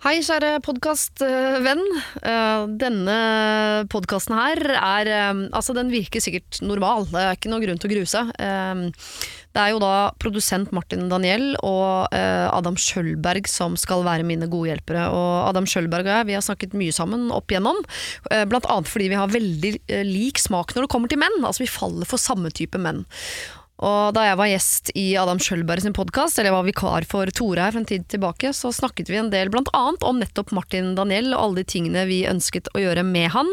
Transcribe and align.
Hei, 0.00 0.22
kjære 0.24 0.62
podkastvenn. 0.64 1.82
Denne 2.80 3.16
podkasten 3.92 4.32
her 4.32 4.62
er 4.72 5.10
eh, 5.12 5.42
Altså, 5.52 5.74
den 5.76 5.90
virker 5.92 6.22
sikkert 6.24 6.62
normal, 6.64 7.04
det 7.10 7.20
er 7.20 7.36
ikke 7.36 7.52
noe 7.52 7.60
grunn 7.60 7.76
til 7.82 7.90
å 7.90 7.92
grue 7.92 8.08
seg. 8.08 8.30
Eh, 8.40 8.86
Det 9.50 9.58
er 9.58 9.72
jo 9.74 9.80
da 9.82 10.12
produsent 10.22 10.70
Martin 10.72 11.08
Daniel 11.10 11.56
og 11.66 12.14
eh, 12.14 12.46
Adam 12.48 12.76
Schjølberg 12.78 13.48
som 13.50 13.74
skal 13.76 14.04
være 14.06 14.24
mine 14.26 14.46
gode 14.50 14.70
hjelpere. 14.70 15.08
Og 15.10 15.48
Adam 15.50 15.66
Schjølberg 15.66 16.06
og 16.06 16.14
jeg 16.14 16.28
vi 16.30 16.36
har 16.38 16.44
snakket 16.46 16.76
mye 16.78 16.94
sammen 16.94 17.28
opp 17.34 17.50
igjennom, 17.50 17.80
eh, 18.30 18.44
blant 18.48 18.68
annet 18.70 18.88
fordi 18.88 19.10
vi 19.10 19.18
har 19.18 19.32
veldig 19.32 19.74
eh, 19.90 20.04
lik 20.06 20.38
smak 20.38 20.72
når 20.76 20.86
det 20.86 20.92
kommer 20.94 21.10
til 21.10 21.20
menn. 21.20 21.42
Altså, 21.42 21.66
vi 21.66 21.72
faller 21.72 22.06
for 22.08 22.22
samme 22.22 22.54
type 22.54 22.78
menn. 22.78 23.02
Og 23.80 24.12
da 24.12 24.26
jeg 24.26 24.36
var 24.36 24.48
gjest 24.50 24.90
i 24.98 25.04
Adam 25.16 25.38
Schjølberg 25.40 25.80
sin 25.80 25.94
podkast, 25.96 26.36
eller 26.36 26.50
jeg 26.50 26.56
var 26.58 26.66
vikar 26.66 27.06
for 27.08 27.30
Tore 27.32 27.64
her 27.64 27.72
for 27.72 27.80
en 27.80 27.88
tid 27.88 28.04
tilbake, 28.12 28.52
så 28.56 28.72
snakket 28.76 29.08
vi 29.08 29.16
en 29.16 29.30
del 29.32 29.48
blant 29.52 29.70
annet 29.76 30.04
om 30.04 30.18
nettopp 30.20 30.52
Martin 30.56 30.92
Daniel 30.98 31.32
og 31.32 31.40
alle 31.40 31.62
de 31.62 31.70
tingene 31.72 32.04
vi 32.08 32.20
ønsket 32.28 32.68
å 32.76 32.82
gjøre 32.82 33.04
med 33.08 33.30
han, 33.32 33.48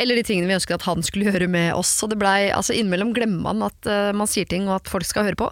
eller 0.00 0.16
de 0.16 0.24
tingene 0.24 0.48
vi 0.48 0.56
ønsket 0.56 0.78
at 0.78 0.88
han 0.88 1.04
skulle 1.04 1.28
gjøre 1.30 1.50
med 1.52 1.74
oss. 1.76 1.92
Og 2.04 2.14
det 2.14 2.20
blei 2.20 2.48
altså 2.48 2.76
innimellom 2.76 3.12
glemmer 3.16 3.44
man 3.50 3.66
at 3.68 3.90
uh, 3.90 4.10
man 4.16 4.30
sier 4.30 4.48
ting 4.48 4.70
og 4.70 4.78
at 4.78 4.92
folk 4.92 5.08
skal 5.08 5.28
høre 5.28 5.38
på. 5.38 5.50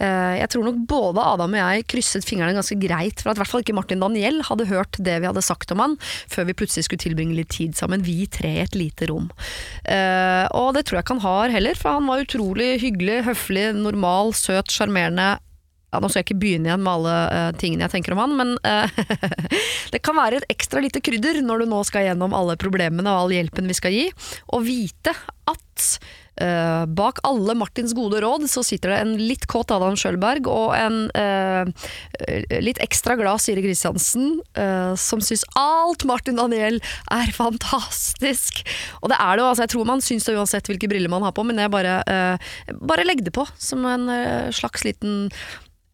Uh, 0.00 0.40
jeg 0.40 0.48
tror 0.54 0.66
nok 0.70 0.80
både 0.90 1.26
Adam 1.34 1.58
og 1.58 1.60
jeg 1.60 1.88
krysset 1.92 2.28
fingrene 2.28 2.56
ganske 2.56 2.78
greit 2.80 3.20
for 3.20 3.32
at 3.32 3.36
i 3.36 3.42
hvert 3.42 3.52
fall 3.52 3.64
ikke 3.66 3.76
Martin 3.76 4.00
Daniel 4.00 4.40
hadde 4.48 4.70
hørt 4.72 4.96
det 4.96 5.18
vi 5.20 5.28
hadde 5.28 5.44
sagt 5.44 5.74
om 5.74 5.84
han, 5.84 5.98
før 6.32 6.48
vi 6.48 6.56
plutselig 6.56 6.88
skulle 6.88 7.04
tilbringe 7.04 7.36
litt 7.36 7.52
tid 7.52 7.76
sammen, 7.76 8.06
vi 8.06 8.24
tre 8.30 8.56
i 8.56 8.64
et 8.64 8.78
lite 8.78 9.10
rom. 9.12 9.28
Uh, 9.84 10.48
og 10.56 10.72
det 10.78 10.86
tror 10.88 11.00
jeg 11.00 11.04
ikke 11.04 11.18
han 11.18 11.26
har 11.28 11.54
heller, 11.58 11.76
for 11.76 12.00
han 12.00 12.08
var 12.08 12.24
utrolig 12.24 12.72
hyggelig, 12.80 13.20
høflig, 13.28 13.49
normal, 13.76 14.34
søt, 14.36 14.70
sjarmerende. 14.72 15.38
Ja, 15.90 15.98
nå 15.98 16.06
skal 16.06 16.20
jeg 16.20 16.28
ikke 16.28 16.42
begynne 16.44 16.70
igjen 16.70 16.84
med 16.84 16.92
alle 16.92 17.14
uh, 17.34 17.50
tingene 17.58 17.86
jeg 17.88 17.94
tenker 17.96 18.14
om 18.14 18.20
han, 18.22 18.36
men 18.38 18.52
uh, 18.62 19.00
det 19.92 20.02
kan 20.06 20.14
være 20.14 20.38
et 20.38 20.52
ekstra 20.54 20.82
lite 20.84 21.02
krydder 21.02 21.40
når 21.42 21.64
du 21.64 21.72
nå 21.72 21.80
skal 21.88 22.06
gjennom 22.06 22.36
alle 22.36 22.54
problemene 22.60 23.10
og 23.10 23.24
all 23.24 23.34
hjelpen 23.34 23.66
vi 23.66 23.74
skal 23.74 23.96
gi, 23.96 24.04
og 24.54 24.62
vite 24.68 25.16
at 25.50 25.88
eh, 26.42 26.84
bak 26.86 27.20
alle 27.28 27.54
Martins 27.58 27.94
gode 27.96 28.20
råd 28.24 28.46
så 28.50 28.62
sitter 28.66 28.94
det 28.94 28.98
en 29.04 29.14
litt 29.20 29.46
kåt 29.50 29.72
Adam 29.74 29.96
Schjølberg 29.98 30.48
og 30.50 30.74
en 30.76 30.98
uh, 31.14 31.88
litt 32.62 32.80
ekstra 32.82 33.16
glad 33.20 33.42
Siri 33.42 33.64
Kristiansen, 33.64 34.38
uh, 34.58 34.92
som 34.98 35.22
syns 35.24 35.44
alt 35.58 36.04
Martin 36.08 36.40
Daniel 36.40 36.80
er 37.12 37.32
fantastisk. 37.42 38.62
Og 39.00 39.12
det 39.12 39.18
er 39.20 39.36
det 39.36 39.44
jo, 39.44 39.48
altså 39.50 39.66
jeg 39.66 39.74
tror 39.74 39.90
man 39.92 40.04
syns 40.04 40.28
det 40.28 40.36
uansett 40.36 40.70
hvilke 40.70 40.90
briller 40.90 41.12
man 41.12 41.26
har 41.26 41.34
på, 41.36 41.46
men 41.46 41.60
jeg 41.60 41.72
bare, 41.72 42.00
bare 42.80 43.06
legg 43.06 43.24
det 43.26 43.34
på 43.36 43.46
som 43.60 43.84
en 43.88 44.08
slags 44.54 44.84
liten 44.86 45.28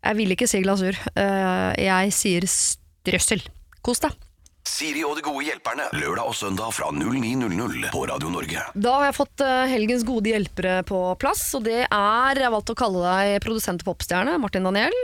Jeg 0.06 0.18
vil 0.18 0.34
ikke 0.34 0.48
si 0.50 0.62
glasur, 0.62 0.98
jeg 1.16 2.14
sier 2.14 2.46
strøssel. 2.50 3.42
Kos 3.86 4.02
deg. 4.04 4.25
Siri 4.66 5.04
og 5.06 5.14
de 5.14 5.22
gode 5.22 5.44
hjelperne. 5.46 5.84
Lørdag 5.94 6.26
og 6.26 6.34
søndag 6.34 6.72
fra 6.74 6.88
09.00 6.90 7.86
på 7.94 8.00
Radio 8.10 8.30
Norge. 8.32 8.64
Da 8.74 8.94
har 8.98 9.04
jeg 9.08 9.14
fått 9.16 9.42
eh, 9.46 9.66
helgens 9.70 10.02
gode 10.08 10.32
hjelpere 10.32 10.80
på 10.88 10.98
plass, 11.22 11.44
og 11.54 11.62
det 11.68 11.84
er 11.84 12.40
Jeg 12.40 12.42
har 12.42 12.50
valgt 12.52 12.72
å 12.72 12.76
kalle 12.78 13.02
deg 13.04 13.36
produsent 13.44 13.84
og 13.84 13.92
popstjerne, 13.92 14.34
Martin 14.42 14.66
Daniel. 14.66 14.96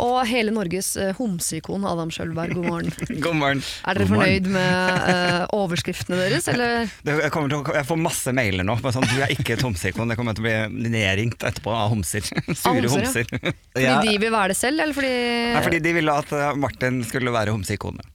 Og 0.00 0.16
hele 0.28 0.52
Norges 0.54 0.94
uh, 0.96 1.10
homseikon, 1.18 1.84
Adam 1.88 2.08
Sjølberg. 2.12 2.56
God 2.56 2.66
morgen. 2.70 2.94
God 3.26 3.36
morgen. 3.36 3.60
Er 3.84 4.00
dere 4.00 4.08
God 4.08 4.14
morgen. 4.16 4.24
fornøyd 4.24 4.48
med 4.56 5.12
eh, 5.12 5.42
overskriftene 5.58 6.20
deres, 6.22 6.48
eller? 6.54 6.88
Det, 7.06 7.18
jeg, 7.20 7.32
kommer 7.36 7.52
til 7.52 7.60
å, 7.60 7.76
jeg 7.76 7.88
får 7.92 8.00
masse 8.00 8.32
mailer 8.36 8.64
nå. 8.66 8.78
Bare 8.80 8.96
sånn, 8.96 9.06
du 9.12 9.20
er 9.22 9.36
ikke 9.36 9.58
et 9.58 9.64
homseikon. 9.66 10.08
Det 10.10 10.16
kommer 10.18 10.36
til 10.36 10.46
å 10.46 10.48
bli 10.48 10.88
nedringt 10.96 11.44
etterpå 11.44 11.76
av 11.76 11.92
homser. 11.92 12.24
Sure 12.56 12.88
homser, 12.88 13.28
ja. 13.28 13.38
homser. 13.44 13.54
Fordi 13.76 13.84
Ja. 13.84 14.00
de 14.02 14.16
vil 14.24 14.32
være 14.32 14.54
det 14.54 14.58
selv, 14.58 14.80
eller 14.80 14.96
fordi 14.96 15.12
Nei, 15.52 15.62
fordi 15.68 15.80
de 15.84 15.92
ville 16.00 16.16
at 16.24 16.32
eh, 16.34 16.56
Martin 16.58 17.02
skulle 17.06 17.34
være 17.34 17.52
homseikonet. 17.54 18.08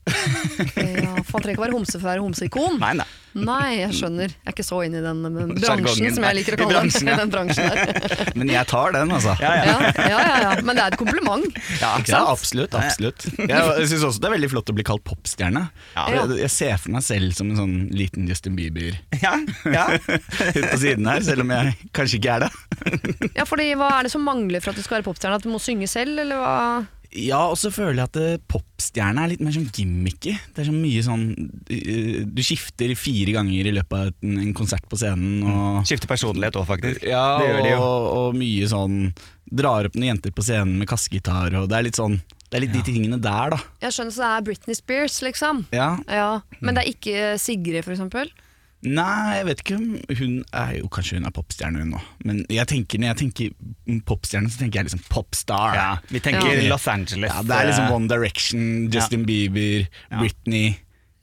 Ja, 0.76 1.16
For 1.26 1.38
han 1.38 1.44
trenger 1.44 1.56
ikke 1.56 1.66
være 1.66 1.76
homse 1.76 1.98
for 1.98 2.06
å 2.06 2.12
være 2.12 2.22
homseikon. 2.24 2.78
Nei, 2.82 2.94
nei. 3.02 3.08
Nei, 3.32 3.78
jeg 3.78 3.94
skjønner. 3.96 4.28
Jeg 4.28 4.44
er 4.44 4.52
ikke 4.52 4.64
så 4.66 4.78
inn 4.84 4.92
i 4.92 5.00
den, 5.00 5.22
den 5.24 5.52
bransjen, 5.56 6.10
som 6.12 6.24
jeg 6.26 6.36
liker 6.36 6.52
å 6.52 6.58
kalle 6.60 6.74
bransjen, 6.74 7.06
den. 7.08 7.14
ja. 7.14 7.20
den 7.22 7.30
bransjen 7.32 7.70
der. 7.72 8.32
Men 8.42 8.50
jeg 8.52 8.68
tar 8.68 8.92
den, 8.92 9.14
altså. 9.16 9.32
Ja, 9.40 9.52
ja. 9.56 9.64
Ja, 9.72 10.04
ja, 10.12 10.18
ja, 10.20 10.34
ja. 10.44 10.50
Men 10.68 10.76
det 10.76 10.84
er 10.84 10.92
et 10.92 10.98
kompliment. 11.00 11.46
Ja, 11.80 11.94
Ja, 12.10 12.20
absolutt. 12.28 12.76
absolutt 12.76 13.24
Jeg, 13.38 13.48
jeg 13.48 13.88
syns 13.88 14.04
også 14.10 14.20
det 14.20 14.28
er 14.28 14.34
veldig 14.36 14.50
flott 14.52 14.68
å 14.68 14.76
bli 14.76 14.84
kalt 14.84 15.04
popstjerne. 15.08 15.64
Ja. 15.96 16.04
Jeg, 16.12 16.38
jeg 16.42 16.52
ser 16.58 16.76
for 16.82 16.92
meg 16.98 17.06
selv 17.08 17.32
som 17.38 17.48
en 17.54 17.62
sånn 17.62 17.76
liten 17.96 18.28
Justin 18.28 18.58
Bieber 18.58 18.98
Ja, 19.22 19.38
ja. 19.64 19.86
ut 20.58 20.66
på 20.68 20.80
siden 20.84 21.08
her, 21.08 21.24
selv 21.24 21.46
om 21.46 21.54
jeg 21.56 21.72
kanskje 21.96 22.20
ikke 22.20 22.36
er 22.36 22.44
det. 22.46 22.52
Ja, 23.38 23.48
fordi 23.48 23.70
Hva 23.80 23.94
er 23.96 24.08
det 24.08 24.12
som 24.12 24.28
mangler 24.28 24.60
for 24.60 24.74
at 24.74 24.80
du 24.80 24.84
skal 24.84 25.00
være 25.00 25.08
popstjerne? 25.08 25.40
At 25.40 25.46
du 25.46 25.52
må 25.54 25.60
synge 25.62 25.88
selv, 25.88 26.20
eller 26.20 26.36
hva? 26.42 26.56
Ja, 27.12 27.42
og 27.52 27.58
så 27.60 27.68
føler 27.74 27.98
jeg 28.00 28.08
at 28.08 28.16
eh, 28.20 28.38
popstjerne 28.48 29.20
er 29.24 29.32
litt 29.34 29.42
mer 29.44 29.52
sånn 29.52 29.66
gimmicky. 29.74 30.32
Det 30.54 30.62
er 30.62 30.68
så 30.70 30.72
mye 30.72 31.02
sånn 31.04 31.24
eh, 31.68 32.22
Du 32.24 32.40
skifter 32.44 32.94
fire 32.96 33.34
ganger 33.36 33.68
i 33.68 33.74
løpet 33.76 33.96
av 33.98 34.10
en, 34.24 34.38
en 34.46 34.54
konsert 34.56 34.86
på 34.88 34.96
scenen. 35.00 35.42
Og, 35.44 35.82
Skifter 35.88 36.08
personlighet 36.08 36.56
òg, 36.56 36.64
faktisk. 36.70 37.04
ja, 37.04 37.24
det 37.42 37.50
gjør 37.50 37.60
de 37.66 37.72
jo. 37.74 37.80
og, 37.84 38.06
og 38.22 38.38
mye 38.40 38.68
sånn 38.72 39.00
Drar 39.52 39.84
opp 39.90 39.98
noen 39.98 40.14
jenter 40.14 40.32
på 40.32 40.44
scenen 40.46 40.78
med 40.80 40.88
kassegitar, 40.88 41.52
og 41.60 41.66
det 41.68 41.76
er 41.76 41.84
litt 41.84 41.98
sånn 42.00 42.14
Det 42.46 42.56
er 42.56 42.64
litt 42.64 42.72
de 42.72 42.80
tingene 42.86 43.18
der, 43.20 43.52
da. 43.52 43.58
Jeg 43.84 43.92
skjønner 43.98 44.14
så 44.16 44.22
det 44.24 44.30
er 44.32 44.46
Britney 44.46 44.78
Spears, 44.78 45.18
liksom. 45.26 45.66
Ja, 45.76 45.90
Ja, 46.08 46.30
Men 46.64 46.78
det 46.78 46.86
er 46.86 46.94
ikke 46.94 47.34
Sigrid, 47.42 47.82
for 47.84 47.92
eksempel? 47.92 48.32
Nei, 48.82 49.36
jeg 49.38 49.46
vet 49.46 49.60
ikke 49.62 49.76
om 49.78 49.90
hun 50.18 50.32
er 50.58 50.70
jo 50.80 50.88
Kanskje 50.90 51.18
hun 51.20 51.26
er 51.28 51.34
popstjerne 51.36 51.82
hun 51.84 51.92
nå. 51.94 52.00
Men 52.26 52.40
jeg 52.50 52.66
tenker, 52.66 52.98
når 52.98 53.12
jeg 53.12 53.18
tenker 53.20 54.00
popstjerne, 54.08 54.50
så 54.50 54.58
tenker 54.64 54.80
jeg 54.80 54.88
liksom 54.90 55.04
popstar. 55.12 55.76
Ja, 55.78 55.90
vi 56.10 56.18
tenker 56.24 56.50
Ja. 56.50 56.64
Los 56.72 56.88
Angeles. 56.90 57.30
Ja, 57.30 57.42
det 57.46 57.54
er 57.60 57.68
liksom 57.70 57.86
eh, 57.86 57.94
One 57.94 58.08
Direction, 58.10 58.64
Justin 58.92 59.24
Bieber, 59.28 59.86
Britney, 60.18 60.74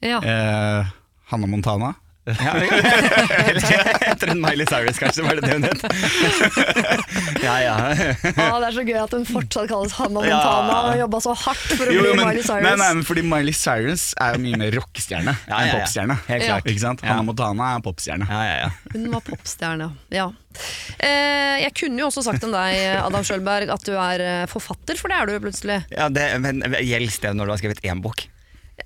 Ja. 0.01 0.21
eh, 0.23 0.85
Hannah 1.33 1.49
Montana. 1.51 1.93
Ja, 2.37 2.53
Etter 4.11 4.31
en 4.33 4.41
Miley 4.43 4.65
Cyrus, 4.69 4.99
kanskje, 5.01 5.23
var 5.25 5.39
det 5.39 5.47
det 5.47 5.53
hun 5.57 5.65
het? 5.67 5.83
ja, 7.47 7.55
ja. 7.63 7.75
Ah, 8.35 8.57
det 8.59 8.69
er 8.69 8.75
så 8.75 8.83
gøy 8.87 8.97
at 9.01 9.13
hun 9.15 9.25
fortsatt 9.29 9.69
kalles 9.71 9.95
Hannah 9.97 10.27
Ja. 10.27 10.39
Montana 10.39 10.77
og 10.91 10.99
jobba 11.01 11.21
så 11.25 11.35
hardt 11.45 11.65
for 11.75 11.85
å 11.89 11.95
Jo, 11.95 12.03
bli 12.05 12.13
men, 12.17 12.25
Miley 12.29 12.43
Cyrus. 12.45 12.65
nei, 12.65 12.75
nei, 12.81 12.89
men 12.99 13.05
fordi 13.07 13.23
Miley 13.25 13.55
Cyrus 13.57 14.09
er 14.21 14.35
jo 14.37 14.43
mye 14.45 14.59
mer 14.63 14.75
rockestjerne 14.79 15.35
Ja, 15.47 15.59
enn 15.61 15.71
ja. 15.71 15.77
popstjerne. 15.79 16.19
Helt 16.29 16.43
Ja. 16.45 16.49
klart. 16.53 16.69
Ikke 16.73 16.83
sant? 16.85 17.03
Ja. 17.05 17.19
Montana 17.25 17.71
er 17.77 17.83
popstjerne. 17.85 18.29
Ja, 18.29 18.41
ja, 18.49 18.55
ja. 18.65 18.69
Hun 18.93 19.09
var 19.13 19.25
popstjerne, 19.27 19.89
ja. 20.13 20.27
Eh, 20.99 21.55
jeg 21.63 21.73
kunne 21.77 22.01
jo 22.01 22.07
også 22.09 22.23
sagt 22.25 22.43
om 22.43 22.51
deg, 22.55 22.79
Adam 23.03 23.23
Sjølberg, 23.23 23.69
at 23.73 23.85
du 23.87 23.93
er 23.95 24.23
eh, 24.25 24.45
forfatter, 24.51 24.97
for 24.99 25.11
det 25.11 25.19
er 25.21 25.29
du 25.29 25.35
jo 25.37 25.43
plutselig. 25.45 25.79
ja 25.93 26.09
det, 26.09 26.25
men 26.43 26.63
Gjelder 26.79 27.21
det 27.27 27.33
når 27.37 27.45
du 27.45 27.51
har 27.53 27.61
skrevet 27.61 27.81
én 27.85 28.01
bok? 28.03 28.25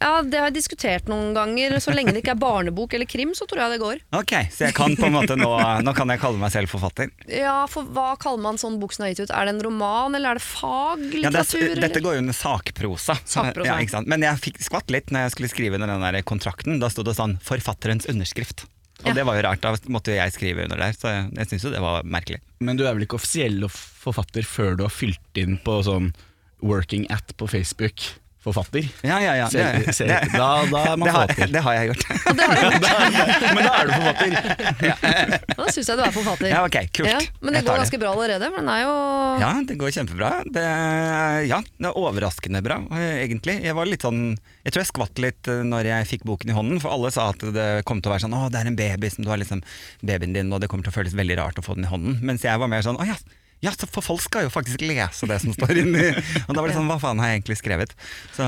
Ja, 0.02 0.22
Det 0.22 0.38
har 0.40 0.48
jeg 0.50 0.56
diskutert 0.58 1.08
noen 1.12 1.34
ganger. 1.36 1.76
Så 1.84 1.94
lenge 1.94 2.14
det 2.14 2.24
ikke 2.24 2.34
er 2.36 2.42
barnebok 2.42 2.94
eller 2.94 3.06
krim, 3.10 3.34
så 3.38 3.46
tror 3.50 3.62
jeg 3.64 3.72
det 3.76 3.80
går. 3.84 4.02
Ok, 4.20 4.34
Så 4.52 4.66
jeg 4.68 4.74
kan 4.78 4.96
på 4.96 5.06
en 5.08 5.14
måte 5.14 5.36
nå 5.40 5.52
Nå 5.84 5.94
kan 5.96 6.10
jeg 6.10 6.20
kalle 6.22 6.38
meg 6.42 6.52
selv 6.52 6.70
forfatter? 6.72 7.10
Ja, 7.28 7.66
for 7.68 7.84
Hva 7.84 8.14
kaller 8.20 8.42
man 8.42 8.58
sånn 8.58 8.80
bok 8.82 8.94
som 8.94 9.06
er 9.06 9.14
gitt 9.14 9.26
ut? 9.28 9.32
Er 9.36 9.46
det 9.46 9.56
en 9.56 9.64
roman, 9.64 10.16
eller 10.16 10.36
er 10.36 10.40
det 10.42 10.44
Ja, 10.44 11.30
det 11.30 11.46
faglitteratur? 11.48 11.66
er, 11.78 11.82
dette 11.88 12.02
går 12.04 12.14
jo 12.18 12.24
under 12.26 12.34
sakprosa. 12.38 13.18
Sakprosa. 13.26 13.68
Ja, 13.68 13.78
ikke 13.80 13.96
sant? 13.98 14.08
Men 14.08 14.22
jeg 14.26 14.40
fikk 14.44 14.62
skvatt 14.64 14.90
litt 14.94 15.12
når 15.14 15.28
jeg 15.28 15.32
skulle 15.38 15.50
skrive 15.54 15.76
under 15.80 15.88
den 15.88 16.02
der 16.02 16.22
kontrakten. 16.24 16.80
Da 16.80 16.90
sto 16.90 17.04
det 17.04 17.16
sånn 17.16 17.38
'forfatterens 17.44 18.08
underskrift'. 18.08 18.66
Og 19.04 19.08
Ja. 19.10 19.14
det 19.14 19.26
var 19.26 19.36
jo 19.36 19.42
rart, 19.44 19.60
da 19.62 19.76
måtte 19.90 20.14
jo 20.14 20.16
jeg 20.16 20.32
skrive 20.32 20.64
under 20.64 20.78
der. 20.78 20.94
Så 20.94 21.10
jeg, 21.12 21.32
jeg 21.36 21.48
syns 21.50 21.64
jo 21.64 21.72
det 21.72 21.82
var 21.82 22.04
merkelig. 22.04 22.40
Men 22.62 22.78
du 22.78 22.86
er 22.88 22.94
vel 22.94 23.04
ikke 23.06 23.20
offisiell 23.20 23.60
forfatter 23.68 24.44
før 24.46 24.78
du 24.78 24.84
har 24.84 24.90
fylt 24.94 25.20
inn 25.36 25.58
på 25.58 25.84
sånn 25.84 26.14
working 26.62 27.06
at 27.12 27.36
på 27.36 27.50
Facebook? 27.50 28.00
Forfatter? 28.44 28.84
Ja, 29.08 29.18
ja, 29.24 29.34
ja. 29.40 29.46
Se- 29.48 29.62
Det, 29.64 29.96
det, 29.96 30.18
da, 30.34 30.48
da 30.68 30.80
er 30.92 30.98
man 31.00 31.08
det, 31.08 31.14
har, 31.16 31.28
forfatter. 31.32 31.52
det 31.54 31.62
har 31.64 31.74
jeg 31.78 31.86
gjort. 31.94 32.04
Men 33.56 33.62
da 33.64 33.72
er 33.78 33.88
du 33.88 33.94
forfatter. 33.96 34.34
Da 35.58 35.68
syns 35.72 35.90
jeg 35.92 36.00
du 36.00 36.04
er 36.04 36.12
forfatter. 36.16 36.50
Ja, 36.52 36.64
ok, 36.68 36.78
kult. 36.96 37.08
Ja, 37.10 37.20
men 37.40 37.54
det 37.56 37.62
Jeg 37.62 37.68
går 37.70 37.80
ganske 37.84 38.00
bra 38.02 38.12
allerede. 38.14 38.50
Men 38.52 38.66
den 38.68 38.72
er 38.74 38.82
jo 38.84 38.94
Ja, 39.44 39.52
det 39.70 39.78
går 39.80 39.94
kjempebra. 39.96 40.32
Det, 40.58 40.66
ja, 41.50 41.60
det 41.64 41.88
er 41.90 42.00
overraskende 42.04 42.62
bra, 42.66 42.80
egentlig. 43.00 43.56
Jeg 43.64 43.78
var 43.78 43.88
litt 43.90 44.04
sånn 44.04 44.22
Jeg 44.36 44.74
tror 44.76 44.84
jeg 44.84 44.92
skvatt 44.92 45.24
litt 45.24 45.52
eh, 45.52 45.64
når 45.68 45.90
jeg 45.92 46.10
fikk 46.12 46.28
boken 46.28 46.52
i 46.52 46.58
hånden, 46.58 46.82
for 46.84 46.94
alle 46.96 47.12
sa 47.16 47.30
at 47.34 47.44
det 47.56 47.70
kom 47.88 48.02
til 48.04 48.12
å 48.12 48.16
være 48.18 48.26
sånn 48.26 48.36
Å, 48.38 48.44
det 48.54 48.60
er 48.62 48.70
en 48.74 48.80
baby 48.80 49.10
som 49.14 49.24
du 49.26 49.32
har 49.32 49.40
liksom 49.42 49.64
babyen 50.04 50.36
din, 50.36 50.52
og 50.56 50.60
det 50.64 50.70
kommer 50.72 50.84
til 50.88 50.94
å 50.94 50.98
føles 51.00 51.16
veldig 51.18 51.40
rart 51.40 51.60
å 51.60 51.66
få 51.66 51.78
den 51.80 51.88
i 51.88 51.92
hånden. 51.92 52.20
Mens 52.28 52.44
jeg 52.46 52.60
var 52.60 52.72
mer 52.72 52.84
sånn 52.86 53.00
Å 53.00 53.08
ja. 53.08 53.16
Ja, 53.64 53.72
for 53.88 54.04
folk 54.04 54.22
skal 54.26 54.48
jo 54.48 54.52
faktisk 54.54 54.82
lese 54.84 55.28
det 55.30 55.40
som 55.44 55.54
står 55.56 55.78
inni. 55.86 56.10
Og 56.48 56.52
da 56.52 56.60
var 56.60 56.68
det 56.68 56.76
sånn, 56.76 56.90
hva 56.92 57.00
faen 57.00 57.22
har 57.24 57.32
jeg 57.32 57.42
egentlig 57.42 57.60
skrevet? 57.62 57.96
Så 58.36 58.44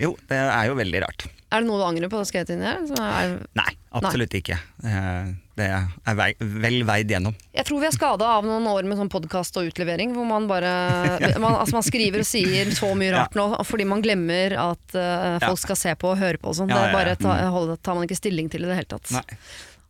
jo, 0.00 0.14
det 0.30 0.38
er 0.40 0.70
jo 0.70 0.78
veldig 0.80 1.02
rart. 1.04 1.26
Er 1.50 1.64
det 1.64 1.66
noe 1.66 1.80
du 1.80 1.84
angrer 1.84 2.08
på 2.08 2.14
å 2.14 2.22
ha 2.22 2.26
skrevet 2.28 2.52
inn 2.54 2.60
her? 2.62 2.78
Er, 3.02 3.32
Nei, 3.58 3.72
absolutt 3.98 4.34
ikke. 4.38 4.54
Eh, 4.86 5.30
Det 5.60 5.66
er 5.68 6.14
vei, 6.16 6.28
vel 6.40 6.76
veid 6.88 7.10
gjennom. 7.12 7.34
jeg 7.52 7.66
tror 7.68 7.80
vi 7.82 7.88
er 7.90 7.92
skada 7.92 8.28
av 8.38 8.46
noen 8.48 8.64
år 8.70 8.86
med 8.88 8.96
sånn 8.96 9.10
podkast 9.12 9.58
og 9.60 9.66
utlevering, 9.68 10.14
hvor 10.16 10.24
man 10.24 10.46
bare 10.48 10.70
man, 11.42 11.58
altså 11.58 11.74
man 11.76 11.84
skriver 11.84 12.22
og 12.22 12.28
sier 12.30 12.70
så 12.72 12.92
mye 12.96 13.10
rart 13.12 13.34
nå 13.40 13.48
fordi 13.68 13.84
man 13.90 14.00
glemmer 14.00 14.54
at 14.56 14.94
uh, 14.96 15.36
folk 15.42 15.60
skal 15.60 15.76
se 15.82 15.92
på 16.00 16.14
og 16.14 16.22
høre 16.22 16.40
på 16.40 16.48
og 16.54 16.56
sånn. 16.62 16.70
Ja, 16.72 16.78
det 16.86 16.92
ja, 16.94 16.96
bare 16.96 17.16
ta, 17.20 17.34
holde- 17.52 17.76
tar 17.82 17.98
man 17.98 18.06
ikke 18.08 18.16
stilling 18.22 18.48
til 18.48 18.64
i 18.64 18.70
det 18.70 18.78
hele 18.78 18.88
tatt. 18.94 19.10
Nei. 19.18 19.26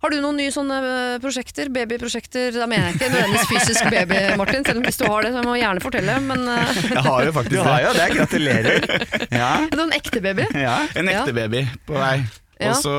Har 0.00 0.12
du 0.14 0.16
noen 0.24 0.38
nye 0.40 0.48
sånne 0.54 0.76
eh, 0.80 1.14
prosjekter? 1.20 1.68
Babyprosjekter? 1.74 2.54
Da 2.56 2.64
mener 2.70 2.88
jeg 2.88 2.96
ikke 2.96 3.08
nødvendigvis 3.12 3.48
fysisk 3.50 3.90
baby, 3.92 4.20
Martin. 4.40 4.64
Selv 4.64 4.80
om 4.80 4.86
hvis 4.86 4.96
du 5.00 5.04
har 5.04 5.26
det, 5.26 5.32
så 5.34 5.42
må 5.44 5.52
du 5.56 5.60
gjerne 5.60 5.82
fortelle. 5.84 6.14
Men 6.24 6.46
eh, 6.48 6.78
Jeg 6.96 7.02
har 7.04 7.26
jo 7.26 7.32
Du 7.32 7.36
faktisk 7.36 7.66
har 7.66 7.74
det. 7.74 7.82
jo 7.84 7.92
det, 7.98 8.06
gratulerer. 8.16 9.26
Ja, 9.34 9.50
noen 9.80 9.92
ekte 9.98 10.22
baby? 10.24 10.46
ja. 10.56 10.78
En 10.96 11.10
ekte 11.12 11.34
Ja. 11.34 11.36
baby 11.42 11.66
på 11.88 11.98
vei. 12.00 12.14
Ja. 12.60 12.72
Og 12.74 12.80
så 12.84 12.94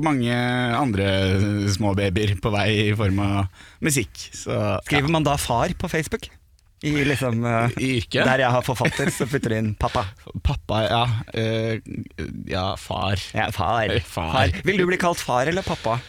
mange 0.00 0.32
andre 0.76 1.08
små 1.72 1.90
babyer 1.96 2.30
på 2.40 2.52
vei 2.54 2.68
i 2.86 2.92
form 2.96 3.18
av 3.24 3.66
musikk. 3.84 4.12
Så 4.36 4.56
Skriver 4.86 5.12
man 5.12 5.24
da 5.26 5.34
far 5.40 5.72
på 5.76 5.88
Facebook? 5.92 6.28
I 6.82 6.92
liksom 7.06 7.44
uh, 7.46 7.68
i 7.78 7.92
yrket 8.00 8.24
Der 8.26 8.40
jeg 8.42 8.50
har 8.50 8.64
forfatter, 8.66 9.06
så 9.14 9.24
putter 9.30 9.52
du 9.52 9.58
inn 9.58 9.68
pappa. 9.78 10.02
Pappa, 10.42 10.80
ja. 10.88 11.02
Uh, 11.30 11.76
ja, 12.50 12.64
far. 12.80 13.20
Ja, 13.36 13.50
far. 13.54 13.92
Far. 14.08 14.50
Vil 14.66 14.80
du 14.80 14.88
bli 14.88 14.98
kalt 14.98 15.20
far 15.22 15.46
eller 15.52 15.62
pappa? 15.62 16.00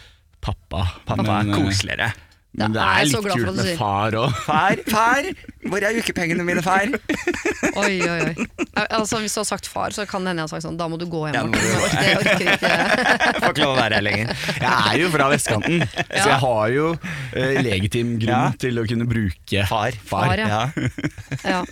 Pappa. 0.44 0.84
Pappa 1.08 1.22
Men, 1.24 1.50
er 1.50 1.58
koseligere. 1.64 2.12
Men 2.54 2.70
det 2.70 2.78
Det 2.78 2.82
er 2.86 3.00
er 3.00 3.06
litt 3.10 3.24
kult 3.34 3.56
med 3.56 3.64
sier. 3.66 3.78
far 3.80 4.14
òg. 4.14 4.34
Far, 4.44 4.76
far! 4.94 5.26
Hvor 5.66 5.82
er 5.88 5.96
ukepengene 5.98 6.44
mine, 6.46 6.62
far? 6.62 6.84
Oi, 7.82 7.96
oi, 8.06 8.18
oi. 8.28 8.46
Altså, 8.84 9.18
hvis 9.24 9.34
du 9.34 9.40
har 9.40 9.48
sagt 9.48 9.66
far, 9.66 9.90
så 9.96 10.04
kan 10.06 10.22
det 10.22 10.30
hende 10.30 10.44
jeg 10.44 10.46
har 10.46 10.52
sagt 10.52 10.62
sånn 10.68 10.76
Da 10.78 10.86
må 10.92 10.98
du 11.00 11.06
gå 11.10 11.24
hjem, 11.26 11.34
Ja, 11.34 11.42
må 11.48 11.58
du. 11.58 11.66
Orker, 11.80 12.04
jeg 12.04 12.20
orker 12.20 12.52
ikke. 12.52 12.70
Får 13.42 13.48
ikke 13.56 13.64
lov 13.64 13.72
å 13.72 13.80
være 13.80 13.98
her 13.98 14.04
lenger. 14.06 14.30
Jeg 14.60 14.70
er 14.92 15.00
jo 15.02 15.08
fra 15.16 15.26
vestkanten, 15.32 15.82
så 15.96 16.28
jeg 16.30 16.38
har 16.44 16.68
jo 16.76 16.86
eh, 17.34 17.58
legitim 17.66 18.14
grunn 18.22 18.36
Ja. 18.36 18.44
til 18.66 18.78
å 18.78 18.86
kunne 18.86 19.08
bruke 19.10 19.66
Far. 19.72 19.98
Far, 20.06 20.30
far 20.30 20.44
Ja. 20.44 20.62
Ja. 21.42 21.64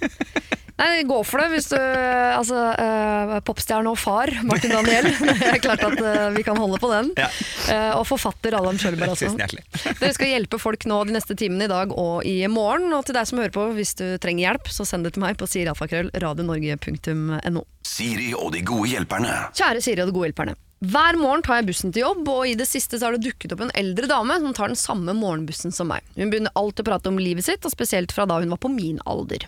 Nei, 0.80 1.02
gå 1.06 1.18
for 1.26 1.42
det 1.42 1.48
hvis 1.52 1.68
du 1.72 1.76
Altså, 1.78 2.56
uh, 2.56 3.34
popstjerne 3.44 3.90
og 3.92 3.98
far, 4.00 4.30
Martin 4.48 4.72
Daniel. 4.72 5.10
Det 5.42 5.50
er 5.50 5.60
klart 5.62 5.84
at 5.84 5.98
uh, 6.00 6.30
vi 6.34 6.44
kan 6.46 6.58
holde 6.58 6.80
på 6.82 6.90
den. 6.92 7.12
Ja. 7.18 7.28
Uh, 7.68 8.00
og 8.00 8.06
forfatter 8.08 8.56
Allan 8.58 8.80
Schjølberg 8.80 9.14
også. 9.14 9.32
Dere 10.00 10.12
skal 10.16 10.32
hjelpe 10.32 10.60
folk 10.62 10.86
nå 10.88 11.02
de 11.08 11.16
neste 11.16 11.36
timene 11.38 11.68
i 11.68 11.72
dag 11.72 11.92
og 11.92 12.26
i 12.28 12.38
morgen. 12.50 12.90
Og 12.96 13.06
til 13.06 13.18
deg 13.18 13.28
som 13.28 13.42
hører 13.42 13.54
på, 13.54 13.68
hvis 13.76 13.94
du 14.00 14.06
trenger 14.22 14.48
hjelp, 14.48 14.72
så 14.72 14.88
send 14.88 15.06
det 15.06 15.14
til 15.16 15.24
meg 15.26 15.38
på 15.40 15.48
sirialfakrøll 15.50 16.12
radionorge.no. 16.24 17.64
Siri 17.86 18.32
og 18.38 18.52
de 18.56 18.66
gode 18.66 18.92
hjelperne. 18.94 19.38
Kjære 19.58 19.84
Siri 19.84 20.04
og 20.04 20.12
de 20.12 20.16
gode 20.16 20.30
hjelperne. 20.30 20.58
Hver 20.82 21.14
morgen 21.14 21.44
tar 21.46 21.60
jeg 21.60 21.68
bussen 21.68 21.92
til 21.94 22.02
jobb, 22.02 22.26
og 22.26 22.46
i 22.50 22.56
det 22.58 22.64
siste 22.66 22.98
har 22.98 23.14
det 23.14 23.22
dukket 23.22 23.52
opp 23.54 23.60
en 23.62 23.70
eldre 23.78 24.08
dame 24.10 24.34
som 24.42 24.54
tar 24.56 24.72
den 24.72 24.78
samme 24.78 25.12
morgenbussen 25.14 25.70
som 25.70 25.86
meg. 25.92 26.02
Hun 26.16 26.32
begynner 26.32 26.50
alltid 26.58 26.82
å 26.82 26.88
prate 26.88 27.12
om 27.12 27.20
livet 27.22 27.46
sitt, 27.46 27.62
og 27.62 27.70
spesielt 27.70 28.10
fra 28.10 28.26
da 28.26 28.40
hun 28.42 28.50
var 28.50 28.58
på 28.64 28.70
min 28.72 28.98
alder. 29.06 29.46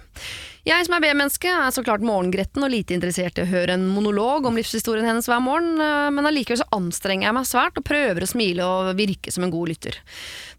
Jeg 0.64 0.86
som 0.86 0.94
er 0.94 1.02
B-menneske 1.02 1.50
er 1.50 1.74
så 1.74 1.82
klart 1.82 2.06
morgengretten 2.06 2.62
og 2.62 2.70
lite 2.70 2.94
interessert 2.94 3.40
i 3.40 3.42
å 3.42 3.50
høre 3.50 3.74
en 3.74 3.88
monolog 3.90 4.46
om 4.46 4.54
livshistorien 4.60 5.10
hennes 5.10 5.26
hver 5.26 5.42
morgen, 5.42 5.74
eh, 5.82 6.12
men 6.14 6.30
allikevel 6.30 6.62
så 6.62 6.68
anstrenger 6.78 7.26
jeg 7.26 7.38
meg 7.40 7.50
svært 7.50 7.82
og 7.82 7.88
prøver 7.90 8.22
å 8.22 8.30
smile 8.30 8.70
og 8.70 8.94
virke 9.02 9.34
som 9.34 9.48
en 9.48 9.52
god 9.56 9.74
lytter. 9.74 9.98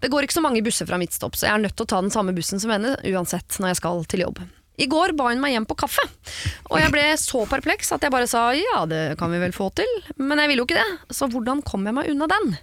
Det 0.03 0.11
går 0.11 0.27
ikke 0.27 0.41
så 0.41 0.43
mange 0.43 0.65
busser 0.65 0.91
fra 0.91 0.99
mitt 0.99 1.15
stopp, 1.15 1.39
så 1.39 1.47
jeg 1.47 1.55
er 1.55 1.63
nødt 1.69 1.79
til 1.79 1.87
å 1.87 1.93
ta 1.95 2.03
den 2.03 2.13
samme 2.13 2.35
bussen 2.35 2.59
som 2.59 2.75
henne 2.75 2.97
uansett 3.15 3.61
når 3.63 3.71
jeg 3.71 3.83
skal 3.85 4.03
til 4.11 4.27
jobb. 4.27 4.43
I 4.81 4.87
går 4.91 5.13
ba 5.15 5.29
hun 5.31 5.41
meg 5.43 5.55
hjem 5.55 5.67
på 5.69 5.77
kaffe, 5.79 6.03
og 6.67 6.79
jeg 6.81 6.91
ble 6.91 7.05
så 7.21 7.45
perpleks 7.47 7.93
at 7.95 8.03
jeg 8.03 8.13
bare 8.13 8.27
sa 8.27 8.49
ja, 8.57 8.83
det 8.89 9.15
kan 9.19 9.31
vi 9.31 9.39
vel 9.39 9.55
få 9.55 9.69
til, 9.77 9.91
men 10.19 10.41
jeg 10.41 10.51
ville 10.51 10.63
jo 10.63 10.67
ikke 10.67 10.81
det, 10.81 11.15
så 11.15 11.29
hvordan 11.31 11.63
kom 11.65 11.87
jeg 11.87 11.95
meg 11.95 12.11
unna 12.11 12.27
den? 12.31 12.57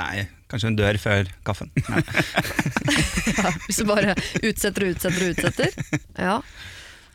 Nei, 0.00 0.24
kanskje 0.50 0.70
hun 0.70 0.78
dør 0.78 0.98
før 1.00 1.30
kaffen. 1.46 1.70
ja, 3.40 3.52
Hvis 3.66 3.80
du 3.82 3.86
bare 3.88 4.14
utsetter 4.40 4.86
og 4.86 4.94
utsetter 4.94 5.26
og 5.26 5.34
utsetter. 5.34 5.74
Ja. 6.16 6.38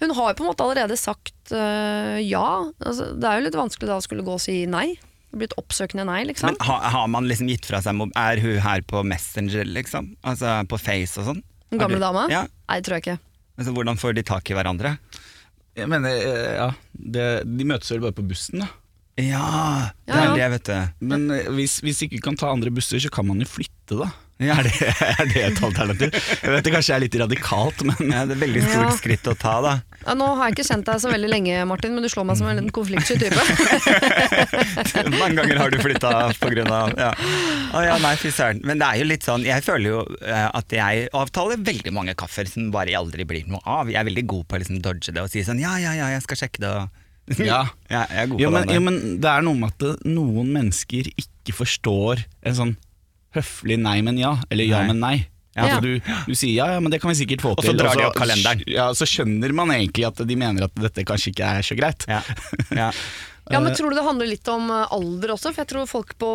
Hun 0.02 0.12
har 0.18 0.32
jo 0.32 0.38
på 0.38 0.44
en 0.44 0.50
måte 0.52 0.66
allerede 0.66 0.98
sagt 1.00 1.56
uh, 1.56 2.20
ja, 2.22 2.48
altså, 2.84 3.10
det 3.16 3.30
er 3.30 3.40
jo 3.40 3.46
litt 3.48 3.58
vanskelig 3.58 3.90
da 3.90 4.00
å 4.00 4.06
skulle 4.06 4.26
gå 4.28 4.38
og 4.38 4.44
si 4.44 4.62
nei. 4.70 4.90
Et 5.36 5.56
oppsøkende 5.60 6.06
nei, 6.08 6.22
liksom. 6.30 6.54
Men 6.54 6.60
har, 6.64 6.84
har 6.94 7.08
man 7.12 7.26
liksom 7.28 7.50
gitt 7.52 7.66
fra 7.68 7.82
seg 7.84 8.00
Er 8.16 8.40
hun 8.40 8.60
her 8.64 8.86
på 8.88 9.02
Messenger, 9.04 9.66
liksom? 9.68 10.14
Altså 10.24 10.62
på 10.72 10.80
Face 10.80 11.20
og 11.20 11.32
sånn? 11.32 11.42
Den 11.74 11.82
gamle 11.82 12.00
dama? 12.00 12.28
Ja. 12.32 12.46
Nei, 12.70 12.78
det 12.80 12.88
tror 12.88 13.00
jeg 13.00 13.04
ikke. 13.04 13.18
Altså, 13.56 13.72
hvordan 13.76 13.98
får 14.00 14.16
de 14.18 14.24
tak 14.28 14.50
i 14.52 14.56
hverandre? 14.58 14.98
Jeg 15.76 15.90
mener, 15.92 16.10
eh, 16.10 16.56
ja 16.56 16.70
det, 16.94 17.28
De 17.58 17.66
møtes 17.68 17.92
vel 17.92 18.02
bare 18.04 18.16
på 18.16 18.24
bussen, 18.28 18.64
da. 18.64 18.68
Ja, 19.20 19.92
det 20.06 20.12
Ja, 20.12 20.16
ja. 20.16 20.32
er 20.32 20.36
det, 20.36 20.48
vet 20.58 20.70
du. 20.70 21.08
Men 21.08 21.30
eh, 21.32 21.48
hvis, 21.56 21.78
hvis 21.84 22.02
ikke 22.08 22.20
kan 22.24 22.36
ta 22.40 22.50
andre 22.52 22.72
busser, 22.76 23.00
så 23.00 23.12
kan 23.12 23.28
man 23.28 23.40
jo 23.40 23.48
flytte, 23.48 23.96
da. 24.02 24.10
Ja. 24.44 24.58
Er, 24.60 24.68
det, 24.68 24.88
er 25.22 25.28
det 25.32 25.42
et 25.48 25.60
alternativ? 25.64 26.12
Jeg 26.12 26.52
vet 26.52 26.66
det 26.68 26.72
kanskje 26.74 26.96
er 26.98 27.04
litt 27.06 27.16
radikalt, 27.22 27.84
men 27.88 28.10
Ja, 28.12 28.26
det 28.28 28.36
er 28.36 28.42
veldig 28.42 28.64
stort 28.66 28.90
Ja. 28.90 28.96
skritt 28.98 29.30
å 29.32 29.36
ta, 29.40 29.54
da. 29.64 29.76
Ja, 30.02 30.14
nå 30.20 30.28
har 30.36 30.50
jeg 30.50 30.58
ikke 30.58 30.66
kjent 30.68 30.90
deg 30.90 31.00
så 31.02 31.10
veldig 31.10 31.30
lenge, 31.32 31.62
Martin, 31.70 31.96
men 31.96 32.04
du 32.04 32.10
slår 32.12 32.28
meg 32.28 32.38
som 32.38 32.50
en 32.52 32.60
liten 32.60 32.74
konfliktsky 32.76 33.16
type. 33.24 33.46
Mange 35.22 35.40
ganger 35.40 35.62
har 35.64 35.72
du 35.74 35.80
flytta 35.82 36.12
pga. 36.42 36.82
Ja. 37.00 37.14
Å 37.76 37.86
ja, 37.88 37.96
nei, 38.04 38.14
fy 38.20 38.34
søren. 38.36 38.60
Men 38.68 38.84
det 38.84 38.90
er 38.92 39.02
jo 39.02 39.08
litt 39.10 39.26
sånn 39.26 39.48
Jeg 39.48 39.64
føler 39.66 39.90
jo 39.90 40.04
eh, 40.20 40.46
at 40.46 40.76
jeg 40.76 41.08
avtaler 41.16 41.64
veldig 41.66 41.96
mange 41.96 42.14
kaffer 42.20 42.48
som 42.50 42.70
bare 42.76 42.94
aldri 43.00 43.26
blir 43.28 43.48
noe 43.50 43.64
av. 43.64 43.90
Jeg 43.90 44.00
er 44.04 44.08
veldig 44.12 44.28
god 44.36 44.46
på 44.50 44.60
å 44.60 44.62
liksom 44.62 44.84
dodge 44.84 45.16
det 45.16 45.24
og 45.24 45.32
si 45.32 45.44
sånn 45.48 45.64
ja, 45.64 45.78
ja, 45.82 45.96
ja, 45.98 46.12
jeg 46.16 46.28
skal 46.28 46.44
sjekke 46.44 46.64
det. 46.68 46.76
Ja. 47.42 47.64
ja 47.90 48.04
jeg 48.06 48.20
er 48.22 48.28
god 48.30 48.42
jo, 48.44 48.50
på 48.52 48.54
men, 48.54 48.68
det. 48.68 48.76
jo, 48.76 48.82
men 48.86 48.98
det 49.24 49.30
er 49.32 49.46
noe 49.48 49.58
med 49.58 49.72
at 49.74 50.04
noen 50.06 50.52
mennesker 50.54 51.08
ikke 51.18 51.56
forstår 51.58 52.22
en 52.46 52.58
sånn 52.60 52.76
høflig 53.36 53.78
nei, 53.82 54.00
men 54.06 54.20
ja, 54.22 54.36
eller 54.50 54.70
ja, 54.70 54.84
men 54.88 55.02
nei. 55.04 55.16
Ja. 55.56 55.70
Altså, 55.70 55.80
du, 55.86 56.16
du 56.28 56.34
sier 56.36 56.52
ja, 56.58 56.66
ja, 56.76 56.80
men 56.84 56.92
det 56.92 57.00
kan 57.00 57.14
vi 57.14 57.16
sikkert 57.22 57.44
få 57.46 57.54
til. 57.56 57.62
Og 57.64 57.70
så 57.70 57.78
drar 57.80 57.96
de 57.96 58.04
opp 58.10 58.18
kalenderen. 58.20 58.66
Ja, 58.68 58.90
Så 58.98 59.08
skjønner 59.08 59.54
man 59.56 59.72
egentlig 59.72 60.04
at 60.10 60.20
de 60.28 60.36
mener 60.40 60.68
at 60.68 60.76
dette 60.84 61.06
kanskje 61.08 61.32
ikke 61.32 61.54
er 61.60 61.64
så 61.64 61.78
greit. 61.80 62.08
Ja. 62.12 62.20
Ja. 62.76 62.90
Ja, 63.52 63.60
men 63.62 63.76
Tror 63.76 63.92
du 63.92 63.96
det 63.96 64.04
handler 64.06 64.26
litt 64.30 64.48
om 64.50 64.70
eh, 64.74 64.94
alder 64.96 65.34
også? 65.36 65.52
For 65.54 65.62
jeg 65.62 65.70
tror 65.70 65.86
folk 65.90 66.16
på 66.22 66.30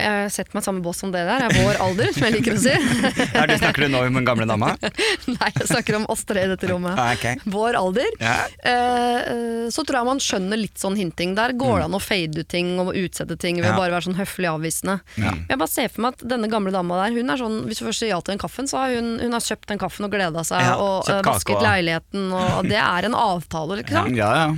Jeg 0.00 0.06
har 0.10 0.30
sett 0.34 0.50
meg 0.54 0.64
i 0.64 0.66
samme 0.66 0.82
bås 0.82 0.98
som 1.02 1.12
det 1.14 1.22
der, 1.28 1.44
er 1.46 1.54
vår 1.62 1.78
alder, 1.84 2.10
som 2.16 2.26
jeg 2.26 2.34
liker 2.38 2.56
å 2.56 2.62
si. 2.62 2.72
Er 3.38 3.46
det 3.50 3.58
snakker 3.60 3.86
du 3.86 3.92
nå 3.92 4.00
om 4.08 4.18
den 4.18 4.26
gamle 4.26 4.48
dama? 4.50 4.72
Nei, 5.36 5.50
jeg 5.60 5.68
snakker 5.70 5.98
om 6.00 6.06
oss 6.12 6.24
tre 6.26 6.42
i 6.46 6.50
dette 6.50 6.70
rommet. 6.70 6.98
Okay. 7.16 7.38
ok. 7.38 7.46
Vår 7.54 7.78
alder. 7.78 8.10
Ja. 8.22 8.34
Eh, 8.66 9.30
eh, 9.32 9.68
så 9.70 9.84
tror 9.86 10.00
jeg 10.00 10.08
man 10.10 10.22
skjønner 10.22 10.60
litt 10.60 10.82
sånn 10.82 10.98
hinting. 10.98 11.36
Der 11.38 11.54
går 11.58 11.80
det 11.80 11.88
an 11.88 11.96
å 11.98 12.02
fade 12.02 12.42
ut 12.42 12.50
ting 12.50 12.74
og 12.82 12.92
utsette 12.98 13.38
ting 13.38 13.60
ved 13.62 13.70
Ja. 13.70 13.74
å 13.76 13.80
bare 13.80 13.94
være 13.94 14.08
sånn 14.10 14.18
høflig 14.18 14.50
avvisende. 14.50 14.98
Jeg 15.20 15.58
bare 15.58 15.70
ser 15.70 15.90
for 15.92 16.06
meg 16.06 16.16
at 16.18 16.26
denne 16.34 16.50
gamle 16.50 16.74
dama 16.74 17.02
der, 17.04 17.14
hun 17.16 17.30
er 17.30 17.40
sånn 17.40 17.62
Hvis 17.70 17.78
du 17.82 17.86
først 17.86 18.02
sier 18.02 18.12
ja 18.14 18.20
til 18.22 18.34
den 18.34 18.42
kaffen, 18.42 18.66
så 18.70 18.82
har 18.82 18.94
hun, 18.98 19.16
hun 19.22 19.34
har 19.38 19.42
kjøpt 19.44 19.70
den 19.70 19.80
kaffen 19.82 20.06
og 20.08 20.14
gleda 20.14 20.42
seg 20.46 20.62
Ja, 20.66 20.76
og 20.82 21.10
eh, 21.10 21.22
vasket 21.26 21.62
leiligheten, 21.62 22.30
og 22.34 22.66
det 22.70 22.78
er 22.82 23.06
en 23.08 23.14
avtale, 23.18 23.82
sant? 23.86 24.16
Ja, 24.18 24.32
ja. 24.46 24.48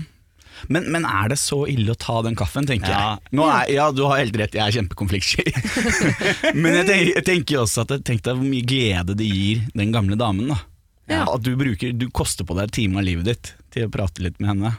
Men, 0.69 0.89
men 0.93 1.07
er 1.09 1.29
det 1.33 1.39
så 1.39 1.61
ille 1.71 1.95
å 1.95 1.99
ta 1.99 2.19
den 2.27 2.35
kaffen, 2.39 2.67
tenker 2.69 2.91
Ja. 2.91 2.99
jeg. 3.15 3.33
Nå 3.39 3.47
er, 3.51 3.71
ja, 3.75 3.87
du 3.95 4.03
har 4.09 4.19
helt 4.19 4.37
rett, 4.41 4.57
jeg 4.59 4.65
er 4.67 4.75
kjempekonfliktsky. 4.81 5.47
men 6.59 6.75
jeg 6.81 6.87
tenker, 6.89 7.13
jeg 7.15 7.27
tenker 7.29 7.63
også 7.63 7.85
at 7.87 7.95
jeg 7.97 8.05
tenk 8.11 8.25
deg 8.27 8.41
hvor 8.41 8.49
mye 8.51 8.67
glede 8.75 9.17
det 9.19 9.29
gir 9.31 9.63
den 9.79 9.95
gamle 9.95 10.19
damen. 10.19 10.51
da 10.55 10.59
Ja. 11.09 11.23
At 11.31 11.43
du, 11.47 11.55
bruker, 11.57 11.93
du 11.97 12.09
koster 12.11 12.45
på 12.49 12.57
deg 12.59 12.69
en 12.69 12.77
time 12.81 13.01
av 13.01 13.07
livet 13.09 13.29
ditt 13.31 13.53
til 13.75 13.87
å 13.87 13.93
prate 13.93 14.25
litt 14.25 14.39
med 14.43 14.55
henne. 14.55 14.75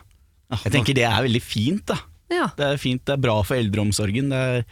Jeg 0.65 0.73
tenker 0.73 0.97
det 0.97 1.05
er 1.05 1.21
veldig 1.25 1.41
fint. 1.45 1.85
da 1.89 1.99
Ja. 2.29 2.49
Det 2.57 2.65
er 2.65 2.81
fint, 2.81 3.01
det 3.07 3.15
er 3.15 3.21
bra 3.21 3.35
for 3.45 3.57
eldreomsorgen. 3.57 4.29
Det 4.31 4.39
er, 4.39 4.65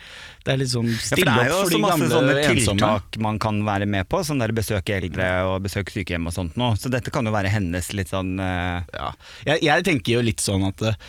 det 0.46 0.53
er 0.53 0.60
liksom 0.62 0.89
Ja, 0.89 0.98
for 0.98 1.08
stille 1.10 1.38
det 1.38 1.46
er 1.46 1.50
jo 1.50 1.62
opp 1.62 1.72
de 1.74 1.79
masse 1.82 1.96
gamle 1.96 2.10
sånne 2.12 2.36
ensomme. 2.43 2.82
tiltak 2.82 3.17
man 3.25 3.39
kan 3.41 3.62
være 3.65 3.88
med 3.89 4.10
på, 4.10 4.22
sånn 4.25 4.43
der 4.43 4.53
besøke 4.58 5.00
eldre 5.00 5.32
og 5.50 5.63
besøke 5.65 5.96
sykehjem 5.96 6.29
og 6.29 6.36
sånt 6.36 6.60
noe. 6.60 6.77
Så 6.77 6.93
dette 6.93 7.13
kan 7.13 7.25
jo 7.25 7.34
være 7.34 7.51
hennes 7.53 7.89
litt 7.98 8.13
sånn 8.13 8.38
uh... 8.38 8.86
Ja. 8.93 9.10
Jeg, 9.50 9.65
jeg 9.65 9.88
tenker 9.89 10.20
jo 10.20 10.24
litt 10.25 10.43
sånn 10.43 10.67
at 10.70 10.86
eh, 10.86 11.00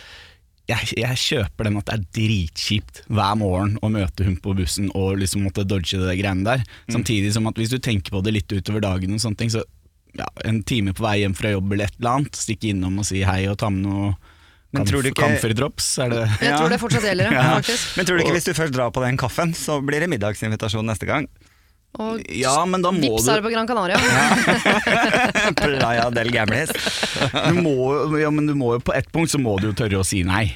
jeg, 0.69 0.93
jeg 1.01 1.21
kjøper 1.23 1.69
den 1.69 1.79
at 1.81 1.89
det 1.89 1.97
er 1.97 2.07
dritkjipt 2.19 3.03
hver 3.09 3.37
morgen 3.41 3.77
å 3.85 3.91
møte 3.93 4.27
hun 4.27 4.37
på 4.41 4.57
bussen 4.57 4.91
og 4.97 5.21
liksom 5.21 5.47
måtte 5.49 5.67
dodge 5.69 6.01
det 6.01 6.17
greiene 6.21 6.45
der. 6.49 6.65
Mm. 6.89 6.99
Samtidig 6.99 7.35
som 7.37 7.49
at 7.49 7.61
hvis 7.61 7.73
du 7.73 7.79
tenker 7.81 8.15
på 8.15 8.25
det 8.25 8.37
litt 8.37 8.53
utover 8.53 8.85
dagen 8.85 9.17
og 9.17 9.23
sånne 9.23 9.41
ting, 9.41 9.53
så 9.53 9.65
ja, 10.17 10.27
en 10.49 10.63
time 10.67 10.95
på 10.97 11.05
vei 11.05 11.21
hjem 11.23 11.37
fra 11.37 11.53
jobb 11.53 11.73
eller 11.73 11.89
et 11.89 12.01
eller 12.01 12.19
annet, 12.19 12.41
stikke 12.41 12.73
innom 12.73 13.01
og 13.01 13.09
si 13.09 13.23
hei 13.29 13.43
og 13.51 13.59
ta 13.61 13.71
med 13.73 13.85
noe 13.87 14.13
Men 14.73 14.85
tror 14.85 15.03
du 15.03 15.09
ikke- 15.11 15.23
Kamferdrops, 15.25 15.87
er 16.05 16.09
det 16.13 16.25
Jeg 16.43 16.57
tror 16.59 16.69
det 16.69 16.79
fortsatt 16.81 17.03
gjelder, 17.09 17.33
ja. 17.33 17.43
faktisk. 17.57 17.97
Men 17.97 18.07
tror 18.07 18.19
du 18.19 18.25
ikke 18.25 18.35
hvis 18.37 18.45
du 18.45 18.53
først 18.53 18.73
drar 18.75 18.91
på 18.93 19.01
den 19.05 19.17
kaffen, 19.17 19.55
så 19.57 19.81
blir 19.85 20.01
det 20.01 20.11
middagsinvitasjon 20.13 20.85
neste 20.85 21.07
gang? 21.09 21.27
Og 21.99 22.21
Ja, 22.29 22.65
men 22.67 22.83
da 22.83 22.91
må 22.93 23.01
vips 23.01 23.25
du 23.25 23.31
er 23.33 23.41
det 23.41 23.45
på 23.49 23.51
Gran 23.55 23.67
Canaria. 23.67 23.97
Playa 25.57 26.11
del 26.13 26.31
Gamlis. 26.35 26.71
du 27.49 27.61
må, 27.63 27.75
ja, 28.21 28.31
men 28.31 28.47
du 28.47 28.55
må 28.59 28.75
jo 28.77 28.81
på 28.85 28.95
ett 28.97 29.11
punkt 29.13 29.31
så 29.33 29.41
må 29.41 29.57
du 29.61 29.71
jo 29.71 29.77
tørre 29.77 30.01
å 30.03 30.07
si 30.07 30.23
nei. 30.27 30.47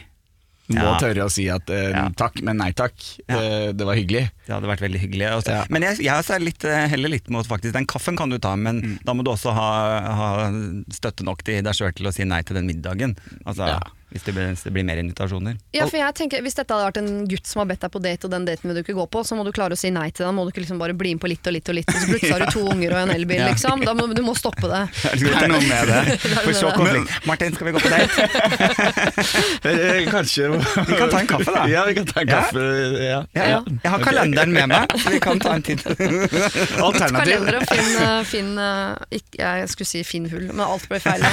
Du 0.68 0.76
må 0.78 0.84
Ja. 0.84 0.98
tørre 1.00 1.24
å 1.26 1.30
si 1.32 1.48
at 1.50 1.68
eh, 1.70 1.90
Ja. 1.90 2.04
takk, 2.16 2.40
men 2.42 2.56
nei 2.58 2.70
takk. 2.72 2.94
Eh, 3.28 3.72
det 3.72 3.84
var 3.84 3.94
hyggelig. 3.98 4.30
Det 4.46 4.52
hadde 4.54 4.68
vært 4.70 4.80
veldig 4.84 5.00
hyggelig. 5.02 5.26
Også. 5.40 5.50
Ja. 5.56 5.64
Men 5.68 5.82
jeg, 5.82 5.98
jeg 6.04 6.14
er 6.30 6.38
litt, 6.40 6.64
eh, 6.64 6.86
heller 6.88 7.08
litt 7.08 7.28
mot 7.30 7.46
faktisk 7.46 7.72
Den 7.74 7.86
kaffen 7.86 8.16
kan 8.16 8.30
du 8.30 8.38
ta, 8.38 8.54
men 8.56 8.80
Mm. 8.82 8.98
da 9.04 9.12
må 9.12 9.24
du 9.24 9.30
også 9.32 9.52
ha, 9.52 10.00
ha 10.00 10.50
støtte 10.92 11.24
nok 11.24 11.42
til 11.44 11.62
deg 11.62 11.74
sjøl 11.74 11.92
til 11.94 12.06
å 12.06 12.12
si 12.14 12.24
nei 12.24 12.42
til 12.42 12.54
den 12.56 12.66
middagen. 12.68 13.16
Altså, 13.44 13.66
Ja. 13.66 13.80
Hvis 14.12 14.24
det 14.26 14.32
blir, 14.36 14.50
hvis 14.52 14.62
det 14.66 14.72
blir 14.74 14.84
mer 14.84 14.98
invitasjoner. 15.00 15.56
Ja, 15.72 15.86
for 15.88 15.96
jeg 15.98 16.14
tenker 16.18 16.42
Hvis 16.44 16.56
dette 16.58 16.74
hadde 16.74 16.86
vært 16.90 16.98
en 17.00 17.26
gutt 17.30 17.46
som 17.48 17.62
har 17.62 17.68
bedt 17.70 17.80
deg 17.84 17.92
på 17.94 18.00
date, 18.04 18.26
og 18.28 18.32
den 18.34 18.44
daten 18.48 18.68
vil 18.70 18.76
du 18.76 18.82
ikke 18.84 18.96
gå 18.98 19.06
på, 19.14 19.22
så 19.24 19.36
må 19.38 19.44
du 19.46 19.52
klare 19.56 19.72
å 19.76 19.80
si 19.80 19.90
nei 19.94 20.10
til 20.12 20.26
den. 20.26 20.34
Må 20.36 20.44
du 20.44 20.52
ikke 20.52 20.62
liksom 20.64 20.78
bare 20.82 20.94
bli 20.96 21.14
med 21.16 21.22
på 21.24 21.30
litt 21.32 21.46
og 21.48 21.54
litt 21.56 21.68
og 21.72 21.76
litt, 21.78 21.88
og 21.88 21.96
så 21.96 22.10
plutselig 22.12 22.32
har 22.36 22.44
du 22.44 22.52
to 22.58 22.64
unger 22.72 22.94
og 22.96 23.00
en 23.06 23.14
elbil, 23.16 23.40
Ja. 23.42 23.48
liksom. 23.52 23.84
Da 23.86 23.94
må, 23.96 24.06
du 24.12 24.22
må 24.26 24.34
stoppe 24.38 24.68
det. 24.70 24.82
Det 25.22 25.32
er 25.32 25.48
noe 25.52 25.62
med 25.64 25.92
det. 25.92 26.18
For 26.44 26.52
så 26.60 26.70
konflikt. 26.76 27.16
Martin, 27.28 27.54
skal 27.56 27.70
vi 27.70 27.74
gå 27.76 27.82
på 27.82 27.92
date? 27.92 28.28
Eh, 29.72 30.02
Kanskje 30.12 30.48
Vi 30.52 30.96
kan 30.98 31.08
ta 31.12 31.20
en 31.22 31.30
kaffe, 31.30 31.50
da. 31.56 31.64
Ja, 31.70 31.84
vi 31.88 31.94
kan 31.98 32.06
ta 32.12 32.20
en 32.24 32.28
kaffe. 32.32 32.66
Ja. 33.02 33.20
Ja, 33.36 33.46
ja. 33.56 33.60
Jeg 33.82 33.90
har 33.96 34.04
kalenderen 34.04 34.52
med 34.54 34.68
meg, 34.72 34.92
så 35.02 35.12
vi 35.14 35.20
kan 35.22 35.40
ta 35.42 35.54
en 35.56 35.62
tid. 35.66 35.80
Alternativ. 35.88 37.22
Kalender 37.22 37.58
og 37.60 37.66
finn, 37.70 37.92
eh, 38.02 38.22
finn 38.28 38.52
eh, 38.58 39.18
ikke, 39.20 39.52
Jeg 39.62 39.72
skulle 39.72 39.90
si 39.92 40.02
finn 40.06 40.28
hull, 40.32 40.48
men 40.52 40.64
alt 40.66 40.88
ble 40.90 41.00
feil. 41.02 41.24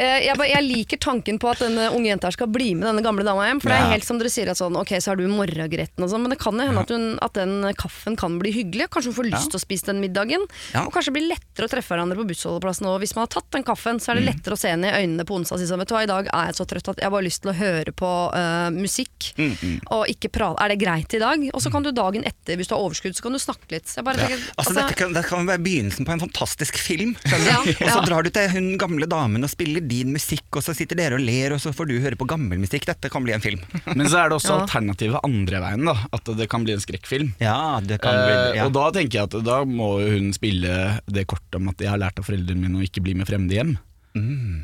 Eh, 0.00 0.20
Jeg, 0.30 0.36
bare- 0.38 0.48
jeg 0.48 0.64
liker 0.64 0.96
tanken 1.02 1.38
på 1.42 1.50
at 1.50 1.58
denne 1.60 1.90
unge 1.92 2.08
jenta 2.08 2.30
skal 2.32 2.48
bli 2.48 2.70
med 2.74 2.86
denne 2.88 3.02
gamle 3.04 3.24
dama 3.26 3.44
hjem. 3.48 3.60
For 3.60 3.68
det 3.72 3.76
er 3.78 3.90
helt 3.92 4.06
som 4.06 4.18
dere 4.20 4.30
sier 4.32 4.48
at 4.48 4.56
sånn, 4.56 4.76
ok, 4.80 4.94
så 5.00 5.12
har 5.12 5.16
du 5.20 5.26
morgengretten 5.28 6.00
og 6.06 6.08
sånn, 6.12 6.22
men 6.24 6.30
det 6.32 6.38
kan 6.40 6.56
jo 6.56 6.64
hende 6.66 6.80
at, 6.84 6.88
hun, 6.94 7.18
at 7.20 7.34
den 7.36 7.74
kaffen 7.76 8.16
kan 8.16 8.38
bli 8.40 8.52
hyggelig. 8.54 8.88
Kanskje 8.94 9.12
hun 9.12 9.18
får 9.20 9.28
lyst 9.30 9.50
til 9.52 9.60
å 9.60 9.62
spise 9.64 9.90
den 9.90 10.00
middagen. 10.00 10.46
Ja. 10.72 10.86
Og 10.86 10.92
kanskje 10.94 11.12
det 11.12 11.16
blir 11.18 11.28
lettere 11.34 11.68
å 11.68 11.72
treffe 11.74 11.92
hverandre 11.94 12.16
på 12.16 12.26
bussholdeplassen. 12.30 12.86
Og 12.88 13.00
hvis 13.04 13.14
man 13.18 13.26
har 13.26 13.32
tatt 13.36 13.50
den 13.52 13.66
kaffen, 13.68 14.00
så 14.00 14.12
er 14.12 14.20
det 14.20 14.24
Mm. 14.24 14.30
lettere 14.32 14.54
å 14.56 14.58
se 14.60 14.68
henne 14.72 14.88
i 14.88 14.96
øynene 15.04 15.24
på 15.28 15.34
onsdag 15.36 15.54
og 15.56 15.60
si 15.60 15.66
sånn, 15.68 15.78
vet 15.84 15.88
du 15.88 15.94
hva, 15.94 16.02
i 16.02 16.06
dag 16.06 16.26
er 16.32 16.46
jeg 16.48 16.54
så 16.60 16.64
trøtt 16.70 16.88
at 16.88 16.96
jeg 17.04 17.10
bare 17.10 17.20
har 17.20 17.28
lyst 17.28 17.42
til 17.42 17.50
å 17.52 17.58
høre 17.60 17.92
på 17.92 18.10
uh, 18.32 18.70
musikk. 18.70 19.32
Mm, 19.36 19.80
Og 19.90 20.06
ikke 20.08 20.30
prate. 20.32 20.60
Er 20.64 20.68
det 20.72 20.78
greit 20.80 21.12
i 21.14 21.18
dag? 21.20 21.38
Og 21.52 21.60
så 21.60 21.70
kan 21.70 21.82
du 21.82 21.90
dagen 21.92 22.24
etter, 22.24 22.56
hvis 22.56 22.68
du 22.68 22.74
har 22.74 22.80
overskudd, 22.84 23.12
så 23.16 23.22
kan 23.22 23.32
du 23.32 23.38
snakke 23.42 23.68
litt. 23.76 23.84
Så 23.90 24.00
jeg 24.00 24.04
bare 24.04 24.16
tenker, 24.16 24.40
Altså, 24.56 24.74
dette 24.74 24.94
kan, 24.96 25.12
det 25.12 25.24
kan 25.26 25.44
være 25.46 25.60
begynnelsen 25.60 26.06
på 26.06 26.12
en 26.16 26.20
fantastisk 26.24 26.78
film. 26.78 27.16
Skjønner 27.26 27.50
Ja. 27.50 27.58
Og 27.60 27.90
så 27.90 28.00
ja. 28.00 28.06
drar 28.06 28.22
du 28.22 28.30
til 28.30 28.48
hun 28.50 28.78
gamle 28.78 29.06
damen 29.10 29.42
og 29.44 29.50
spiller 29.50 29.80
din 29.90 30.12
musikk, 30.14 30.46
og 30.56 30.62
så 30.64 30.72
sitter 30.78 30.96
dere 31.00 31.18
og 31.18 31.24
ler, 31.26 31.52
og 31.56 31.60
så 31.62 31.72
får 31.76 31.90
du 31.90 31.96
høre 32.00 32.16
på 32.20 32.28
gammel 32.30 32.62
musikk. 32.62 32.86
Dette 32.88 33.10
kan 33.12 33.26
bli 33.26 33.34
en 33.36 33.42
film. 33.44 33.60
Men 33.98 34.06
så 34.08 34.22
er 34.22 34.30
det 34.32 34.38
også 34.38 34.54
Ja. 34.54 34.62
alternativet 34.64 35.20
andre 35.26 35.60
veien, 35.66 35.84
da. 35.90 35.96
At 36.16 36.32
det 36.38 36.48
kan 36.52 36.64
bli 36.64 36.74
en 36.78 36.82
skrekkfilm. 36.86 37.34
Ja, 37.42 37.58
det 37.84 38.00
kan 38.00 38.14
Eh, 38.16 38.24
bli 38.30 38.58
ja. 38.62 38.66
Og 38.70 38.74
da 38.78 38.88
tenker 38.96 39.20
jeg 39.20 39.28
at 39.28 39.38
da 39.46 39.60
må 39.68 39.92
hun 40.06 40.32
spille 40.36 40.78
det 41.10 41.26
kortet 41.30 41.58
om 41.60 41.68
at 41.74 41.82
jeg 41.82 41.90
har 41.92 42.00
lært 42.00 42.18
av 42.22 42.26
foreldrene 42.30 42.62
mine 42.68 42.80
å 42.80 42.86
ikke 42.86 43.02
bli 43.04 43.14
med 43.18 43.28
fremmede 43.28 43.58
hjem. 43.60 43.76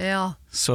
ja. 0.03 0.25
Så, 0.51 0.75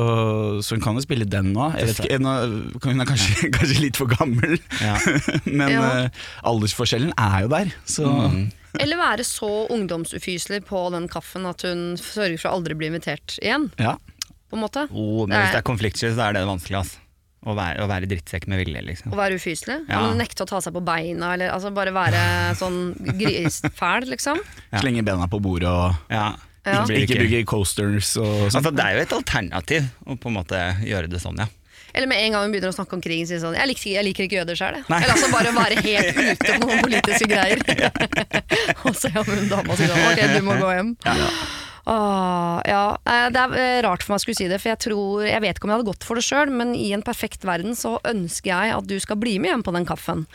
så 0.64 0.76
hun 0.78 0.82
kan 0.84 0.96
jo 0.96 1.02
spille 1.04 1.26
den 1.28 1.50
nå. 1.56 1.66
Jeg 1.76 1.90
vet 1.90 2.00
ikke, 2.06 2.20
nå- 2.22 2.80
Hun 2.86 3.02
er 3.04 3.10
kanskje, 3.10 3.50
kanskje 3.58 3.82
litt 3.84 3.98
for 4.00 4.08
gammel, 4.12 4.58
Ja. 4.80 4.96
men 5.50 5.74
Ja. 5.74 5.82
Uh, 6.06 6.24
aldersforskjellen 6.54 7.12
er 7.18 7.42
jo 7.44 7.50
der. 7.52 7.74
Så 7.90 8.06
Eller 8.80 8.96
være 9.02 9.26
så 9.28 9.50
ungdomsufyselig 9.74 10.62
på 10.70 10.86
den 10.96 11.10
kaffen 11.12 11.44
at 11.50 11.66
hun 11.68 11.98
sørger 12.00 12.38
for 12.40 12.52
å 12.52 12.60
aldri 12.62 12.78
bli 12.80 12.88
invitert 12.94 13.36
igjen. 13.44 13.72
ja. 13.82 13.98
På 14.52 14.60
en 14.60 14.66
måte. 14.66 14.84
Oh, 14.92 15.24
men 15.26 15.38
hvis 15.40 15.56
det 15.56 15.62
er 15.62 15.66
konfliktsky, 15.72 16.12
så 16.12 16.28
er 16.28 16.36
det 16.38 16.44
vanskelig. 16.50 16.82
Altså. 16.84 17.00
Å, 17.42 17.56
være, 17.58 17.82
å 17.82 17.88
være 17.90 18.06
drittsekk 18.12 18.44
med 18.52 18.60
vilje, 18.62 18.82
liksom. 18.86 19.14
Å 19.16 19.18
være 19.18 19.40
ufyselig. 19.40 19.80
Ja. 19.90 20.02
Ja. 20.04 20.12
nekte 20.20 20.44
å 20.46 20.50
ta 20.52 20.60
seg 20.62 20.76
på 20.76 20.84
beina, 20.86 21.32
eller 21.34 21.50
altså 21.56 21.72
bare 21.74 21.90
være 21.96 22.20
sånn 22.62 22.82
grisfæl, 23.18 24.06
liksom. 24.12 24.44
Ja. 24.70 24.82
Slenge 24.84 25.02
bena 25.08 25.26
på 25.32 25.40
bordet 25.42 25.72
og 25.72 25.96
Ja. 26.14 26.28
Ja. 26.62 26.84
Ikke 26.86 27.00
ikke- 27.08 27.24
bygge 27.24 27.40
coasters 27.50 28.12
og 28.22 28.52
sånn. 28.52 28.60
Altså, 28.60 28.70
det 28.78 28.84
er 28.86 28.94
jo 29.00 29.02
et 29.08 29.16
alternativ 29.18 29.88
å 30.06 30.14
på 30.22 30.30
en 30.30 30.36
måte 30.38 30.60
gjøre 30.86 31.10
det 31.10 31.18
sånn, 31.24 31.40
ja. 31.42 31.48
Eller 31.94 32.08
med 32.08 32.22
en 32.24 32.32
gang 32.36 32.44
hun 32.46 32.54
begynner 32.54 32.70
å 32.72 32.76
snakke 32.78 32.94
om 32.96 33.02
krigen, 33.04 33.26
sier 33.28 33.42
sånn 33.42 33.56
Jeg 33.58 33.68
liker, 33.68 33.90
jeg 33.98 34.06
liker 34.06 34.24
ikke 34.24 34.38
jøder 34.38 34.56
sjøl, 34.56 34.78
jeg. 34.78 34.86
Eller 34.88 35.12
altså 35.12 35.32
bare 35.34 35.52
være 35.58 35.82
helt 35.82 36.22
ute 36.30 36.54
på 36.54 36.62
noen 36.62 36.86
politiske 36.86 37.28
greier. 37.28 37.60
og 38.86 38.94
så 38.96 39.10
er 39.10 39.26
hun 39.26 39.50
dama 39.50 39.76
sier 39.76 39.92
sånn 39.92 40.06
Ok, 40.14 40.22
du 40.38 40.40
må 40.46 40.56
gå 40.62 40.70
hjem. 40.78 40.94
Åh, 41.90 42.62
ja. 42.70 42.98
Eh, 43.06 43.28
Det 43.34 43.42
er 43.42 43.56
eh, 43.58 43.82
rart 43.86 44.04
for 44.04 44.14
meg 44.14 44.22
å 44.22 44.24
skulle 44.26 44.38
si 44.38 44.48
det, 44.52 44.60
for 44.62 44.70
jeg 44.70 44.82
tror 44.86 45.24
Jeg 45.26 45.42
vet 45.42 45.58
ikke 45.58 45.66
om 45.66 45.72
jeg 45.74 45.80
hadde 45.80 45.90
gått 45.90 46.06
for 46.06 46.20
det 46.20 46.26
sjøl, 46.28 46.52
men 46.54 46.76
i 46.78 46.92
en 46.94 47.02
perfekt 47.06 47.46
verden 47.48 47.74
så 47.78 47.96
ønsker 48.06 48.52
jeg 48.54 48.76
at 48.78 48.88
du 48.88 48.98
skal 49.02 49.18
bli 49.22 49.38
med 49.42 49.50
hjem 49.54 49.64
på 49.66 49.74
den 49.74 49.88
kaffen. 49.90 50.28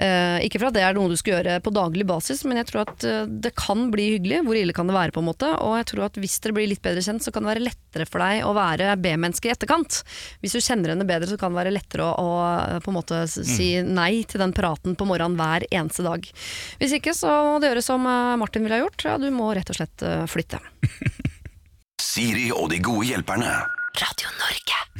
Eh, 0.00 0.38
ikke 0.46 0.56
for 0.62 0.70
at 0.70 0.76
det 0.78 0.80
er 0.86 0.94
noe 0.96 1.10
du 1.12 1.16
skal 1.20 1.34
gjøre 1.34 1.58
på 1.60 1.72
daglig 1.76 2.06
basis, 2.08 2.38
men 2.48 2.56
jeg 2.56 2.70
tror 2.70 2.86
at 2.86 3.04
eh, 3.04 3.26
det 3.44 3.50
kan 3.58 3.82
bli 3.92 4.06
hyggelig. 4.14 4.38
Hvor 4.46 4.56
ille 4.56 4.72
kan 4.72 4.88
det 4.88 4.94
være, 4.96 5.12
på 5.12 5.20
en 5.20 5.26
måte? 5.28 5.50
Og 5.60 5.74
jeg 5.76 5.88
tror 5.90 6.06
at 6.06 6.16
hvis 6.22 6.38
dere 6.40 6.54
blir 6.56 6.70
litt 6.70 6.80
bedre 6.80 7.02
kjent, 7.04 7.20
så 7.26 7.32
kan 7.34 7.44
det 7.44 7.50
være 7.52 7.64
lettere 7.66 8.06
for 8.08 8.24
deg 8.24 8.46
å 8.48 8.54
være 8.56 8.94
B-menneske 8.96 9.50
i 9.50 9.52
etterkant. 9.52 9.98
Hvis 10.40 10.56
du 10.56 10.62
kjenner 10.64 10.94
henne 10.94 11.04
bedre, 11.04 11.28
så 11.28 11.36
kan 11.40 11.52
det 11.52 11.60
være 11.60 11.74
lettere 11.76 12.06
å, 12.08 12.14
å 12.16 12.30
eh, 12.64 12.78
på 12.80 12.94
en 12.94 12.96
måte 12.96 13.20
s- 13.28 13.36
si 13.50 13.68
nei 13.84 14.22
til 14.30 14.40
den 14.40 14.56
praten 14.56 14.96
på 14.96 15.04
morgenen 15.10 15.36
hver 15.36 15.66
eneste 15.68 16.06
dag. 16.06 16.24
Hvis 16.80 16.96
ikke, 16.96 17.12
så 17.18 17.34
må 17.50 17.58
du 17.60 17.68
gjøre 17.68 17.84
som 17.84 18.08
Martin 18.40 18.64
ville 18.64 18.78
ha 18.80 18.86
gjort. 18.86 19.04
Ja, 19.04 19.18
du 19.20 19.28
må 19.34 19.50
rett 19.58 19.68
og 19.74 19.76
slett 19.82 20.06
flytte. 20.32 20.62
Siri 22.00 22.48
og 22.56 22.70
de 22.72 22.80
gode 22.82 23.06
hjelperne. 23.12 23.52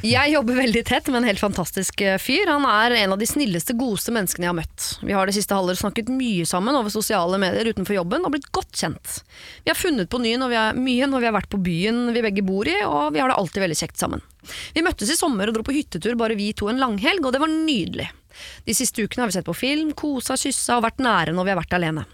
Jeg 0.01 0.31
jobber 0.33 0.57
veldig 0.57 0.81
tett 0.87 1.07
med 1.11 1.19
en 1.21 1.27
helt 1.29 1.41
fantastisk 1.41 2.01
eh, 2.01 2.17
fyr. 2.21 2.49
Han 2.49 2.65
er 2.65 2.95
en 3.03 3.13
av 3.13 3.19
de 3.21 3.27
snilleste, 3.29 3.75
godeste 3.77 4.13
menneskene 4.15 4.47
jeg 4.47 4.51
har 4.51 4.57
møtt. 4.57 4.87
Vi 5.05 5.13
har 5.13 5.29
det 5.29 5.35
siste 5.35 5.53
halvåret 5.53 5.81
snakket 5.81 6.09
mye 6.09 6.47
sammen 6.49 6.77
over 6.77 6.93
sosiale 6.93 7.37
medier 7.41 7.69
utenfor 7.69 7.99
jobben 7.99 8.25
og 8.25 8.33
blitt 8.33 8.49
godt 8.55 8.73
kjent. 8.81 9.19
Vi 9.63 9.69
har 9.69 9.77
funnet 9.77 10.09
på 10.09 10.21
nye 10.23 10.39
når 10.41 10.51
vi 10.53 10.59
er, 10.59 10.79
mye 10.87 11.09
når 11.09 11.21
vi 11.21 11.29
har 11.29 11.35
vært 11.37 11.51
på 11.53 11.61
byen 11.61 12.07
vi 12.15 12.23
begge 12.25 12.45
bor 12.45 12.69
i, 12.69 12.79
og 12.87 13.13
vi 13.13 13.21
har 13.21 13.29
det 13.29 13.37
alltid 13.37 13.65
veldig 13.65 13.77
kjekt 13.83 14.01
sammen. 14.01 14.23
Vi 14.73 14.83
møttes 14.85 15.11
i 15.13 15.19
sommer 15.19 15.51
og 15.51 15.59
dro 15.59 15.65
på 15.67 15.75
hyttetur 15.75 16.17
bare 16.17 16.37
vi 16.39 16.49
to 16.57 16.71
en 16.71 16.81
langhelg, 16.81 17.21
og 17.25 17.35
det 17.35 17.43
var 17.43 17.51
nydelig. 17.53 18.07
De 18.65 18.73
siste 18.73 19.05
ukene 19.05 19.25
har 19.25 19.29
vi 19.29 19.35
sett 19.37 19.47
på 19.47 19.57
film, 19.57 19.91
kosa, 19.97 20.37
kyssa 20.39 20.79
og 20.79 20.87
vært 20.87 21.03
nære 21.03 21.35
når 21.37 21.45
vi 21.45 21.53
har 21.53 21.61
vært 21.61 21.77
alene. 21.77 22.07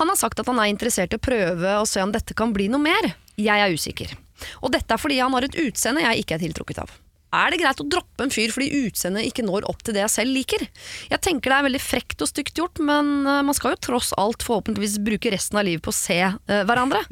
Han 0.00 0.08
har 0.08 0.16
sagt 0.16 0.40
at 0.40 0.48
han 0.48 0.62
er 0.62 0.70
interessert 0.72 1.12
i 1.12 1.20
å 1.20 1.22
prøve 1.28 1.76
og 1.82 1.90
se 1.90 2.00
om 2.00 2.14
dette 2.14 2.36
kan 2.38 2.54
bli 2.56 2.70
noe 2.72 2.82
mer. 2.82 3.12
Jeg 3.36 3.60
er 3.60 3.74
usikker. 3.74 4.16
Og 4.62 4.72
dette 4.74 4.94
er 4.94 5.00
fordi 5.00 5.20
han 5.22 5.34
har 5.36 5.46
et 5.48 5.58
utseende 5.64 6.04
jeg 6.04 6.24
ikke 6.24 6.38
er 6.38 6.44
tiltrukket 6.46 6.82
av. 6.84 6.96
Er 7.28 7.52
det 7.52 7.58
greit 7.60 7.80
å 7.82 7.84
droppe 7.84 8.24
en 8.24 8.30
fyr 8.32 8.48
fordi 8.54 8.70
utseendet 8.86 9.26
ikke 9.28 9.44
når 9.44 9.66
opp 9.68 9.82
til 9.84 9.92
det 9.92 10.00
jeg 10.00 10.12
selv 10.14 10.32
liker? 10.32 10.62
Jeg 11.10 11.20
tenker 11.26 11.52
det 11.52 11.58
er 11.58 11.66
veldig 11.66 11.80
frekt 11.84 12.24
og 12.24 12.30
stygt 12.30 12.56
gjort, 12.56 12.80
men 12.80 13.26
eh, 13.28 13.42
man 13.44 13.56
skal 13.56 13.74
jo 13.74 13.80
tross 13.84 14.14
alt 14.16 14.46
forhåpentligvis 14.46 14.96
bruke 15.04 15.32
resten 15.34 15.60
av 15.60 15.66
livet 15.68 15.84
på 15.84 15.92
å 15.92 15.98
se 15.98 16.16
uh, 16.24 16.62
hverandre. 16.64 17.02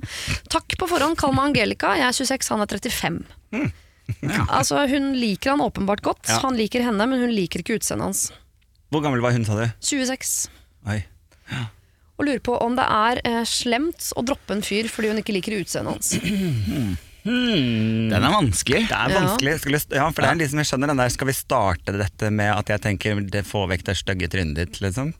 Takk 0.53 0.79
på 0.81 0.89
forhånd, 0.89 1.19
kall 1.21 1.35
meg 1.37 1.51
Angelica, 1.51 1.93
jeg 2.01 2.09
er 2.09 2.17
26, 2.17 2.49
han 2.55 2.65
er 2.65 2.73
35. 2.79 3.21
Altså, 4.47 4.85
hun 4.87 5.17
liker 5.19 5.51
han 5.51 5.63
åpenbart 5.65 5.99
godt, 6.07 6.29
Ja. 6.31 6.37
han 6.45 6.55
liker 6.55 6.85
henne, 6.87 7.09
men 7.11 7.25
hun 7.25 7.33
liker 7.35 7.59
ikke 7.59 7.75
utseendet 7.81 8.07
hans. 8.07 8.21
Hvor 8.95 9.03
gammel 9.03 9.19
var 9.21 9.35
hun, 9.35 9.43
sa 9.45 9.57
du? 9.59 9.65
26. 9.83 10.47
Oi. 10.87 11.01
Og 12.17 12.25
lurer 12.29 12.39
på 12.47 12.55
om 12.63 12.77
det 12.79 12.85
er 12.87 13.21
eh, 13.27 13.41
slemt 13.45 14.13
å 14.17 14.23
droppe 14.25 14.55
en 14.55 14.63
fyr 14.65 14.87
fordi 14.89 15.11
hun 15.11 15.19
ikke 15.21 15.35
liker 15.35 15.59
utseendet 15.59 15.99
hans. 15.99 16.15
Den 17.27 18.23
er 18.23 18.33
vanskelig. 18.33 18.85
Det 18.89 18.95
er 18.97 19.11
Ja. 19.11 19.21
vanskelig. 19.21 19.55
Skulle, 19.61 19.81
ja, 19.99 20.07
for 20.11 20.23
det 20.23 20.31
er 20.31 20.39
liksom, 20.43 20.61
jeg 20.63 20.69
skjønner 20.71 20.93
den 20.93 21.01
der 21.03 21.09
Skal 21.13 21.27
vi 21.31 21.35
starte 21.37 21.97
dette 21.99 22.31
med 22.31 22.53
at 22.55 22.69
jeg 22.71 22.81
tenker 22.85 23.21
det 23.31 23.43
får 23.49 23.67
vekk 23.73 23.85
det 23.89 23.97
stygge 23.99 24.29
trynet 24.31 24.55
ditt, 24.61 24.79
liksom? 24.85 25.13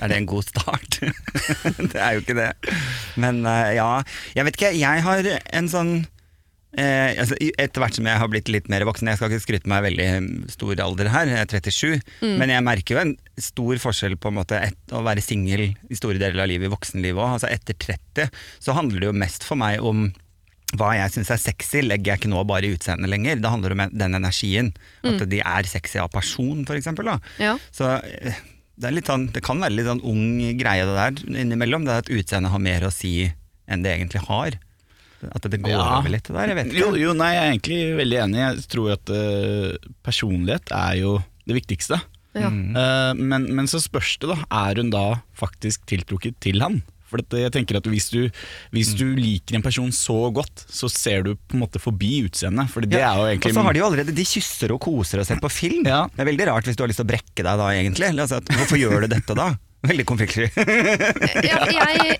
Er 0.00 0.08
det 0.08 0.16
en 0.22 0.26
god 0.30 0.44
start? 0.48 1.00
det 1.92 2.00
er 2.00 2.16
jo 2.16 2.24
ikke 2.24 2.38
det. 2.38 2.50
Men 3.20 3.44
eh, 3.46 3.74
ja, 3.76 3.90
jeg 4.34 4.48
vet 4.48 4.56
ikke. 4.58 4.72
Jeg 4.80 5.04
har 5.04 5.28
en 5.52 5.68
sånn 5.68 5.92
eh, 6.78 7.12
altså, 7.20 7.36
Etter 7.60 7.82
hvert 7.84 7.98
som 7.98 8.08
jeg 8.08 8.20
har 8.22 8.30
blitt 8.32 8.48
litt 8.52 8.70
mer 8.72 8.86
voksen, 8.88 9.10
jeg 9.12 9.20
skal 9.20 9.28
ikke 9.32 9.44
skryte 9.44 9.68
meg 9.72 9.84
veldig 9.84 10.08
stor 10.54 10.80
alder 10.86 11.10
her, 11.12 11.28
jeg 11.28 11.44
er 11.44 11.52
37, 11.60 12.00
men 12.40 12.48
jeg 12.54 12.64
merker 12.64 12.96
jo 12.96 13.02
en 13.02 13.14
stor 13.36 13.76
forskjell 13.82 14.16
på 14.16 14.32
en 14.32 14.38
måte 14.40 14.56
et, 14.70 14.78
å 14.96 15.02
være 15.04 15.20
singel 15.24 15.68
i 15.74 15.98
store 15.98 16.16
deler 16.22 16.44
av 16.44 16.48
livet, 16.48 16.70
i 16.70 16.72
voksenlivet 16.72 17.20
òg. 17.20 17.36
Altså, 17.36 17.50
etter 17.52 17.76
30 17.76 18.32
så 18.62 18.76
handler 18.78 19.04
det 19.04 19.10
jo 19.12 19.18
mest 19.20 19.44
for 19.44 19.60
meg 19.60 19.84
om 19.84 20.08
hva 20.78 20.94
jeg 20.96 21.12
syns 21.16 21.30
er 21.34 21.40
sexy, 21.40 21.82
legger 21.84 22.14
jeg 22.14 22.22
ikke 22.22 22.32
nå 22.32 22.42
bare 22.48 22.68
i 22.68 22.72
utseendet 22.76 23.10
lenger. 23.12 23.40
Det 23.42 23.50
handler 23.52 23.74
om 23.76 23.82
den 23.92 24.18
energien. 24.18 24.72
At 25.04 25.24
de 25.28 25.42
er 25.44 25.68
sexy 25.68 26.00
av 26.00 26.10
person, 26.14 26.64
for 26.68 26.78
eksempel. 26.78 27.10
Da. 27.12 27.18
Ja. 27.42 27.54
Så 27.74 27.90
eh, 28.00 28.38
det, 28.76 28.88
er 28.88 28.96
litt 28.96 29.10
sånn, 29.10 29.28
det 29.34 29.44
kan 29.44 29.60
være 29.62 29.76
litt 29.76 29.88
sånn 29.90 30.00
ung 30.08 30.24
greie 30.60 30.86
det 30.88 30.96
der 30.96 31.40
innimellom. 31.44 31.84
Det 31.86 31.92
er 31.96 32.04
at 32.06 32.12
utseendet 32.12 32.54
har 32.54 32.62
mer 32.64 32.86
å 32.88 32.92
si 32.94 33.14
enn 33.68 33.84
det 33.84 33.96
egentlig 33.98 34.24
har. 34.28 34.56
At 35.22 35.44
det 35.46 35.60
går 35.62 35.70
Ja. 35.76 35.98
over 36.00 36.10
litt 36.10 36.24
det 36.26 36.34
der. 36.34 36.48
Jeg 36.50 36.58
vet 36.58 36.72
ikke. 36.72 36.80
Jo, 36.80 36.88
jo, 36.98 37.12
nei, 37.14 37.28
jeg 37.36 37.42
er 37.42 37.52
egentlig 37.52 37.80
veldig 38.00 38.18
enig. 38.24 38.40
Jeg 38.42 38.64
tror 38.72 38.88
at 38.96 39.12
uh, 39.14 39.92
personlighet 40.02 40.72
er 40.74 40.96
jo 40.98 41.12
det 41.46 41.58
viktigste. 41.60 42.00
Ja. 42.34 42.48
Uh, 42.48 43.12
men, 43.20 43.46
men 43.54 43.68
så 43.70 43.78
spørs 43.84 44.16
det, 44.24 44.32
da. 44.32 44.40
Er 44.64 44.80
hun 44.80 44.90
da 44.90 45.04
faktisk 45.38 45.84
tiltrukket 45.92 46.40
til 46.42 46.64
han? 46.64 46.80
For 47.12 47.38
jeg 47.38 47.52
tenker 47.54 47.78
at 47.78 47.88
hvis 47.92 48.08
du, 48.12 48.20
hvis 48.74 48.92
du 48.98 49.06
liker 49.18 49.58
en 49.58 49.64
person 49.64 49.92
så 49.94 50.18
godt, 50.34 50.64
så 50.72 50.90
ser 50.92 51.26
du 51.26 51.34
på 51.36 51.58
en 51.58 51.64
måte 51.64 51.82
forbi 51.82 52.22
utseendet. 52.26 52.70
For 52.72 52.84
det 52.84 53.00
er 53.00 53.20
jo 53.20 53.28
egentlig 53.28 53.52
Og 53.52 53.58
så 53.58 53.66
har 53.66 53.76
de 53.76 53.82
jo 53.82 53.88
allerede 53.90 54.16
De 54.16 54.26
kysser 54.26 54.74
og 54.74 54.80
koser 54.82 55.22
og 55.22 55.28
ser 55.28 55.42
på 55.42 55.52
film. 55.52 55.86
Ja. 55.88 56.06
Det 56.12 56.24
er 56.24 56.32
veldig 56.32 56.48
rart 56.50 56.68
hvis 56.68 56.78
du 56.78 56.84
har 56.84 56.90
lyst 56.92 57.02
til 57.02 57.08
å 57.08 57.12
brekke 57.12 57.44
deg 57.44 57.62
da, 57.62 57.68
egentlig. 57.76 58.10
Altså, 58.16 58.40
hvorfor 58.56 58.80
gjør 58.80 59.04
du 59.04 59.12
dette 59.12 59.36
da? 59.38 59.52
Veldig 59.82 60.04
konfliktsky. 60.06 60.46
Ja, 61.48 61.58
jeg, 61.66 62.16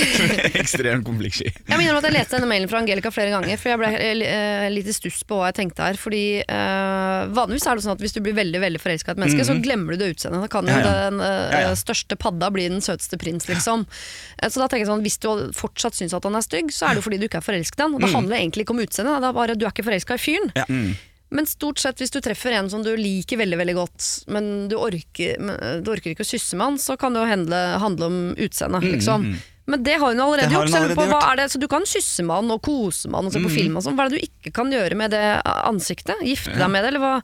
ekstremt 0.60 1.04
konfliktsky. 1.06 1.48
Jeg 1.48 1.78
minner 1.78 1.94
om 1.94 2.00
at 2.00 2.06
jeg 2.08 2.14
leste 2.16 2.36
denne 2.36 2.48
mailen 2.50 2.68
fra 2.68 2.80
Angelica 2.82 3.10
flere 3.14 3.32
ganger, 3.32 3.56
for 3.60 3.72
jeg 3.72 3.80
ble 3.80 3.90
eh, 4.26 4.66
litt 4.72 4.90
i 4.90 4.94
stuss 4.96 5.22
på 5.28 5.38
hva 5.38 5.48
jeg 5.50 5.56
tenkte 5.62 5.86
her. 5.86 5.96
Fordi 6.00 6.22
eh, 6.42 7.22
Vanligvis 7.36 7.66
er 7.70 7.78
det 7.80 7.86
sånn 7.86 7.94
at 7.96 8.04
hvis 8.04 8.16
du 8.16 8.20
blir 8.24 8.36
veldig 8.36 8.60
veldig 8.62 8.82
forelska 8.82 9.12
i 9.12 9.16
et 9.16 9.22
menneske, 9.22 9.46
så 9.48 9.56
glemmer 9.64 9.96
du 9.96 10.02
det 10.04 10.10
utseendet. 10.16 10.44
Da 10.46 10.52
kan 10.52 10.68
jo 10.68 10.76
Mhm. 10.76 10.82
Ja, 10.82 10.92
ja. 10.92 11.10
den 11.10 11.20
eh, 11.24 11.56
ja. 11.70 11.72
største 11.78 12.18
padda 12.20 12.50
bli 12.52 12.66
den 12.68 12.82
søteste 12.84 13.16
prins, 13.22 13.46
liksom. 13.48 13.86
Eh, 14.42 14.50
Så 14.52 14.60
da 14.60 14.66
tenker 14.68 14.84
jeg 14.84 14.92
sånn, 14.92 15.04
Hvis 15.06 15.18
du 15.22 15.28
fortsatt 15.56 15.96
syns 15.96 16.12
at 16.16 16.24
han 16.28 16.36
er 16.36 16.44
stygg, 16.44 16.68
så 16.74 16.86
er 16.90 16.94
det 16.96 17.00
jo 17.00 17.06
fordi 17.08 17.20
du 17.22 17.28
ikke 17.30 17.40
er 17.40 17.46
forelsket 17.48 17.80
i 17.80 17.86
han. 17.86 17.94
Og 17.96 18.02
det 18.04 18.12
handler 18.12 18.36
egentlig 18.42 18.66
ikke 18.66 18.76
om 18.76 18.82
utseendet, 18.84 19.20
det 19.24 19.30
er 19.30 19.36
bare 19.40 19.56
du 19.56 19.64
er 19.64 19.72
ikke 19.72 19.86
forelska 19.88 20.18
i 20.18 20.24
fyren. 20.26 20.52
Ja. 20.58 20.66
Men 21.34 21.46
stort 21.50 21.80
sett 21.82 21.98
hvis 21.98 22.12
du 22.14 22.20
treffer 22.22 22.54
en 22.54 22.68
som 22.70 22.84
du 22.86 22.92
liker 22.96 23.40
veldig 23.40 23.56
veldig 23.58 23.74
godt, 23.74 24.04
men 24.30 24.68
du 24.70 24.76
orker, 24.78 25.40
du 25.82 25.88
orker 25.90 26.12
ikke 26.14 26.22
å 26.22 26.28
kysse 26.28 26.54
med 26.56 26.66
han, 26.68 26.78
så 26.78 26.94
kan 27.00 27.16
det 27.16 27.24
jo 27.24 27.30
handle, 27.32 27.62
handle 27.82 28.06
om 28.12 28.18
utseendet, 28.38 28.86
liksom. 28.94 29.26
Men 29.66 29.82
det 29.82 29.96
har 29.98 30.12
hun 30.14 30.20
allerede 30.22 30.46
Mm, 30.46 30.54
har 30.54 30.62
gjort. 30.62 30.70
hun 30.70 30.76
så 30.76 30.86
jeg 30.86 30.96
på, 30.96 31.06
gjort. 31.10 31.24
Mm. 31.26 31.36
det, 31.40 31.46
så 31.50 31.58
du 31.58 31.66
kan 31.72 31.82
kysse 31.90 32.22
med 32.22 32.36
han 32.36 32.50
og 32.54 32.62
kose 32.62 33.08
med 33.10 33.18
han 33.18 33.26
og 33.26 33.32
se 33.34 33.42
på 33.42 33.50
film 33.50 33.76
og 33.76 33.82
sånn. 33.82 33.96
Hva 33.98 34.06
er 34.06 34.12
det 34.14 34.20
du 34.20 34.26
ikke 34.28 34.52
kan 34.54 34.70
gjøre 34.70 34.94
med 34.94 35.10
det 35.10 35.24
ansiktet? 35.66 36.22
Gifte 36.22 36.54
deg 36.54 36.70
med 36.70 36.84
det, 36.86 36.92
eller 36.94 37.02
hva? 37.02 37.14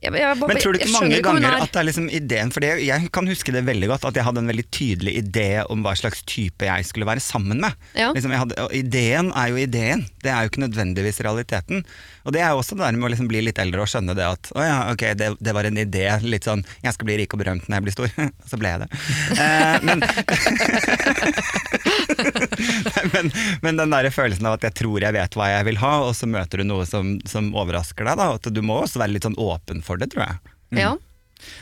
Jeg, 0.00 0.14
jeg, 0.16 0.36
bare- 0.40 0.48
Men 0.48 0.56
tror 0.62 0.72
du 0.72 0.78
ikke 0.80 0.92
mange 0.94 1.18
ganger 1.22 1.44
er- 1.50 1.60
at 1.66 1.72
det 1.74 1.80
er 1.82 1.86
liksom 1.90 2.06
ideen 2.08 2.50
For 2.54 2.60
det, 2.64 2.70
jeg 2.86 3.10
kan 3.12 3.26
huske 3.28 3.52
det 3.52 3.60
veldig 3.66 3.88
godt, 3.90 4.04
at 4.08 4.16
jeg 4.16 4.24
hadde 4.24 4.40
en 4.40 4.48
veldig 4.48 4.64
tydelig 4.72 5.12
idé 5.20 5.48
om 5.68 5.82
hva 5.84 5.92
slags 5.98 6.22
type 6.24 6.64
jeg 6.64 6.84
skulle 6.88 7.04
være 7.08 7.20
sammen 7.20 7.60
med. 7.60 7.72
Ja. 7.98 8.08
Liksom 8.16 8.32
jeg 8.32 8.40
hadde, 8.40 8.56
og 8.64 8.72
ideen 8.74 9.28
er 9.36 9.48
jo 9.52 9.56
ideen, 9.60 10.06
det 10.24 10.30
er 10.32 10.40
jo 10.46 10.50
ikke 10.54 10.62
nødvendigvis 10.64 11.20
realiteten. 11.20 11.84
Og 12.24 12.32
det 12.32 12.40
er 12.44 12.48
jo 12.54 12.60
også 12.62 12.76
det 12.76 12.84
der 12.86 12.96
med 12.96 13.08
å 13.08 13.10
liksom 13.12 13.28
bli 13.28 13.40
litt 13.44 13.58
eldre 13.60 13.80
og 13.84 13.88
skjønne 13.92 14.14
det 14.16 14.24
at 14.24 14.50
å 14.56 14.60
ja, 14.64 14.78
ok, 14.92 15.04
det, 15.20 15.28
det 15.40 15.52
var 15.56 15.64
en 15.68 15.76
idé. 15.84 16.06
Litt 16.24 16.44
sånn 16.48 16.64
jeg 16.84 16.92
skal 16.96 17.06
bli 17.08 17.16
rik 17.20 17.32
og 17.36 17.40
berømt 17.44 17.68
når 17.68 17.76
jeg 17.80 17.84
blir 17.88 17.96
stor. 17.96 18.08
Så 18.50 18.56
ble 18.60 18.68
jeg 18.72 18.80
det. 18.84 18.88
Eh, 19.36 19.76
men, 19.84 20.00
men, 23.12 23.30
men 23.62 23.76
den 23.80 23.90
der 23.94 24.08
følelsen 24.12 24.46
av 24.48 24.56
at 24.58 24.64
jeg 24.68 24.74
tror 24.82 24.98
jeg 25.04 25.14
vet 25.16 25.36
hva 25.38 25.48
jeg 25.52 25.66
vil 25.70 25.78
ha, 25.82 25.92
og 26.08 26.12
så 26.16 26.28
møter 26.30 26.62
du 26.62 26.66
noe 26.68 26.86
som, 26.88 27.14
som 27.28 27.50
overrasker 27.56 28.06
deg. 28.08 28.20
Da, 28.20 28.26
at 28.36 28.50
du 28.54 28.60
må 28.64 28.74
også 28.84 29.00
være 29.02 29.14
litt 29.16 29.26
sånn 29.28 29.38
åpen 29.40 29.82
for 29.86 29.89
det, 29.98 30.10
tror 30.12 30.26
jeg. 30.26 30.38
Ja. 30.78 30.96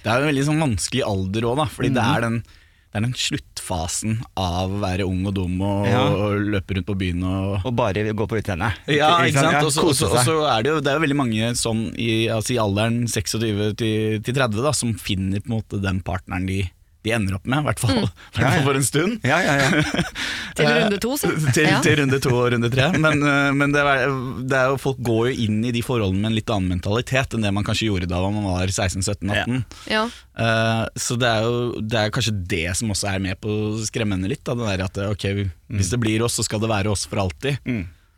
Det 0.02 0.10
er 0.10 0.20
en 0.20 0.28
veldig 0.34 0.44
sånn 0.44 0.60
vanskelig 0.60 1.04
alder 1.06 1.42
òg, 1.42 1.56
fordi 1.70 1.74
Fordi 1.76 1.94
det, 1.94 2.02
er 2.04 2.20
den, 2.20 2.38
det 2.42 2.96
er 2.98 3.00
den 3.06 3.14
sluttfasen 3.14 4.16
av 4.36 4.70
å 4.74 4.80
være 4.82 5.06
ung 5.06 5.24
og 5.26 5.34
dum 5.34 5.60
og, 5.62 5.86
Ja. 5.86 6.02
og 6.08 6.40
løpe 6.52 6.74
rundt 6.76 6.86
på 6.86 6.96
byen 6.98 7.22
og 7.24 7.64
Og 7.64 7.74
bare 7.76 8.12
gå 8.12 8.26
på 8.28 8.38
utseendet. 8.40 8.72
ja, 8.88 9.18
ikke 9.24 9.38
sant? 9.38 9.52
Ja, 9.52 9.62
Og 9.62 9.94
så 9.94 10.36
er 10.50 10.62
det 10.62 10.70
jo 10.72 10.80
det 10.80 10.90
er 10.92 10.98
jo 10.98 11.04
veldig 11.06 11.16
mange 11.16 11.52
sånn 11.54 11.94
i, 11.96 12.26
altså 12.28 12.54
i 12.54 12.58
alderen 12.58 13.06
26 13.06 13.74
til, 13.78 14.20
til 14.22 14.34
30 14.34 14.62
da, 14.62 14.72
som 14.72 14.94
finner 14.94 15.40
på 15.40 15.52
en 15.52 15.60
måte 15.60 15.80
den 15.80 16.00
partneren 16.02 16.46
de, 16.46 16.64
de 17.06 17.12
ender 17.14 17.36
opp 17.38 17.44
med, 17.46 17.60
i 17.62 17.66
hvert 17.68 17.78
fall, 17.80 17.94
Mm. 17.98 18.06
hvert 18.34 18.42
Ja, 18.42 18.48
fall 18.50 18.58
ja. 18.58 18.64
for 18.66 18.78
en 18.78 18.86
stund. 18.86 19.20
Ja, 19.24 19.38
ja, 19.40 19.54
ja. 19.62 19.82
Til 20.58 20.66
runde 20.66 20.98
to, 21.00 21.12
så. 21.20 21.30
til, 21.54 21.68
til 21.84 21.96
runde 22.00 22.18
to 22.24 22.32
og 22.34 22.48
runde 22.52 22.70
tre. 22.72 22.88
Men, 22.98 23.22
eh, 23.22 23.50
men 23.54 23.72
det, 23.74 23.84
er, 23.86 24.14
det 24.50 24.56
er 24.58 24.72
jo, 24.72 24.78
folk 24.82 24.98
går 25.06 25.28
jo 25.30 25.44
inn 25.46 25.60
i 25.64 25.70
de 25.76 25.82
forholdene 25.86 26.20
med 26.24 26.32
en 26.32 26.38
litt 26.40 26.50
annen 26.50 26.72
mentalitet 26.74 27.36
enn 27.38 27.46
det 27.46 27.52
man 27.54 27.66
kanskje 27.66 27.86
gjorde 27.90 28.08
da 28.10 28.18
man 28.26 28.48
var 28.50 28.66
16-17-18. 28.74 29.62
Ja. 29.94 30.02
Eh, 30.38 30.84
så 30.98 31.16
det 31.22 31.28
er 31.30 31.46
jo 31.46 31.80
det 31.80 32.00
er 32.02 32.10
kanskje 32.14 32.34
det 32.50 32.64
som 32.80 32.90
også 32.94 33.12
er 33.14 33.22
med 33.28 33.38
på 33.42 33.48
å 33.52 33.84
skremme 33.86 34.18
henne 34.18 34.30
litt. 34.34 34.42
Da, 34.46 34.56
det 34.58 34.66
der 34.72 34.84
at 34.88 34.98
ok, 35.12 35.28
vi- 35.38 35.50
Hvis 35.78 35.90
det 35.94 36.00
blir 36.02 36.22
oss, 36.26 36.34
så 36.40 36.44
skal 36.46 36.60
det 36.64 36.70
være 36.72 36.90
oss 36.90 37.06
for 37.06 37.22
alltid. 37.22 37.58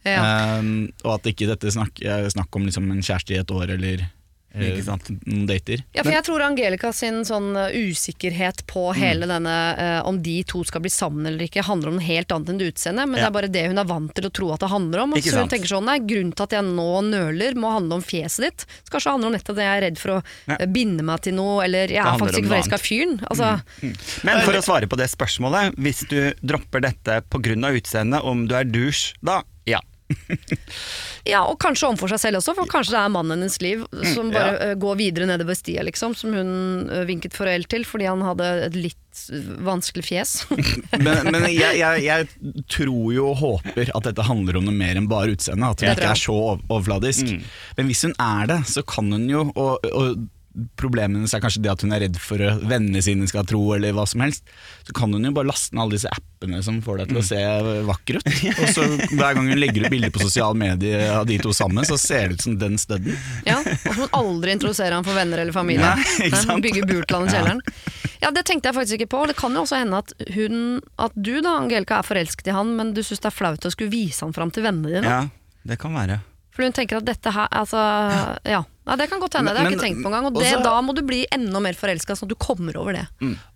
Ja. 0.06 0.20
Eh, 0.24 0.70
og 1.04 1.12
at 1.18 1.28
ikke 1.28 1.48
dette 1.50 1.68
snakk, 1.74 2.00
snakk 2.32 2.56
om 2.56 2.64
liksom 2.64 2.88
en 2.94 3.04
kjæreste 3.04 3.36
i 3.36 3.40
et 3.42 3.52
år 3.52 3.74
eller 3.76 4.06
Ikke 4.50 4.82
sant. 4.82 5.06
noen 5.26 5.44
dater. 5.46 5.84
Ja, 5.94 6.02
for 6.02 6.10
jeg 6.10 6.24
tror 6.26 6.42
Angelica 6.42 6.90
sin 6.92 7.20
sånn 7.24 7.52
uh, 7.54 7.68
usikkerhet 7.70 8.64
på 8.66 8.88
Mm. 8.90 8.96
hele 8.98 9.26
denne 9.30 9.52
uh, 9.78 10.08
om 10.08 10.16
de 10.22 10.42
to 10.42 10.64
skal 10.66 10.80
bli 10.82 10.90
sammen 10.90 11.26
eller 11.28 11.44
ikke, 11.46 11.62
handler 11.62 11.88
om 11.92 11.98
noe 12.00 12.04
helt 12.04 12.32
annet 12.34 12.48
enn 12.50 12.58
det 12.58 12.72
utseendet, 12.72 13.06
men 13.08 13.20
det 13.20 13.26
er 13.28 13.30
bare 13.36 13.50
det 13.52 13.62
hun 13.68 13.78
er 13.78 13.86
vant 13.86 14.12
til 14.16 14.26
å 14.26 14.32
tro 14.34 14.48
at 14.52 14.60
det 14.64 14.70
handler 14.72 15.04
om. 15.04 15.12
Og 15.14 15.18
Ikke 15.20 15.30
så 15.30 15.36
hun 15.38 15.44
sant. 15.46 15.52
tenker 15.54 15.70
sånn, 15.70 15.86
nei, 15.86 15.98
Grunnen 16.00 16.34
til 16.34 16.42
at 16.48 16.56
jeg 16.58 16.64
nå 16.66 16.88
nøler, 17.06 17.54
må 17.54 17.70
handle 17.76 18.00
om 18.00 18.02
fjeset 18.02 18.42
ditt. 18.48 18.66
Så 18.82 18.90
kanskje 18.90 19.04
det 19.06 19.14
handler 19.14 19.30
om 19.30 19.36
nettopp 19.38 19.56
det 19.60 19.66
jeg 19.68 19.76
er 19.76 19.84
redd 19.86 19.98
for 20.02 20.10
å 20.16 20.18
Ja. 20.50 20.56
binde 20.66 21.02
meg 21.06 21.20
til 21.22 21.34
noe, 21.38 21.62
eller 21.64 21.86
jeg 21.94 22.02
er 22.02 22.18
faktisk 22.18 22.42
ikke 22.42 22.52
forelska 22.56 22.80
i 22.80 22.86
fyren. 22.88 23.14
Altså, 23.30 23.62
Men 24.24 24.40
for 24.44 24.52
å 24.58 24.62
svare 24.66 24.88
på 24.90 24.96
det 24.98 25.06
spørsmålet, 25.14 25.76
hvis 25.78 26.02
du 26.10 26.34
dropper 26.42 26.80
dette 26.82 27.20
pga. 27.30 27.70
utseendet, 27.70 28.24
om 28.24 28.46
du 28.48 28.54
er 28.56 28.64
douche, 28.64 29.14
da 29.22 29.42
ja. 29.66 29.78
Ja, 31.28 31.42
og 31.44 31.58
kanskje 31.60 31.90
overfor 31.90 32.12
seg 32.14 32.22
selv 32.22 32.40
også, 32.40 32.54
for 32.56 32.70
kanskje 32.70 32.96
det 32.96 33.02
er 33.02 33.12
mannen 33.12 33.36
hennes 33.40 33.58
liv 33.62 33.84
som 34.14 34.32
bare 34.32 34.54
ja. 34.56 34.78
går 34.80 34.98
videre 35.00 35.28
nedover 35.28 35.58
stia, 35.58 35.84
liksom, 35.86 36.16
som 36.18 36.34
hun 36.36 36.52
uh, 36.90 37.02
vinket 37.08 37.36
farvel 37.36 37.66
til 37.70 37.84
fordi 37.88 38.08
han 38.08 38.24
hadde 38.24 38.48
et 38.68 38.78
litt 38.78 39.22
uh, 39.34 39.52
vanskelig 39.68 40.06
fjes. 40.08 40.34
Men, 41.04 41.30
men 41.32 41.46
jeg, 41.52 41.78
jeg, 41.80 42.02
jeg 42.04 42.64
tror 42.70 43.06
jo 43.14 43.30
og 43.30 43.38
håper 43.40 43.92
at 43.96 44.06
dette 44.08 44.24
handler 44.26 44.58
om 44.58 44.66
noe 44.68 44.76
mer 44.76 44.98
enn 44.98 45.08
bare 45.10 45.34
utseendet. 45.34 45.70
At 45.70 45.84
hun 45.84 45.92
ikke 45.94 46.10
er 46.10 46.20
så 46.20 46.36
overfladisk. 46.40 47.24
overfladisk. 47.30 47.48
Men 47.78 47.90
hvis 47.90 48.04
hun 48.06 48.14
er 48.20 48.50
det, 48.50 48.60
så 48.70 48.84
kan 48.86 49.10
hun 49.14 49.26
jo 49.30 49.46
og, 49.54 49.86
og 49.90 50.20
Problemet 50.80 51.14
hennes 51.20 51.32
er 51.36 51.42
kanskje 51.42 51.62
det 51.62 51.70
at 51.70 51.82
hun 51.84 51.92
er 51.94 52.02
redd 52.04 52.16
for 52.18 52.42
at 52.42 52.62
vennene 52.66 52.98
sine 53.04 53.28
skal 53.30 53.46
tro, 53.46 53.60
eller 53.76 53.94
hva 53.94 54.02
som 54.10 54.24
helst. 54.24 54.42
Så 54.86 54.94
kan 54.96 55.12
hun 55.14 55.28
jo 55.28 55.30
bare 55.36 55.46
laste 55.46 55.76
ned 55.76 55.84
alle 55.84 55.94
disse 55.94 56.10
appene 56.10 56.58
som 56.66 56.80
får 56.82 57.02
deg 57.02 57.12
til 57.12 57.20
å 57.20 57.24
se 57.28 57.42
vakker 57.86 58.18
ut. 58.18 58.30
Og 58.64 58.72
så 58.74 58.86
hver 59.14 59.36
gang 59.38 59.50
hun 59.52 59.60
legger 59.60 59.86
ut 59.86 59.94
bilder 59.94 60.14
på 60.14 60.24
sosiale 60.24 60.58
medier 60.58 61.12
av 61.14 61.28
de 61.30 61.38
to 61.42 61.54
sammen, 61.56 61.86
så 61.86 61.98
ser 62.00 62.32
det 62.32 62.40
ut 62.40 62.46
som 62.48 62.56
den 62.60 62.78
stødden. 62.82 63.14
Ja, 63.46 63.60
og 63.60 63.98
hun 64.00 64.16
aldri 64.16 64.56
introdusere 64.56 64.96
ham 64.96 65.06
for 65.06 65.16
venner 65.16 65.42
eller 65.42 65.54
familie. 65.54 65.86
Nei, 65.86 66.26
ikke 66.28 66.42
sant? 66.42 66.64
Bygge 66.64 66.86
bur 66.88 67.04
i 67.04 67.20
kjelleren. 67.30 67.62
Ja, 68.20 68.30
Det 68.34 68.44
tenkte 68.48 68.68
jeg 68.70 68.76
faktisk 68.76 68.98
ikke 68.98 69.12
på. 69.14 69.22
Det 69.30 69.36
kan 69.38 69.54
jo 69.56 69.62
også 69.64 69.78
hende 69.80 70.02
at, 70.02 70.12
hun, 70.34 70.80
at 71.00 71.14
du 71.14 71.36
da, 71.40 71.56
Angelica, 71.60 72.00
er 72.00 72.08
forelsket 72.10 72.50
i 72.50 72.56
han, 72.56 72.74
men 72.76 72.92
du 72.96 73.02
syns 73.06 73.22
det 73.22 73.30
er 73.30 73.36
flaut 73.36 73.64
å 73.64 73.72
skulle 73.72 73.92
vise 73.92 74.24
han 74.26 74.34
fram 74.36 74.52
til 74.54 74.66
vennene 74.66 74.98
dine. 74.98 75.14
Ja, 75.14 75.22
det 75.70 75.78
kan 75.80 75.94
være. 75.96 76.20
For 76.60 76.68
hun 76.68 76.76
tenker 76.76 77.00
at 77.00 77.06
dette 77.08 77.32
her 77.32 77.48
altså, 77.56 77.80
ja. 78.44 78.58
ja, 78.84 78.96
det 79.00 79.06
kan 79.08 79.20
godt 79.22 79.38
hende. 79.38 79.54
Det 79.56 79.62
har 79.62 79.70
jeg 79.70 79.78
ikke 79.78 79.86
tenkt 79.86 80.02
på 80.04 80.10
engang. 80.12 80.26
Og 80.28 80.34
det, 80.36 80.44
også- 80.52 80.64
da 80.66 80.74
må 80.84 80.92
du 80.94 81.00
bli 81.08 81.22
enda 81.32 81.62
mer 81.64 81.72
forelska, 81.78 82.12
sånn 82.18 82.28
at 82.28 82.34
du 82.36 82.40
kommer 82.44 82.76
over 82.76 82.98
det. 82.98 83.06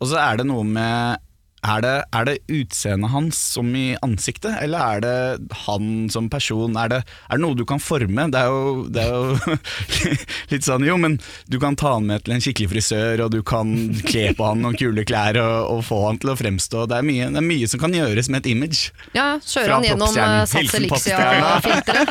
Og 0.00 0.08
så 0.08 0.16
er 0.22 0.40
det 0.40 0.46
noe 0.48 0.64
med 0.64 1.20
er 1.64 1.81
det, 1.85 1.94
er 2.12 2.24
det 2.29 2.35
utseendet 2.53 3.11
hans 3.12 3.38
som 3.55 3.70
i 3.77 3.96
ansiktet, 4.05 4.53
eller 4.61 4.79
er 4.79 5.00
det 5.05 5.16
han 5.64 6.11
som 6.12 6.29
person? 6.33 6.77
Er 6.77 6.88
det, 6.92 7.00
er 7.05 7.38
det 7.38 7.42
noe 7.44 7.57
du 7.57 7.64
kan 7.68 7.81
forme? 7.83 8.27
Det 8.33 8.40
er 8.40 8.48
jo, 8.53 8.85
det 8.92 9.00
er 9.05 9.11
jo 9.14 9.57
litt 10.53 10.66
sånn 10.66 10.85
jo, 10.85 10.96
men 11.00 11.16
du 11.50 11.59
kan 11.62 11.77
ta 11.81 11.94
han 11.96 12.07
med 12.09 12.24
til 12.24 12.37
en 12.37 12.44
skikkelig 12.44 12.70
frisør, 12.74 13.24
og 13.27 13.33
du 13.35 13.40
kan 13.46 13.72
kle 14.05 14.27
på 14.37 14.44
han 14.48 14.61
noen 14.64 14.77
kule 14.79 15.05
klær 15.09 15.38
og, 15.40 15.57
og 15.77 15.81
få 15.88 15.98
han 16.09 16.20
til 16.22 16.35
å 16.35 16.37
fremstå. 16.38 16.85
Det 16.90 16.96
er, 17.00 17.05
mye, 17.07 17.31
det 17.33 17.40
er 17.40 17.48
mye 17.48 17.70
som 17.70 17.79
kan 17.83 17.92
gjøres 17.96 18.31
med 18.33 18.38
et 18.42 18.48
image. 18.53 18.81
Ja, 19.16 19.29
Kjøre 19.44 19.79
han 19.79 19.88
gjennom 19.88 20.12
uh, 20.18 20.44
Sats 20.50 20.74
Elixia-filteret. 20.79 22.09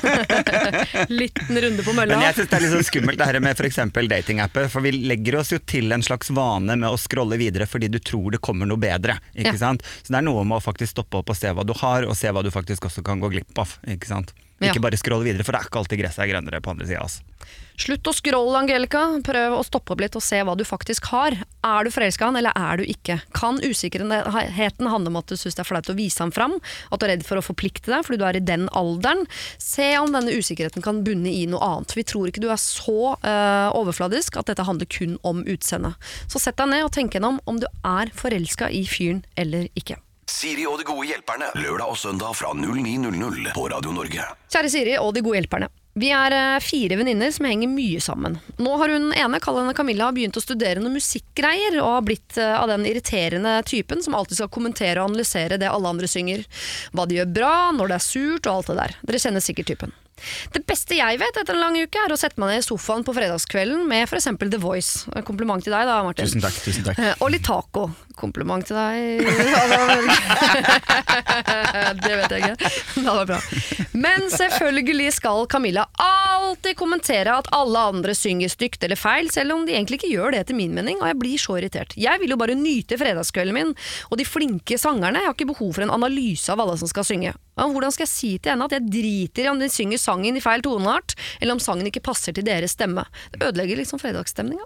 Liten 1.13 1.61
runde 1.67 1.85
på 1.85 1.93
mølla. 1.95 2.15
Men 2.15 2.25
jeg 2.29 2.39
syns 2.39 2.49
det 2.49 2.57
er 2.57 2.65
litt 2.65 2.75
sånn 2.77 2.89
skummelt 2.89 3.17
det 3.21 3.29
her 3.29 3.39
med 3.43 3.53
f.eks. 3.57 3.79
datingapper. 4.13 4.69
For 4.71 4.79
vi 4.85 4.91
legger 4.95 5.33
oss 5.41 5.53
jo 5.53 5.59
til 5.61 5.93
en 5.93 6.03
slags 6.05 6.31
vane 6.33 6.73
med 6.79 6.89
å 6.89 6.97
scrolle 6.99 7.37
videre 7.41 7.67
fordi 7.69 7.87
du 7.91 7.99
tror 8.03 8.31
det 8.33 8.41
kommer 8.43 8.65
noe 8.69 8.81
bedre. 8.81 9.13
Ikke 9.33 9.42
Ja. 9.47 9.55
sant? 9.59 9.83
Så 10.03 10.13
det 10.13 10.21
er 10.21 10.27
noe 10.27 10.45
med 10.47 10.59
å 10.59 10.63
faktisk 10.63 10.95
stoppe 10.95 11.19
opp 11.21 11.33
og 11.33 11.37
se 11.39 11.51
hva 11.51 11.65
du 11.67 11.73
har, 11.79 12.07
og 12.07 12.17
se 12.19 12.31
hva 12.31 12.43
du 12.45 12.51
faktisk 12.53 12.87
også 12.89 13.03
kan 13.05 13.23
gå 13.23 13.31
glipp 13.33 13.59
av. 13.59 13.77
Ikke 13.89 14.09
sant? 14.09 14.33
Ikke 14.61 14.83
bare 14.83 14.99
scrolle 14.99 15.27
videre, 15.27 15.45
for 15.45 15.55
det 15.55 15.61
er 15.61 15.69
ikke 15.69 15.81
alltid 15.81 16.03
gresset 16.03 16.23
er 16.23 16.31
grønnere 16.31 16.61
på 16.63 16.73
andre 16.73 16.87
sida. 16.87 17.03
Altså. 17.03 17.33
Slutt 17.73 18.05
å 18.05 18.13
scrolle, 18.13 18.53
Angelica. 18.59 19.01
Prøv 19.25 19.55
å 19.57 19.63
stoppe 19.65 19.95
opp 19.95 20.03
litt 20.03 20.15
og 20.15 20.23
se 20.23 20.37
hva 20.45 20.53
du 20.55 20.61
faktisk 20.67 21.07
har. 21.09 21.35
Er 21.65 21.85
du 21.85 21.89
forelska 21.93 22.29
han, 22.29 22.37
eller 22.37 22.53
er 22.53 22.79
du 22.79 22.85
ikke? 22.85 23.17
Kan 23.35 23.57
usikkerheten 23.63 24.89
handle 24.91 25.09
om 25.11 25.17
at 25.19 25.31
du 25.31 25.35
syns 25.39 25.57
det 25.57 25.63
er 25.65 25.69
flaut 25.71 25.89
å 25.89 25.97
vise 25.97 26.21
ham 26.21 26.31
fram? 26.35 26.59
At 26.93 27.01
du 27.01 27.07
er 27.07 27.15
redd 27.15 27.25
for 27.25 27.41
å 27.41 27.45
forplikte 27.45 27.89
deg 27.89 28.05
fordi 28.05 28.21
du 28.21 28.27
er 28.29 28.37
i 28.37 28.45
den 28.45 28.67
alderen? 28.77 29.25
Se 29.57 29.89
om 29.99 30.13
denne 30.13 30.37
usikkerheten 30.37 30.85
kan 30.85 31.01
bunne 31.07 31.33
i 31.33 31.47
noe 31.49 31.65
annet. 31.65 31.97
Vi 31.97 32.05
tror 32.07 32.29
ikke 32.29 32.45
du 32.45 32.51
er 32.53 32.61
så 32.61 33.15
uh, 33.17 33.69
overfladisk 33.73 34.37
at 34.37 34.53
dette 34.53 34.67
handler 34.69 34.89
kun 34.93 35.17
om 35.25 35.41
utseendet. 35.49 35.97
Så 36.29 36.41
sett 36.43 36.61
deg 36.61 36.69
ned 36.75 36.85
og 36.85 36.93
tenk 36.93 37.17
gjennom 37.17 37.41
om 37.49 37.59
du 37.63 37.67
er 37.81 38.13
forelska 38.13 38.69
i 38.69 38.85
fyren 38.87 39.25
eller 39.39 39.71
ikke. 39.79 39.97
Siri 40.29 40.65
og 40.69 40.79
de 40.79 40.85
gode 40.87 41.07
hjelperne. 41.09 41.49
Lørdag 41.59 41.93
og 41.93 41.97
søndag 41.99 42.35
fra 42.37 42.53
09.00 42.55 43.53
på 43.55 43.63
Radio 43.71 43.93
Norge. 43.95 44.25
Kjære 44.53 44.69
Siri 44.71 44.93
og 44.99 45.13
de 45.15 45.23
gode 45.25 45.41
hjelperne. 45.41 45.69
Vi 45.99 46.09
er 46.09 46.33
eh, 46.33 46.61
fire 46.63 46.97
venninner 46.97 47.29
som 47.33 47.45
henger 47.45 47.69
mye 47.69 47.99
sammen. 48.01 48.39
Nå 48.57 48.77
har 48.81 48.93
hun 48.95 49.11
ene, 49.13 49.41
kall 49.43 49.59
henne 49.61 49.75
Camilla, 49.77 50.07
begynt 50.15 50.39
å 50.39 50.41
studere 50.41 50.81
noen 50.81 50.97
musikkgreier, 50.97 51.77
og 51.83 51.99
har 51.99 52.07
blitt 52.07 52.39
eh, 52.41 52.55
av 52.57 52.71
den 52.71 52.87
irriterende 52.89 53.59
typen 53.69 54.01
som 54.01 54.17
alltid 54.17 54.39
skal 54.39 54.53
kommentere 54.53 55.03
og 55.03 55.11
analysere 55.11 55.59
det 55.61 55.69
alle 55.69 55.91
andre 55.93 56.09
synger. 56.09 56.47
Hva 56.95 57.05
de 57.05 57.19
gjør 57.19 57.35
bra, 57.35 57.53
når 57.77 57.93
det 57.93 57.99
er 57.99 58.07
surt 58.07 58.47
og 58.47 58.55
alt 58.55 58.71
det 58.71 58.79
der. 58.79 58.97
Dere 59.05 59.21
kjenner 59.21 59.45
sikkert 59.45 59.69
typen. 59.69 59.93
Det 60.53 60.61
beste 60.69 60.95
jeg 60.97 61.19
vet 61.19 61.37
etter 61.41 61.53
en 61.57 61.61
lang 61.63 61.75
uke, 61.77 61.97
er 61.99 62.11
å 62.13 62.17
sette 62.19 62.39
meg 62.39 62.47
ned 62.53 62.59
i 62.61 62.65
sofaen 62.65 63.03
på 63.05 63.13
fredagskvelden 63.15 63.87
med 63.89 64.01
f.eks. 64.07 64.27
The 64.43 64.59
Voice. 64.61 64.91
Kompliment 65.27 65.63
til 65.65 65.73
deg 65.75 65.83
da, 65.89 65.95
Martin. 66.05 66.25
Tusen 66.29 66.41
takk. 66.43 66.55
tusen 66.63 66.83
takk 66.87 66.97
Eh, 67.03 67.13
Og 67.19 67.29
litt 67.33 67.43
taco. 67.47 67.83
Kompliment 68.19 68.65
til 68.67 68.75
deg. 68.77 69.23
det 72.03 72.13
vet 72.19 72.31
jeg 72.35 72.41
ikke. 72.43 72.57
Det 72.95 73.07
var 73.07 73.25
bra. 73.33 73.39
Men 73.97 74.19
selvfølgelig 74.31 75.11
skal 75.17 75.47
Camilla 75.51 75.83
alltid 76.43 76.77
kommentere 76.77 77.33
at 77.39 77.49
alle 77.55 77.81
andre 77.93 78.13
synger 78.17 78.51
stygt 78.51 78.83
eller 78.85 78.99
feil, 78.99 79.29
selv 79.33 79.55
om 79.55 79.63
de 79.65 79.75
egentlig 79.75 79.99
ikke 80.01 80.11
gjør 80.13 80.33
det 80.33 80.43
etter 80.43 80.57
min 80.57 80.75
mening, 80.75 80.99
og 81.01 81.09
jeg 81.09 81.19
blir 81.21 81.41
så 81.41 81.57
irritert. 81.59 81.95
Jeg 81.99 82.21
vil 82.21 82.35
jo 82.35 82.39
bare 82.39 82.57
nyte 82.59 82.99
fredagskvelden 82.99 83.55
min 83.55 83.73
og 84.09 84.19
de 84.19 84.27
flinke 84.27 84.77
sangerne. 84.79 85.21
Jeg 85.21 85.31
har 85.31 85.37
ikke 85.37 85.51
behov 85.53 85.73
for 85.77 85.85
en 85.85 85.95
analyse 85.95 86.51
av 86.53 86.61
alle 86.63 86.77
som 86.81 86.91
skal 86.91 87.07
synge. 87.07 87.33
Men 87.57 87.73
Hvordan 87.73 87.93
skal 87.95 88.07
jeg 88.07 88.13
si 88.13 88.31
til 88.37 88.53
henne 88.53 88.69
at 88.69 88.77
jeg 88.77 88.89
driter 88.89 89.47
i 89.47 89.51
om 89.51 89.61
de 89.61 89.71
synger 89.71 90.01
sangen 90.01 90.37
i 90.37 90.43
feil 90.43 90.63
toneart, 90.65 91.17
eller 91.39 91.57
om 91.57 91.63
sangen 91.63 91.89
ikke 91.89 92.05
passer 92.05 92.35
til 92.35 92.45
deres 92.47 92.77
stemme? 92.77 93.05
Det 93.33 93.43
ødelegger 93.43 93.81
liksom 93.81 94.01
fredagsstemninga. 94.01 94.65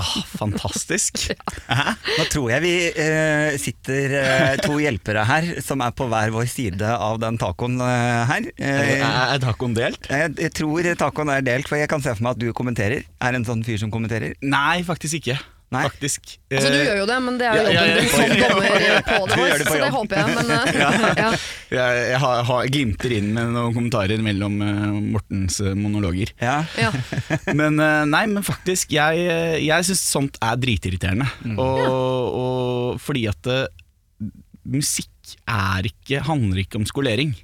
Ah, 0.00 0.22
fantastisk. 0.24 1.26
Nå 2.18 2.24
tror 2.32 2.46
jeg 2.54 2.62
vi 2.64 2.72
eh, 2.96 3.56
sitter 3.60 4.14
eh, 4.16 4.54
to 4.64 4.78
hjelpere 4.80 5.26
her 5.28 5.50
som 5.64 5.82
er 5.84 5.92
på 5.98 6.06
hver 6.08 6.32
vår 6.32 6.48
side 6.48 6.88
av 6.94 7.18
den 7.20 7.36
tacoen 7.40 7.76
eh, 7.84 8.22
her. 8.30 8.48
Eh, 8.56 8.94
Er 9.02 9.34
er 9.36 9.42
tacoen 9.44 9.76
delt? 9.76 10.08
jeg, 10.08 10.32
jeg 10.40 10.54
tror 10.56 10.88
tacoen 11.04 11.34
er 11.34 11.44
delt, 11.44 11.68
for 11.68 11.76
jeg 11.80 11.90
kan 11.92 12.00
se 12.04 12.14
for 12.16 12.24
meg 12.24 12.38
at 12.38 12.42
du 12.42 12.48
kommenterer. 12.56 13.04
Er 13.20 13.36
en 13.36 13.44
sånn 13.44 13.64
fyr 13.66 13.82
som 13.82 13.92
kommenterer? 13.92 14.32
Nei, 14.40 14.80
faktisk 14.86 15.20
ikke. 15.20 15.36
Nei. 15.70 15.84
Faktisk. 15.86 16.32
Altså, 16.50 16.70
du 16.72 16.76
Eh, 16.80 16.86
gjør 16.88 16.96
jo 16.98 17.06
det, 17.06 17.16
men 17.22 17.36
det 17.38 17.46
er 17.46 17.58
jo 17.60 17.66
jobben 17.70 17.98
din 18.00 18.08
som 18.10 18.32
dommer 18.42 19.04
på 19.06 19.18
det, 19.30 19.36
gjør 19.38 19.60
det 19.60 19.66
på 19.68 19.74
så 19.74 19.82
det 19.84 19.90
håper 19.94 20.18
jeg. 20.18 20.32
Men 20.34 20.48
ja. 20.82 20.88
ja. 21.20 21.28
Jeg, 21.70 22.00
jeg 22.10 22.20
har, 22.24 22.42
har 22.48 22.70
glimter 22.74 23.14
inn 23.14 23.28
med 23.36 23.52
noen 23.54 23.76
kommentarer 23.76 24.24
mellom 24.26 24.56
eh, 24.66 24.82
Mortens 25.14 25.60
eh, 25.62 25.76
monologer. 25.78 26.34
Ja. 26.42 26.56
Ja. 26.74 26.90
Men 27.60 27.78
eh, 27.78 28.02
nei, 28.10 28.24
men 28.32 28.42
faktisk, 28.46 28.90
jeg, 28.96 29.22
eh, 29.30 29.60
jeg 29.62 29.86
syns 29.86 30.02
sånt 30.10 30.42
er 30.42 30.58
dritirriterende. 30.58 31.30
Og, 31.54 32.34
og 32.42 33.00
fordi 33.02 33.28
at 33.30 33.38
det, 33.46 33.62
musikk 34.70 35.36
er 35.46 35.86
ikke, 35.86 36.24
handler 36.26 36.64
ikke 36.64 36.80
om 36.82 36.86
skolering. 36.90 37.36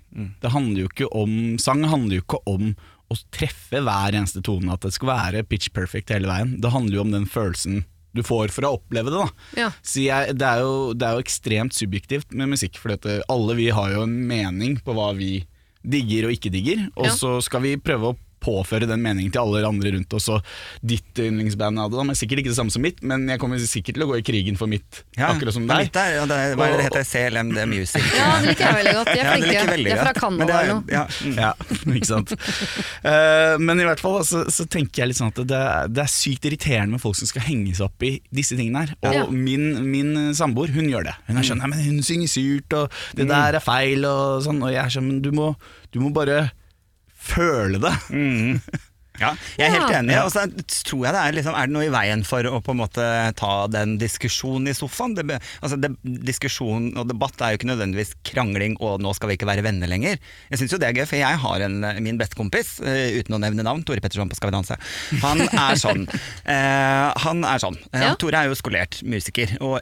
Det 0.43 0.51
handler 0.53 0.83
jo 0.85 0.91
ikke 0.91 1.09
om 1.15 1.33
Sang 1.63 1.85
handler 1.87 2.19
jo 2.19 2.25
ikke 2.27 2.43
om 2.51 2.73
å 3.07 3.17
treffe 3.31 3.79
hver 3.87 4.17
eneste 4.19 4.43
tone, 4.43 4.75
at 4.75 4.83
det 4.83 4.91
skal 4.97 5.13
være 5.15 5.45
pitch 5.47 5.71
perfect 5.75 6.11
hele 6.11 6.27
veien. 6.27 6.57
Det 6.63 6.73
handler 6.75 6.99
jo 6.99 7.05
om 7.07 7.15
den 7.15 7.29
følelsen 7.31 7.85
du 8.17 8.23
får 8.27 8.53
for 8.55 8.67
å 8.69 8.75
oppleve 8.79 9.13
det. 9.15 9.25
Ja. 9.61 9.71
Så 9.85 10.05
jeg, 10.07 10.35
det, 10.41 10.47
er 10.49 10.65
jo, 10.65 10.93
det 10.97 11.07
er 11.09 11.19
jo 11.19 11.25
ekstremt 11.27 11.77
subjektivt 11.77 12.33
med 12.37 12.51
musikk, 12.55 12.79
for 12.83 12.97
alle 12.97 13.57
vi 13.59 13.69
har 13.75 13.93
jo 13.95 14.05
en 14.07 14.17
mening 14.29 14.79
på 14.85 14.97
hva 14.97 15.13
vi 15.19 15.45
digger 15.87 16.27
og 16.27 16.35
ikke 16.35 16.51
digger, 16.51 16.89
og 16.97 17.07
Ja. 17.07 17.15
så 17.15 17.37
skal 17.47 17.63
vi 17.63 17.77
prøve 17.79 18.11
å 18.11 18.17
påføre 18.47 18.87
den 18.89 19.03
meningen 19.03 19.33
til 19.35 19.43
alle 19.43 19.67
andre 19.67 19.93
rundt 19.97 20.15
oss. 20.17 20.29
Og 20.31 20.47
ditt 20.87 21.19
yndlingsband 21.27 21.83
er 21.83 21.91
da, 21.93 22.05
men 22.07 22.15
sikkert 22.19 22.45
ikke 22.45 22.53
det 22.55 22.59
samme 22.61 22.71
som 22.75 22.85
mitt, 22.87 23.03
men 23.03 23.27
jeg 23.29 23.43
kommer 23.43 23.59
sikkert 23.59 23.99
til 23.99 24.07
å 24.07 24.11
gå 24.13 24.21
i 24.21 24.25
krigen 24.27 24.57
for 24.61 24.71
mitt, 24.71 25.03
Ja, 25.19 25.33
akkurat 25.35 25.57
som 25.57 25.67
men 25.67 25.75
deg. 25.83 25.89
Mitt 25.91 25.99
er, 26.01 26.15
ja, 26.21 26.25
det, 26.31 26.39
hva 26.57 26.69
er 26.69 26.77
det 26.77 26.79
det 26.81 26.87
heter? 26.89 27.07
CLMD 27.11 27.59
Music. 27.73 28.07
ja, 28.17 28.29
det 28.39 28.53
liker 28.53 28.67
jeg 28.69 28.79
veldig 28.81 28.95
godt. 29.01 29.11
De 29.11 29.19
er 29.19 29.25
Ja, 29.27 29.27
det 29.27 29.43
flinke. 29.43 29.57
jeg 29.57 29.85
De 29.87 29.91
er 29.97 30.03
fra. 30.05 30.13
Canada 30.21 30.47
det 30.47 30.55
er- 30.55 30.63
eller 30.63 30.75
noe. 30.75 30.85
Ja, 30.93 31.05
mm. 31.27 31.37
Ja, 31.37 31.53
ikke 31.99 32.11
sant. 32.13 32.33
uh, 33.05 33.57
men 33.63 33.81
i 33.83 33.87
hvert 33.89 34.01
fall 34.03 34.21
så, 34.29 34.45
så 34.53 34.67
tenker 34.71 35.03
jeg 35.03 35.11
litt 35.13 35.21
sånn 35.21 35.33
at 35.35 35.41
det, 35.49 35.59
er- 35.61 35.89
det 35.93 36.03
er 36.07 36.13
sykt 36.13 36.47
irriterende 36.49 36.97
med 36.97 37.03
folk 37.03 37.17
som 37.19 37.29
skal 37.31 37.43
henge 37.49 37.75
seg 37.77 37.89
opp 37.89 38.07
i 38.07 38.13
disse 38.35 38.57
tingene 38.59 38.85
her. 38.87 38.95
Og 39.03 39.17
Ja. 39.17 39.25
min, 39.33 39.67
min 39.91 40.13
samboer, 40.37 40.71
hun 40.77 40.89
gjør 40.93 41.09
det. 41.11 41.17
Hun 41.29 41.41
er 41.41 41.47
sånn 41.49 41.59
Nei, 41.63 41.71
men 41.73 41.81
hun 41.81 42.03
synger 42.05 42.29
surt, 42.29 42.73
og 42.77 42.91
Mm. 42.93 43.17
det 43.17 43.29
der 43.31 43.57
er 43.57 43.61
feil, 43.65 44.05
og 44.05 44.43
sånn. 44.45 44.61
Og 44.63 44.71
jeg 44.73 44.83
er 44.85 44.93
sånn 44.93 45.07
Men 45.07 45.21
du 45.23 45.31
må, 45.33 45.55
du 45.93 46.01
må 46.01 46.11
bare 46.13 46.51
føle 47.31 47.83
det. 47.83 47.95
Mm. 48.11 48.61
Ja, 49.17 49.31
jeg 49.57 49.71
er 49.71 49.73
helt 49.73 49.89
Ja. 49.95 49.99
enig. 50.03 50.17
Og 50.27 50.29
så 50.29 50.43
tror 50.85 51.07
jeg 51.07 51.15
det 51.17 51.21
er, 51.23 51.33
liksom, 51.39 51.55
er 51.57 51.71
det 51.71 51.73
noe 51.73 51.87
i 51.87 51.93
veien 51.95 52.21
for 52.29 52.45
å 52.51 52.59
på 52.61 52.75
en 52.75 52.81
måte 52.83 53.05
ta 53.41 53.53
den 53.73 53.95
diskusjonen 53.97 54.69
i 54.69 54.75
sofaen? 54.77 55.15
Det, 55.17 55.25
altså, 55.65 55.79
det, 55.81 55.89
diskusjon 56.05 56.91
og 57.01 57.09
debatt 57.09 57.41
er 57.41 57.55
jo 57.55 57.57
ikke 57.57 57.71
nødvendigvis 57.71 58.13
krangling 58.29 58.77
og 58.77 59.01
'nå 59.01 59.15
skal 59.17 59.31
vi 59.33 59.39
ikke 59.39 59.49
være 59.49 59.65
venner 59.65 59.89
lenger'. 59.89 60.21
Jeg 60.53 60.61
syns 60.61 60.77
jo 60.77 60.81
det 60.85 60.91
er 60.91 60.99
gøy, 61.01 61.07
for 61.09 61.17
jeg 61.17 61.41
har 61.47 61.65
en, 61.65 61.81
min 62.05 62.21
bestekompis, 62.21 62.75
uh, 62.85 63.09
uten 63.17 63.39
å 63.39 63.41
nevne 63.41 63.65
navn, 63.65 63.81
Tore 63.89 64.05
Petterson 64.05 64.29
på 64.29 64.37
Skal 64.37 64.51
vi 64.53 64.57
danse. 64.59 64.77
Han 65.25 65.41
er 65.49 65.81
sånn. 65.81 66.05
Uh, 66.45 67.17
han 67.25 67.41
er 67.49 67.59
sånn. 67.65 67.81
Uh, 67.97 68.03
Ja. 68.11 68.15
Tore 68.21 68.37
er 68.45 68.53
jo 68.53 68.61
skolert 68.61 69.01
musiker, 69.01 69.57
og, 69.65 69.81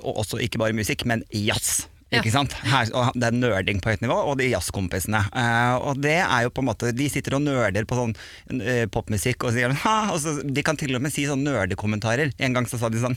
og 0.00 0.24
også 0.24 0.40
ikke 0.40 0.56
bare 0.56 0.72
musikk, 0.72 1.04
men 1.04 1.20
jazz. 1.36 1.82
Ja. 2.10 2.20
Ikke 2.20 2.32
sant? 2.34 2.54
Her, 2.66 2.88
og 2.96 3.14
det 3.14 3.28
er 3.28 3.36
nerding 3.38 3.78
på 3.82 3.92
høyt 3.92 4.00
nivå, 4.02 4.16
og 4.32 4.38
de 4.40 4.48
jazzkompisene. 4.50 5.20
Uh, 5.30 5.76
og 5.90 6.00
det 6.02 6.16
er 6.18 6.46
jo 6.46 6.50
på 6.54 6.62
en 6.64 6.68
måte 6.70 6.90
De 6.96 7.06
sitter 7.12 7.36
og 7.36 7.44
nerder 7.44 7.86
på 7.86 7.94
sånn 7.98 8.14
uh, 8.58 8.86
popmusikk 8.90 9.46
og 9.46 9.54
sier 9.54 9.70
og 9.70 10.16
så, 10.18 10.32
De 10.42 10.64
kan 10.66 10.78
til 10.80 10.96
og 10.98 11.04
med 11.04 11.14
si 11.14 11.26
sånn 11.28 11.44
nerdekommentarer. 11.46 12.32
En 12.42 12.56
gang 12.56 12.66
så 12.66 12.80
sa 12.80 12.90
de 12.90 12.98
sånn 13.02 13.14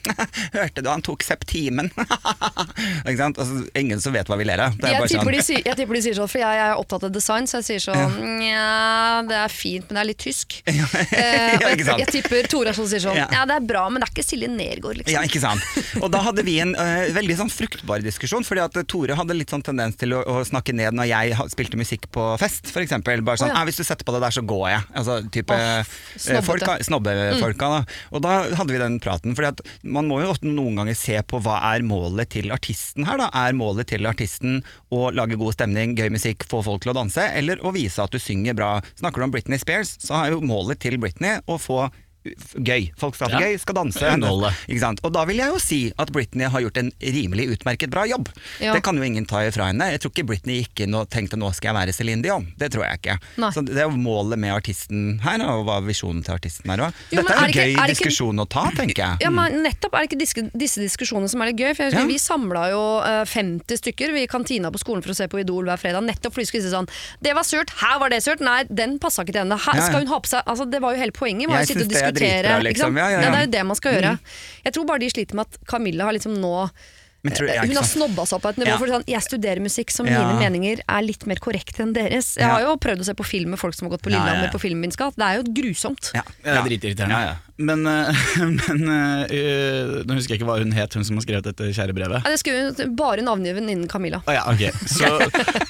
Hørte 0.54 0.84
du 0.86 0.92
han 0.92 1.02
tok 1.06 1.26
septimen? 1.26 1.90
ikke 3.08 3.18
sant? 3.18 3.42
Altså, 3.42 3.64
ingen 3.80 4.02
som 4.04 4.14
vet 4.14 4.30
hva 4.30 4.38
vi 4.38 4.46
ler 4.48 4.62
av. 4.68 4.78
Jeg 4.78 5.10
tipper, 5.16 5.40
sånn 5.42 5.58
de, 5.58 5.64
jeg 5.72 5.80
tipper 5.80 5.98
de 5.98 6.04
sier 6.06 6.20
sånn, 6.20 6.30
for 6.30 6.44
jeg 6.44 6.62
er 6.68 6.78
opptatt 6.78 7.08
av 7.10 7.14
design, 7.16 7.50
så 7.50 7.60
jeg 7.62 7.70
sier 7.72 7.86
sånn 7.88 8.20
Nja, 8.44 9.24
det 9.28 9.40
er 9.42 9.54
fint, 9.54 9.90
men 9.90 9.98
det 9.98 10.04
er 10.04 10.10
litt 10.12 10.22
tysk. 10.24 10.60
Eh, 11.14 11.58
Ja, 11.62 11.70
ikke 11.74 11.86
jeg, 11.86 12.00
jeg 12.04 12.12
tipper 12.12 12.48
Tora 12.50 12.72
sånn 12.76 12.88
sier 12.90 13.02
sånn 13.04 13.18
Ja. 13.18 13.26
Ja, 13.34 13.44
det 13.50 13.56
er 13.60 13.66
bra, 13.66 13.84
men 13.92 14.02
det 14.02 14.08
er 14.08 14.14
ikke 14.14 14.26
Silje 14.26 14.50
Nergård, 14.52 15.00
liksom. 15.00 15.14
Ja, 15.14 15.22
ikke 15.26 15.42
sant. 15.42 15.64
Og 16.02 16.10
da 16.14 16.22
hadde 16.26 16.44
vi 16.46 16.56
en 16.64 16.74
uh, 16.78 17.06
veldig 17.16 17.38
sånn 17.42 17.52
fruktbar 17.54 18.04
diskusjon, 18.06 18.46
fordi 18.48 18.64
at 18.64 18.78
Tore 18.90 19.18
hadde 19.18 19.36
litt 19.38 19.52
sånn 19.54 19.64
tendens 19.66 19.98
til 20.00 20.16
å, 20.18 20.22
å 20.24 20.44
snakke 20.48 20.76
ned 20.76 20.96
når 20.98 21.10
jeg 21.10 21.48
spilte 21.54 21.80
musikk 21.80 22.08
på 22.14 22.26
fest, 22.42 22.70
eksempel. 22.84 23.24
Bare 23.26 23.42
sånn 23.42 23.52
oh, 23.52 23.56
ja. 23.56 23.62
«Ah, 23.62 23.68
'Hvis 23.68 23.80
du 23.82 23.86
setter 23.88 24.08
på 24.08 24.16
det 24.16 24.24
der, 24.24 24.36
så 24.36 24.44
går 24.46 24.66
jeg'. 24.72 24.88
Altså 25.00 25.18
type 25.34 25.58
oh, 25.58 25.94
snobbefolka. 26.18 26.78
snobbete. 26.86 27.28
mm. 27.40 27.58
Da. 27.64 27.82
Og 28.12 28.24
da 28.26 28.34
hadde 28.58 28.74
vi 28.74 28.82
den 28.82 29.00
praten, 29.04 29.36
For 29.38 29.64
man 29.84 30.08
må 30.10 30.20
jo 30.24 30.34
noen 30.46 30.82
ganger 30.82 30.98
se 30.98 31.20
på 31.28 31.40
hva 31.44 31.60
er 31.74 31.86
målet 31.86 32.32
til 32.36 32.52
artisten 32.56 33.08
her, 33.08 33.20
da. 33.22 33.30
Er 33.46 33.56
målet 33.58 33.92
til 33.94 34.06
artisten 34.10 34.62
å 34.94 35.10
lage 35.16 35.40
god 35.40 35.58
stemning, 35.58 35.96
gøy 35.98 36.12
musikk, 36.14 36.46
få 36.50 36.64
folk 36.66 36.84
til 36.84 36.94
å 36.94 36.98
danse, 36.98 37.24
eller 37.34 37.62
å 37.64 37.74
vise 37.76 38.04
at 38.04 38.14
du 38.14 38.20
synger 38.22 38.58
bra? 38.58 38.72
Snakker 39.00 39.22
du 39.24 39.28
om 39.30 39.36
Britney 39.36 39.62
Spears, 39.62 39.96
så 40.04 40.24
er 40.24 40.34
jo 40.34 40.44
målet 40.46 40.82
til 40.84 41.00
Britney 41.02 41.40
å 41.48 41.60
få 41.62 41.88
gøy. 42.24 42.92
Folk 42.98 43.16
skal 43.16 43.30
ha 43.30 43.38
det 43.38 43.42
Ja. 43.44 43.48
gøy, 43.52 43.60
skal 43.60 43.76
danse. 43.76 44.00
Ikke 44.70 44.80
sant? 44.80 45.00
Og 45.04 45.12
da 45.14 45.26
vil 45.26 45.38
jeg 45.38 45.52
jo 45.52 45.60
si 45.60 45.94
at 46.00 46.12
Britney 46.12 46.48
har 46.50 46.62
gjort 46.62 46.78
en 46.78 46.92
rimelig 47.02 47.50
utmerket 47.58 47.90
bra 47.90 48.06
jobb. 48.08 48.30
Ja. 48.60 48.74
Det 48.74 48.84
kan 48.84 48.96
jo 48.98 49.04
ingen 49.04 49.26
ta 49.26 49.38
ifra 49.48 49.68
henne. 49.72 49.92
Jeg 49.92 50.00
tror 50.02 50.12
ikke 50.14 50.26
Britney 50.28 50.62
gikk 50.64 50.86
inn 50.88 50.96
og 50.96 51.10
tenkte 51.10 51.38
nå 51.40 51.54
skal 51.54 51.74
jeg 51.74 51.76
være 51.82 51.94
Céline 51.94 52.24
Dion. 52.24 52.48
Det 52.58 52.72
tror 52.72 52.86
jeg 52.88 53.00
ikke. 53.02 53.18
Nei. 53.38 53.50
Så 53.52 53.66
det 53.66 53.78
er 53.78 53.88
jo 53.90 53.98
målet 53.98 54.40
med 54.40 54.54
artisten 54.56 55.20
her, 55.24 55.42
og 55.50 55.66
hva 55.68 55.82
visjonen 55.84 56.24
til 56.24 56.34
artisten 56.36 56.70
her 56.72 56.78
òg. 56.88 56.94
Dette 57.12 57.26
er 57.30 57.34
er 57.34 57.44
en 57.44 57.50
ikke- 57.50 57.54
gøy 57.54 57.74
er 57.74 57.88
ikke- 57.88 57.90
diskusjon 57.96 58.40
å 58.40 58.50
ta, 58.50 58.70
tenker 58.72 58.96
jeg. 59.04 59.18
Ja, 59.22 59.30
men 59.30 59.64
nettopp 59.64 59.94
er 59.94 60.08
det 60.08 60.12
ikke 60.12 60.20
disse, 60.20 60.52
disse 60.58 60.80
diskusjonene 60.82 61.30
som 61.30 61.42
er 61.42 61.46
litt 61.52 61.58
gøy. 61.58 61.76
For 61.76 61.84
jeg 61.84 61.94
Ja. 61.94 62.06
Vi 62.06 62.18
samla 62.18 62.70
jo 62.72 63.00
eh, 63.02 63.26
50 63.26 63.78
stykker 63.78 64.12
vi 64.14 64.24
i 64.24 64.28
kantina 64.28 64.70
på 64.72 64.80
skolen 64.80 65.02
for 65.04 65.12
å 65.12 65.16
se 65.16 65.28
på 65.28 65.40
Idol 65.40 65.64
hver 65.66 65.78
fredag. 65.80 66.04
Nettopp 66.04 66.34
fordi 66.34 66.44
vi 66.44 66.60
skulle 66.60 66.64
si 66.64 66.70
sånn 66.76 66.88
Det 67.22 67.34
var 67.34 67.44
surt, 67.44 67.70
her 67.80 68.00
var 68.00 68.10
det 68.10 68.22
surt. 68.24 68.40
Nei, 68.42 68.64
den 68.66 69.00
passa 69.00 69.24
ikke 69.24 69.34
til 69.34 69.42
henne. 69.46 69.58
Her 69.60 69.74
Ja, 69.74 69.80
ja. 69.80 69.88
skal 69.88 70.00
hun 70.00 70.08
ha 70.08 70.20
på 70.20 70.28
seg 70.28 70.44
Altså, 70.46 70.70
Det 70.70 70.82
var 70.82 70.94
jo 70.94 71.00
hele 71.00 71.12
poenget. 71.12 71.48
Man 71.48 71.58
Jeg 71.60 71.68
sitte 71.68 71.86
og 71.86 71.92
er 71.94 72.12
diskutere. 72.14 72.42
dritbra, 72.42 72.66
liksom. 72.70 72.98
Ja, 72.98 73.08
ja, 73.12 73.22
ja. 73.22 73.30
det 73.32 73.40
er 73.40 73.48
jo 73.48 73.54
det 73.56 73.64
man 73.70 73.80
skal 73.80 73.98
gjøre. 73.98 74.18
Jeg 74.64 74.76
tror 74.76 74.90
bare 74.90 75.04
de 75.04 75.10
sliter 75.14 75.40
med 75.40 75.50
at 75.50 75.58
Camilla 75.70 76.10
har 76.10 76.18
liksom 76.18 76.38
nå 76.42 76.56
tror- 77.32 77.48
eh, 77.50 77.56
ja, 77.56 77.62
Hun 77.64 77.76
har 77.76 77.84
snobba 77.88 78.26
seg 78.28 78.36
opp 78.36 78.42
på 78.44 78.50
et 78.50 78.58
nivå 78.58 78.68
Ja. 78.68 78.78
for 78.78 78.88
sånn, 78.88 79.04
jeg 79.08 79.22
studerer 79.22 79.60
musikk, 79.64 79.90
så 79.92 80.06
Ja. 80.06 80.20
mine 80.28 80.40
meninger 80.44 80.80
er 80.90 81.02
litt 81.02 81.26
mer 81.26 81.36
korrekte 81.36 81.80
enn 81.80 81.94
deres. 81.94 82.36
Jeg 82.36 82.44
Ja. 82.44 82.54
har 82.56 82.62
jo 82.62 82.76
prøvd 82.78 83.00
å 83.00 83.06
se 83.06 83.14
på 83.14 83.24
film 83.26 83.50
med 83.52 83.60
folk 83.60 83.74
som 83.76 83.88
har 83.90 83.98
gått 83.98 84.04
på 84.04 84.12
Ja, 84.12 84.18
ja, 84.18 84.24
Lillehammer 84.26 84.52
ja. 84.52 84.52
på 84.52 84.60
Filmens 84.60 84.96
gate. 84.98 85.16
Det 85.16 85.24
er 85.24 85.36
jo 85.38 85.44
grusomt. 85.54 86.12
Ja. 86.14 86.22
Det 86.44 86.52
er 86.52 86.64
dritirriterende. 86.68 87.10
Ja, 87.10 87.22
ja. 87.32 87.36
Men, 87.56 87.86
eh, 87.86 88.12
men 88.40 88.90
eh, 88.90 89.24
eh, 89.30 90.04
nå 90.04 90.16
husker 90.18 90.34
jeg 90.36 90.42
ikke 90.42 90.48
hva 90.50 90.58
hun 90.58 90.72
het, 90.74 90.94
hun 90.96 91.04
som 91.06 91.16
har 91.16 91.24
skrevet 91.24 91.44
dette 91.44 91.70
kjære 91.72 91.94
brevet. 91.94 92.24
Det 92.26 92.40
skulle 92.42 92.74
hun 92.76 92.96
bare 92.98 93.22
navngitt 93.22 93.56
venninnen 93.56 93.88
Camilla. 93.88 94.24
Ah, 94.28 94.34
ja, 94.34 94.44
ok. 94.50 94.74
Så 94.90 95.06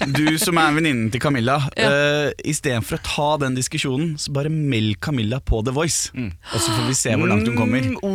du 0.17 0.37
som 0.39 0.57
er 0.57 0.71
venninnen 0.73 1.11
til 1.11 1.19
Camilla, 1.19 1.59
Ja. 1.77 1.89
uh, 1.89 2.31
istedenfor 2.47 2.97
å 2.97 3.03
ta 3.03 3.37
den 3.37 3.55
diskusjonen, 3.59 4.15
så 4.17 4.31
bare 4.31 4.49
meld 4.49 4.99
Camilla 5.01 5.39
på 5.43 5.61
The 5.63 5.71
Voice. 5.75 6.09
Og 6.15 6.59
så 6.61 6.71
får 6.71 6.87
vi 6.87 6.93
se 6.93 7.09
hvor 7.19 7.27
langt 7.27 7.45
hun 7.47 7.57
kommer. 7.57 7.81
Mm, 7.83 7.97
oh, 8.01 8.12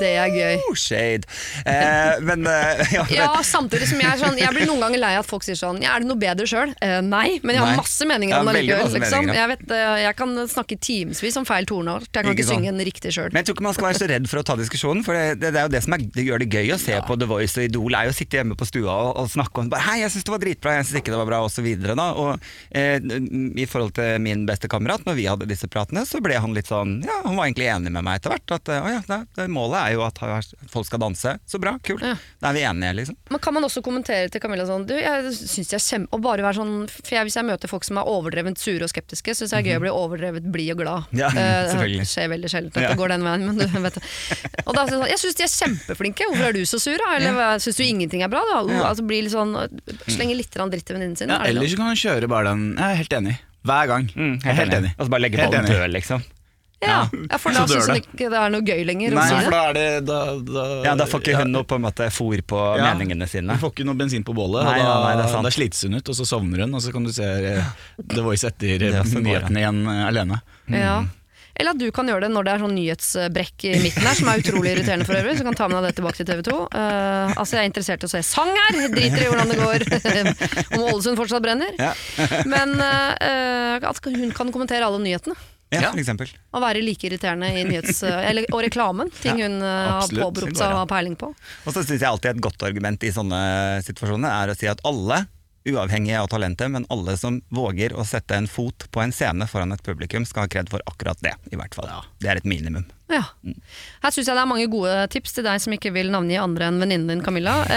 Det 0.00 0.12
er 0.18 0.32
gøy. 0.32 0.60
shade. 0.78 1.28
Eh, 1.66 2.20
men 2.24 2.46
eh, 2.48 2.92
ja, 2.96 3.04
Ja, 3.12 3.28
samtidig 3.46 3.88
som 3.90 4.00
jeg 4.00 4.08
er 4.08 4.20
sånn 4.20 4.38
Jeg 4.40 4.52
blir 4.54 4.66
noen 4.68 4.82
ganger 4.86 5.02
lei 5.02 5.12
at 5.18 5.28
folk 5.28 5.44
sier 5.46 5.58
sånn 5.58 5.80
ja, 5.82 5.94
Er 5.94 6.02
det 6.04 6.08
noe 6.10 6.20
bedre 6.20 6.46
sjøl? 6.48 6.72
Eh, 6.82 6.98
nei, 7.04 7.38
men 7.42 7.56
jeg 7.56 7.62
har 7.62 7.72
Nei. 7.72 7.78
masse 7.80 8.08
meninger 8.08 8.36
Ja, 8.36 8.40
om 8.42 8.50
det 8.50 8.62
likevel. 8.62 8.96
Liksom. 8.96 9.30
Jeg, 9.32 9.50
vet, 9.52 9.64
eh, 9.76 9.96
jeg 10.06 10.16
kan 10.18 10.34
snakke 10.50 10.78
timevis 10.82 11.38
om 11.40 11.46
feil 11.48 11.68
toneart. 11.68 12.08
Jeg 12.10 12.26
kan 12.26 12.32
Ikke 12.34 12.46
synge 12.48 12.72
den 12.72 12.82
riktig 12.86 13.14
sjøl. 13.14 13.30
Men 13.32 13.42
jeg 13.42 13.50
tror 13.50 13.58
ikke 13.58 13.66
man 13.68 13.76
skal 13.76 13.88
være 13.90 14.00
så 14.00 14.08
redd 14.10 14.28
for 14.30 14.42
å 14.42 14.44
ta 14.46 14.56
diskusjonen, 14.60 15.04
for 15.06 15.16
det, 15.18 15.38
det, 15.42 15.52
det 15.54 15.60
er 15.62 15.68
jo 15.68 15.72
det 15.74 15.82
som 15.84 15.96
er, 15.96 16.04
det 16.16 16.26
gjør 16.26 16.42
det 16.44 16.48
gøy 16.52 16.74
å 16.74 16.80
se 16.80 16.98
på 17.06 17.18
The 17.20 17.28
Voice 17.30 17.58
og 17.60 17.68
Idol, 17.68 17.96
er 17.98 18.08
jo 18.08 18.14
å 18.14 18.16
sitte 18.16 18.40
hjemme 18.40 18.58
på 18.58 18.68
stua 18.68 18.96
og, 19.06 19.12
og 19.22 19.30
snakke 19.32 19.64
om 19.64 19.70
bare, 19.72 19.84
Hei, 19.86 19.98
jeg 20.02 20.14
syns 20.14 20.26
det 20.28 20.34
var 20.34 20.42
dritbra, 20.44 20.76
jeg 20.78 20.88
syns 20.88 21.00
ikke 21.02 21.14
det 21.14 21.20
var 21.22 21.30
bra. 21.30 21.42
Og 21.42 22.46
eh, 22.70 22.98
I 23.02 23.66
forhold 23.68 23.94
til 23.98 24.18
min 24.22 24.46
beste 24.48 24.70
kamerat, 24.72 25.04
når 25.08 25.18
vi 25.18 25.28
hadde 25.30 25.48
disse 25.50 25.68
pratene, 25.70 26.04
så 26.08 26.22
ble 26.24 26.38
han 26.40 26.54
litt 26.56 26.70
sånn 26.70 27.00
Ja, 27.06 27.20
han 27.26 27.36
var 27.38 27.48
egentlig 27.48 27.68
enig 27.72 27.92
med 27.94 28.06
meg 28.06 28.20
etter 28.20 28.34
hvert. 28.34 28.56
At 28.58 28.70
å 28.72 28.80
ja, 28.92 29.22
målet 29.52 29.78
er 29.80 29.91
jo 29.94 30.02
at 30.06 30.18
folk 30.72 30.86
skal 30.88 30.98
danse. 31.02 31.34
Så 31.48 31.58
bra, 31.62 31.74
kult. 31.84 32.02
Ja. 32.02 32.14
Da 32.42 32.50
er 32.50 32.56
vi 32.56 32.62
enige, 32.68 32.92
liksom. 33.00 33.16
Men 33.30 33.40
kan 33.44 33.54
man 33.54 33.64
også 33.68 33.82
kommentere 33.84 34.28
til 34.32 34.40
Camilla 34.42 34.64
sånn 34.68 34.86
Du, 34.88 34.94
jeg 34.94 35.32
synes 35.36 35.70
jeg 35.72 35.78
er 35.78 35.84
kjem... 35.84 36.06
Og 36.12 36.22
bare 36.24 36.42
være 36.44 36.58
sånn 36.60 36.72
For 36.90 37.14
jeg, 37.16 37.26
hvis 37.28 37.36
jeg 37.38 37.46
møter 37.48 37.70
folk 37.70 37.84
som 37.86 37.98
er 38.02 38.08
overdrevent 38.10 38.58
sure 38.58 38.82
og 38.86 38.90
skeptiske, 38.92 39.34
syns 39.38 39.52
jeg 39.52 39.62
det 39.64 39.70
er 39.72 39.76
gøy 39.76 39.80
å 39.80 39.84
bli 39.84 39.92
overdrevet 39.94 40.48
blid 40.52 40.72
og 40.74 40.82
glad. 40.82 41.06
Mhm. 41.12 41.18
Ja, 41.22 41.28
Eh, 41.32 41.68
selvfølgelig. 41.72 42.02
Det 42.02 42.10
skjer 42.12 42.28
veldig 42.32 42.50
sjelden 42.52 42.72
at 42.76 42.82
Ja. 42.82 42.88
det 42.92 42.98
går 43.02 43.08
den 43.14 43.22
veien, 43.28 43.46
men 43.46 43.58
du 43.58 43.66
vet 43.86 43.94
det. 43.98 44.02
Og 44.66 44.74
da 44.74 44.82
er 44.84 44.92
sånn, 44.92 45.06
Jeg 45.12 45.18
syns 45.22 45.38
de 45.38 45.46
er 45.46 45.52
kjempeflinke, 45.54 46.28
hvorfor 46.30 46.48
er 46.48 46.52
du 46.52 46.62
så 46.66 46.80
sur? 46.82 46.98
da? 46.98 47.14
Eller 47.16 47.38
ja. 47.38 47.52
syns 47.62 47.76
du 47.76 47.84
ingenting 47.84 48.22
er 48.22 48.28
bra? 48.32 48.42
da? 48.50 48.60
Uh, 48.66 48.82
Altså 48.92 49.06
bli 49.06 49.22
litt 49.22 49.32
sånn 49.32 49.54
Slenge 50.08 50.36
litt 50.36 50.50
dritt 50.52 50.84
til 50.86 50.96
venninnen 50.96 51.16
sin. 51.18 51.28
Ja, 51.32 51.40
er 51.42 51.50
eller 51.52 51.66
så 51.68 51.76
kan 51.76 51.86
hun 51.92 51.96
kjøre 51.96 52.28
bare 52.28 52.50
den 52.52 52.76
Jeg 52.76 52.84
er 52.90 53.00
helt 53.02 53.12
enig. 53.20 53.38
Hver 53.62 53.86
gang. 53.86 54.08
Mm, 54.16 54.40
Jeg 54.42 54.50
er 54.50 54.58
helt 54.58 54.74
enig. 54.74 54.90
Og 54.98 55.06
så 55.06 55.10
bare 55.10 55.22
legge 55.22 55.38
Helt 55.38 55.52
ballen 55.52 55.66
enig. 55.68 55.76
død, 55.78 55.92
liksom. 55.94 56.22
Ja, 56.82 56.96
ja, 57.30 57.38
for 57.38 57.54
da 57.54 57.62
Så 57.66 57.76
syns 57.76 57.88
hun 57.92 58.00
ikke 58.00 58.28
det 58.32 58.40
er 58.40 58.52
noe 58.54 58.66
gøy 58.66 58.82
lenger. 58.88 59.14
Nei, 59.16 59.26
si 59.28 59.38
for 59.46 59.54
da 59.54 59.62
er 59.70 59.78
det 59.78 59.86
da, 60.08 60.18
da, 60.42 60.66
Ja, 60.88 60.94
Da 60.98 61.06
får 61.06 61.24
ikke 61.24 61.38
hun 61.42 61.54
noe 61.54 61.68
på 61.68 61.78
en 61.78 61.86
måte 61.86 62.10
fôr 62.14 62.42
på 62.42 62.60
Ja. 62.78 62.90
meningene 62.90 63.28
sine. 63.30 63.54
Hun 63.54 63.62
får 63.62 63.74
ikke 63.76 63.88
noe 63.88 63.98
bensin 64.02 64.26
på 64.26 64.34
bålet, 64.36 64.66
Nei, 64.66 64.76
og 64.80 64.86
da, 64.86 64.92
nei, 64.92 65.14
nei, 65.14 65.16
det 65.22 65.30
er 65.30 65.48
da 65.48 65.54
slites 65.54 65.86
hun 65.86 65.98
ut, 66.00 66.12
og 66.12 66.18
så 66.18 66.28
sovner 66.28 66.66
hun, 66.66 66.74
og 66.74 66.82
så 66.84 66.92
kan 66.94 67.06
du 67.06 67.12
se 67.14 67.24
eh, 67.24 67.72
The 68.02 68.22
Voice 68.26 68.48
etter 68.50 68.86
eh, 68.90 69.02
nyhetene 69.14 69.62
igjen 69.62 69.82
alene. 69.86 70.08
alene. 70.12 70.42
Ja. 70.82 71.00
Eller 71.54 71.74
at 71.74 71.80
du 71.80 71.90
kan 71.92 72.08
gjøre 72.08 72.24
det 72.26 72.30
når 72.32 72.46
det 72.46 72.52
er 72.54 72.62
sånn 72.64 72.74
nyhetsbrekk 72.78 73.64
i 73.68 73.72
midten 73.82 74.06
her, 74.06 74.16
som 74.16 74.30
er 74.32 74.40
utrolig 74.40 74.72
irriterende 74.72 75.06
for 75.08 75.18
øvrig. 75.18 75.34
Så 75.36 75.44
kan 75.46 75.58
ta 75.58 75.68
med 75.68 75.82
deg 75.82 75.90
det 75.90 75.98
tilbake 75.98 76.18
til 76.18 76.28
TV 76.30 76.40
2. 76.48 76.58
Uh, 76.72 77.34
altså, 77.36 77.58
jeg 77.58 77.60
er 77.60 77.68
interessert 77.68 78.06
i 78.06 78.08
å 78.08 78.12
se 78.14 78.22
sang 78.24 78.52
her! 78.56 78.78
Driter 78.94 79.20
i 79.20 79.28
hvordan 79.28 79.52
det 79.52 79.58
går. 79.60 79.84
Om 80.78 80.86
Ålesund 80.88 81.20
fortsatt 81.20 81.44
brenner. 81.44 81.76
Ja. 81.76 81.92
Men 82.48 82.72
uh, 82.80 83.84
at 83.84 84.00
hun 84.08 84.32
kan 84.32 84.52
kommentere 84.54 84.88
alle 84.88 85.02
nyhetene. 85.04 85.36
Ja, 85.72 85.90
for 85.90 86.02
eksempel. 86.02 86.32
Å 86.52 86.60
være 86.62 86.82
like 86.84 87.08
irriterende 87.08 87.48
i 87.56 87.64
nyhets... 87.68 88.02
Eller, 88.28 88.46
og 88.52 88.60
reklamen. 88.66 89.12
Ting 89.22 89.40
hun 89.40 89.60
eh, 89.64 89.86
har 89.88 90.10
påberopt 90.10 90.58
seg 90.58 90.74
å 90.74 90.82
ha 90.82 90.88
peiling 90.90 91.16
på. 91.18 91.30
Og 91.32 91.74
så 91.74 91.80
syns 91.80 92.02
jeg 92.02 92.08
alltid 92.10 92.34
et 92.34 92.42
godt 92.44 92.66
argument 92.68 93.06
i 93.06 93.12
sånne 93.14 93.40
situasjoner 93.86 94.28
er 94.32 94.52
å 94.52 94.58
si 94.58 94.68
at 94.70 94.82
alle, 94.88 95.22
uavhengig 95.68 96.16
av 96.18 96.30
talentet, 96.32 96.70
men 96.70 96.86
alle 96.92 97.16
som 97.16 97.40
våger 97.54 97.94
å 97.94 98.06
sette 98.06 98.36
en 98.36 98.48
fot 98.50 98.88
på 98.90 99.02
en 99.02 99.14
scene 99.14 99.46
foran 99.50 99.74
et 99.74 99.84
publikum, 99.86 100.26
skal 100.26 100.46
ha 100.46 100.50
kred 100.50 100.72
for 100.72 100.82
akkurat 100.90 101.20
det, 101.22 101.36
i 101.52 101.58
hvert 101.58 101.76
fall. 101.76 101.90
Ja. 101.90 102.02
Det 102.22 102.32
er 102.32 102.42
et 102.42 102.48
minimum. 102.48 102.88
Ja. 103.12 103.22
Her 104.02 104.14
syns 104.14 104.28
jeg 104.28 104.36
det 104.36 104.40
er 104.40 104.48
mange 104.48 104.68
gode 104.72 104.92
tips 105.12 105.34
til 105.36 105.44
deg 105.44 105.60
som 105.60 105.74
ikke 105.74 105.92
vil 105.94 106.08
navngi 106.12 106.38
andre 106.40 106.70
enn 106.70 106.80
venninnen 106.80 107.10
din 107.10 107.24
Camilla. 107.24 107.58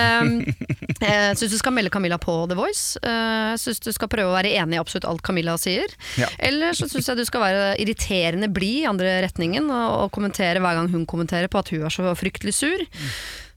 Jeg 0.96 1.36
syns 1.36 1.52
du 1.52 1.58
skal 1.60 1.74
melde 1.76 1.92
Camilla 1.92 2.16
på 2.22 2.34
The 2.48 2.56
Voice. 2.56 2.96
Jeg 3.04 3.60
syns 3.60 3.82
du 3.84 3.90
skal 3.94 4.10
prøve 4.10 4.32
å 4.32 4.36
være 4.38 4.54
enig 4.56 4.78
i 4.78 4.80
absolutt 4.80 5.08
alt 5.10 5.24
Camilla 5.28 5.58
sier. 5.60 5.92
Ja. 6.16 6.30
Eller 6.40 6.72
så 6.78 6.88
syns 6.90 7.10
jeg 7.12 7.20
du 7.20 7.26
skal 7.28 7.44
være 7.44 7.66
irriterende 7.84 8.48
blid 8.48 8.86
i 8.86 8.88
andre 8.90 9.18
retningen 9.26 9.68
og, 9.68 10.06
og 10.06 10.14
kommentere 10.16 10.64
hver 10.64 10.80
gang 10.80 10.88
hun 10.94 11.04
kommenterer 11.10 11.52
på 11.52 11.60
at 11.60 11.74
hun 11.76 11.84
er 11.84 11.94
så 11.94 12.16
fryktelig 12.16 12.56
sur. 12.56 12.86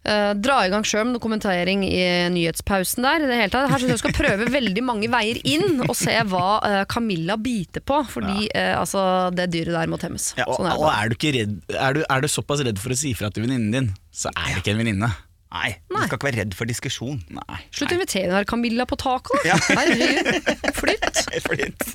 Uh, 0.09 0.33
dra 0.41 0.63
i 0.65 0.73
gang 0.73 0.87
sjøl 0.89 1.05
med 1.05 1.17
noe 1.17 1.23
kommentering 1.23 1.85
i 1.85 2.01
nyhetspausen 2.33 3.05
der. 3.05 3.25
I 3.25 3.31
det 3.31 3.39
hele 3.43 3.53
tatt. 3.53 3.69
Her 3.73 3.83
synes 3.83 3.97
jeg 3.97 4.03
skal 4.05 4.17
prøve 4.17 4.49
veldig 4.55 4.85
mange 4.87 5.11
veier 5.13 5.41
inn 5.45 5.85
og 5.85 5.95
se 5.99 6.17
hva 6.33 6.47
uh, 6.65 6.83
Camilla 6.91 7.39
biter 7.41 7.85
på. 7.85 8.01
Fordi 8.09 8.49
uh, 8.49 8.75
altså, 8.81 9.05
det 9.37 9.51
dyret 9.55 9.77
der 9.77 9.93
må 9.93 10.01
temmes. 10.01 10.33
Og, 10.47 10.57
Sånn 10.59 10.71
er 10.71 10.77
det 10.77 10.83
og 10.83 10.91
er, 10.95 11.13
du 11.13 11.19
ikke 11.19 11.35
redd, 11.37 11.57
er, 11.75 11.99
du, 11.99 12.05
er 12.09 12.25
du 12.25 12.31
såpass 12.33 12.65
redd 12.67 12.81
for 12.83 12.95
å 12.95 12.99
si 12.99 13.15
fra 13.19 13.33
til 13.33 13.45
venninnen 13.45 13.75
din, 13.75 13.91
så 14.15 14.33
er 14.35 14.55
det 14.55 14.63
ikke 14.65 14.77
en 14.77 14.85
venninne. 14.85 15.13
Nei, 15.49 15.71
du 15.89 15.97
skal 15.97 16.19
ikke 16.19 16.29
være 16.29 16.43
redd 16.43 16.57
for 16.57 16.69
diskusjon. 16.69 17.23
Nei. 17.33 17.61
Slutt 17.73 17.95
å 17.95 17.97
invitere 17.97 18.33
der 18.35 18.49
Camilla 18.49 18.85
på 18.89 18.99
taket, 19.01 19.47
da. 19.47 19.57
Herregud. 19.79 20.51
Flytt. 21.49 21.87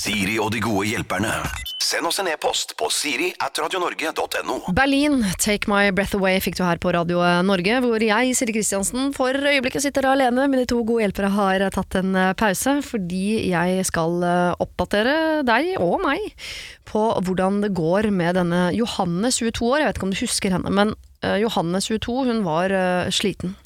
Siri 0.00 0.38
og 0.40 0.54
de 0.54 0.62
gode 0.64 0.86
hjelperne. 0.88 1.34
Send 1.80 2.06
oss 2.06 2.20
en 2.22 2.28
e-post 2.30 2.76
på 2.78 2.86
siri 2.92 3.30
at 3.42 3.58
radionorge.no. 3.58 4.60
Berlin, 4.76 5.24
Take 5.42 5.68
My 5.68 5.90
Breath 5.96 6.16
Away 6.16 6.38
fikk 6.44 6.56
du 6.60 6.62
her 6.62 6.78
på 6.80 6.92
Radio 6.94 7.18
Norge, 7.44 7.80
hvor 7.84 8.04
jeg, 8.04 8.36
Siri 8.38 8.54
Kristiansen, 8.54 9.10
for 9.16 9.34
øyeblikket 9.34 9.84
sitter 9.84 10.06
alene. 10.12 10.46
Mine 10.52 10.68
to 10.70 10.80
gode 10.86 11.04
hjelpere 11.04 11.32
har 11.34 11.66
tatt 11.74 11.98
en 12.00 12.14
eh, 12.14 12.32
pause, 12.38 12.78
fordi 12.86 13.50
jeg 13.50 13.84
skal 13.88 14.24
eh, 14.24 14.62
oppdatere 14.62 15.16
deg 15.48 15.74
og 15.82 15.98
meg 16.04 16.30
på 16.88 17.04
hvordan 17.26 17.60
det 17.64 17.74
går 17.76 18.12
med 18.14 18.38
denne 18.38 18.68
Johanne, 18.76 19.32
22 19.34 19.68
år. 19.72 19.80
Jeg 19.82 19.90
vet 19.90 20.00
ikke 20.00 20.08
om 20.08 20.14
du 20.14 20.22
husker 20.22 20.56
henne, 20.56 20.72
men 20.74 20.94
Johanne, 21.20 21.80
22, 21.80 22.24
hun 22.30 22.44
var 22.46 22.72
eh, 22.72 23.10
sliten. 23.12 23.56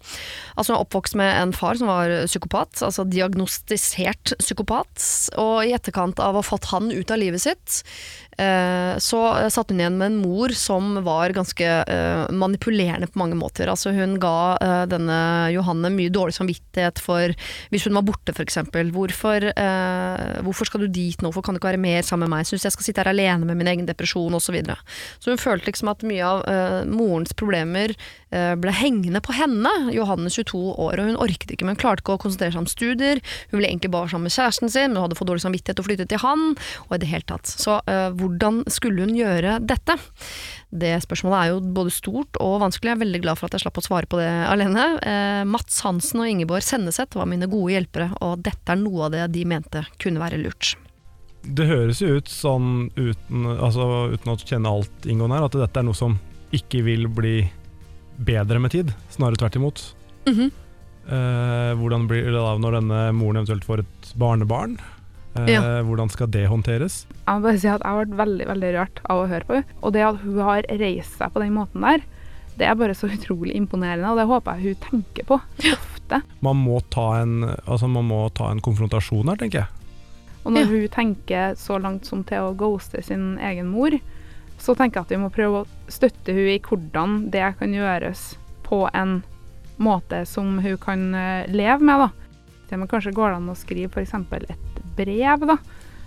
Altså 0.54 0.72
Hun 0.72 0.78
er 0.78 0.84
oppvokst 0.84 1.16
med 1.18 1.30
en 1.38 1.52
far 1.54 1.78
som 1.78 1.90
var 1.90 2.10
psykopat, 2.26 2.82
altså 2.82 3.04
diagnostisert 3.06 4.34
psykopat. 4.38 5.06
Og 5.38 5.66
i 5.66 5.74
etterkant 5.74 6.18
av 6.22 6.34
å 6.34 6.42
ha 6.42 6.46
fått 6.46 6.70
han 6.72 6.90
ut 6.90 7.10
av 7.14 7.20
livet 7.22 7.42
sitt, 7.42 7.82
eh, 7.82 8.23
så 8.34 9.20
satt 9.52 9.70
hun 9.70 9.80
igjen 9.80 9.98
med 9.98 10.12
en 10.12 10.20
mor 10.22 10.52
som 10.56 10.96
var 11.06 11.34
ganske 11.36 11.66
eh, 11.66 12.24
manipulerende 12.34 13.08
på 13.10 13.20
mange 13.20 13.36
måter. 13.38 13.68
Altså 13.70 13.92
Hun 13.94 14.16
ga 14.22 14.56
eh, 14.62 14.84
denne 14.90 15.18
Johanne 15.54 15.90
mye 15.94 16.12
dårlig 16.12 16.36
samvittighet 16.36 17.00
for 17.02 17.34
hvis 17.72 17.86
hun 17.88 17.96
var 17.98 18.06
borte, 18.06 18.34
f.eks. 18.34 18.58
Hvorfor, 18.94 19.48
eh, 19.50 20.40
hvorfor 20.46 20.68
skal 20.68 20.84
du 20.84 20.88
dit 20.88 21.20
nå, 21.20 21.30
hvorfor 21.30 21.48
kan 21.48 21.56
du 21.56 21.60
ikke 21.60 21.72
være 21.72 21.84
mer 21.84 22.06
sammen 22.06 22.28
med 22.28 22.38
meg? 22.38 22.48
Syns 22.48 22.66
jeg 22.66 22.76
skal 22.76 22.88
sitte 22.88 23.04
her 23.04 23.12
alene 23.12 23.48
med 23.48 23.58
min 23.60 23.70
egen 23.70 23.88
depresjon, 23.88 24.34
osv. 24.34 24.44
Så, 24.44 24.52
videre. 24.54 24.76
så 25.18 25.32
hun 25.32 25.40
følte 25.40 25.70
liksom 25.70 25.88
at 25.90 26.04
mye 26.06 26.26
av 26.26 26.42
eh, 26.50 26.80
morens 26.86 27.32
problemer 27.34 27.94
eh, 28.34 28.52
ble 28.60 28.74
hengende 28.76 29.22
på 29.24 29.34
henne. 29.34 29.72
Johanne 29.94 30.30
22 30.30 30.60
år, 30.74 31.00
og 31.00 31.08
hun 31.10 31.20
orket 31.24 31.54
ikke, 31.54 31.66
men 31.66 31.78
klarte 31.80 32.04
ikke 32.04 32.18
å 32.18 32.22
konsentrere 32.22 32.54
seg 32.54 32.62
om 32.62 32.70
studier. 32.70 33.22
Hun 33.50 33.58
ville 33.58 33.72
egentlig 33.72 33.92
bare 33.94 34.12
sammen 34.12 34.28
med 34.28 34.36
kjæresten 34.36 34.70
sin, 34.70 34.92
men 34.92 35.00
hun 35.00 35.06
hadde 35.08 35.18
fått 35.18 35.30
dårlig 35.32 35.46
samvittighet 35.46 35.82
og 35.82 35.88
flyttet 35.88 36.12
til 36.12 36.22
han. 36.22 36.46
Og 36.88 36.96
i 36.96 37.00
det 37.02 37.10
hele 37.10 37.26
tatt. 37.30 37.50
Så 37.50 37.80
eh, 37.90 38.10
hvordan 38.24 38.62
skulle 38.72 39.04
hun 39.04 39.14
gjøre 39.16 39.58
dette? 39.62 39.96
Det 40.74 40.94
spørsmålet 41.04 41.38
er 41.38 41.52
jo 41.52 41.74
både 41.76 41.92
stort 41.94 42.38
og 42.42 42.56
vanskelig. 42.64 42.90
Jeg 42.90 42.98
er 42.98 43.02
veldig 43.04 43.20
glad 43.22 43.38
for 43.38 43.46
at 43.46 43.56
jeg 43.56 43.64
slapp 43.66 43.78
å 43.78 43.84
svare 43.84 44.10
på 44.10 44.18
det 44.18 44.30
alene. 44.48 44.86
Eh, 45.04 45.42
Mats 45.46 45.78
Hansen 45.86 46.24
og 46.24 46.30
Ingeborg 46.30 46.64
Senneset 46.66 47.14
var 47.14 47.28
mine 47.30 47.48
gode 47.50 47.76
hjelpere, 47.76 48.10
og 48.24 48.42
dette 48.46 48.74
er 48.74 48.80
noe 48.80 49.06
av 49.06 49.14
det 49.14 49.28
de 49.36 49.44
mente 49.48 49.84
kunne 50.02 50.22
være 50.22 50.40
lurt. 50.42 50.74
Det 51.44 51.66
høres 51.68 52.00
jo 52.00 52.16
ut 52.16 52.30
sånn, 52.32 52.88
uten, 52.96 53.44
altså, 53.52 53.86
uten 54.16 54.32
å 54.32 54.38
kjenne 54.40 54.72
alt 54.72 55.06
inngående 55.06 55.38
her, 55.38 55.46
at 55.50 55.58
dette 55.60 55.82
er 55.82 55.86
noe 55.86 55.98
som 55.98 56.16
ikke 56.54 56.80
vil 56.86 57.06
bli 57.12 57.36
bedre 58.24 58.60
med 58.62 58.72
tid, 58.72 58.94
snarere 59.12 59.42
tvert 59.42 59.60
imot. 59.60 59.84
Mhm. 60.26 60.50
Eh, 61.04 61.72
hvordan 61.76 62.06
blir 62.08 62.24
det 62.24 62.40
da 62.40 62.54
når 62.56 62.78
denne 62.80 63.00
moren 63.12 63.42
eventuelt 63.42 63.66
får 63.66 63.82
et 63.84 64.12
barnebarn? 64.16 64.78
Eh, 65.36 65.50
Ja. 65.50 65.60
Hvordan 65.82 66.10
skal 66.10 66.28
det 66.30 66.46
håndteres? 66.48 67.06
Jeg 67.26 67.34
må 67.34 67.42
bare 67.42 67.58
si 67.58 67.68
at 67.68 67.82
jeg 67.82 68.06
ble 68.08 68.16
veldig 68.16 68.46
veldig 68.46 68.72
rørt 68.76 69.00
av 69.10 69.22
å 69.24 69.28
høre 69.28 69.44
på 69.48 69.54
henne. 69.58 69.78
Og 69.82 69.92
det 69.92 70.02
at 70.06 70.16
hun 70.22 70.38
har 70.46 70.62
reist 70.70 71.18
seg 71.18 71.32
på 71.34 71.40
den 71.42 71.54
måten 71.56 71.80
der, 71.82 72.04
det 72.56 72.66
er 72.68 72.74
bare 72.78 72.94
så 72.94 73.08
utrolig 73.10 73.54
imponerende, 73.58 74.06
og 74.12 74.16
det 74.20 74.28
håper 74.30 74.60
jeg 74.60 74.76
hun 74.76 75.02
tenker 75.02 75.24
på 75.26 75.40
ofte. 75.72 76.20
Man 76.40 76.56
må 76.62 76.78
ta 76.90 77.20
en, 77.22 77.40
altså 77.66 77.88
man 77.90 78.06
må 78.06 78.28
ta 78.32 78.50
en 78.52 78.60
konfrontasjon 78.62 79.26
her, 79.32 79.36
tenker 79.40 79.64
jeg. 79.64 79.68
Og 80.44 80.52
når 80.52 80.60
Ja. 80.60 80.66
hun 80.66 80.88
tenker 80.88 81.54
så 81.56 81.80
langt 81.82 82.04
som 82.06 82.22
til 82.22 82.38
å 82.38 82.54
ghoste 82.54 83.02
sin 83.02 83.38
egen 83.38 83.66
mor, 83.72 83.90
så 84.58 84.76
tenker 84.76 85.00
jeg 85.00 85.04
at 85.08 85.08
vi 85.10 85.16
må 85.16 85.30
prøve 85.34 85.64
å 85.64 85.90
støtte 85.90 86.32
hun 86.32 86.46
i 86.46 86.58
hvordan 86.60 87.30
det 87.32 87.56
kan 87.58 87.72
gjøres 87.74 88.36
på 88.62 88.84
en 88.94 89.22
måte 89.80 90.24
som 90.26 90.58
hun 90.60 90.76
kan 90.78 91.14
eh, 91.14 91.46
leve 91.50 91.80
med. 91.80 91.98
da. 91.98 92.10
Det 92.70 92.78
med 92.78 92.88
kanskje 92.88 93.12
går 93.12 93.30
det 93.30 93.36
an 93.40 93.48
å 93.50 93.56
skrive 93.58 93.90
f.eks. 93.90 94.14
et 94.14 94.73
brev, 94.96 95.46
da, 95.50 95.58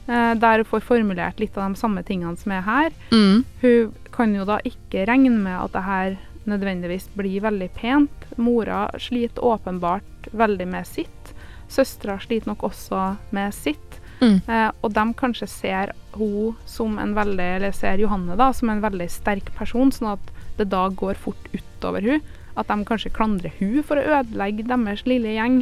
eh, 0.08 0.34
der 0.39 0.63
hun 0.63 0.71
får 0.71 0.86
formulert 0.88 1.39
litt 1.39 1.58
av 1.58 1.71
de 1.71 1.80
samme 1.80 2.04
tingene 2.08 2.38
som 2.39 2.56
er 2.56 2.65
her. 2.67 2.97
Mm. 3.12 3.43
Hun 3.62 3.93
kan 4.13 4.36
jo 4.36 4.47
da 4.47 4.60
ikke 4.65 5.06
regne 5.10 5.38
med 5.38 5.58
at 5.60 5.76
det 5.76 5.86
her 5.88 6.17
nødvendigvis 6.47 7.10
blir 7.17 7.43
veldig 7.43 7.69
pent. 7.76 8.28
Mora 8.39 8.88
sliter 9.00 9.43
åpenbart 9.43 10.32
veldig 10.32 10.67
med 10.67 10.88
sitt. 10.88 11.34
Søstera 11.67 12.19
sliter 12.23 12.54
nok 12.54 12.63
også 12.69 13.15
med 13.36 13.54
sitt. 13.56 14.00
Mm. 14.21 14.39
Eh, 14.47 14.69
og 14.82 14.93
de 14.95 15.06
kanskje 15.17 15.47
ser 15.52 15.93
hun 16.17 16.56
som 16.65 16.97
en 17.00 17.13
veldig, 17.17 17.50
eller 17.60 17.76
ser 17.76 18.02
Johanne 18.02 18.38
da, 18.39 18.50
som 18.56 18.71
en 18.73 18.82
veldig 18.82 19.10
sterk 19.12 19.52
person, 19.58 19.91
sånn 19.93 20.15
at 20.15 20.34
det 20.58 20.69
da 20.71 20.88
går 20.89 21.19
fort 21.21 21.50
utover 21.54 22.06
hun. 22.06 22.23
At 22.58 22.71
de 22.71 22.88
kanskje 22.88 23.13
klandrer 23.13 23.54
hun 23.60 23.84
for 23.86 24.00
å 24.00 24.21
ødelegge 24.21 24.65
deres 24.65 25.06
lille 25.10 25.36
gjeng. 25.36 25.60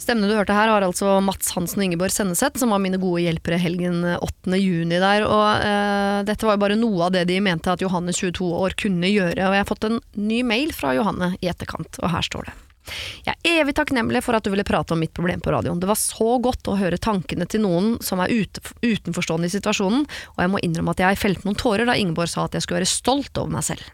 Stemmene 0.00 0.28
du 0.28 0.34
hørte 0.34 0.56
her 0.56 0.68
var 0.72 0.84
altså 0.84 1.18
Mats 1.24 1.52
Hansen 1.54 1.80
og 1.80 1.86
Ingeborg 1.86 2.12
Senneset, 2.12 2.58
som 2.58 2.74
var 2.74 2.82
mine 2.82 2.98
gode 3.00 3.22
hjelpere 3.22 3.60
helgen 3.62 4.02
8. 4.04 4.58
juni 4.58 4.98
der. 4.98 5.24
Og 5.28 5.64
eh, 5.64 6.20
dette 6.26 6.48
var 6.48 6.58
jo 6.58 6.64
bare 6.64 6.78
noe 6.78 7.06
av 7.06 7.14
det 7.14 7.24
de 7.30 7.38
mente 7.44 7.72
at 7.72 7.84
Johanne 7.84 8.12
22 8.12 8.50
år 8.58 8.76
kunne 8.80 9.10
gjøre. 9.10 9.38
Og 9.38 9.54
jeg 9.54 9.62
har 9.62 9.70
fått 9.70 9.88
en 9.88 10.00
ny 10.18 10.42
mail 10.46 10.74
fra 10.76 10.92
Johanne 10.98 11.34
i 11.40 11.50
etterkant, 11.52 12.02
og 12.02 12.10
her 12.12 12.26
står 12.26 12.50
det. 12.50 12.56
Jeg 13.24 13.32
er 13.32 13.62
evig 13.62 13.74
takknemlig 13.78 14.20
for 14.26 14.36
at 14.36 14.44
du 14.44 14.50
ville 14.52 14.66
prate 14.66 14.92
om 14.92 15.00
mitt 15.00 15.14
problem 15.16 15.40
på 15.40 15.54
radioen. 15.54 15.80
Det 15.80 15.88
var 15.88 16.00
så 16.00 16.36
godt 16.42 16.68
å 16.68 16.76
høre 16.76 17.00
tankene 17.00 17.46
til 17.48 17.64
noen 17.64 17.94
som 18.04 18.20
er 18.20 18.34
ute, 18.34 18.60
utenforstående 18.84 19.48
i 19.48 19.54
situasjonen, 19.54 20.04
og 20.34 20.42
jeg 20.42 20.52
må 20.52 20.60
innrømme 20.60 20.92
at 20.92 21.04
jeg 21.06 21.22
felte 21.22 21.48
noen 21.48 21.60
tårer 21.60 21.88
da 21.88 21.96
Ingeborg 21.96 22.34
sa 22.34 22.44
at 22.44 22.58
jeg 22.58 22.66
skulle 22.66 22.82
være 22.82 22.92
stolt 22.92 23.40
over 23.40 23.56
meg 23.56 23.64
selv. 23.72 23.88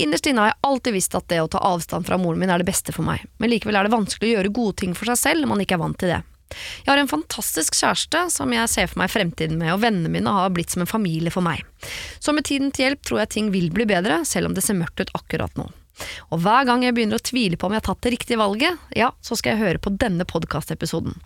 Innerst 0.00 0.26
inne 0.26 0.44
har 0.44 0.52
jeg 0.52 0.60
alltid 0.70 0.96
visst 0.96 1.14
at 1.18 1.28
det 1.30 1.40
å 1.42 1.48
ta 1.52 1.60
avstand 1.70 2.08
fra 2.08 2.18
moren 2.20 2.40
min 2.40 2.50
er 2.52 2.62
det 2.62 2.68
beste 2.70 2.94
for 2.96 3.06
meg, 3.06 3.26
men 3.38 3.52
likevel 3.52 3.76
er 3.76 3.86
det 3.86 3.94
vanskelig 3.94 4.30
å 4.30 4.34
gjøre 4.38 4.52
gode 4.56 4.78
ting 4.82 4.96
for 4.96 5.10
seg 5.12 5.20
selv 5.20 5.44
når 5.44 5.52
man 5.52 5.64
ikke 5.64 5.76
er 5.76 5.82
vant 5.84 5.98
til 6.00 6.14
det. 6.14 6.20
Jeg 6.50 6.90
har 6.90 6.98
en 6.98 7.10
fantastisk 7.10 7.76
kjæreste 7.78 8.24
som 8.34 8.50
jeg 8.54 8.70
ser 8.72 8.88
for 8.90 9.02
meg 9.02 9.12
fremtiden 9.12 9.60
med, 9.60 9.72
og 9.74 9.82
vennene 9.84 10.10
mine 10.10 10.32
har 10.34 10.50
blitt 10.54 10.72
som 10.74 10.82
en 10.82 10.90
familie 10.90 11.30
for 11.30 11.46
meg. 11.46 11.62
Så 12.18 12.34
med 12.34 12.48
tiden 12.48 12.72
til 12.74 12.88
hjelp 12.88 13.04
tror 13.06 13.22
jeg 13.22 13.34
ting 13.36 13.52
vil 13.54 13.70
bli 13.74 13.86
bedre, 13.86 14.24
selv 14.26 14.50
om 14.50 14.56
det 14.56 14.64
ser 14.66 14.78
mørkt 14.78 15.04
ut 15.04 15.14
akkurat 15.14 15.54
nå. 15.60 15.68
Og 16.32 16.40
hver 16.42 16.66
gang 16.66 16.82
jeg 16.84 16.96
begynner 16.96 17.20
å 17.20 17.28
tvile 17.30 17.58
på 17.60 17.68
om 17.68 17.76
jeg 17.76 17.82
har 17.82 17.88
tatt 17.90 18.02
det 18.06 18.14
riktige 18.16 18.40
valget, 18.40 18.80
ja, 18.96 19.12
så 19.22 19.36
skal 19.38 19.54
jeg 19.54 19.62
høre 19.62 19.82
på 19.84 19.92
denne 20.00 20.26
podkastepisoden. 20.28 21.18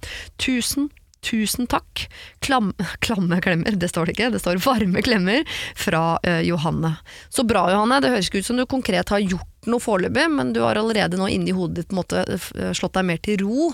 Tusen, 0.42 0.90
tusen 1.24 1.68
takk. 1.70 2.06
Klam, 2.44 2.72
klamme 3.04 3.40
klemmer, 3.44 3.76
det 3.80 3.90
står 3.90 4.10
det 4.10 4.16
ikke, 4.16 4.30
det 4.34 4.42
står 4.42 4.60
varme 4.64 5.02
klemmer 5.04 5.42
fra 5.78 6.18
uh, 6.20 6.40
Johanne. 6.44 6.94
Så 7.32 7.46
bra, 7.48 7.66
Johanne. 7.72 8.02
Det 8.04 8.12
høres 8.12 8.30
ikke 8.30 8.44
ut 8.44 8.50
som 8.50 8.60
du 8.60 8.66
konkret 8.68 9.12
har 9.12 9.24
gjort 9.24 9.50
noe 9.70 9.80
foreløpig, 9.80 10.26
men 10.28 10.52
du 10.52 10.60
har 10.60 10.76
allerede 10.76 11.16
nå 11.16 11.30
inni 11.32 11.54
hodet 11.56 11.78
ditt 11.78 11.88
på 11.88 11.96
en 11.96 12.00
måte 12.02 12.74
slått 12.76 12.98
deg 12.98 13.06
mer 13.08 13.20
til 13.24 13.40
ro 13.40 13.70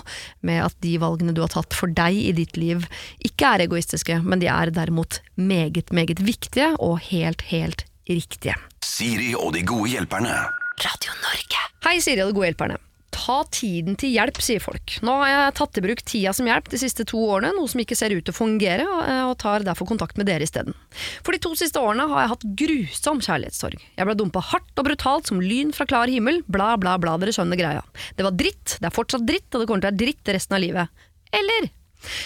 med 0.47 0.61
at 0.63 0.77
de 0.83 0.93
valgene 1.01 1.35
du 1.35 1.41
har 1.43 1.51
tatt 1.51 1.75
for 1.75 1.91
deg 1.91 2.15
i 2.15 2.31
ditt 2.37 2.55
liv, 2.59 2.85
ikke 3.27 3.49
er 3.49 3.65
egoistiske, 3.65 4.21
men 4.23 4.39
de 4.39 4.47
er 4.51 4.71
derimot 4.71 5.19
meget, 5.35 5.91
meget 5.91 6.23
viktige 6.23 6.71
og 6.79 7.01
helt, 7.09 7.43
helt 7.51 7.83
riktige. 8.07 8.55
Siri 8.85 9.33
og 9.35 9.51
de 9.57 9.65
gode 9.67 9.91
hjelperne. 9.91 10.37
Radio 10.81 11.19
Norge. 11.25 11.67
Hei, 11.85 11.99
Siri 12.01 12.23
og 12.23 12.31
de 12.31 12.39
gode 12.39 12.51
hjelperne. 12.51 12.79
Ta 13.11 13.41
tiden 13.51 13.97
til 13.99 14.13
hjelp, 14.15 14.37
sier 14.39 14.63
folk. 14.63 14.93
Nå 15.03 15.13
har 15.19 15.29
jeg 15.31 15.55
tatt 15.59 15.79
i 15.79 15.83
bruk 15.83 16.03
tida 16.07 16.31
som 16.35 16.47
hjelp 16.47 16.69
de 16.71 16.79
siste 16.79 17.03
to 17.07 17.19
årene, 17.19 17.51
noe 17.57 17.67
som 17.71 17.81
ikke 17.83 17.97
ser 17.99 18.15
ut 18.15 18.23
til 18.23 18.31
å 18.31 18.37
fungere, 18.37 18.85
eh, 18.85 19.23
og 19.27 19.35
tar 19.41 19.65
derfor 19.67 19.89
kontakt 19.89 20.19
med 20.19 20.29
dere 20.31 20.47
isteden. 20.47 20.77
For 21.25 21.35
de 21.35 21.41
to 21.43 21.51
siste 21.59 21.81
årene 21.81 22.07
har 22.07 22.23
jeg 22.23 22.31
hatt 22.33 22.47
grusom 22.63 23.19
kjærlighetssorg. 23.25 23.83
Jeg 23.99 24.07
ble 24.07 24.15
dumpa 24.17 24.43
hardt 24.53 24.79
og 24.79 24.87
brutalt 24.87 25.27
som 25.27 25.43
lyn 25.43 25.75
fra 25.75 25.87
klar 25.89 26.11
himmel, 26.11 26.39
bla, 26.47 26.73
bla, 26.79 26.95
bla, 27.01 27.17
dere 27.19 27.35
skjønner 27.35 27.59
greia. 27.59 27.83
Det 28.15 28.27
var 28.27 28.37
dritt, 28.39 28.77
det 28.79 28.87
er 28.87 28.95
fortsatt 28.95 29.27
dritt, 29.27 29.49
og 29.51 29.59
det 29.59 29.67
kommer 29.67 29.83
til 29.83 29.91
å 29.91 29.91
være 29.91 30.03
dritt 30.05 30.35
resten 30.37 30.57
av 30.57 30.63
livet. 30.63 31.05
Eller? 31.35 31.71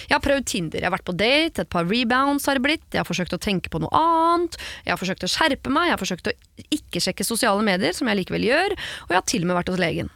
Jeg 0.08 0.16
har 0.16 0.24
prøvd 0.24 0.46
Tinder, 0.48 0.80
jeg 0.80 0.88
har 0.88 0.96
vært 0.96 1.08
på 1.08 1.16
date, 1.18 1.66
et 1.66 1.72
par 1.72 1.88
rebounds 1.90 2.46
har 2.48 2.60
det 2.60 2.64
blitt, 2.64 2.86
jeg 2.94 3.02
har 3.02 3.08
forsøkt 3.08 3.36
å 3.36 3.42
tenke 3.42 3.72
på 3.74 3.82
noe 3.84 3.92
annet, 4.00 4.56
jeg 4.86 4.94
har 4.94 5.02
forsøkt 5.02 5.26
å 5.28 5.32
skjerpe 5.32 5.74
meg, 5.74 5.90
jeg 5.90 5.98
har 5.98 6.04
forsøkt 6.04 6.30
å 6.32 6.36
ikke 6.78 7.02
sjekke 7.04 7.28
sosiale 7.28 7.66
medier, 7.66 7.96
som 7.98 8.08
jeg 8.08 8.22
likevel 8.22 8.48
gjør, 8.48 8.78
og 8.78 9.12
jeg 9.12 9.20
har 9.20 9.28
til 9.34 9.44
og 9.44 9.52
med 9.52 9.60
vært 9.60 9.74
hos 9.74 9.82
legen. 9.82 10.14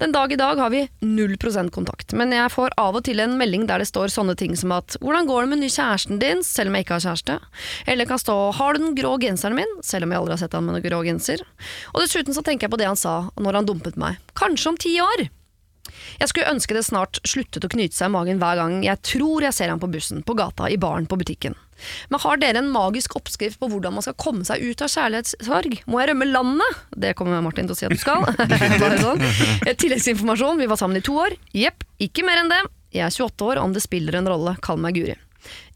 Den 0.00 0.12
dag 0.12 0.32
i 0.32 0.38
dag 0.40 0.60
har 0.60 0.70
vi 0.70 0.88
0% 1.00 1.70
kontakt, 1.74 2.12
men 2.12 2.32
jeg 2.34 2.52
får 2.52 2.74
av 2.80 2.96
og 2.98 3.04
til 3.04 3.22
en 3.22 3.36
melding 3.40 3.66
der 3.70 3.82
det 3.82 3.88
står 3.90 4.12
sånne 4.12 4.36
ting 4.38 4.56
som 4.56 4.72
at 4.72 4.96
'hvordan 5.00 5.26
går 5.26 5.42
det 5.42 5.48
med 5.48 5.58
ny 5.58 5.68
kjæresten 5.68 6.20
din', 6.20 6.44
selv 6.44 6.68
om 6.68 6.74
jeg 6.74 6.84
ikke 6.84 6.98
har 6.98 7.06
kjæreste. 7.06 7.40
Eller 7.86 8.06
kan 8.06 8.18
stå 8.18 8.52
'har 8.52 8.72
du 8.72 8.78
den 8.78 8.94
grå 8.94 9.18
genseren 9.18 9.56
min', 9.56 9.82
selv 9.82 10.04
om 10.04 10.10
jeg 10.10 10.18
aldri 10.18 10.32
har 10.32 10.38
sett 10.38 10.52
han 10.52 10.64
med 10.64 10.74
noen 10.74 10.88
grå 10.90 11.04
genser. 11.04 11.40
Og 11.94 12.00
dessuten 12.00 12.34
så 12.34 12.42
tenker 12.42 12.64
jeg 12.64 12.70
på 12.70 12.78
det 12.78 12.86
han 12.86 12.96
sa 12.96 13.30
når 13.36 13.54
han 13.54 13.66
dumpet 13.66 13.96
meg. 13.96 14.16
Kanskje 14.34 14.68
om 14.68 14.76
ti 14.76 14.98
år. 15.00 15.28
Jeg 16.20 16.28
skulle 16.28 16.50
ønske 16.50 16.74
det 16.74 16.84
snart 16.86 17.18
sluttet 17.26 17.64
å 17.64 17.70
knyte 17.72 17.96
seg 17.96 18.10
i 18.10 18.14
magen 18.14 18.38
hver 18.38 18.56
gang 18.60 18.82
jeg 18.84 19.00
tror 19.02 19.42
jeg 19.42 19.56
ser 19.56 19.72
ham 19.72 19.80
på 19.82 19.90
bussen, 19.90 20.22
på 20.22 20.36
gata, 20.38 20.70
i 20.70 20.76
baren, 20.76 21.06
på 21.06 21.18
butikken. 21.18 21.56
Men 22.12 22.22
har 22.24 22.40
dere 22.42 22.62
en 22.62 22.70
magisk 22.72 23.16
oppskrift 23.18 23.60
på 23.60 23.70
hvordan 23.72 23.96
man 23.96 24.04
skal 24.04 24.16
komme 24.20 24.46
seg 24.48 24.62
ut 24.62 24.84
av 24.84 24.92
kjærlighetssorg? 24.92 25.80
Må 25.90 26.02
jeg 26.02 26.12
rømme 26.12 26.28
landet? 26.30 26.84
Det 27.04 27.14
kommer 27.18 27.42
Martin 27.44 27.70
til 27.70 27.76
å 27.76 27.78
si 27.78 27.88
at 27.88 27.94
du 27.94 28.00
skal. 28.00 28.26
Bare 28.82 29.00
sånn. 29.00 29.24
Eh, 29.66 29.74
Tilleggsinformasjon, 29.78 30.60
vi 30.62 30.70
var 30.70 30.80
sammen 30.80 31.00
i 31.00 31.04
to 31.04 31.16
år. 31.24 31.36
Jepp, 31.56 31.86
ikke 32.02 32.26
mer 32.26 32.42
enn 32.42 32.52
det. 32.52 32.62
Jeg 32.92 33.06
er 33.08 33.14
28 33.14 33.48
år, 33.48 33.62
om 33.62 33.72
det 33.72 33.84
spiller 33.84 34.18
en 34.18 34.28
rolle, 34.28 34.56
kall 34.64 34.80
meg 34.82 34.98
Guri. 34.98 35.16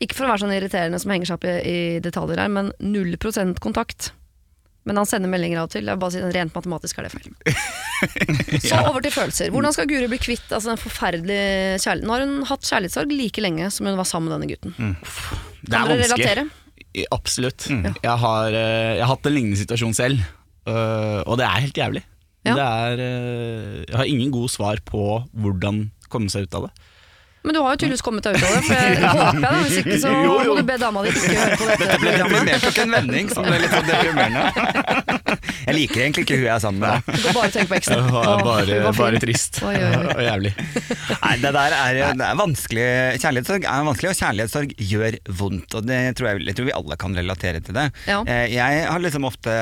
Ikke 0.02 0.18
for 0.18 0.26
å 0.26 0.30
være 0.32 0.44
sånn 0.44 0.54
irriterende 0.54 1.00
som 1.02 1.12
henger 1.14 1.30
seg 1.30 1.38
opp 1.38 1.46
i, 1.48 1.56
i 1.66 1.78
detaljer 2.04 2.42
her, 2.44 2.52
men 2.52 2.70
null 2.84 3.16
prosent 3.22 3.60
kontakt. 3.64 4.12
Men 4.86 5.00
han 5.00 5.08
sender 5.10 5.30
meldinger 5.32 5.58
av 5.60 5.66
og 5.68 5.72
til. 5.74 5.88
Jeg 5.90 5.98
bare 5.98 6.14
sier 6.14 6.28
Rent 6.34 6.54
matematisk 6.54 7.00
er 7.00 7.08
det 7.08 7.14
feil. 7.16 7.32
Så 8.68 8.78
over 8.86 9.02
til 9.02 9.14
følelser. 9.14 9.50
Hvordan 9.54 9.74
skal 9.74 9.88
Guri 9.90 10.06
bli 10.12 10.18
kvitt 10.22 10.46
altså, 10.52 10.70
den 10.72 10.78
forferdelige 10.78 11.80
kjærligheten? 11.82 12.06
Nå 12.06 12.14
har 12.14 12.22
hun 12.26 12.46
hatt 12.50 12.68
kjærlighetssorg 12.68 13.14
like 13.16 13.42
lenge 13.42 13.70
som 13.74 13.88
hun 13.90 13.98
var 13.98 14.06
sammen 14.08 14.30
med 14.30 14.36
denne 14.36 14.50
gutten. 14.52 14.94
Det 15.66 15.72
Kan 15.74 15.80
er 15.82 15.90
dere 15.90 16.04
vanskelig. 16.04 16.28
relatere? 16.30 16.46
Absolutt. 17.12 17.66
Jeg, 17.68 18.16
har, 18.22 18.54
eh, 18.56 18.92
jeg 18.96 19.02
har 19.04 19.10
hatt 19.10 19.26
en 19.28 19.34
lignende 19.36 19.58
situasjon 19.60 19.96
selv, 19.96 20.22
øh, 20.70 21.20
og 21.26 21.34
det 21.40 21.44
er 21.48 21.64
helt 21.66 21.80
jævlig. 21.82 22.04
Ja. 22.46 22.54
Det 22.54 22.66
er, 22.66 23.02
øh, 23.02 23.84
jeg 23.88 23.96
har 23.98 24.08
ingen 24.08 24.30
gode 24.32 24.48
svar 24.54 24.78
på 24.86 25.02
hvordan 25.34 25.88
komme 26.12 26.30
seg 26.30 26.46
ut 26.46 26.54
av 26.60 26.68
det. 26.68 26.72
Men 27.46 27.54
du 27.54 27.60
har 27.62 27.76
jo 27.76 27.78
tydeligvis 27.84 28.02
kommet 28.02 28.26
deg 28.26 28.36
ut 28.36 28.42
av 28.42 28.54
det, 28.56 28.62
for 28.66 28.74
jeg 28.74 28.96
håper 29.16 29.36
jeg 29.36 29.42
da. 29.46 29.50
Hvis 29.62 29.76
ikke 29.82 29.98
så 30.02 30.12
Jo, 30.16 30.32
jo. 30.42 30.50
må 30.50 30.56
du 30.58 30.66
be 30.72 30.76
dama 30.82 31.04
di 31.06 31.12
ikke 31.14 31.34
høre 31.36 31.58
på 31.60 31.68
dette 31.70 31.86
Dette 31.86 31.98
ble 32.02 32.10
mer 32.10 32.18
deprimert 32.26 32.64
tok 32.66 32.80
en 32.82 32.94
vending 32.96 33.30
som 33.32 33.46
ble 33.46 33.60
litt 33.62 33.76
sånn 33.76 33.86
deprimerende. 33.86 34.42
Jeg 35.66 35.74
liker 35.76 36.02
egentlig 36.04 36.24
ikke 36.26 36.36
hun 36.38 36.44
jeg 36.46 36.52
er 36.56 36.62
sammen 36.62 36.82
med. 36.82 37.08
Du 37.10 37.22
kan 37.26 37.36
bare 37.36 37.50
tenke 37.54 37.70
på 37.70 37.76
eksen. 37.78 38.02
Det 38.06 38.34
bare, 38.46 38.78
bare 38.98 39.20
trist 39.22 39.58
Oi, 39.66 39.74
oi, 39.74 39.90
oi. 39.98 40.12
og 40.16 40.22
jævlig. 40.26 40.52
Nei, 41.22 41.32
det 41.42 41.52
der 41.56 41.76
er, 41.76 42.00
det 42.20 42.26
er 42.28 42.38
vanskelig. 42.38 42.86
Kjærlighetssorg 43.22 43.66
er 43.70 43.86
vanskelig, 43.88 44.10
og 44.12 44.20
kjærlighetssorg 44.20 44.74
gjør 44.92 45.18
vondt. 45.40 45.76
Og 45.80 45.88
det 45.88 46.00
tror 46.18 46.30
jeg, 46.30 46.44
jeg 46.50 46.58
tror 46.58 46.68
vi 46.70 46.76
alle 46.80 46.98
kan 47.02 47.18
relatere 47.18 47.62
til 47.66 47.76
det. 47.78 47.86
Ja. 48.10 48.20
Eh, 48.26 48.44
Jeg 48.56 48.84
har 48.90 49.02
liksom 49.02 49.26
ofte 49.28 49.54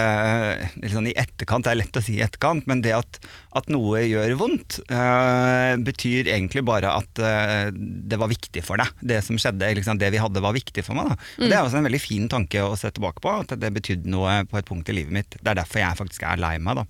liksom 0.85 1.09
i 1.11 1.16
etterkant, 1.25 1.64
det 1.68 1.73
er 1.75 1.81
lett 1.83 2.01
å 2.01 2.05
si 2.05 2.18
i 2.18 2.25
etterkant, 2.25 2.66
men 2.70 2.85
det 2.85 2.94
at, 2.97 3.18
at 3.55 3.69
noe 3.73 4.03
gjør 4.03 4.35
vondt, 4.40 4.81
uh, 4.90 5.75
betyr 5.87 6.31
egentlig 6.33 6.64
bare 6.67 6.90
at 6.90 7.21
uh, 7.23 7.71
det 7.75 8.19
var 8.21 8.31
viktig 8.31 8.64
for 8.67 8.81
deg. 8.81 8.90
Det 9.01 9.21
som 9.27 9.38
skjedde, 9.40 9.71
liksom, 9.79 10.01
det 10.01 10.11
vi 10.14 10.23
hadde 10.23 10.43
var 10.43 10.57
viktig 10.57 10.85
for 10.87 10.99
meg. 10.99 11.14
Og 11.38 11.47
Det 11.47 11.55
er 11.55 11.62
også 11.62 11.79
en 11.81 11.88
veldig 11.88 12.03
fin 12.03 12.29
tanke 12.31 12.64
å 12.64 12.75
se 12.79 12.90
tilbake 12.95 13.23
på, 13.25 13.37
at 13.45 13.55
det 13.61 13.73
betydde 13.75 14.11
noe 14.11 14.40
på 14.51 14.59
et 14.59 14.69
punkt 14.69 14.90
i 14.90 14.97
livet 14.99 15.14
mitt. 15.14 15.38
Det 15.38 15.53
er 15.53 15.61
derfor 15.61 15.83
jeg 15.83 16.01
faktisk 16.01 16.27
er 16.27 16.43
lei 16.43 16.57
meg. 16.62 16.83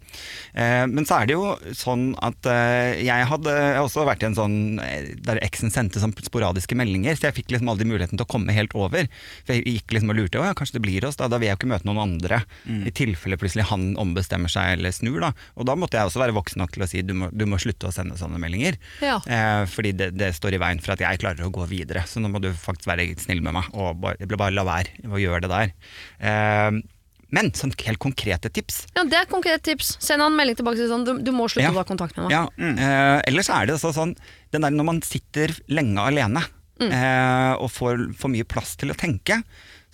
Eh, 0.54 0.84
men 0.88 1.04
så 1.08 1.18
er 1.18 1.28
det 1.28 1.36
jo 1.36 1.54
sånn 1.76 2.12
at 2.24 2.46
jeg 2.46 3.26
hadde 3.28 3.52
jeg 3.54 3.76
har 3.76 3.84
også 3.84 4.04
vært 4.06 4.22
i 4.24 4.28
en 4.28 4.36
sånn 4.36 4.56
der 5.24 5.40
eksen 5.44 5.72
sendte 5.72 6.00
sånn 6.02 6.14
sporadiske 6.24 6.76
meldinger, 6.78 7.16
så 7.16 7.28
jeg 7.28 7.38
fikk 7.40 7.52
liksom 7.54 7.70
aldri 7.72 7.86
muligheten 7.88 8.18
til 8.18 8.26
å 8.26 8.30
komme 8.30 8.54
helt 8.56 8.74
over. 8.78 9.08
For 9.44 9.56
jeg 9.56 9.78
gikk 9.78 9.94
liksom 9.96 10.12
og 10.12 10.18
lurte, 10.18 10.42
ja, 10.42 10.54
kanskje 10.56 10.78
det 10.78 10.84
blir 10.86 11.06
oss, 11.08 11.18
da, 11.20 11.28
da 11.30 11.40
vil 11.40 11.50
jeg 11.50 11.56
jo 11.56 11.60
ikke 11.60 11.72
møte 11.74 11.88
noen 11.88 12.02
andre. 12.04 12.40
I 12.88 12.92
tilfelle 12.94 13.38
plutselig 13.40 13.68
han 13.70 13.92
ombestemmer 14.00 14.52
seg 14.52 14.78
eller 14.78 14.94
snur, 14.94 15.20
da. 15.22 15.32
Og 15.58 15.68
da 15.68 15.76
måtte 15.78 15.98
jeg 15.98 16.10
også 16.10 16.22
være 16.22 16.36
voksen 16.36 16.53
nok 16.60 16.72
til 16.74 16.84
å 16.84 16.88
si 16.90 17.02
du 17.06 17.12
må, 17.18 17.28
du 17.32 17.44
må 17.50 17.58
slutte 17.62 17.88
å 17.88 17.92
sende 17.94 18.16
sånne 18.20 18.38
meldinger. 18.42 18.78
Ja. 19.04 19.18
Eh, 19.26 19.64
fordi 19.70 19.92
det, 19.98 20.10
det 20.18 20.32
står 20.36 20.56
i 20.56 20.62
veien 20.62 20.80
for 20.84 20.94
at 20.96 21.02
jeg 21.04 21.20
klarer 21.22 21.46
å 21.46 21.52
gå 21.54 21.66
videre. 21.70 22.04
Så 22.08 22.22
nå 22.22 22.30
må 22.32 22.40
du 22.42 22.50
faktisk 22.52 22.88
være 22.90 23.06
snill 23.22 23.42
med 23.44 23.56
meg, 23.56 23.70
og 23.74 24.00
bare, 24.02 24.26
bare 24.36 24.54
la 24.56 24.64
være 24.66 25.06
å 25.10 25.20
gjøre 25.20 25.46
det 25.46 25.52
der. 25.54 25.72
Eh, 26.20 26.82
men 27.34 27.48
sånn 27.56 27.72
helt 27.82 27.98
konkrete 27.98 28.46
tips 28.52 28.84
Ja, 28.94 29.02
Det 29.02 29.16
er 29.18 29.24
et 29.24 29.30
konkret 29.32 29.62
tips. 29.66 29.96
Send 29.98 30.22
han 30.22 30.30
en 30.30 30.36
melding 30.38 30.58
tilbake 30.60 30.78
si 30.78 30.86
sånn, 30.90 31.02
du, 31.08 31.16
du 31.24 31.32
må 31.34 31.48
slutte 31.50 31.64
Ja. 31.66 31.72
å 31.72 31.80
ta 31.80 31.86
kontakt 31.88 32.14
med 32.20 32.28
meg. 32.28 32.34
Ja, 32.36 32.44
eh, 32.62 33.22
ellers 33.26 33.48
er 33.50 33.66
det 33.66 33.80
sånn 33.82 34.12
Den 34.54 34.62
der 34.62 34.70
når 34.76 34.86
man 34.86 35.00
sitter 35.02 35.50
lenge 35.72 35.98
alene 36.04 36.44
eh, 36.84 37.54
og 37.58 37.72
får 37.74 38.04
for 38.20 38.30
mye 38.30 38.46
plass 38.46 38.76
til 38.78 38.92
å 38.92 38.98
tenke, 38.98 39.40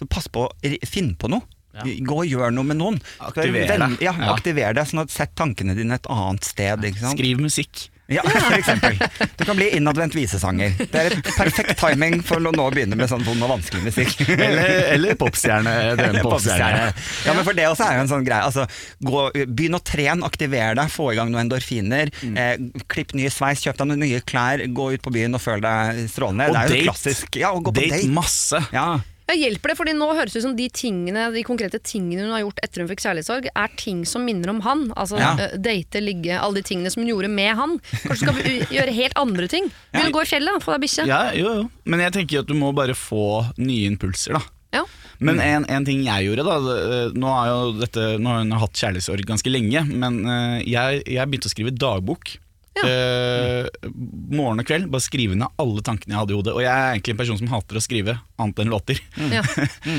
så 0.00 0.08
pass 0.10 0.28
på 0.32 0.46
å 0.48 0.76
finne 0.88 1.16
på 1.20 1.28
noe. 1.32 1.44
Gå 1.80 2.16
og 2.24 2.26
gjør 2.26 2.50
noe 2.52 2.66
med 2.66 2.76
noen. 2.80 2.98
Aktiver 3.22 3.66
deg. 3.70 3.96
Ja, 4.02 4.12
Ja. 4.18 4.32
aktiver 4.34 4.74
deg. 4.74 4.86
Sånn 4.90 5.04
at 5.04 5.10
Sett 5.14 5.34
tankene 5.38 5.74
dine 5.78 5.94
et 6.00 6.06
annet 6.10 6.44
sted. 6.44 6.84
Skriv 7.14 7.38
musikk. 7.40 7.88
Ja, 8.10 8.22
for 8.26 8.56
eksempel. 8.58 8.96
Du 9.38 9.44
kan 9.46 9.54
bli 9.54 9.68
innadvendt 9.78 10.16
visesanger. 10.18 10.72
Det 10.82 10.98
er 10.98 11.12
et 11.14 11.28
perfekt 11.36 11.76
timing 11.78 12.24
for 12.26 12.42
å 12.42 12.50
nå 12.50 12.64
begynne 12.74 12.96
med 12.98 13.06
sånn 13.06 13.22
vond 13.22 13.38
og 13.46 13.52
vanskelig 13.52 13.84
musikk. 13.86 14.16
Eller, 14.34 14.72
eller 14.96 15.14
popstjerne. 15.20 15.74
Popstjerne. 16.18 16.88
Ja, 17.28 17.34
men 17.38 17.46
for 17.46 17.54
det 17.54 17.68
også 17.70 17.86
er 17.86 18.00
jo 18.00 18.02
en 18.02 18.10
sånn 18.10 18.26
greie. 18.26 18.42
Altså, 18.42 18.66
gå, 19.06 19.22
begynn 19.46 19.78
å 19.78 19.82
trene, 19.86 20.26
aktiver 20.26 20.74
deg, 20.74 20.90
få 20.90 21.12
i 21.12 21.20
gang 21.20 21.30
noen 21.30 21.44
endorfiner. 21.46 22.10
Mm. 22.26 22.34
Eh, 22.34 22.82
klipp 22.90 23.14
nye 23.14 23.30
sveis, 23.30 23.62
kjøp 23.62 23.78
deg 23.78 23.92
noen 23.92 24.02
nye 24.02 24.20
klær, 24.26 24.66
gå 24.74 24.88
ut 24.96 25.06
på 25.06 25.14
byen 25.14 25.38
og 25.38 25.44
føl 25.46 25.62
deg 25.62 26.02
strålende. 26.10 26.50
Og 26.50 26.58
det 26.58 26.64
er 26.64 26.66
jo 26.66 26.74
date. 26.80 26.88
klassisk. 26.90 27.38
Ja, 27.44 27.54
og 27.54 27.62
gå 27.70 27.76
på 27.78 27.84
Date 27.84 28.00
date. 28.02 28.10
masse. 28.18 28.58
Ja. 28.74 28.88
Ja, 29.30 29.36
hjelper 29.38 29.70
det, 29.70 29.76
fordi 29.78 29.92
nå 29.94 30.08
høres 30.18 30.34
det 30.34 30.40
ut 30.42 30.46
som 30.48 30.56
de 30.58 30.66
tingene, 30.74 31.28
de 31.30 31.42
konkrete 31.46 31.78
tingene 31.86 32.24
hun 32.26 32.32
har 32.34 32.42
gjort 32.42 32.58
etter 32.66 32.82
hun 32.82 32.88
fikk 32.90 33.04
kjærlighetssorg, 33.04 33.46
er 33.54 33.74
ting 33.78 34.00
som 34.08 34.24
minner 34.26 34.50
om 34.50 34.58
han. 34.66 34.88
Altså 34.98 35.20
Ja. 35.20 35.36
eh, 35.38 35.54
date, 35.62 36.02
ligge, 36.02 36.34
alle 36.34 36.58
de 36.58 36.66
tingene 36.66 36.90
som 36.90 37.04
hun 37.04 37.12
gjorde 37.12 37.30
med 37.30 37.54
han. 37.54 37.76
Kanskje 38.02 38.26
du 38.26 38.40
skal 38.40 38.74
gjøre 38.80 38.96
helt 38.96 39.20
andre 39.20 39.46
ting. 39.52 39.70
Vil 39.94 40.08
du 40.08 40.10
ja. 40.10 40.14
gå 40.18 40.24
i 40.26 40.30
fjellet, 40.32 40.64
få 40.66 40.74
deg 40.74 40.82
bikkje. 40.88 41.06
Ja, 41.06 41.20
jo, 41.38 41.54
jo. 41.60 41.68
Men 41.84 42.02
jeg 42.08 42.16
tenker 42.18 42.42
at 42.42 42.50
du 42.50 42.56
må 42.58 42.72
bare 42.74 42.98
få 42.98 43.44
nye 43.62 43.86
impulser, 43.92 44.34
da. 44.40 44.42
Ja. 44.74 44.84
Men 45.20 45.38
en, 45.42 45.66
en 45.68 45.84
ting 45.86 46.02
jeg 46.06 46.28
gjorde, 46.28 46.44
da 46.46 47.10
Nå 47.12 47.32
har 47.34 47.48
jo 47.50 47.72
dette 47.80 48.04
Nå 48.22 48.30
har 48.30 48.44
hun 48.44 48.54
hatt 48.62 48.78
kjærlighetssorg 48.78 49.26
ganske 49.28 49.50
lenge, 49.50 49.82
men 49.90 50.22
eh, 50.24 50.60
jeg, 50.70 51.02
jeg 51.10 51.26
begynte 51.30 51.50
å 51.50 51.54
skrive 51.54 51.74
dagbok. 51.74 52.36
Eh, 52.78 53.66
morgen 54.30 54.62
og 54.62 54.68
kveld. 54.68 54.88
Bare 54.92 55.04
skrive 55.04 55.36
ned 55.38 55.60
alle 55.60 55.82
tankene 55.86 56.14
jeg 56.14 56.20
hadde 56.20 56.34
i 56.34 56.38
hodet. 56.38 56.54
Og 56.54 56.62
jeg 56.64 56.70
er 56.70 56.94
egentlig 56.94 57.14
en 57.14 57.20
person 57.22 57.40
som 57.40 57.50
hater 57.52 57.80
å 57.80 57.82
skrive 57.84 58.16
annet 58.40 58.62
enn 58.62 58.72
låter. 58.72 59.00
Ja. 59.32 59.42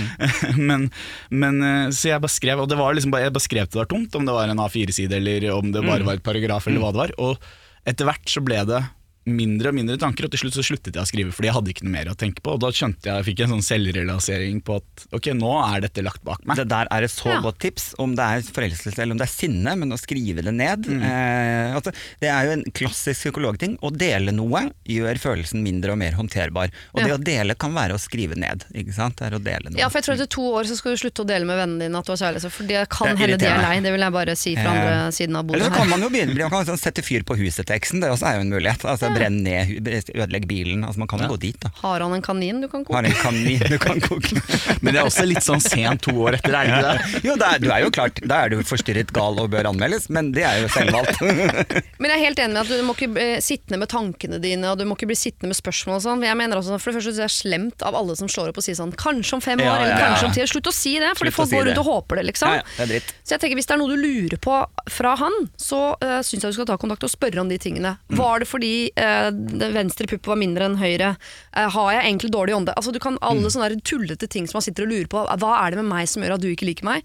men, 0.70 0.88
men 1.30 1.60
eh, 1.68 1.90
Så 1.96 2.12
jeg 2.12 2.24
bare 2.24 2.34
skrev, 2.34 2.64
og 2.64 2.72
det 2.72 2.80
var 2.80 2.96
liksom 2.98 3.14
bare, 3.14 3.28
jeg 3.28 3.36
bare 3.36 3.48
skrev 3.50 3.68
til 3.68 3.78
det 3.78 3.84
var 3.84 3.92
tomt, 3.92 4.18
om 4.18 4.28
det 4.28 4.38
var 4.38 4.52
en 4.52 4.64
A4-side 4.64 5.20
eller 5.20 5.50
om 5.56 5.74
det 5.74 5.84
bare 5.86 6.08
var 6.08 6.20
et 6.20 6.26
paragraf 6.26 6.70
eller 6.70 6.84
hva 6.84 6.96
det 6.96 7.04
var. 7.04 7.16
Og 7.22 7.52
etter 7.88 8.08
hvert 8.08 8.30
så 8.30 8.44
ble 8.46 8.64
det 8.70 8.82
mindre 9.30 9.70
og 9.70 9.76
mindre 9.78 9.98
tanker, 10.02 10.26
og 10.26 10.32
til 10.34 10.42
slutt 10.44 10.56
så 10.58 10.64
sluttet 10.66 10.96
jeg 10.98 11.04
å 11.04 11.08
skrive 11.10 11.34
fordi 11.36 11.50
jeg 11.50 11.56
hadde 11.58 11.72
ikke 11.74 11.86
noe 11.86 11.94
mer 11.94 12.10
å 12.12 12.16
tenke 12.18 12.42
på. 12.42 12.56
Og 12.56 12.62
da 12.64 12.72
skjønte 12.74 13.06
jeg, 13.06 13.14
jeg 13.22 13.28
fikk 13.30 13.44
en 13.46 13.52
sånn 13.56 13.66
selvrealisering 13.68 14.62
på 14.66 14.80
at 14.82 15.06
ok, 15.18 15.30
nå 15.38 15.52
er 15.62 15.84
dette 15.86 16.04
lagt 16.06 16.24
bak 16.26 16.42
meg. 16.46 16.58
Det 16.58 16.68
der 16.72 16.90
er 16.92 17.06
et 17.06 17.14
så 17.14 17.30
Ja. 17.32 17.40
godt 17.42 17.60
tips, 17.62 17.94
om 18.02 18.16
det 18.18 18.26
er 18.26 18.42
forelskelse 18.42 19.00
eller 19.00 19.14
om 19.14 19.22
det 19.22 19.28
er 19.30 19.34
sinne, 19.34 19.76
men 19.78 19.94
å 19.94 20.00
skrive 20.02 20.42
det 20.44 20.54
ned. 20.54 20.90
Mm. 20.90 21.04
Eh, 21.06 21.76
altså, 21.78 21.94
det 22.20 22.30
er 22.34 22.50
jo 22.50 22.52
en 22.58 22.64
klassisk 22.74 23.22
psykologting. 23.22 23.78
Å 23.82 23.92
dele 23.96 24.34
noe 24.36 24.72
gjør 24.90 25.22
følelsen 25.22 25.62
mindre 25.64 25.94
og 25.94 26.02
mer 26.02 26.18
håndterbar. 26.18 26.74
Og 26.94 27.04
det 27.04 27.14
å 27.14 27.22
dele 27.22 27.56
kan 27.56 27.74
være 27.78 27.94
å 27.96 28.02
skrive 28.02 28.36
ned. 28.36 28.66
Ikke 28.74 28.94
sant? 28.94 29.18
Det 29.22 29.30
er 29.30 29.38
å 29.38 29.44
dele 29.44 29.70
noe. 29.70 29.80
Ja, 29.80 29.90
for 29.90 30.02
jeg 30.02 30.10
tror 30.10 30.18
etter 30.18 30.32
to 30.34 30.42
år 30.58 30.66
så 30.66 30.76
skal 30.76 30.96
du 30.96 31.02
slutte 31.04 31.24
å 31.24 31.30
dele 31.30 31.46
med 31.46 31.60
vennene 31.62 31.86
dine 31.86 32.02
at 32.02 32.06
du 32.10 32.12
har 32.16 32.22
kjærlighet. 32.26 32.52
For 32.52 32.66
det 32.66 32.90
kan 32.90 33.14
hende 33.16 33.38
de 33.38 33.46
er 33.46 33.62
lei. 33.62 33.76
Det 33.86 33.92
vil 33.94 34.06
jeg 34.08 34.18
bare 34.18 34.36
si 34.36 34.56
fra 34.58 34.72
Eh, 34.72 35.10
siden 35.14 35.36
av 35.36 35.50
Eller 35.52 35.70
så 35.70 35.74
kan 35.76 35.90
man 35.90 36.02
jo 36.02 36.10
begynne 36.10 36.36
man 36.42 36.50
kan 36.50 36.66
sånn 36.66 36.80
sette 36.80 37.04
fyr 37.06 37.24
på 37.28 37.36
huset-teksten, 37.38 38.02
det 38.02 38.10
også 38.12 38.28
er 38.30 38.36
jo 38.40 38.46
en 38.46 38.54
mulighet. 38.54 38.86
Altså 38.88 39.11
bare 39.12 39.20
brenne 39.20 39.44
ned, 39.46 39.76
ødelegg 40.16 40.42
ødelegge 40.42 40.48
bilen. 40.48 40.84
Altså, 40.84 41.00
man 41.00 41.08
kan 41.08 41.22
jo 41.24 41.28
gå 41.34 41.40
dit, 41.42 41.58
da. 41.62 41.72
Har 41.82 42.02
han 42.02 42.14
en 42.14 42.22
kanin 42.22 42.62
du 42.62 42.68
kan 42.72 42.86
koke? 42.86 42.96
Har 42.96 43.04
en 43.04 43.18
kanin 43.20 43.60
du 43.70 43.78
kan 43.82 44.02
koke. 44.02 44.42
Men 44.82 44.94
det 44.94 45.02
er 45.02 45.08
også 45.08 45.26
litt 45.28 45.44
sånn 45.46 45.62
sent 45.62 46.06
to 46.08 46.14
år 46.24 46.38
etter, 46.40 46.56
er 46.56 46.68
det 46.68 46.74
ikke 46.74 46.88
det? 46.88 47.22
Jo, 47.28 47.36
da 47.40 47.52
du 47.62 47.68
er 47.70 47.84
jo 47.86 47.92
klart, 47.94 48.22
da 48.26 48.44
er 48.46 48.54
du 48.54 48.62
forstyrret 48.66 49.12
gal 49.16 49.40
og 49.42 49.52
bør 49.54 49.70
anmeldes, 49.72 50.08
men 50.10 50.32
det 50.36 50.44
er 50.48 50.62
jo 50.64 50.70
selvvalgt. 50.72 51.20
Men 52.02 52.10
jeg 52.10 52.18
er 52.18 52.24
helt 52.24 52.40
enig 52.42 52.56
med 52.56 52.62
at 52.64 52.72
du 52.72 52.86
må 52.86 52.94
ikke 52.96 53.10
bli 53.14 53.26
sittende 53.44 53.78
med 53.82 53.90
tankene 53.92 54.40
dine, 54.42 54.72
og 54.72 54.80
du 54.80 54.86
må 54.90 54.96
ikke 54.98 55.10
bli 55.12 55.18
sittende 55.18 55.52
med 55.52 55.58
spørsmål 55.58 56.00
og 56.00 56.04
sånn. 56.06 56.24
Jeg 56.26 56.38
mener 56.40 56.58
også, 56.58 56.80
for 56.82 56.92
det 56.92 57.02
første 57.02 57.14
det 57.20 57.26
er 57.28 57.34
slemt 57.34 57.86
av 57.86 57.98
alle 57.98 58.16
som 58.18 58.30
slår 58.32 58.52
opp 58.52 58.62
og 58.62 58.66
sier 58.66 58.78
sånn 58.78 58.94
Kanskje 59.02 59.38
om 59.38 59.44
fem 59.44 59.62
år, 59.62 59.66
Ja, 59.66 59.76
eller 59.76 59.92
ja, 59.92 59.96
eller 59.96 60.08
kanskje 60.08 60.30
om 60.30 60.36
ti 60.36 60.44
år. 60.44 60.50
Slutt 60.52 60.70
å 60.72 60.74
si 60.76 60.96
det, 61.02 61.12
fordi 61.20 61.34
folk 61.36 61.52
si 61.52 61.58
går 61.58 61.68
det. 61.68 61.72
rundt 61.72 61.84
og 61.84 61.90
håper 61.92 62.22
det, 62.22 62.26
liksom. 62.32 62.56
Ja, 62.56 62.62
ja, 62.62 62.68
det 62.78 62.84
er 62.86 62.92
dritt. 62.96 63.14
Så 63.22 63.36
jeg 63.36 63.44
tenker 63.44 63.60
hvis 63.60 63.70
det 63.70 63.76
er 63.76 63.82
noe 63.82 63.94
du 63.94 64.02
lurer 64.02 64.42
på 64.42 64.58
fra 64.98 65.14
han, 65.22 65.38
så 65.62 65.82
uh, 66.02 66.20
syns 66.26 66.46
jeg 66.46 66.56
du 66.56 66.58
skal 66.60 66.70
ta 66.72 66.80
kontakt 66.82 67.06
og 67.08 67.14
spørre 67.14 67.44
om 67.44 67.52
de 67.52 67.60
tingene. 67.62 67.96
Mm. 68.10 68.18
Var 68.22 68.44
det 68.44 68.50
fordi 68.50 68.74
eh, 68.96 69.01
venstre 69.74 70.08
pupp 70.08 70.28
var 70.28 70.40
mindre 70.40 70.68
enn 70.70 70.78
høyre? 70.82 71.16
Eh, 71.54 71.70
har 71.70 71.92
jeg 71.94 72.04
egentlig 72.06 72.32
dårlig 72.32 72.56
ånde? 72.56 72.74
Altså, 72.78 72.94
du 72.94 73.00
kan 73.00 73.18
alle 73.22 73.42
Mm. 73.42 73.52
sånne 73.52 73.82
tullete 73.84 74.28
ting 74.30 74.48
som 74.48 74.58
man 74.58 74.62
sitter 74.62 74.84
og 74.84 74.90
lurer 74.94 75.08
på. 75.08 75.26
Hva 75.40 75.52
er 75.66 75.72
det 75.72 75.78
med 75.84 75.90
meg 75.92 76.08
som 76.08 76.24
gjør 76.24 76.34
at 76.36 76.42
du 76.42 76.48
ikke 76.54 76.68
liker 76.70 76.84
meg? 76.86 77.04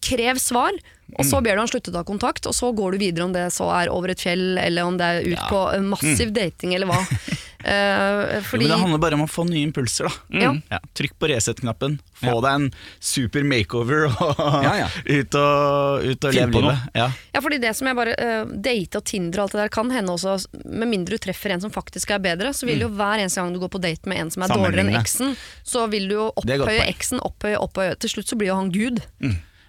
Krev 0.00 0.38
svar, 0.40 0.72
og 1.14 1.20
Mm. 1.24 1.30
så 1.30 1.42
ber 1.44 1.54
du 1.54 1.60
han 1.60 1.68
slutte 1.68 1.90
å 1.92 1.94
ta 1.98 2.02
kontakt, 2.04 2.46
og 2.46 2.54
så 2.56 2.72
går 2.74 2.92
du 2.92 2.98
videre 2.98 3.24
om 3.24 3.32
det 3.32 3.52
så 3.52 3.68
er 3.82 3.90
over 3.92 4.10
et 4.10 4.18
fjell, 4.24 4.56
eller 4.58 4.82
om 4.88 4.96
det 4.96 5.04
er 5.04 5.20
ut 5.28 5.38
Ja. 5.38 5.48
på 5.50 5.82
massiv 5.84 6.32
dating, 6.32 6.74
eller 6.74 6.86
hva. 6.86 7.00
Eh, 7.64 8.34
Jo, 8.36 8.40
fordi 8.44 8.66
Men 8.68 8.68
det 8.68 8.78
handler 8.78 8.98
bare 9.00 9.14
om 9.14 9.22
å 9.24 9.26
få 9.26 9.46
nye 9.48 9.64
impulser, 9.64 10.04
da. 10.04 10.38
Ja. 10.38 10.50
Ja, 10.70 10.78
trykk 10.92 11.14
på 11.18 11.30
Resett-knappen, 11.30 11.94
få 12.20 12.42
deg 12.44 12.50
en 12.58 12.66
super 13.00 13.40
makeover 13.42 14.04
og 14.20 14.36
Ja, 14.66 14.74
ja. 14.82 14.88
ut 15.16 15.34
og, 15.40 16.04
ut 16.04 16.26
og 16.28 16.34
leve 16.36 16.52
livet. 16.60 16.82
Ja. 16.94 17.06
Ja, 17.32 17.40
fordi 17.40 17.58
det 17.62 17.72
som 17.74 17.88
jeg 17.88 17.96
bare 17.96 18.12
uh, 18.20 18.44
Date 18.60 19.00
og 19.00 19.04
Tinder 19.08 19.40
og 19.40 19.46
alt 19.46 19.52
det 19.56 19.62
der 19.62 19.72
kan 19.72 19.88
hende 19.96 20.12
også, 20.12 20.44
med 20.66 20.88
mindre 20.92 21.16
du 21.16 21.24
treffer 21.24 21.56
en 21.56 21.64
som 21.64 21.72
faktisk 21.72 22.10
er 22.12 22.20
bedre, 22.20 22.52
så 22.52 22.68
vil 22.68 22.84
jo 22.84 22.90
hver 22.92 23.16
eneste 23.24 23.40
gang 23.40 23.54
du 23.56 23.60
går 23.64 23.72
på 23.72 23.80
date 23.80 24.04
med 24.12 24.18
en 24.26 24.30
som 24.30 24.42
er 24.44 24.48
dårligere 24.52 24.84
enn 24.84 25.00
eksen, 25.00 25.32
så 25.64 25.88
vil 25.88 26.06
du 26.12 26.18
jo 26.18 26.28
opphøye 26.36 26.84
eksen, 26.84 27.18
opphøye, 27.24 27.56
opphøye. 27.64 27.96
Til 27.96 28.10
slutt 28.12 28.28
så 28.28 28.36
blir 28.36 28.52
jo 28.52 28.60
han 28.60 28.68
gud. 28.76 29.00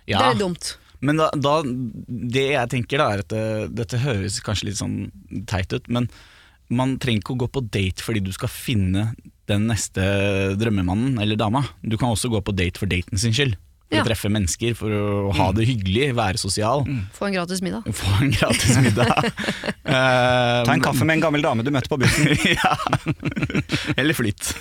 Ja. 0.10 0.22
Det 0.22 0.36
er 0.36 0.42
dumt. 0.44 0.76
Men 1.06 1.20
da, 1.20 1.30
da, 1.34 1.60
det 1.66 2.48
jeg 2.54 2.72
tenker 2.72 3.02
da 3.02 3.10
er 3.14 3.24
at 3.26 3.34
det, 3.34 3.46
dette 3.78 4.02
høres 4.02 4.40
kanskje 4.46 4.70
litt 4.70 4.80
sånn 4.80 4.98
teit 5.50 5.74
ut, 5.76 5.90
men 5.92 6.08
man 6.74 6.96
trenger 7.02 7.22
ikke 7.22 7.36
å 7.36 7.42
gå 7.44 7.50
på 7.54 7.66
date 7.68 8.02
fordi 8.02 8.24
du 8.26 8.32
skal 8.34 8.50
finne 8.50 9.12
den 9.50 9.68
neste 9.70 10.02
drømmemannen 10.58 11.20
eller 11.22 11.38
dama. 11.38 11.62
Du 11.86 11.98
kan 12.02 12.14
også 12.14 12.32
gå 12.34 12.42
på 12.42 12.56
date 12.58 12.82
for 12.82 12.90
daten 12.90 13.22
sin 13.22 13.36
skyld. 13.36 13.54
For 13.96 14.02
Ja. 14.02 14.04
å 14.04 14.10
treffe 14.10 14.30
mennesker, 14.32 14.76
for 14.76 14.92
å 14.92 15.32
ha 15.38 15.48
det 15.56 15.66
hyggelig, 15.70 16.10
være 16.18 16.40
sosial. 16.42 16.84
Få 17.16 17.30
en 17.30 17.36
gratis 17.38 17.62
middag. 17.64 17.86
Få 17.96 18.12
en 18.22 18.32
gratis 18.36 18.76
middag. 18.84 19.12
uh, 19.88 20.64
Ta 20.68 20.74
en 20.74 20.84
kaffe 20.84 21.08
med 21.08 21.18
en 21.18 21.24
gammel 21.24 21.46
dame 21.46 21.64
du 21.64 21.72
møtte 21.72 21.92
på 21.92 22.00
bussen. 22.02 22.28
ja. 22.58 22.74
Eller 23.96 24.18
flytt. 24.18 24.52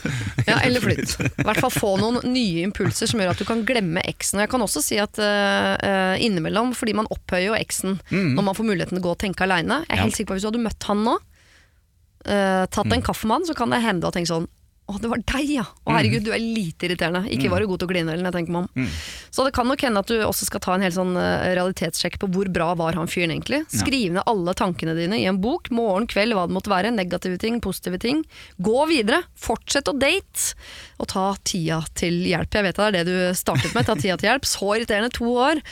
Ja, 0.47 0.61
eller 0.63 0.85
flytt. 0.85 1.17
I 1.19 1.47
hvert 1.49 1.63
fall 1.65 1.75
få 1.75 1.95
noen 2.01 2.21
nye 2.31 2.63
impulser 2.67 3.11
som 3.11 3.23
gjør 3.23 3.35
at 3.35 3.43
du 3.43 3.47
kan 3.49 3.65
glemme 3.67 4.03
eksen. 4.07 4.39
Og 4.39 4.47
jeg 4.47 4.53
kan 4.55 4.65
også 4.67 4.83
si 4.85 4.99
at 5.03 5.19
uh, 5.19 5.75
eh, 5.75 6.25
innimellom, 6.25 6.75
fordi 6.79 6.95
man 6.97 7.11
opphøyer 7.13 7.51
jo 7.51 7.59
eksen 7.59 7.99
når 8.15 8.43
man 8.45 8.57
får 8.57 8.67
muligheten 8.69 8.97
til 8.97 9.03
å 9.03 9.07
gå 9.09 9.15
og 9.15 9.23
tenke 9.23 9.47
aleine. 9.47 9.83
Jeg 9.89 9.99
er 9.99 10.05
helt 10.07 10.17
sikker 10.17 10.31
på 10.33 10.37
at 10.37 10.41
hvis 10.41 10.47
du 10.47 10.53
hadde 10.53 10.65
møtt 10.67 10.87
han 10.89 11.03
nå, 11.07 11.15
uh, 11.19 12.65
tatt 12.73 12.93
en 12.95 13.05
kaffe 13.05 13.29
med 13.29 13.41
han, 13.41 13.49
så 13.49 13.57
kan 13.59 13.73
det 13.75 13.83
hende 13.85 14.05
du 14.05 14.09
har 14.09 14.15
tenkt 14.17 14.31
sånn 14.33 14.49
å, 14.85 14.99
det 15.01 15.09
var 15.09 15.21
deg, 15.25 15.49
ja! 15.49 15.63
Å, 15.65 15.93
herregud, 15.97 16.27
du 16.27 16.33
er 16.37 16.43
lite 16.43 16.85
irriterende. 16.85 17.23
Ikke 17.33 17.49
var 17.53 17.63
du 17.65 17.67
god 17.71 17.81
til 17.81 17.89
å 17.89 17.91
kline 17.95 18.11
heller, 18.13 18.21
når 18.27 18.31
jeg 18.35 18.37
tenker 18.37 18.53
meg 18.53 18.67
om. 18.67 18.89
Så 19.33 19.47
det 19.47 19.53
kan 19.57 19.67
nok 19.71 19.81
hende 19.87 20.03
at 20.05 20.11
du 20.13 20.19
også 20.27 20.45
skal 20.45 20.61
ta 20.61 20.75
en 20.77 20.85
hel 20.85 20.93
sånn 20.93 21.17
eh, 21.17 21.55
realitetssjekk 21.57 22.19
på 22.21 22.29
hvor 22.35 22.51
bra 22.53 22.67
var 22.77 22.99
han 23.01 23.09
fyren 23.09 23.33
egentlig. 23.33 23.63
Skriv 23.73 24.13
ned 24.13 24.23
alle 24.29 24.53
tankene 24.61 24.93
dine 24.99 25.17
i 25.23 25.25
en 25.31 25.41
bok, 25.41 25.71
morgen, 25.73 26.05
kveld, 26.13 26.37
hva 26.37 26.45
det 26.51 26.57
måtte 26.59 26.69
være. 26.75 26.93
Negative 26.93 27.41
ting, 27.41 27.61
positive 27.65 27.99
ting. 28.05 28.21
Gå 28.61 28.85
videre. 28.93 29.23
Fortsett 29.41 29.89
å 29.89 29.97
date. 29.97 30.53
Og 31.01 31.09
ta 31.09 31.31
tida 31.49 31.81
til 31.97 32.21
hjelp. 32.29 32.53
Jeg 32.61 32.69
vet 32.69 32.77
det 32.83 32.89
er 32.91 32.99
det 33.01 33.05
du 33.09 33.17
startet 33.41 33.73
med, 33.75 33.89
ta 33.89 33.97
tida 33.97 34.19
til 34.21 34.29
hjelp. 34.35 34.45
Så 34.53 34.75
irriterende, 34.77 35.09
to 35.17 35.33
år. 35.33 35.65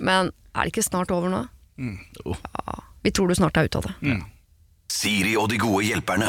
Men 0.00 0.30
er 0.54 0.62
det 0.66 0.72
ikke 0.76 0.86
snart 0.86 1.10
over 1.10 1.28
nå? 1.32 1.42
Jo. 2.24 2.36
Ja, 2.54 2.78
vi 3.02 3.10
tror 3.16 3.26
du 3.28 3.34
snart 3.34 3.56
er 3.58 3.66
ute 3.66 3.82
av 3.82 3.90
det. 3.90 3.96
Siri 4.90 5.36
og 5.38 5.46
de 5.52 5.58
gode 5.60 5.84
hjelperne. 5.86 6.28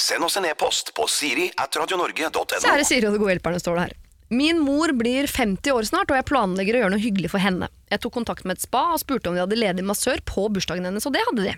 Send 0.00 0.24
oss 0.26 0.34
en 0.40 0.48
e-post 0.48 0.90
på 0.96 1.04
siri 1.06 1.46
at 1.62 1.76
radionorge.no. 1.78 2.42
Kjære 2.56 2.86
Siri 2.88 3.06
og 3.06 3.14
de 3.14 3.20
gode 3.22 3.36
hjelperne, 3.36 3.60
står 3.62 3.78
det 3.78 3.84
her. 3.84 3.92
Min 4.34 4.58
mor 4.62 4.90
blir 4.98 5.28
50 5.30 5.70
år 5.74 5.86
snart, 5.86 6.10
og 6.10 6.18
jeg 6.18 6.26
planlegger 6.26 6.74
å 6.74 6.82
gjøre 6.82 6.94
noe 6.96 7.02
hyggelig 7.02 7.30
for 7.30 7.42
henne. 7.42 7.68
Jeg 7.90 8.02
tok 8.02 8.14
kontakt 8.18 8.46
med 8.46 8.58
et 8.58 8.64
spa 8.66 8.82
og 8.96 9.02
spurte 9.02 9.30
om 9.30 9.38
de 9.38 9.44
hadde 9.44 9.58
ledig 9.58 9.86
massør 9.86 10.22
på 10.26 10.48
bursdagen 10.50 10.86
hennes, 10.86 11.06
og 11.06 11.14
det 11.14 11.22
hadde 11.28 11.46
de. 11.46 11.54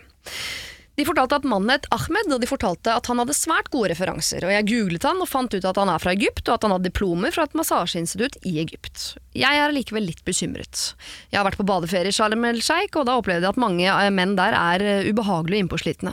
De 0.99 1.07
fortalte 1.09 1.39
at 1.39 1.47
mannen 1.49 1.73
het 1.73 1.87
Ahmed, 1.95 2.29
og 2.35 2.43
de 2.43 2.49
fortalte 2.49 2.93
at 2.93 3.07
han 3.09 3.23
hadde 3.23 3.37
svært 3.37 3.71
gode 3.73 3.93
referanser. 3.95 4.45
Og 4.45 4.53
jeg 4.53 4.69
googlet 4.69 5.07
han 5.09 5.23
og 5.25 5.31
fant 5.31 5.55
ut 5.55 5.65
at 5.65 5.79
han 5.81 5.89
er 5.89 6.03
fra 6.03 6.13
Egypt, 6.13 6.45
og 6.49 6.59
at 6.59 6.67
han 6.67 6.75
hadde 6.75 6.91
diplomer 6.91 7.33
fra 7.33 7.47
et 7.49 7.57
massasjeinstitutt 7.57 8.37
i 8.49 8.59
Egypt. 8.61 9.15
Jeg 9.33 9.61
er 9.63 9.73
likevel 9.73 10.05
litt 10.11 10.21
bekymret. 10.27 10.91
Jeg 11.33 11.41
har 11.41 11.47
vært 11.49 11.57
på 11.61 11.67
badeferie 11.69 12.13
i 12.13 12.17
Sharm 12.17 12.45
el 12.45 12.61
Sheikh, 12.61 12.99
og 13.01 13.09
da 13.09 13.17
opplevde 13.17 13.49
jeg 13.49 13.57
at 13.57 13.63
mange 13.63 13.87
eh, 13.89 14.11
menn 14.13 14.35
der 14.37 14.57
er 14.59 14.85
eh, 14.85 15.09
ubehagelige 15.09 15.63
og 15.63 15.65
innpåslitne. 15.65 16.13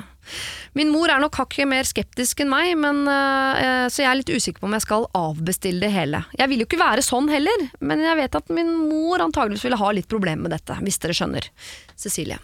Min 0.77 0.93
mor 0.93 1.11
er 1.11 1.19
nok 1.19 1.35
hakket 1.41 1.67
mer 1.67 1.87
skeptisk 1.89 2.39
enn 2.43 2.51
meg, 2.53 2.71
men, 2.79 3.01
eh, 3.09 3.87
så 3.91 4.05
jeg 4.05 4.11
er 4.11 4.19
litt 4.21 4.31
usikker 4.31 4.63
på 4.63 4.69
om 4.69 4.77
jeg 4.77 4.85
skal 4.85 5.09
avbestille 5.17 5.83
det 5.83 5.91
hele. 5.91 6.23
Jeg 6.39 6.53
vil 6.53 6.63
jo 6.63 6.69
ikke 6.69 6.79
være 6.79 7.03
sånn 7.03 7.27
heller, 7.33 7.67
men 7.83 8.05
jeg 8.05 8.21
vet 8.21 8.39
at 8.39 8.53
min 8.53 8.71
mor 8.85 9.25
antageligvis 9.25 9.67
ville 9.67 9.81
ha 9.81 9.91
litt 9.97 10.07
problemer 10.07 10.47
med 10.47 10.55
dette, 10.55 10.79
hvis 10.85 11.01
dere 11.03 11.17
skjønner. 11.19 11.51
Cecilie. 11.99 12.39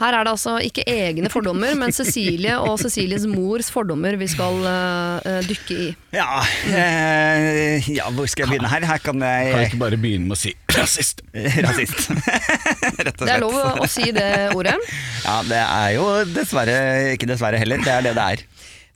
Her 0.00 0.16
er 0.18 0.26
det 0.26 0.32
altså 0.32 0.56
ikke 0.58 0.82
egne 0.90 1.30
fordommer, 1.30 1.76
men 1.78 1.92
Cecilie 1.94 2.56
og 2.58 2.78
Cecilies 2.82 3.28
mors 3.30 3.68
fordommer 3.70 4.16
vi 4.18 4.26
skal 4.30 4.56
uh, 4.66 5.36
dykke 5.46 5.76
i. 5.84 5.86
Ja, 6.16 6.40
uh, 6.42 7.90
ja, 7.94 8.08
hvor 8.16 8.26
skal 8.30 8.44
jeg 8.44 8.56
begynne 8.56 8.72
her? 8.72 8.88
Her 8.90 8.98
kan 8.98 9.14
Kan 9.14 9.22
jeg 9.22 9.52
jeg 9.52 9.68
ikke 9.70 9.82
bare 9.84 10.00
begynne 10.02 10.26
med 10.26 10.34
å 10.34 10.40
si 10.40 10.50
rasist? 10.78 11.22
Rasist. 11.34 12.10
Rett 13.06 13.14
og 13.14 13.22
Det 13.22 13.36
er 13.36 13.42
lov 13.44 13.54
å 13.54 13.90
si 13.90 14.10
det 14.16 14.30
ordet. 14.56 14.74
Ja, 15.22 15.38
det 15.46 15.62
er 15.62 15.90
jo 15.94 16.08
dessverre 16.34 16.78
ikke 17.14 17.30
dessverre 17.30 17.62
heller. 17.62 17.84
Det 17.84 17.94
er 17.94 18.08
det 18.08 18.16
det 18.18 18.26
er. 18.34 18.44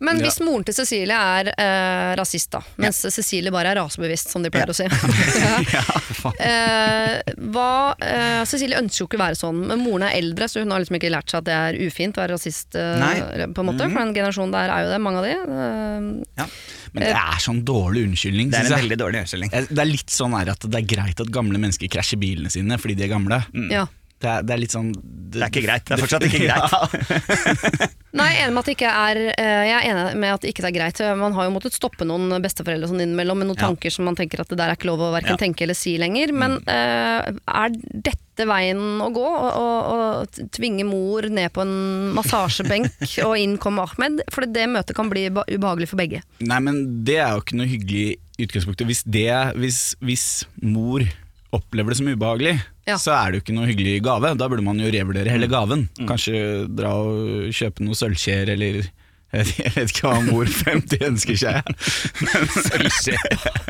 Men 0.04 0.20
hvis 0.22 0.38
moren 0.46 0.62
til 0.66 0.76
Cecilie 0.76 1.16
er 1.16 1.48
eh, 1.58 2.12
rasist, 2.18 2.52
da, 2.54 2.60
mens 2.78 3.00
Cecilie 3.10 3.50
bare 3.54 3.72
er 3.72 3.80
rasebevisst, 3.80 4.30
som 4.30 4.44
de 4.44 4.50
pleier 4.54 4.70
å 4.70 4.76
si 4.76 4.86
eh, 6.46 7.34
hva, 7.50 7.70
eh, 7.98 8.42
Cecilie 8.48 8.78
ønsker 8.78 9.02
jo 9.02 9.08
ikke 9.08 9.18
å 9.18 9.24
være 9.24 9.38
sånn, 9.40 9.64
men 9.72 9.82
moren 9.82 10.06
er 10.08 10.16
eldre, 10.20 10.48
så 10.50 10.62
hun 10.62 10.74
har 10.74 10.84
liksom 10.84 11.00
ikke 11.00 11.12
lært 11.12 11.34
seg 11.34 11.42
at 11.42 11.48
det 11.48 11.58
er 11.58 11.80
ufint 11.88 12.18
å 12.18 12.24
være 12.24 12.36
rasist. 12.36 12.78
Eh, 12.78 13.44
på 13.50 13.64
en 13.64 13.70
måte, 13.72 13.88
For 13.90 13.98
den 14.04 14.14
generasjonen 14.16 14.54
der 14.54 14.74
er 14.74 14.86
jo 14.86 14.94
det, 14.94 15.02
mange 15.02 15.22
av 15.22 15.28
de. 15.28 15.34
Eh, 15.34 16.58
Men 16.94 17.04
det 17.04 17.14
er 17.18 17.42
sånn 17.42 17.62
dårlig 17.66 18.06
unnskyldning. 18.08 18.52
Det 18.52 18.60
er 18.62 18.68
en 18.68 18.74
jeg. 18.76 18.84
veldig 18.84 18.98
dårlig 19.02 19.24
unnskyldning. 19.24 19.54
Det 19.68 19.82
er 19.82 19.90
litt 19.90 20.14
sånn 20.14 20.36
at 20.38 20.68
det 20.68 20.82
er 20.82 20.90
greit 20.94 21.20
at 21.26 21.32
gamle 21.34 21.58
mennesker 21.60 21.90
krasjer 21.90 22.20
bilene 22.22 22.50
sine 22.52 22.78
fordi 22.80 22.94
de 22.98 23.08
er 23.08 23.16
gamle. 23.18 23.42
ja. 23.74 23.88
Det, 24.18 24.26
er, 24.26 24.42
det 24.42 24.50
er 24.54 24.58
litt 24.58 24.72
sånn 24.74 24.88
Det 25.30 25.38
er 25.44 25.50
ikke 25.52 25.62
greit. 25.62 25.84
Det 25.86 25.94
er 25.94 26.00
fortsatt 26.02 26.24
ikke 26.26 26.40
greit. 26.48 27.94
Nei, 28.18 28.26
jeg 28.32 28.40
er 28.40 28.46
enig 28.48 28.54
med 28.56 28.62
at 28.62 28.68
det 28.70 28.74
ikke 28.74 28.90
er 28.90 29.18
eh, 29.34 29.64
Jeg 29.68 29.74
er 29.76 29.84
enig 29.92 30.20
med 30.22 30.32
at 30.32 30.46
ikke 30.48 30.64
det 30.64 30.70
er 30.70 30.76
greit. 30.78 31.02
Man 31.20 31.34
har 31.36 31.46
jo 31.46 31.52
måttet 31.54 31.76
stoppe 31.76 32.06
noen 32.08 32.32
besteforeldre 32.42 32.88
sånn 32.90 33.02
innimellom 33.04 33.38
med 33.42 33.50
noen 33.50 33.60
Ja. 33.60 33.68
tanker 33.68 33.92
som 33.94 34.08
man 34.08 34.16
tenker 34.18 34.40
at 34.42 34.48
det 34.50 34.58
der 34.58 34.72
er 34.72 34.78
ikke 34.78 34.88
lov 34.90 35.04
å 35.06 35.10
hverken 35.14 35.36
Ja. 35.36 35.42
tenke 35.44 35.66
eller 35.66 35.76
si 35.78 35.94
lenger. 36.00 36.32
Men 36.34 36.56
eh, 36.66 37.28
er 37.46 37.76
dette 38.08 38.46
veien 38.48 38.80
å 39.04 39.08
gå? 39.14 39.26
Å 39.28 40.48
tvinge 40.54 40.86
mor 40.88 41.26
ned 41.30 41.52
på 41.54 41.62
en 41.66 41.76
massasjebenk 42.18 43.04
og 43.28 43.36
inn 43.38 43.54
kommer 43.62 43.86
Ahmed? 43.90 44.24
For 44.34 44.46
det 44.48 44.66
møtet 44.72 44.96
kan 44.98 45.10
bli 45.12 45.28
ubehagelig 45.30 45.90
for 45.92 46.00
begge. 46.00 46.24
Nei, 46.42 46.58
men 46.64 46.82
det 47.06 47.20
er 47.22 47.36
jo 47.36 47.44
ikke 47.44 47.58
noe 47.60 47.70
hyggelig 47.70 48.04
i 48.38 48.46
utgangspunktet. 48.48 48.86
Hvis, 48.88 49.04
det, 49.06 49.28
hvis, 49.58 49.80
hvis 50.02 50.26
mor 50.62 51.02
opplever 51.56 51.94
det 51.94 51.98
som 52.00 52.10
ubehagelig, 52.12 52.58
Ja. 52.88 52.96
så 53.00 53.14
er 53.16 53.32
det 53.32 53.40
jo 53.40 53.44
ikke 53.46 53.56
noe 53.56 53.68
hyggelig 53.70 53.98
gave. 54.04 54.34
Da 54.36 54.48
burde 54.48 54.64
man 54.64 54.80
jo 54.80 54.90
revurdere 54.92 55.32
hele 55.32 55.48
gaven. 55.48 55.88
Kanskje 56.08 56.66
dra 56.68 56.92
og 57.00 57.48
kjøpe 57.56 57.84
noe 57.84 57.96
sølvskjeer 57.96 58.52
eller 58.56 58.82
jeg 59.28 59.44
vet 59.74 59.90
ikke 59.92 60.08
hva 60.08 60.22
mor 60.24 60.48
50 60.48 61.02
ønsker 61.04 61.36
seg. 61.36 61.58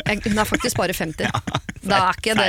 Jeg, 0.09 0.21
hun 0.25 0.39
er 0.39 0.47
faktisk 0.49 0.79
bare 0.79 0.95
50. 0.95 1.27
da 1.89 1.97
er 1.99 2.15
ikke 2.19 2.35
det 2.39 2.47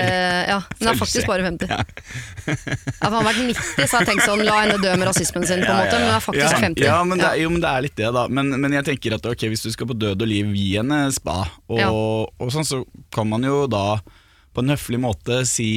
Ja, 0.50 0.60
hun 0.80 0.88
er 0.92 0.98
faktisk 1.00 1.26
bare 1.30 1.44
50. 1.48 1.72
Hadde 1.74 3.16
han 3.16 3.26
vært 3.26 3.42
90, 3.42 3.58
så 3.58 3.62
hadde 3.82 3.98
jeg 3.98 4.08
tenkt 4.12 4.26
sånn 4.28 4.44
la 4.46 4.56
henne 4.62 4.78
dø 4.82 4.92
med 4.94 5.06
rasismen 5.10 5.46
sin, 5.50 5.62
på 5.66 5.72
en 5.74 5.80
måte, 5.82 5.98
men 5.98 6.06
hun 6.10 6.16
er 6.20 6.24
faktisk 6.24 6.46
ja, 6.46 6.50
50. 6.64 6.86
Ja, 6.86 7.00
men 7.08 7.18
det, 7.24 7.30
jo, 7.42 7.48
men 7.54 7.62
det 7.66 7.72
er 7.74 7.82
litt 7.88 7.98
det, 8.00 8.10
da. 8.16 8.24
Men, 8.30 8.46
men 8.62 8.72
jeg 8.78 8.86
tenker 8.92 9.10
at 9.18 9.26
ok, 9.34 9.42
hvis 9.54 9.66
du 9.66 9.70
skal 9.74 9.90
på 9.90 9.98
død 10.00 10.18
og 10.26 10.30
liv 10.30 10.46
gi 10.56 10.70
henne 10.78 11.00
spa, 11.16 11.38
og, 11.68 11.78
Ja. 11.82 11.90
og 11.92 12.48
sånn, 12.54 12.68
så 12.68 12.78
kan 13.14 13.26
man 13.32 13.42
jo 13.48 13.56
da 13.72 13.86
på 14.54 14.64
en 14.64 14.74
høflig 14.74 15.00
måte 15.02 15.42
si 15.48 15.72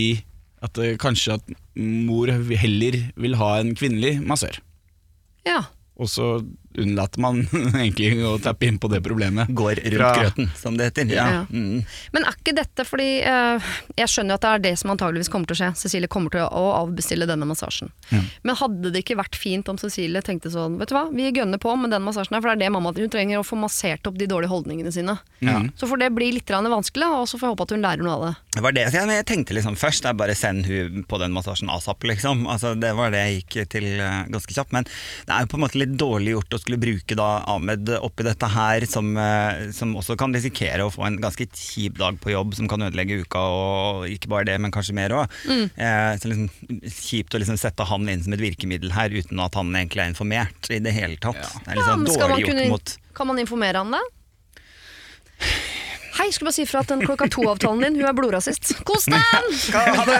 at 0.62 0.78
eh, 0.78 0.96
kanskje 1.00 1.38
at 1.38 1.54
mor 1.76 2.30
heller 2.30 2.98
vil 3.18 3.38
ha 3.40 3.54
en 3.60 3.72
kvinnelig 3.78 4.18
massør. 4.24 4.60
Ja. 5.48 5.64
Og 5.98 6.10
så 6.12 6.28
unnlater 6.78 7.22
man 7.22 7.42
egentlig 7.82 8.12
å 8.26 8.36
tappe 8.42 8.68
inn 8.68 8.78
på 8.82 8.90
det 8.92 9.02
problemet. 9.04 9.50
Går 9.52 9.80
rundt 9.82 9.98
Fra- 9.98 10.12
grøten, 10.18 10.50
som 10.58 10.76
det 10.78 10.90
heter. 10.90 11.12
Ja. 11.12 11.44
Mm. 11.50 11.82
Men 12.14 12.26
er 12.28 12.36
ikke 12.38 12.54
dette 12.56 12.84
fordi 12.88 13.08
uh, 13.26 13.72
Jeg 13.98 14.10
skjønner 14.10 14.34
jo 14.34 14.38
at 14.38 14.44
det 14.44 14.52
er 14.52 14.64
det 14.66 14.74
som 14.80 14.92
antageligvis 14.94 15.30
kommer 15.32 15.50
til 15.50 15.58
å 15.58 15.60
skje. 15.62 15.70
Cecilie 15.84 16.10
kommer 16.12 16.32
til 16.34 16.44
å 16.46 16.64
avbestille 16.78 17.28
denne 17.28 17.48
massasjen. 17.48 17.92
Men 18.42 18.58
hadde 18.58 18.92
det 18.92 19.04
ikke 19.04 19.18
vært 19.20 19.36
fint 19.38 19.68
om 19.70 19.78
Cecilie 19.80 20.22
tenkte 20.24 20.50
sånn 20.52 20.78
Vet 20.80 20.90
du 20.90 20.96
hva, 20.96 21.06
vi 21.12 21.28
gønner 21.30 21.60
på 21.62 21.74
med 21.78 21.92
den 21.94 22.04
massasjen 22.04 22.36
her, 22.36 22.42
for 22.42 22.50
det 22.50 22.56
er 22.58 22.62
det 22.64 22.72
mamma 22.74 22.92
Hun 22.96 23.12
trenger 23.12 23.40
å 23.40 23.46
få 23.46 23.58
massert 23.60 24.06
opp 24.08 24.18
de 24.20 24.28
dårlige 24.30 24.52
holdningene 24.52 24.92
sine. 24.94 25.16
Ja. 25.44 25.58
Så 25.78 25.88
får 25.90 26.02
det 26.02 26.10
bli 26.16 26.30
litt 26.36 26.50
vanskelig, 26.52 27.08
og 27.08 27.28
så 27.28 27.38
får 27.38 27.48
jeg 27.48 27.54
håpe 27.56 27.66
at 27.66 27.74
hun 27.74 27.84
lærer 27.84 28.06
noe 28.06 28.16
av 28.16 28.24
det. 28.26 28.32
Det 28.56 28.64
var 28.64 28.76
det 28.76 28.84
jeg, 28.88 29.08
jeg 29.16 29.26
tenkte 29.28 29.56
liksom 29.56 29.78
først, 29.80 30.04
det 30.04 30.12
er 30.12 30.18
bare 30.20 30.36
send 30.38 30.68
hun 30.68 31.04
på 31.08 31.20
den 31.22 31.34
massasjen 31.34 31.70
asap, 31.72 32.04
liksom. 32.08 32.44
Altså, 32.50 32.74
det 32.78 32.92
var 32.98 33.12
det 33.14 33.22
jeg 33.24 33.40
gikk 33.40 33.58
til 33.72 33.88
eh, 33.96 34.22
ganske 34.32 34.56
kjapt. 34.56 34.74
Men 34.76 34.86
det 34.88 35.34
er 35.34 35.44
jo 35.46 35.52
på 35.52 35.58
en 35.58 35.64
måte 35.64 35.80
litt 35.80 35.96
dårlig 36.00 36.36
gjort 36.36 36.58
å 36.58 36.61
skulle 36.62 36.78
bruke 36.80 37.16
da 37.18 37.28
Ahmed 37.50 37.90
oppi 37.98 38.24
dette 38.26 38.48
her, 38.54 38.86
som, 38.88 39.10
eh, 39.18 39.68
som 39.74 39.92
også 39.98 40.16
kan 40.20 40.32
risikere 40.34 40.86
å 40.86 40.92
få 40.94 41.04
en 41.08 41.18
ganske 41.22 41.46
kjip 41.50 41.98
dag 42.00 42.18
på 42.22 42.32
jobb, 42.32 42.54
som 42.58 42.68
kan 42.70 42.86
ødelegge 42.86 43.20
uka, 43.24 43.42
og 43.42 44.06
ikke 44.08 44.30
bare 44.32 44.46
det, 44.48 44.56
men 44.62 44.72
kanskje 44.74 44.94
mer 44.96 45.10
òg. 45.18 45.36
Eh, 45.50 46.16
liksom, 46.22 46.48
kjipt 46.86 47.34
å 47.36 47.42
liksom 47.42 47.58
sette 47.60 47.84
han 47.90 48.08
inn 48.08 48.22
som 48.24 48.32
et 48.38 48.40
virkemiddel 48.46 48.94
her, 48.94 49.10
uten 49.10 49.42
at 49.42 49.58
han 49.58 49.74
egentlig 49.74 50.04
er 50.06 50.12
informert 50.14 50.70
i 50.70 50.78
det 50.82 50.94
hele 50.96 51.18
tatt. 51.18 51.42
Det 51.42 51.74
er 51.74 51.76
Ja, 51.76 51.80
liksom 51.82 52.02
men 52.06 52.12
skal 52.14 52.28
man 52.28 52.42
kunne- 52.42 52.66
gjort 52.66 52.68
mot 52.76 52.96
Kan 53.14 53.26
man 53.26 53.36
informere 53.42 53.76
han 53.76 53.90
det? 53.92 54.04
Hei, 56.12 56.26
skulle 56.28 56.50
bare 56.50 56.56
si 56.58 56.64
fra 56.68 56.82
at 56.84 56.90
den 56.90 57.00
klokka 57.00 57.24
to-avtalen 57.32 57.86
din, 57.86 57.94
hun 58.02 58.08
er 58.10 58.16
blodrasist. 58.16 58.74
Kos 58.84 59.06
deg! 59.08 59.22
Ha 59.72 60.02
det! 60.04 60.18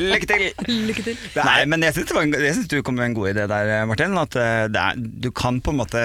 Lykke 0.00 0.26
til! 0.26 0.44
Lykke 0.88 1.04
til. 1.06 1.20
Nei, 1.38 1.60
men 1.70 1.84
jeg 1.86 1.94
syns, 1.94 2.08
det 2.10 2.16
var 2.16 2.24
en, 2.26 2.34
jeg 2.42 2.56
synes 2.56 2.70
du 2.72 2.76
kom 2.82 2.98
med 2.98 3.12
en 3.12 3.14
god 3.14 3.30
idé 3.30 3.44
der, 3.50 3.70
Martin. 3.86 4.16
At 4.18 4.34
eh, 4.34 4.64
det 4.74 4.82
er, 4.82 4.98
du 4.98 5.30
kan 5.30 5.60
på 5.62 5.70
en 5.70 5.78
måte 5.78 6.02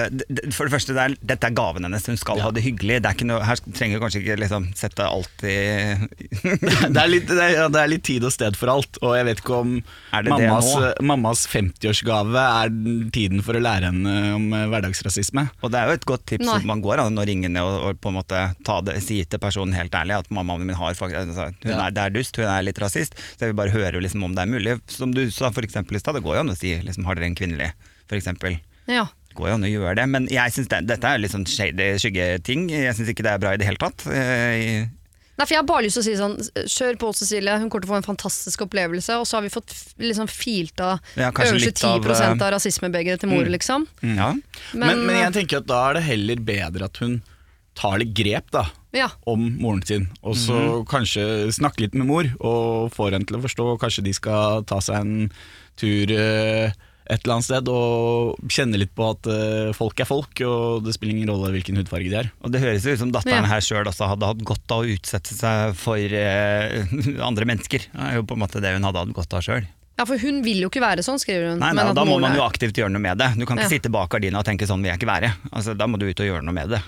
For 0.54 0.68
det 0.68 0.74
første, 0.76 0.94
det 0.94 1.02
er, 1.02 1.16
dette 1.34 1.50
er 1.50 1.56
gaven 1.56 1.88
hennes. 1.88 2.06
Hun 2.06 2.20
skal 2.20 2.42
ha 2.44 2.52
det 2.54 2.62
hyggelig. 2.62 3.00
Det 3.02 3.10
er 3.10 3.18
ikke 3.18 3.26
noe, 3.26 3.40
her 3.48 3.62
trenger 3.64 3.98
du 3.98 4.04
kanskje 4.04 4.22
ikke 4.22 4.38
liksom, 4.44 4.68
sette 4.78 5.08
alt 5.08 5.44
i 5.44 5.56
det, 6.94 7.00
er 7.00 7.10
litt, 7.10 7.26
det, 7.26 7.40
er, 7.40 7.56
ja, 7.56 7.66
det 7.72 7.82
er 7.82 7.90
litt 7.90 8.06
tid 8.06 8.24
og 8.26 8.34
sted 8.34 8.54
for 8.58 8.70
alt, 8.70 9.00
og 9.02 9.16
jeg 9.18 9.26
vet 9.26 9.42
ikke 9.42 9.58
om 9.58 9.74
Er 10.14 10.28
mammas, 10.30 10.70
mammas 11.02 11.44
50-årsgave 11.50 12.46
er 12.62 12.72
tiden 13.14 13.42
for 13.44 13.58
å 13.58 13.64
lære 13.64 13.90
henne 13.90 14.14
om 14.38 14.46
eh, 14.54 14.66
hverdagsrasisme. 14.70 15.48
Og 15.64 15.74
det 15.74 15.82
er 15.82 15.90
jo 15.90 15.98
et 15.98 16.08
godt 16.14 16.26
tips 16.30 16.46
Nei. 16.46 16.60
at 16.62 16.70
man 16.70 16.84
går 16.84 17.02
an 17.02 17.18
å 17.18 17.26
ringe 17.26 17.50
ned 17.50 17.66
og, 17.66 17.90
og 17.90 18.02
på 18.02 18.14
en 18.14 18.18
måte 18.22 18.46
ta 18.66 18.78
det, 18.86 19.00
si 19.02 19.23
til 19.30 19.38
personen 19.42 19.74
helt 19.76 19.92
ærlig 19.94 20.18
at 20.18 20.30
mammaen 20.34 20.64
min 20.66 20.76
har 20.76 20.94
faktisk 20.94 21.20
altså, 21.22 21.48
hun 21.64 21.72
Ja. 21.72 21.86
er, 21.86 21.90
Det 21.90 22.02
er 22.04 22.10
dust, 22.10 22.36
hun 22.36 22.46
er 22.46 22.62
litt 22.62 22.78
rasist. 22.82 23.14
Så 23.36 23.38
jeg 23.46 23.52
vil 23.54 23.60
bare 23.62 23.70
høre 23.74 24.00
liksom, 24.02 24.24
om 24.24 24.34
det 24.34 24.42
er 24.42 24.52
mulig. 24.52 24.80
Som 24.90 25.12
du 25.14 25.30
sa 25.30 25.50
for 25.50 25.62
eksempel 25.62 25.96
i 25.96 26.00
stad, 26.02 26.14
det 26.14 26.22
går 26.24 26.34
jo 26.36 26.40
an 26.40 26.50
å 26.54 26.56
si 26.58 26.74
liksom, 26.80 27.04
har 27.06 27.14
dere 27.14 27.26
en 27.30 27.34
kvinnelig, 27.38 27.72
for 28.08 28.16
eksempel. 28.16 28.58
Ja. 28.86 29.06
Det 29.28 29.36
går 29.36 29.48
jo 29.48 29.54
an 29.54 29.64
å 29.64 29.70
gjøre 29.72 29.94
det, 29.96 30.08
men 30.08 30.28
jeg 30.30 30.52
synes 30.52 30.68
det, 30.68 30.86
dette 30.86 31.04
er 31.08 31.18
litt 31.18 31.32
sånn 31.32 31.46
shady 31.48 31.94
skyggeting. 31.98 32.68
Jeg 32.70 32.94
syns 32.94 33.08
ikke 33.10 33.24
det 33.26 33.32
er 33.32 33.38
bra 33.42 33.54
i 33.54 33.56
det 33.58 33.66
hele 33.66 33.80
tatt. 33.82 34.04
Eh, 34.06 34.86
Nei, 35.34 35.46
for 35.48 35.50
Jeg 35.50 35.58
har 35.58 35.66
bare 35.66 35.82
lyst 35.82 35.96
til 35.98 36.02
å 36.04 36.06
si 36.06 36.12
sånn, 36.14 36.36
kjør 36.70 36.94
på 37.02 37.08
Cecilie, 37.18 37.56
hun 37.58 37.66
kommer 37.68 37.82
til 37.82 37.90
å 37.90 37.94
få 37.96 37.96
en 37.98 38.06
fantastisk 38.06 38.60
opplevelse. 38.68 39.16
Og 39.18 39.26
så 39.26 39.34
har 39.40 39.42
vi 39.42 39.48
fått 39.50 39.72
liksom 39.98 40.28
filt 40.30 40.78
av 40.78 41.00
Ja, 41.18 41.32
øverste 41.32 41.58
litt 41.58 41.82
av, 41.82 41.98
10 42.04 42.14
av, 42.14 42.38
eh, 42.38 42.50
rasismebegeret 42.54 43.18
til 43.24 43.28
mor, 43.32 43.42
liksom. 43.50 43.88
Ja. 44.06 44.28
Men, 44.72 44.78
Men, 44.78 45.06
men 45.08 45.16
jeg 45.24 45.32
tenker 45.40 45.56
at 45.58 45.66
da 45.66 45.80
er 45.90 45.94
det 45.98 46.04
heller 46.06 46.36
bedre 46.36 46.84
at 46.86 46.96
hun 47.02 47.16
tar 47.74 47.98
litt 48.02 48.14
grep 48.16 48.50
da, 48.54 48.64
ja. 48.94 49.08
om 49.26 49.44
moren 49.60 49.82
sin, 49.86 50.08
og 50.22 50.36
så 50.38 50.84
kanskje 50.90 51.50
snakke 51.54 51.84
litt 51.86 51.94
med 51.98 52.06
mor, 52.08 52.28
og 52.40 52.92
får 52.94 53.16
henne 53.18 53.26
til 53.28 53.38
å 53.40 53.44
forstå. 53.44 53.68
Kanskje 53.82 54.04
de 54.06 54.12
skal 54.16 54.64
ta 54.70 54.80
seg 54.84 55.00
en 55.02 55.30
tur 55.80 56.12
eh, 56.14 56.70
et 57.04 57.20
eller 57.20 57.34
annet 57.34 57.44
sted 57.44 57.66
og 57.68 58.38
kjenne 58.48 58.78
litt 58.80 58.94
på 58.96 59.04
at 59.12 59.26
eh, 59.28 59.72
folk 59.76 59.98
er 60.00 60.08
folk, 60.08 60.40
og 60.48 60.86
det 60.86 60.94
spiller 60.96 61.18
ingen 61.18 61.28
rolle 61.34 61.50
hvilken 61.52 61.76
hudfarge 61.76 62.08
de 62.08 62.16
er. 62.22 62.30
Og 62.40 62.54
det 62.54 62.62
høres 62.62 62.86
ut 62.88 63.02
som 63.02 63.10
datteren 63.12 63.44
Ja. 63.44 63.50
her 63.56 63.60
sjøl 63.66 63.84
hadde 63.90 64.30
hatt 64.30 64.44
godt 64.48 64.72
av 64.72 64.84
å 64.86 64.88
utsette 64.94 65.36
seg 65.36 65.74
for 65.76 65.98
eh, 66.00 66.86
andre 67.28 67.44
mennesker. 67.50 67.90
Det 67.92 68.06
er 68.08 68.20
jo 68.22 68.24
på 68.30 68.38
en 68.38 68.44
måte 68.46 68.62
det 68.64 68.72
hun 68.78 68.86
hadde 68.88 69.02
hatt 69.04 69.12
godt 69.18 69.36
av 69.36 69.44
sjøl. 69.44 69.66
ja, 69.98 70.06
for 70.08 70.18
hun 70.18 70.40
vil 70.46 70.64
jo 70.64 70.70
ikke 70.72 70.80
være 70.82 71.04
sånn, 71.04 71.20
skriver 71.20 71.52
hun. 71.52 71.60
Nei, 71.60 71.74
men 71.76 71.82
nei, 71.84 71.90
at 71.92 71.98
da 72.00 72.06
må 72.08 72.16
man 72.22 72.34
jo 72.38 72.42
aktivt 72.46 72.80
gjøre 72.80 72.90
noe 72.96 73.04
med 73.04 73.20
det. 73.20 73.28
Du 73.36 73.44
kan 73.44 73.58
ikke 73.60 73.68
Ja. 73.68 73.74
sitte 73.76 73.92
bak 73.92 74.08
gardina 74.14 74.40
og 74.40 74.48
tenke 74.48 74.66
sånn 74.66 74.80
vil 74.80 74.90
jeg 74.94 75.02
ikke 75.02 75.12
være. 75.12 75.34
Altså, 75.52 75.76
da 75.76 75.86
må 75.86 76.00
du 76.00 76.08
ut 76.08 76.20
og 76.24 76.30
gjøre 76.30 76.42
noe 76.46 76.56
med 76.56 76.72
det. 76.72 76.80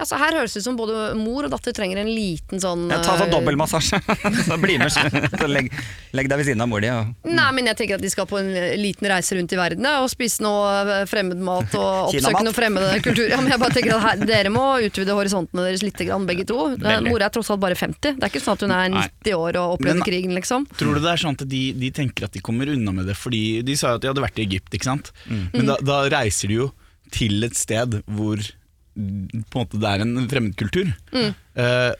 Ja, 0.00 0.06
så 0.08 0.16
her 0.18 0.34
høres 0.34 0.54
det 0.56 0.62
ut 0.62 0.66
som 0.66 0.76
både 0.78 1.12
mor 1.14 1.46
og 1.46 1.52
datter 1.52 1.74
trenger 1.76 2.00
en 2.02 2.08
liten 2.10 2.58
sånn 2.62 2.88
Ja, 2.90 2.96
ta 3.04 3.12
sånn 3.20 3.28
eh, 3.28 3.34
dobbeltmassasje, 3.36 4.00
så 4.48 4.56
bli 4.58 4.74
med. 4.80 4.90
Så 4.90 5.46
legg, 5.46 5.68
legg 6.16 6.30
deg 6.32 6.40
ved 6.40 6.48
siden 6.48 6.64
av 6.64 6.70
mor 6.72 6.82
di. 6.82 6.88
Og 6.90 7.28
Nei, 7.30 7.48
men 7.54 7.68
jeg 7.70 7.78
tenker 7.78 8.00
at 8.00 8.02
de 8.02 8.10
skal 8.10 8.26
på 8.26 8.40
en 8.40 8.48
eh, 8.56 8.72
liten 8.80 9.06
reise 9.12 9.36
rundt 9.38 9.52
i 9.54 9.58
verden 9.60 9.86
og 9.92 10.08
spise 10.10 10.42
noe 10.42 11.04
fremmed 11.06 11.10
fremmedmat 11.12 11.76
og 11.78 11.92
oppsøke 12.10 12.42
noe 12.48 12.56
fremmede 12.56 12.96
kultur. 13.06 13.28
Ja, 13.30 13.38
men 13.42 13.52
jeg 13.52 13.62
bare 13.62 13.76
tenker 13.76 13.94
at 13.98 14.06
her, 14.08 14.24
Dere 14.32 14.50
må 14.54 14.64
utvide 14.88 15.14
horisontene 15.18 15.68
deres 15.68 15.84
litt, 15.86 16.02
grann, 16.08 16.26
begge 16.26 16.48
to. 16.50 16.58
Eh, 16.72 16.80
Veldig. 16.82 17.12
Mor 17.12 17.22
er 17.28 17.34
tross 17.36 17.52
alt 17.54 17.62
bare 17.62 17.78
50. 17.78 18.16
Det 18.18 18.26
er 18.26 18.32
ikke 18.32 18.42
sånn 18.42 18.58
at 18.58 18.64
hun 18.66 18.74
er 18.74 18.90
Nei. 18.96 19.04
90 19.22 19.38
år 19.38 19.60
og 19.62 19.76
opplevde 19.76 20.00
Men- 20.00 20.08
krigen, 20.08 20.34
liksom. 20.38 20.66
Tror 20.80 20.98
du 20.98 21.04
det 21.04 21.12
er 21.12 21.22
sånn 21.22 21.36
at 21.38 21.46
de, 21.52 21.62
de 21.78 21.92
tenker 21.94 22.26
at 22.26 22.34
de 22.34 22.42
kommer 22.42 22.70
unna 22.72 22.96
med 22.96 23.06
det 23.10 23.14
fordi 23.18 23.60
De 23.66 23.76
sa 23.78 23.92
jo 23.92 24.00
at 24.00 24.02
de 24.04 24.10
hadde 24.10 24.24
vært 24.24 24.40
i 24.40 24.46
Egypt, 24.48 24.74
ikke 24.74 24.88
sant? 24.88 25.12
Men 25.28 25.68
da, 25.68 25.76
da 25.84 26.02
reiser 26.10 26.50
de 26.50 26.58
jo 26.64 26.72
til 27.12 27.44
et 27.46 27.54
sted 27.58 27.98
hvor 28.08 28.40
mm, 28.40 28.61
på 28.92 29.56
en 29.56 29.62
måte 29.62 29.80
det 29.80 29.88
er 29.88 30.04
en 30.04 30.28
fremmedkultur. 30.28 30.90
Mm. 31.14 31.30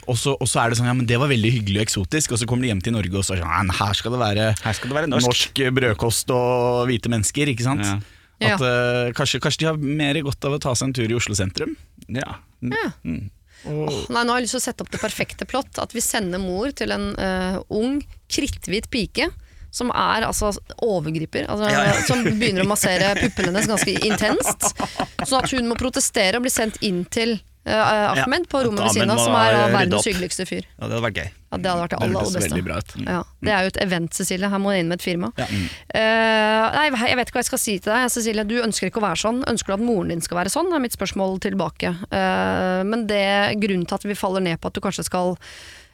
og, 0.09 0.17
så, 0.21 0.35
og 0.37 0.49
så 0.49 0.63
er 0.63 0.73
det 0.73 0.79
sånn 0.81 0.91
ja, 0.91 0.97
men 0.97 1.09
det 1.09 1.17
var 1.21 1.31
veldig 1.31 1.53
hyggelig 1.55 1.81
og 1.81 1.87
eksotisk, 1.87 2.35
og 2.35 2.41
så 2.41 2.49
kommer 2.49 2.67
de 2.67 2.73
hjem 2.73 2.83
til 2.85 2.97
Norge 2.97 3.17
og 3.17 3.25
så 3.25 3.37
er 3.37 3.43
sånn 3.45 3.75
her 3.79 3.97
skal 3.97 4.17
det 4.17 4.21
være, 4.21 4.49
Her 4.61 4.77
skal 4.77 4.93
det 4.93 4.99
være 4.99 5.13
norsk. 5.13 5.63
brødkost 5.79 6.33
og 6.37 6.83
hvite 6.91 7.13
mennesker, 7.13 7.53
ikke 7.53 7.65
sant? 7.65 7.85
Ja. 7.89 8.01
At, 8.43 8.65
uh, 8.65 9.13
kanskje, 9.17 9.41
kanskje 9.43 9.63
de 9.63 9.71
har 9.71 9.79
mer 9.79 10.19
godt 10.27 10.49
av 10.49 10.57
å 10.57 10.63
ta 10.63 10.75
seg 10.75 10.91
en 10.91 10.97
tur 10.99 11.13
i 11.13 11.19
Oslo 11.19 11.37
sentrum? 11.39 11.77
ja. 12.11 12.41
Ja. 12.63 12.91
Mm. 13.03 13.31
Nei, 13.63 14.23
nå 14.23 14.33
har 14.33 14.41
jeg 14.41 14.47
lyst 14.47 14.57
til 14.57 14.61
å 14.61 14.65
sette 14.65 14.85
opp 14.85 14.91
det 14.91 15.01
perfekte 15.03 15.47
plott. 15.47 15.79
At 15.83 15.95
vi 15.95 16.03
sender 16.03 16.41
mor 16.43 16.73
til 16.75 16.95
en 16.95 17.13
uh, 17.15 17.59
ung, 17.75 18.01
kritthvit 18.31 18.89
pike. 18.91 19.29
Som 19.73 19.89
er 19.97 20.27
altså 20.29 20.53
overgriper. 20.85 21.47
Altså, 21.49 21.71
Ja, 21.73 21.87
ja. 21.89 21.95
Som 22.05 22.27
begynner 22.29 22.67
å 22.67 22.69
massere 22.69 23.15
puppene 23.23 23.53
hennes 23.53 23.71
ganske 23.71 23.95
intenst. 24.05 24.69
Sånn 25.25 25.41
at 25.41 25.55
hun 25.55 25.71
må 25.71 25.79
protestere 25.81 26.37
og 26.37 26.45
bli 26.45 26.53
sendt 26.53 26.77
inn 26.85 27.07
til 27.09 27.39
uh, 27.65 28.13
Ahmed 28.13 28.49
på 28.53 28.61
rommet 28.67 28.85
ved 28.85 28.99
siden 28.99 29.15
av, 29.15 29.23
som 29.23 29.37
er 29.39 29.73
verdens 29.73 30.09
hyggeligste 30.09 30.45
fyr. 30.49 30.67
ja, 30.67 30.85
det 30.85 30.93
hadde 30.93 31.07
vært 31.07 31.23
gøy. 31.23 31.31
Ja, 31.53 31.59
det 31.61 31.69
hadde 31.69 31.83
vært 31.83 31.93
det 31.93 31.99
aller, 32.07 32.29
beste. 32.37 32.61
ut. 32.61 32.95
Ja, 33.05 33.19
det 33.45 33.53
er 33.53 33.65
jo 33.67 33.73
et 33.73 33.81
event, 33.85 34.15
Cecilie. 34.17 34.49
Her 34.53 34.61
må 34.63 34.73
du 34.73 34.79
inn 34.81 34.89
med 34.93 35.01
et 35.01 35.05
firma. 35.05 35.33
Ja. 35.41 35.49
Uh, 35.49 36.65
nei, 36.77 36.87
jeg 37.11 37.19
vet 37.21 37.29
ikke 37.33 37.39
hva 37.39 37.45
jeg 37.45 37.51
skal 37.51 37.61
si 37.65 37.75
til 37.79 37.93
deg. 37.93 38.13
Cecilie, 38.13 38.45
du 38.49 38.57
ønsker 38.63 38.89
ikke 38.89 39.03
å 39.03 39.05
være 39.05 39.21
sånn. 39.25 39.43
Ønsker 39.51 39.73
du 39.73 39.77
at 39.77 39.85
moren 39.85 40.13
din 40.15 40.25
skal 40.25 40.41
være 40.41 40.53
sånn? 40.53 40.73
er 40.73 40.85
mitt 40.85 40.97
spørsmål 40.97 41.41
tilbake. 41.45 41.93
Uh, 42.13 42.81
men 42.89 43.05
det 43.09 43.25
grunnen 43.61 43.85
til 43.89 44.01
at 44.01 44.09
vi 44.09 44.17
faller 44.17 44.45
ned 44.45 44.61
på 44.61 44.69
at 44.73 44.77
du 44.77 44.85
kanskje 44.85 45.05
skal 45.09 45.37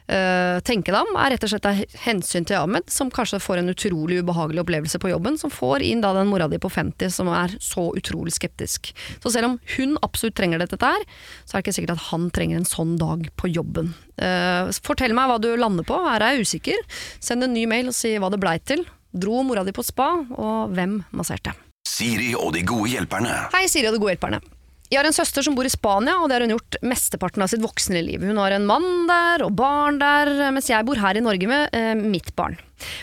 eh, 0.09 0.59
tenke 0.67 0.93
deg 0.93 1.05
om, 1.05 1.17
er 1.21 1.35
rett 1.35 1.45
og 1.47 1.53
slett 1.53 1.69
av 1.69 1.83
hensyn 2.05 2.47
til 2.49 2.59
Ahmed, 2.59 2.89
som 2.93 3.13
kanskje 3.15 3.41
får 3.43 3.61
en 3.61 3.73
utrolig 3.73 4.21
ubehagelig 4.23 4.65
opplevelse 4.65 5.01
på 5.03 5.13
jobben, 5.13 5.39
som 5.41 5.53
får 5.53 5.85
inn 5.87 6.03
da 6.05 6.15
den 6.17 6.31
mora 6.31 6.49
di 6.51 6.61
på 6.61 6.71
50 6.73 7.13
som 7.15 7.31
er 7.33 7.55
så 7.63 7.89
utrolig 7.99 8.35
skeptisk. 8.37 8.93
Så 9.23 9.33
selv 9.35 9.53
om 9.53 9.57
hun 9.77 9.97
absolutt 10.03 10.37
trenger 10.39 10.63
dette 10.63 10.81
der, 10.81 11.07
så 11.45 11.57
er 11.57 11.61
det 11.61 11.67
ikke 11.67 11.79
sikkert 11.79 11.97
at 11.97 12.07
han 12.11 12.29
trenger 12.35 12.61
en 12.61 12.69
sånn 12.69 12.97
dag 13.01 13.29
på 13.39 13.53
jobben. 13.53 13.95
Uh, 14.19 14.69
fortell 14.83 15.15
meg 15.15 15.31
hva 15.31 15.39
du 15.43 15.53
lander 15.57 15.87
på, 15.87 15.97
her 16.09 16.25
er 16.25 16.37
jeg 16.37 16.49
usikker. 16.49 17.01
Send 17.23 17.47
en 17.47 17.55
ny 17.55 17.65
mail 17.71 17.93
og 17.93 17.97
si 17.97 18.17
hva 18.19 18.33
det 18.33 18.43
blei 18.43 18.59
til. 18.59 18.85
Dro 19.15 19.41
mora 19.47 19.65
di 19.65 19.73
på 19.73 19.85
spa, 19.87 20.11
og 20.37 20.77
hvem 20.77 21.01
masserte? 21.17 21.55
Siri 21.89 22.35
og 22.37 22.53
de 22.55 22.63
gode 22.69 22.93
hjelperne. 22.93 23.35
Hei, 23.55 23.67
Siri 23.71 23.89
og 23.89 23.97
de 23.97 24.03
gode 24.03 24.17
hjelperne. 24.17 24.43
Jeg 24.89 25.03
har 25.03 25.05
en 25.05 25.13
søster 25.13 25.45
som 25.45 25.53
bor 25.53 25.67
i 25.69 25.73
Spania, 25.73 26.15
og 26.17 26.31
det 26.31 26.39
har 26.39 26.45
hun 26.47 26.55
gjort 26.55 26.79
mesteparten 26.81 27.43
av 27.45 27.51
sitt 27.53 27.61
voksne 27.61 28.01
liv. 28.07 28.23
Hun 28.25 28.39
har 28.41 28.55
en 28.57 28.65
mann 28.69 29.05
der 29.09 29.45
og 29.45 29.53
barn 29.59 29.99
der, 30.01 30.31
mens 30.55 30.71
jeg 30.71 30.87
bor 30.89 30.97
her 30.97 31.19
i 31.19 31.25
Norge 31.25 31.51
med 31.51 31.77
eh, 31.77 31.93
mitt 31.99 32.31
barn. 32.39 32.57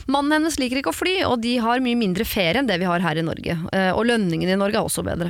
Mannen 0.10 0.34
hennes 0.34 0.58
liker 0.58 0.80
ikke 0.80 0.90
å 0.90 0.96
fly, 0.96 1.14
og 1.28 1.44
de 1.44 1.58
har 1.62 1.84
mye 1.86 2.00
mindre 2.00 2.26
ferie 2.26 2.58
enn 2.58 2.70
det 2.70 2.80
vi 2.82 2.88
har 2.90 3.04
her 3.06 3.20
i 3.22 3.26
Norge. 3.26 3.58
Eh, 3.70 3.92
og 3.94 4.08
lønningene 4.10 4.56
i 4.56 4.58
Norge 4.58 4.80
er 4.80 4.90
også 4.90 5.06
bedre. 5.06 5.30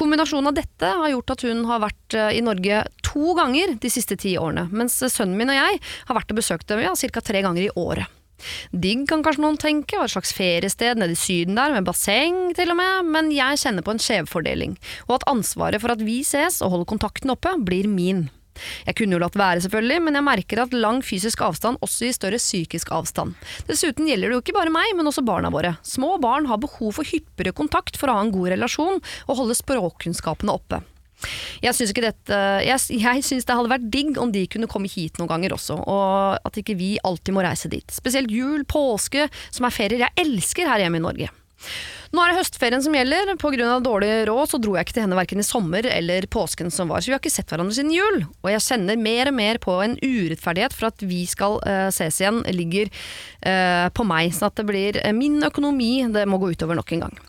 Kombinasjonen 0.00 0.48
av 0.48 0.56
dette 0.56 0.94
har 1.02 1.12
gjort 1.12 1.34
at 1.34 1.44
hun 1.44 1.66
har 1.68 1.84
vært 1.84 2.16
eh, 2.16 2.30
i 2.38 2.44
Norge 2.48 2.80
to 3.04 3.34
ganger 3.36 3.76
de 3.82 3.92
siste 3.92 4.16
ti 4.20 4.38
årene, 4.40 4.70
mens 4.72 4.96
sønnen 5.02 5.36
min 5.36 5.52
og 5.52 5.60
jeg 5.60 5.82
har 6.08 6.16
vært 6.16 6.32
og 6.32 6.40
besøkt 6.40 6.70
dem 6.72 6.80
ja, 6.86 6.96
ca. 6.96 7.24
tre 7.28 7.44
ganger 7.44 7.66
i 7.66 7.74
året. 7.76 8.19
Digg 8.72 9.06
kan 9.10 9.24
kanskje 9.26 9.44
noen 9.44 9.60
tenke, 9.60 9.98
og 9.98 10.08
et 10.08 10.14
slags 10.14 10.34
feriested 10.36 11.00
nede 11.00 11.16
i 11.16 11.20
Syden 11.20 11.58
der, 11.58 11.74
med 11.76 11.88
basseng 11.88 12.50
til 12.58 12.72
og 12.72 12.80
med, 12.80 13.12
men 13.14 13.30
jeg 13.34 13.62
kjenner 13.62 13.86
på 13.86 13.94
en 13.94 14.02
skjevfordeling, 14.02 14.76
og 15.08 15.20
at 15.20 15.30
ansvaret 15.30 15.82
for 15.82 15.94
at 15.94 16.04
vi 16.04 16.20
ses 16.26 16.60
og 16.64 16.76
holder 16.76 16.92
kontakten 16.94 17.34
oppe, 17.34 17.54
blir 17.66 17.88
min. 17.90 18.28
Jeg 18.86 18.96
kunne 18.98 19.16
jo 19.16 19.22
latt 19.22 19.38
være 19.38 19.62
selvfølgelig, 19.64 20.02
men 20.04 20.18
jeg 20.18 20.26
merker 20.26 20.62
at 20.64 20.76
lang 20.76 21.00
fysisk 21.06 21.42
avstand 21.46 21.80
også 21.84 22.08
gir 22.08 22.16
større 22.16 22.40
psykisk 22.42 22.92
avstand. 22.94 23.36
Dessuten 23.68 24.08
gjelder 24.08 24.30
det 24.30 24.38
jo 24.38 24.44
ikke 24.44 24.56
bare 24.58 24.74
meg, 24.74 24.92
men 24.98 25.08
også 25.08 25.24
barna 25.26 25.52
våre. 25.54 25.76
Små 25.86 26.16
barn 26.22 26.48
har 26.50 26.60
behov 26.62 26.98
for 26.98 27.08
hyppigere 27.08 27.56
kontakt 27.56 27.98
for 28.00 28.10
å 28.10 28.18
ha 28.18 28.24
en 28.26 28.34
god 28.34 28.52
relasjon 28.56 29.00
og 29.00 29.38
holde 29.38 29.58
språkkunnskapene 29.58 30.56
oppe. 30.56 30.82
Jeg 31.62 31.76
syns 31.76 33.44
det 33.46 33.56
hadde 33.56 33.72
vært 33.72 33.90
digg 33.92 34.18
om 34.20 34.32
de 34.32 34.46
kunne 34.50 34.70
komme 34.70 34.90
hit 34.90 35.20
noen 35.20 35.30
ganger 35.30 35.56
også, 35.56 35.76
og 35.80 36.40
at 36.46 36.60
ikke 36.60 36.78
vi 36.80 36.94
alltid 37.04 37.36
må 37.36 37.44
reise 37.44 37.70
dit. 37.72 37.86
Spesielt 37.92 38.32
jul, 38.32 38.64
påske, 38.68 39.28
som 39.50 39.68
er 39.68 39.74
ferier 39.74 40.06
jeg 40.06 40.18
elsker 40.24 40.70
her 40.70 40.84
hjemme 40.84 41.00
i 41.00 41.06
Norge. 41.08 41.30
Nå 42.10 42.22
er 42.22 42.32
det 42.32 42.40
høstferien 42.40 42.82
som 42.82 42.94
gjelder. 42.96 43.34
Pga. 43.38 43.76
dårlig 43.84 44.10
råd 44.26 44.50
så 44.50 44.58
dro 44.58 44.74
jeg 44.74 44.88
ikke 44.88 44.96
til 44.96 45.04
henne 45.04 45.18
verken 45.18 45.42
i 45.42 45.46
sommer 45.46 45.86
eller 45.86 46.26
påsken 46.32 46.72
som 46.74 46.90
var, 46.90 47.02
så 47.02 47.10
vi 47.10 47.14
har 47.14 47.22
ikke 47.22 47.32
sett 47.32 47.52
hverandre 47.52 47.76
siden 47.76 47.94
jul. 47.94 48.24
Og 48.42 48.50
jeg 48.50 48.64
kjenner 48.66 48.98
mer 48.98 49.30
og 49.30 49.36
mer 49.38 49.60
på 49.62 49.76
en 49.84 49.94
urettferdighet 50.00 50.74
for 50.74 50.90
at 50.90 51.04
vi 51.06 51.22
skal 51.30 51.60
uh, 51.62 51.88
ses 51.94 52.18
igjen, 52.22 52.42
ligger 52.56 52.90
uh, 52.90 53.86
på 53.94 54.06
meg. 54.08 54.34
Sånn 54.34 54.50
at 54.50 54.58
det 54.58 54.66
blir 54.66 54.98
uh, 55.04 55.12
min 55.14 55.38
økonomi 55.46 55.92
det 56.10 56.26
må 56.26 56.40
gå 56.42 56.54
utover 56.56 56.80
nok 56.80 56.96
en 56.96 57.06
gang. 57.06 57.20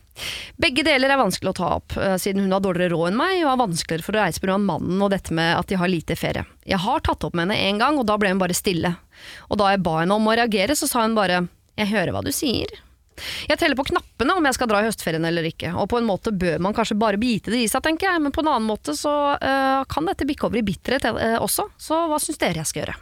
Begge 0.62 0.84
deler 0.86 1.14
er 1.14 1.20
vanskelig 1.20 1.54
å 1.54 1.58
ta 1.58 1.70
opp, 1.78 1.96
eh, 1.98 2.18
siden 2.22 2.44
hun 2.46 2.52
har 2.56 2.64
dårligere 2.64 2.94
råd 2.94 3.12
enn 3.12 3.18
meg, 3.18 3.38
og 3.44 3.50
har 3.54 3.62
vanskeligere 3.64 4.06
for 4.06 4.18
å 4.18 4.26
reise 4.26 4.44
pga. 4.44 4.58
mannen 4.60 5.02
og 5.02 5.10
dette 5.12 5.34
med 5.34 5.58
at 5.58 5.68
de 5.68 5.80
har 5.80 5.88
lite 5.88 6.16
ferie. 6.16 6.46
Jeg 6.66 6.80
har 6.80 7.00
tatt 7.00 7.24
opp 7.24 7.34
med 7.34 7.48
henne 7.48 7.70
en 7.70 7.80
gang, 7.80 7.98
og 7.98 8.06
da 8.06 8.18
ble 8.18 8.30
hun 8.30 8.42
bare 8.42 8.58
stille. 8.58 8.96
Og 9.50 9.58
da 9.58 9.72
jeg 9.72 9.84
ba 9.84 10.02
henne 10.02 10.16
om 10.16 10.28
å 10.28 10.36
reagere, 10.36 10.76
så 10.76 10.88
sa 10.88 11.02
hun 11.02 11.16
bare 11.16 11.48
'jeg 11.78 11.88
hører 11.88 12.12
hva 12.12 12.24
du 12.24 12.32
sier'. 12.32 12.82
Jeg 13.48 13.60
teller 13.60 13.76
på 13.76 13.86
knappene 13.86 14.36
om 14.36 14.46
jeg 14.46 14.54
skal 14.54 14.68
dra 14.68 14.82
i 14.82 14.88
høstferien 14.88 15.26
eller 15.26 15.44
ikke, 15.44 15.74
og 15.76 15.90
på 15.90 16.00
en 16.00 16.08
måte 16.08 16.32
bør 16.32 16.60
man 16.60 16.74
kanskje 16.74 16.98
bare 16.98 17.18
bite 17.18 17.52
det 17.52 17.64
i 17.66 17.68
seg, 17.68 17.84
tenker 17.84 18.10
jeg, 18.10 18.22
men 18.22 18.32
på 18.32 18.42
en 18.42 18.48
annen 18.48 18.68
måte 18.68 18.96
så 18.98 19.38
uh, 19.38 19.84
kan 19.86 20.06
dette 20.06 20.26
bikke 20.26 20.48
over 20.48 20.58
i 20.58 20.66
bitterhet 20.66 21.06
uh, 21.06 21.40
også, 21.44 21.70
så 21.78 22.08
hva 22.08 22.18
syns 22.18 22.38
dere 22.42 22.64
jeg 22.64 22.72
skal 22.72 22.86
gjøre? 22.86 22.98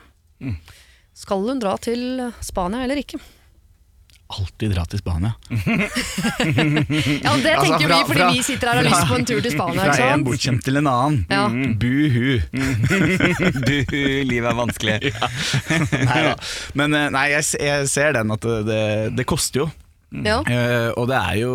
Skal 1.14 1.48
hun 1.48 1.60
dra 1.60 1.78
til 1.78 2.32
Spania 2.42 2.84
eller 2.84 3.00
ikke? 3.02 3.20
Alltid 4.30 4.72
dra 4.76 4.84
til 4.86 5.00
Spania. 5.02 5.32
Ja, 5.50 7.32
det 7.42 7.54
Altså, 7.56 7.66
tenker 7.66 7.74
altså, 7.74 7.88
fra- 7.88 7.98
vi 7.98 8.06
fordi 8.06 8.20
fra- 8.20 8.30
vi 8.34 8.42
sitter 8.46 8.68
her 8.70 8.78
og 8.78 8.84
har 8.84 8.90
lyst 8.90 9.08
på 9.10 9.16
en 9.18 9.26
tur 9.26 9.42
til 9.42 9.52
Spania, 9.56 9.82
Fra 9.82 9.90
en 9.90 10.24
bortkjent 10.24 10.26
bortskjemt 10.28 10.64
til 10.68 10.78
en 10.78 10.90
annen. 10.92 11.26
Ja. 11.30 11.48
Buhu. 11.82 12.40
Du, 13.70 13.76
livet 14.30 14.48
er 14.52 14.58
vanskelig. 14.58 14.98
Nei 16.10 16.22
da. 16.28 16.34
Men 16.78 16.94
eh, 16.98 17.08
nei, 17.14 17.26
jeg, 17.34 17.46
jeg 17.64 17.88
ser 17.92 18.14
den 18.18 18.32
at 18.36 18.46
det, 18.46 18.58
det, 18.70 18.82
det 19.18 19.26
koster 19.30 19.64
jo. 19.66 19.68
Ja. 20.26 20.40
Uh, 20.42 20.90
og 20.98 21.06
det 21.12 21.18
er, 21.20 21.36
jo, 21.44 21.54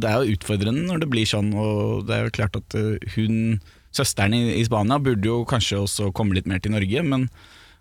det 0.00 0.08
er 0.08 0.22
jo 0.24 0.36
utfordrende 0.36 0.86
når 0.88 1.02
det 1.02 1.08
blir 1.12 1.28
sånn, 1.28 1.50
og 1.52 2.06
det 2.08 2.14
er 2.16 2.22
jo 2.28 2.34
klart 2.38 2.56
at 2.56 2.76
eh, 2.80 2.96
hun, 3.16 3.58
søsteren 3.96 4.32
i, 4.36 4.42
i 4.60 4.64
Spania, 4.64 4.96
burde 5.04 5.28
jo 5.28 5.42
kanskje 5.48 5.82
også 5.82 6.08
komme 6.16 6.36
litt 6.36 6.48
mer 6.48 6.60
til 6.64 6.72
Norge, 6.72 7.02
men, 7.04 7.26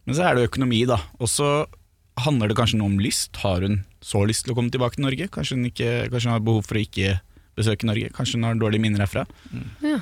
men 0.07 0.17
så 0.17 0.25
er 0.27 0.35
det 0.35 0.43
jo 0.43 0.51
økonomi, 0.51 0.81
da. 0.89 0.97
Og 1.23 1.31
så 1.31 1.51
handler 2.25 2.51
det 2.51 2.57
kanskje 2.59 2.79
noe 2.79 2.91
om 2.91 3.01
lyst. 3.01 3.39
Har 3.43 3.65
hun 3.65 3.81
så 4.05 4.23
lyst 4.27 4.45
til 4.45 4.53
å 4.53 4.57
komme 4.59 4.73
tilbake 4.73 4.97
til 4.97 5.07
Norge? 5.07 5.29
Kanskje 5.33 5.57
hun, 5.57 5.67
ikke, 5.69 5.91
kanskje 6.11 6.29
hun 6.29 6.37
har 6.37 6.45
behov 6.45 6.65
for 6.67 6.79
å 6.79 6.85
ikke 6.85 7.19
besøke 7.59 7.89
Norge? 7.89 8.13
Kanskje 8.15 8.39
hun 8.39 8.47
har 8.47 8.59
dårlige 8.59 8.83
minner 8.85 9.05
herfra? 9.05 9.25
Ja. 9.83 9.99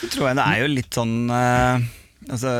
Så 0.00 0.10
tror 0.12 0.30
jeg 0.30 0.38
det 0.40 0.46
er 0.46 0.62
jo 0.62 0.72
litt 0.72 0.96
sånn 0.96 1.14
uh, 1.32 1.84
altså, 2.30 2.52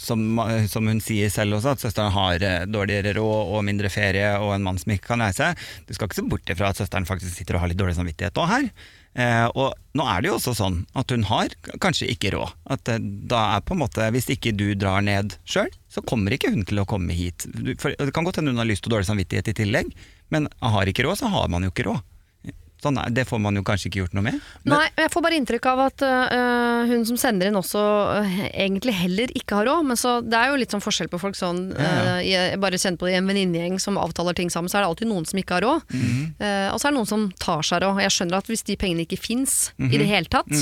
som, 0.00 0.24
som 0.70 0.90
hun 0.90 1.00
sier 1.04 1.32
selv 1.32 1.58
også, 1.58 1.74
at 1.74 1.84
søsteren 1.84 2.14
har 2.14 2.44
eh, 2.44 2.66
dårligere 2.70 3.14
råd 3.18 3.54
og 3.56 3.64
mindre 3.66 3.90
ferie 3.92 4.34
og 4.40 4.54
en 4.56 4.66
mann 4.66 4.80
som 4.80 4.94
ikke 4.94 5.12
kan 5.12 5.24
reise. 5.24 5.52
Du 5.88 5.94
skal 5.96 6.08
ikke 6.08 6.20
se 6.20 6.28
bort 6.34 6.54
ifra 6.54 6.72
at 6.72 6.80
søsteren 6.80 7.08
faktisk 7.08 7.36
sitter 7.38 7.58
og 7.58 7.64
har 7.64 7.72
litt 7.72 7.80
dårlig 7.80 7.96
samvittighet 7.98 8.40
òg 8.40 8.50
her. 8.50 8.68
Eh, 9.14 9.46
og 9.54 9.76
nå 9.94 10.06
er 10.10 10.22
det 10.22 10.30
jo 10.30 10.36
også 10.40 10.56
sånn 10.58 10.80
at 10.98 11.12
hun 11.14 11.26
har 11.28 11.52
kanskje 11.82 12.08
ikke 12.10 12.32
råd. 12.34 12.54
At 12.74 12.90
eh, 12.90 13.02
da 13.02 13.44
er 13.54 13.62
på 13.66 13.76
en 13.76 13.82
måte, 13.84 14.08
Hvis 14.14 14.26
ikke 14.34 14.54
du 14.56 14.72
drar 14.74 15.04
ned 15.06 15.36
sjøl, 15.46 15.70
så 15.88 16.02
kommer 16.02 16.34
ikke 16.34 16.50
hun 16.50 16.66
til 16.66 16.82
å 16.82 16.88
komme 16.88 17.14
hit. 17.14 17.46
Du, 17.54 17.74
for 17.78 17.94
Det 17.94 18.14
kan 18.14 18.26
godt 18.26 18.42
hende 18.42 18.54
hun 18.54 18.62
har 18.62 18.68
lyst 18.68 18.86
og 18.88 18.96
dårlig 18.96 19.08
samvittighet 19.10 19.52
i 19.52 19.58
tillegg, 19.62 19.94
men 20.34 20.50
har 20.60 20.90
ikke 20.90 21.06
råd, 21.06 21.22
så 21.22 21.30
har 21.30 21.48
man 21.52 21.62
jo 21.66 21.70
ikke 21.70 21.86
råd. 21.90 22.02
Sånn 22.84 22.98
er, 23.00 23.08
det 23.16 23.24
får 23.26 23.40
man 23.40 23.56
jo 23.56 23.62
kanskje 23.64 23.88
ikke 23.88 24.02
gjort 24.02 24.14
noe 24.18 24.26
med. 24.26 24.40
Nei, 24.68 24.82
jeg 25.00 25.10
får 25.14 25.24
bare 25.24 25.38
inntrykk 25.40 25.66
av 25.72 25.80
at 25.86 26.04
uh, 26.04 26.84
hun 26.90 27.04
som 27.08 27.16
sender 27.20 27.48
inn 27.48 27.56
også 27.56 27.80
uh, 28.20 28.34
egentlig 28.52 28.92
heller 28.98 29.32
ikke 29.40 29.56
har 29.62 29.68
råd. 29.70 29.86
Men 29.88 29.96
så, 30.00 30.18
det 30.20 30.36
er 30.36 30.52
jo 30.52 30.58
litt 30.60 30.74
sånn 30.74 30.84
forskjell 30.84 31.08
på 31.12 31.20
folk 31.22 31.38
sånn 31.38 31.62
uh, 31.78 32.20
Jeg 32.24 32.60
bare 32.60 32.76
kjenner 32.80 33.00
på 33.00 33.08
det 33.08 33.14
i 33.16 33.20
en 33.22 33.30
venninnegjeng 33.32 33.78
som 33.80 33.96
avtaler 34.02 34.36
ting 34.36 34.52
sammen, 34.52 34.68
så 34.68 34.78
er 34.78 34.84
det 34.84 34.90
alltid 34.92 35.10
noen 35.10 35.24
som 35.30 35.40
ikke 35.40 35.56
har 35.58 35.64
råd. 35.64 35.86
Mhm. 35.94 36.24
Eh, 36.44 36.68
og 36.74 36.76
så 36.80 36.88
er 36.88 36.92
det 36.92 36.98
noen 36.98 37.08
som 37.08 37.24
tar 37.40 37.62
seg 37.64 37.80
råd. 37.84 38.02
Jeg 38.04 38.12
skjønner 38.18 38.38
at 38.42 38.48
hvis 38.50 38.64
de 38.68 38.76
pengene 38.80 39.06
ikke 39.06 39.18
fins 39.22 39.70
i 39.78 39.86
Mhm. 39.86 39.94
det 40.02 40.08
hele 40.10 40.28
tatt 40.28 40.52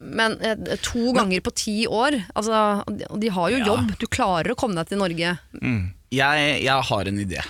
Men 0.00 0.36
eh, 0.44 0.76
to 0.84 1.12
ganger 1.16 1.40
på 1.40 1.52
ti 1.56 1.76
år, 1.88 2.18
altså, 2.36 2.84
de 3.18 3.28
har 3.32 3.50
jo 3.54 3.60
jobb. 3.64 3.94
Du 3.98 4.06
klarer 4.06 4.52
å 4.52 4.56
komme 4.58 4.76
deg 4.76 4.90
til 4.90 4.98
Norge. 5.00 5.36
Jeg, 6.12 6.48
jeg 6.64 6.82
har 6.90 7.08
en 7.10 7.18
idé. 7.22 7.40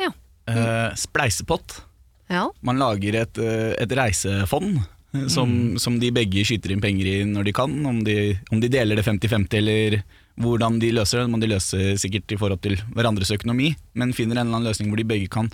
Ja. 0.00 0.10
Eh, 0.48 0.94
spleisepott. 0.96 1.80
Ja. 2.34 2.48
Man 2.66 2.82
lager 2.82 3.22
et, 3.22 3.40
eh, 3.40 3.72
et 3.80 3.96
reisefond 3.98 4.82
Som, 5.14 5.28
som, 5.30 5.50
som 5.78 5.96
de 6.02 6.08
begge 6.10 6.42
skyter 6.42 6.72
inn 6.74 6.80
penger 6.82 7.06
i 7.06 7.18
når 7.28 7.44
de 7.46 7.52
kan. 7.54 7.70
Om 7.86 8.00
de, 8.02 8.34
om 8.50 8.58
de 8.58 8.70
deler 8.72 8.98
det 8.98 9.04
50-50 9.06 9.60
eller 9.60 10.00
hvordan 10.42 10.80
de 10.82 10.90
løser 10.96 11.22
det, 11.22 11.30
må 11.30 11.38
de 11.38 11.52
løse 11.52 11.92
sikkert 12.02 12.34
i 12.34 12.38
forhold 12.40 12.58
til 12.64 12.74
hverandres 12.96 13.30
økonomi, 13.36 13.68
men 13.94 14.14
finner 14.16 14.40
en 14.40 14.48
eller 14.48 14.58
annen 14.58 14.66
løsning 14.72 14.90
hvor 14.90 14.98
de 14.98 15.06
begge 15.06 15.30
kan 15.30 15.50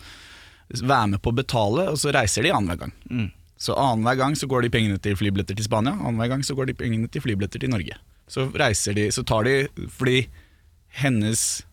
være 0.71 1.11
med 1.13 1.21
på 1.21 1.33
å 1.33 1.37
betale, 1.37 1.91
og 1.93 1.99
så 2.01 2.15
reiser 2.15 2.47
de 2.47 2.55
annenhver 2.55 2.87
gang. 2.87 3.29
Så 3.61 3.77
annenhver 3.77 4.17
gang 4.23 4.37
så 4.39 4.49
går 4.49 4.65
de 4.65 4.73
pengene 4.73 5.01
til 5.03 5.19
flybilletter 5.21 5.59
til 5.59 5.67
Spania, 5.67 5.93
annenhver 5.99 6.33
gang 6.33 6.45
så 6.47 6.57
går 6.57 6.71
de 6.71 6.79
pengene 6.81 7.11
til 7.13 7.25
flybilletter 7.25 7.61
til 7.61 7.73
Norge. 7.73 7.99
Så 8.31 8.47
reiser 8.57 8.97
de, 8.97 9.11
så 9.13 9.27
tar 9.27 9.45
de 9.45 9.67
Fordi 9.91 10.29
hennes 11.03 11.67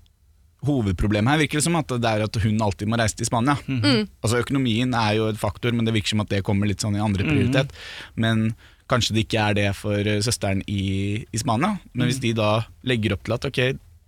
hovedproblem 0.65 1.27
her 1.29 1.37
virker 1.43 1.59
det 1.59 1.65
som 1.67 1.75
at 1.77 1.87
det 1.91 2.09
er 2.09 2.23
at 2.25 2.39
hun 2.43 2.57
alltid 2.65 2.89
må 2.89 2.97
reise 2.97 3.15
til 3.19 3.27
Spania. 3.29 3.53
Altså 4.23 4.39
Økonomien 4.41 4.93
er 4.97 5.13
jo 5.19 5.27
et 5.29 5.37
faktor, 5.37 5.71
men 5.75 5.85
det 5.85 5.93
virker 5.93 6.15
som 6.15 6.23
at 6.25 6.29
det 6.33 6.43
kommer 6.47 6.67
litt 6.69 6.81
sånn 6.81 6.97
i 6.97 7.03
andre 7.03 7.23
prioritet. 7.27 7.71
Men 8.15 8.53
kanskje 8.89 9.13
det 9.17 9.25
ikke 9.27 9.43
er 9.51 9.53
det 9.57 9.67
for 9.75 9.99
eh, 9.99 10.21
søsteren 10.23 10.63
i, 10.67 11.25
i 11.29 11.37
Spania. 11.41 11.75
Men 11.93 12.07
hvis 12.09 12.21
de 12.23 12.33
da 12.37 12.63
legger 12.87 13.13
opp 13.17 13.25
til 13.27 13.35
at 13.37 13.47
ok, 13.49 13.59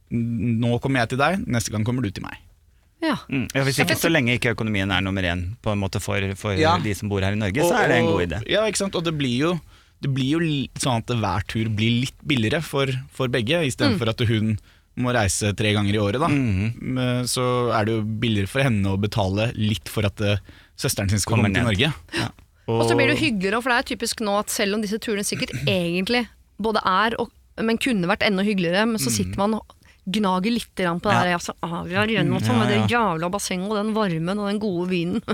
nå 0.09 0.77
kommer 0.81 1.03
jeg 1.03 1.11
til 1.13 1.21
deg, 1.21 1.43
neste 1.51 1.73
gang 1.75 1.83
kommer 1.85 2.01
du 2.01 2.09
til 2.09 2.23
meg. 2.25 2.39
ja. 3.03 3.15
Mm. 3.29 3.45
Ja, 3.53 3.63
hvis 3.67 3.77
ikke 3.83 3.95
så 3.99 4.09
lenge 4.11 4.33
ikke 4.39 4.55
økonomien 4.55 4.89
er 4.91 5.03
nummer 5.05 5.23
én 5.23 5.43
på 5.63 5.71
en 5.75 5.79
måte 5.83 6.01
for, 6.01 6.17
for 6.39 6.57
Ja. 6.57 6.77
de 6.81 6.95
som 6.97 7.07
bor 7.11 7.21
her 7.21 7.35
i 7.37 7.39
Norge, 7.39 7.61
så 7.63 7.77
er 7.83 7.87
det 7.93 7.99
en 8.01 8.09
god 8.09 8.25
idé. 8.25 8.41
Ja, 8.49 8.65
ikke 8.67 8.81
sant? 8.81 8.95
Og 8.97 9.05
det 9.05 9.13
blir 9.19 9.37
jo, 9.37 9.53
det 10.01 10.11
blir 10.15 10.33
jo 10.39 10.41
sånn 10.81 11.03
at 11.05 11.13
hver 11.21 11.45
tur 11.47 11.69
blir 11.69 12.01
litt 12.07 12.17
billigere 12.25 12.63
for, 12.65 12.89
for 13.13 13.27
begge, 13.31 13.61
istedenfor 13.69 14.07
for 14.07 14.15
at 14.15 14.25
hun 14.31 14.57
må 15.01 15.13
reise 15.15 15.53
tre 15.57 15.73
ganger 15.75 15.95
i 15.95 16.01
året. 16.01 16.19
da 16.21 16.29
mm 16.29 16.73
Men 16.79 17.27
Så 17.27 17.43
er 17.75 17.87
det 17.87 17.95
jo 17.97 18.03
billigere 18.03 18.51
for 18.51 18.65
henne 18.65 18.93
å 18.93 18.99
betale 18.99 19.51
litt 19.57 19.89
for 19.89 20.07
at 20.07 20.21
eh, 20.21 20.41
søsteren 20.79 21.09
sin 21.09 21.21
skal 21.21 21.37
komme 21.37 21.51
til. 21.53 21.65
Norge. 21.65 21.91
Ja. 22.15 22.29
Og 22.69 22.85
så 22.85 22.95
blir 22.95 23.09
det 23.09 23.17
jo 23.17 23.25
hyggeligere, 23.25 23.61
for 23.63 23.73
det 23.73 23.79
er 23.79 23.89
typisk 23.95 24.21
nå 24.21 24.35
at 24.43 24.53
selv 24.53 24.77
om 24.77 24.83
disse 24.85 24.99
turene 25.01 25.25
sikkert 25.25 25.55
egentlig 25.65 26.27
både 26.61 26.83
er 26.85 27.17
og 27.21 27.33
men 27.59 27.79
kunne 27.81 28.07
vært 28.07 28.23
enda 28.23 28.43
hyggeligere, 28.47 28.85
men 28.87 29.01
så 29.01 29.11
sitter 29.11 29.35
man 29.35 29.57
og 29.57 29.73
gnager 30.05 30.51
litt 30.51 30.69
på 30.75 30.99
det 31.03 31.13
Ja. 31.29 31.35
Altså, 31.37 31.53
ah, 31.61 31.83
vi 31.83 31.95
har 31.95 32.07
gjennom 32.07 32.39
sånn 32.41 32.55
Ja, 32.55 32.59
med 32.63 32.69
det 32.69 32.77
ja. 32.77 32.87
jævla 32.99 33.29
bassenget 33.29 33.69
og 33.69 33.75
den 33.77 33.93
varmen 33.93 34.39
og 34.39 34.47
den 34.49 34.59
gode 34.59 34.89
vinen. 34.89 35.21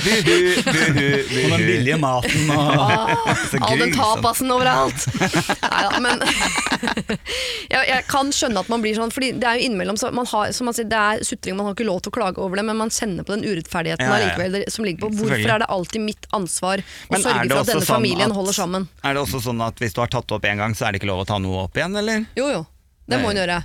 Buhu, 0.00 0.62
buhu, 0.66 1.44
Og 1.44 1.50
den 1.54 1.64
billige 1.66 1.96
maten 2.00 2.50
og 2.54 3.10
Så 3.50 3.60
All 3.66 3.78
den 3.80 3.92
tapasen 3.96 4.50
overalt. 4.54 5.06
Neida, 5.20 6.00
men 6.04 6.22
jeg, 7.72 7.82
jeg 7.90 8.04
kan 8.08 8.30
skjønne 8.34 8.62
at 8.62 8.70
man 8.72 8.82
blir 8.84 8.96
sånn, 8.96 9.12
Fordi 9.14 9.32
det 9.40 9.46
er 9.48 9.58
jo 9.60 9.66
innimellom 9.68 9.98
så 10.00 10.10
man 10.16 10.28
har, 10.30 10.52
som 10.56 10.68
man 10.70 10.76
sier, 10.76 10.88
Det 10.90 11.00
er 11.00 11.24
sutring, 11.26 11.56
man 11.58 11.68
har 11.70 11.76
ikke 11.76 11.88
lov 11.88 12.00
til 12.04 12.12
å 12.12 12.16
klage 12.20 12.42
over 12.42 12.60
det, 12.60 12.66
men 12.70 12.78
man 12.80 12.92
kjenner 12.94 13.26
på 13.26 13.34
den 13.36 13.44
urettferdigheten 13.48 14.06
Ja, 14.06 14.16
ja, 14.16 14.18
ja. 14.18 14.32
allikevel 14.34 14.64
som 14.72 14.86
ligger 14.88 15.06
på. 15.06 15.12
Hvorfor 15.20 15.54
er 15.56 15.62
det 15.64 15.70
alltid 15.70 16.04
mitt 16.06 16.28
ansvar 16.36 16.80
å 16.80 17.14
Men 17.14 17.24
sørge 17.24 17.46
for 17.50 17.62
at 17.64 17.70
denne 17.72 17.84
sånn 17.84 17.94
familien 17.94 18.30
at- 18.30 18.38
holder 18.40 18.56
sammen? 18.56 18.88
Er 19.04 19.16
det 19.16 19.22
også 19.26 19.42
sånn 19.50 19.60
at 19.66 19.80
hvis 19.82 19.94
du 19.96 20.00
har 20.04 20.10
tatt 20.12 20.26
det 20.30 20.36
opp 20.38 20.44
en 20.50 20.60
gang, 20.64 20.74
så 20.76 20.86
er 20.88 20.92
det 20.94 21.00
ikke 21.02 21.10
lov 21.10 21.24
å 21.24 21.28
ta 21.28 21.38
noe 21.42 21.64
opp 21.66 21.76
igjen, 21.80 21.96
eller? 22.00 22.24
Jo 22.38 22.48
jo, 22.54 22.62
det 23.10 23.20
må 23.22 23.30
hun 23.32 23.40
gjøre. 23.40 23.58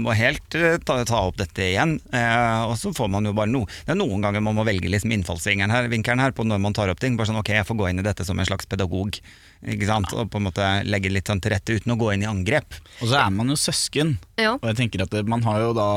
Må 0.00 0.14
helt 0.16 0.56
eh, 0.58 0.76
ta, 0.84 0.98
ta 1.08 1.22
opp 1.24 1.38
dette 1.40 1.64
igjen, 1.64 1.96
eh, 2.12 2.62
og 2.68 2.74
så 2.80 2.92
får 2.96 3.08
man 3.12 3.24
jo 3.24 3.32
bare 3.36 3.48
noe 3.48 3.68
Det 3.86 3.94
er 3.94 3.98
noen 3.98 4.20
ganger 4.24 4.44
man 4.44 4.58
må 4.58 4.64
velge 4.68 4.90
liksom 4.92 5.14
innfallsvinkelen 5.16 5.72
her, 5.72 5.88
her 6.20 6.34
på 6.36 6.44
når 6.44 6.60
man 6.60 6.76
tar 6.76 6.92
opp 6.92 7.00
ting. 7.00 7.16
Bare 7.18 7.30
sånn 7.30 7.40
ok, 7.40 7.54
jeg 7.56 7.68
får 7.68 7.80
gå 7.80 7.88
inn 7.90 8.02
i 8.02 8.06
dette 8.06 8.26
som 8.28 8.38
en 8.38 8.48
slags 8.48 8.68
pedagog, 8.70 9.20
ikke 9.64 9.88
sant, 9.88 10.12
og 10.12 10.28
på 10.32 10.40
en 10.40 10.48
måte 10.50 10.72
legge 10.88 11.12
litt 11.12 11.30
sånn 11.30 11.40
til 11.40 11.54
rette 11.54 11.78
uten 11.80 11.96
å 11.96 12.00
gå 12.00 12.12
inn 12.14 12.26
i 12.26 12.30
angrep. 12.30 12.76
Og 13.00 13.08
så 13.08 13.22
er 13.24 13.32
man 13.34 13.52
jo 13.52 13.58
søsken. 13.60 14.18
Ja. 14.40 14.56
Og 14.58 14.68
jeg 14.72 14.82
tenker 14.84 15.06
at 15.06 15.14
det, 15.16 15.24
man 15.28 15.44
har 15.48 15.64
jo 15.64 15.72
da 15.76 15.90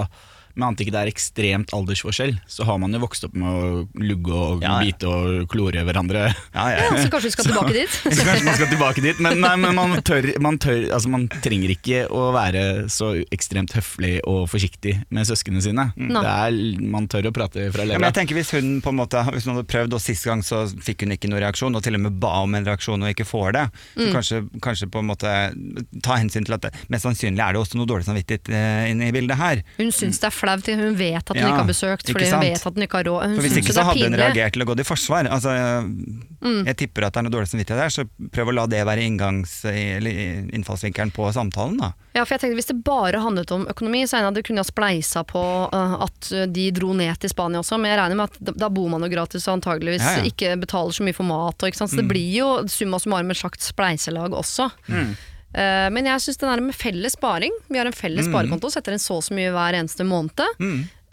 med 0.55 0.67
annet 0.67 0.83
ikke 0.83 0.93
det 0.93 1.01
er 1.01 1.09
ekstremt 1.11 1.71
aldersforskjell, 1.73 2.35
så 2.49 2.65
har 2.67 2.77
man 2.81 2.93
jo 2.93 3.01
vokst 3.03 3.25
opp 3.27 3.33
med 3.37 3.49
å 3.49 4.03
lugge 4.03 4.33
og 4.33 4.63
Ja, 4.63 4.75
ja. 4.77 4.85
bite 4.85 5.09
og 5.09 5.47
klore 5.51 5.83
hverandre. 5.87 6.27
Ja, 6.53 6.65
Ja, 6.73 6.89
så 7.01 7.09
kanskje 7.11 7.31
du 7.31 7.35
skal 7.35 7.47
tilbake 7.49 7.73
dit? 7.75 7.89
Så 8.13 8.25
kanskje 8.27 8.45
man 8.45 8.57
skal 8.57 8.69
tilbake 8.71 9.01
dit, 9.03 9.19
men, 9.23 9.39
nei, 9.41 9.53
men 9.59 9.75
man, 9.77 9.95
tør, 10.05 10.27
man, 10.43 10.57
tør, 10.61 10.85
altså 10.93 11.09
man 11.11 11.25
trenger 11.43 11.73
ikke 11.73 12.03
å 12.13 12.27
være 12.35 12.63
så 12.93 13.11
ekstremt 13.33 13.73
høflig 13.75 14.15
og 14.29 14.45
forsiktig 14.51 14.95
med 15.13 15.27
søsknene 15.27 15.63
sine. 15.65 15.87
Mm. 15.97 16.13
Det 16.15 16.33
er, 16.33 16.57
man 16.93 17.07
tør 17.11 17.29
å 17.29 17.33
prate 17.35 17.67
fra 17.73 17.87
levra. 17.87 18.09
jeg 18.09 18.17
tenker 18.19 18.37
Hvis 18.37 18.53
hun 18.55 18.77
på 18.83 18.91
en 18.93 18.97
måte 18.99 19.21
Hvis 19.33 19.45
hun 19.47 19.55
hadde 19.55 19.65
prøvd, 19.69 19.95
og 19.97 20.01
sist 20.03 20.27
gang 20.27 20.43
så 20.45 20.63
fikk 20.83 21.05
hun 21.05 21.15
ikke 21.15 21.29
noen 21.31 21.43
reaksjon, 21.45 21.75
og 21.77 21.83
til 21.85 21.97
og 21.97 22.03
med 22.05 22.19
ba 22.21 22.35
om 22.43 22.53
en 22.57 22.67
reaksjon 22.67 23.01
og 23.03 23.11
ikke 23.13 23.25
får 23.27 23.55
det, 23.57 23.65
så 23.97 24.07
kanskje, 24.13 24.41
kanskje 24.63 24.89
på 24.93 25.01
en 25.01 25.09
måte 25.09 25.33
ta 26.05 26.17
hensyn 26.19 26.45
til 26.47 26.55
at 26.57 26.67
det, 26.67 26.73
mest 26.93 27.07
sannsynlig 27.07 27.43
er 27.43 27.55
det 27.55 27.61
også 27.63 27.79
noe 27.79 27.89
dårlig 27.89 28.07
samvittighet 28.07 28.51
eh, 28.53 28.91
inne 28.91 29.09
i 29.09 29.15
bildet 29.15 29.39
her. 29.39 29.63
Hun 29.79 29.91
syns 29.95 30.21
det 30.21 30.29
er 30.29 30.35
flaut. 30.43 30.69
Hun 30.83 30.99
vet 30.99 31.23
at 31.23 31.33
hun 31.33 31.41
Ja, 31.41 31.49
ikke 31.49 31.63
har 31.63 31.71
besøkt, 31.71 32.05
ikke 32.05 32.19
fordi 32.19 32.31
hun 32.33 32.45
vet 32.45 32.67
at 32.69 32.77
hun 32.77 32.87
ikke 32.87 33.01
har 33.01 33.09
råd. 33.09 33.25
Hun 33.25 33.35
For 33.39 33.47
Hvis 33.47 33.59
ikke 33.63 33.75
så 33.79 33.87
hadde 33.89 34.07
hun 34.07 34.19
reagert 34.21 34.55
til 34.57 34.65
å 34.65 34.69
gå 34.69 34.77
i 34.79 34.87
forsvar. 34.87 35.31
Altså, 35.31 35.57
Mm. 36.43 36.65
Jeg 36.67 36.75
tipper 36.81 37.05
at 37.07 37.15
det 37.15 37.21
er 37.21 37.25
noe 37.27 37.31
dårlig 37.31 37.47
samvittighet 37.47 37.79
der, 37.79 37.91
så 37.93 38.03
prøv 38.35 38.51
å 38.51 38.55
la 38.57 38.65
det 38.67 38.81
være 38.83 39.05
inngangs, 39.07 39.53
eller 39.69 40.11
innfallsvinkelen 40.51 41.13
på 41.15 41.29
samtalen. 41.35 41.77
da. 41.79 41.93
Ja, 42.13 42.25
for 42.25 42.35
jeg 42.35 42.43
tenkte 42.43 42.59
Hvis 42.59 42.69
det 42.69 42.83
bare 42.83 43.21
handlet 43.23 43.51
om 43.55 43.65
økonomi, 43.71 44.03
så 44.07 44.19
det 44.33 44.43
kunne 44.45 44.59
ha 44.59 44.67
spleisa 44.67 45.23
på 45.23 45.43
uh, 45.73 45.95
at 46.03 46.31
de 46.53 46.69
dro 46.75 46.93
ned 46.93 47.15
til 47.19 47.31
Spania 47.31 47.63
også, 47.63 47.79
men 47.79 47.93
jeg 47.93 47.99
regner 48.01 48.19
med 48.19 48.29
at 48.29 48.55
da, 48.59 48.69
bor 48.69 48.89
man 48.91 49.01
jo 49.07 49.11
gratis 49.13 49.47
og 49.47 49.59
antageligvis 49.61 50.03
Ja, 50.03 50.17
ja. 50.19 50.27
ikke 50.27 50.57
betaler 50.59 50.91
så 50.91 51.07
mye 51.07 51.15
for 51.15 51.23
mat. 51.23 51.55
Og, 51.63 51.69
ikke 51.71 51.79
sant? 51.79 51.93
Så 51.93 52.01
det 52.01 52.09
blir 52.11 52.27
jo 52.35 52.49
summa 52.67 52.99
summarum 52.99 53.31
et 53.31 53.39
slags 53.39 53.71
spleiselag 53.71 54.35
også. 54.35 54.69
Eh, 54.91 55.15
men 55.53 56.05
jeg 56.09 56.21
syns 56.25 56.39
den 56.41 56.49
er 56.49 56.61
med 56.65 56.73
felles 56.73 57.13
sparing 57.13 57.53
Vi 57.69 57.77
har 57.77 57.85
en 57.85 57.93
felles 57.93 58.25
sparekonto, 58.25 58.71
setter 58.73 58.95
inn 58.95 59.01
så 59.01 59.19
og 59.19 59.23
så 59.27 59.35
mye 59.37 59.51
hver 59.53 59.77
eneste 59.77 60.05
måned. 60.07 60.41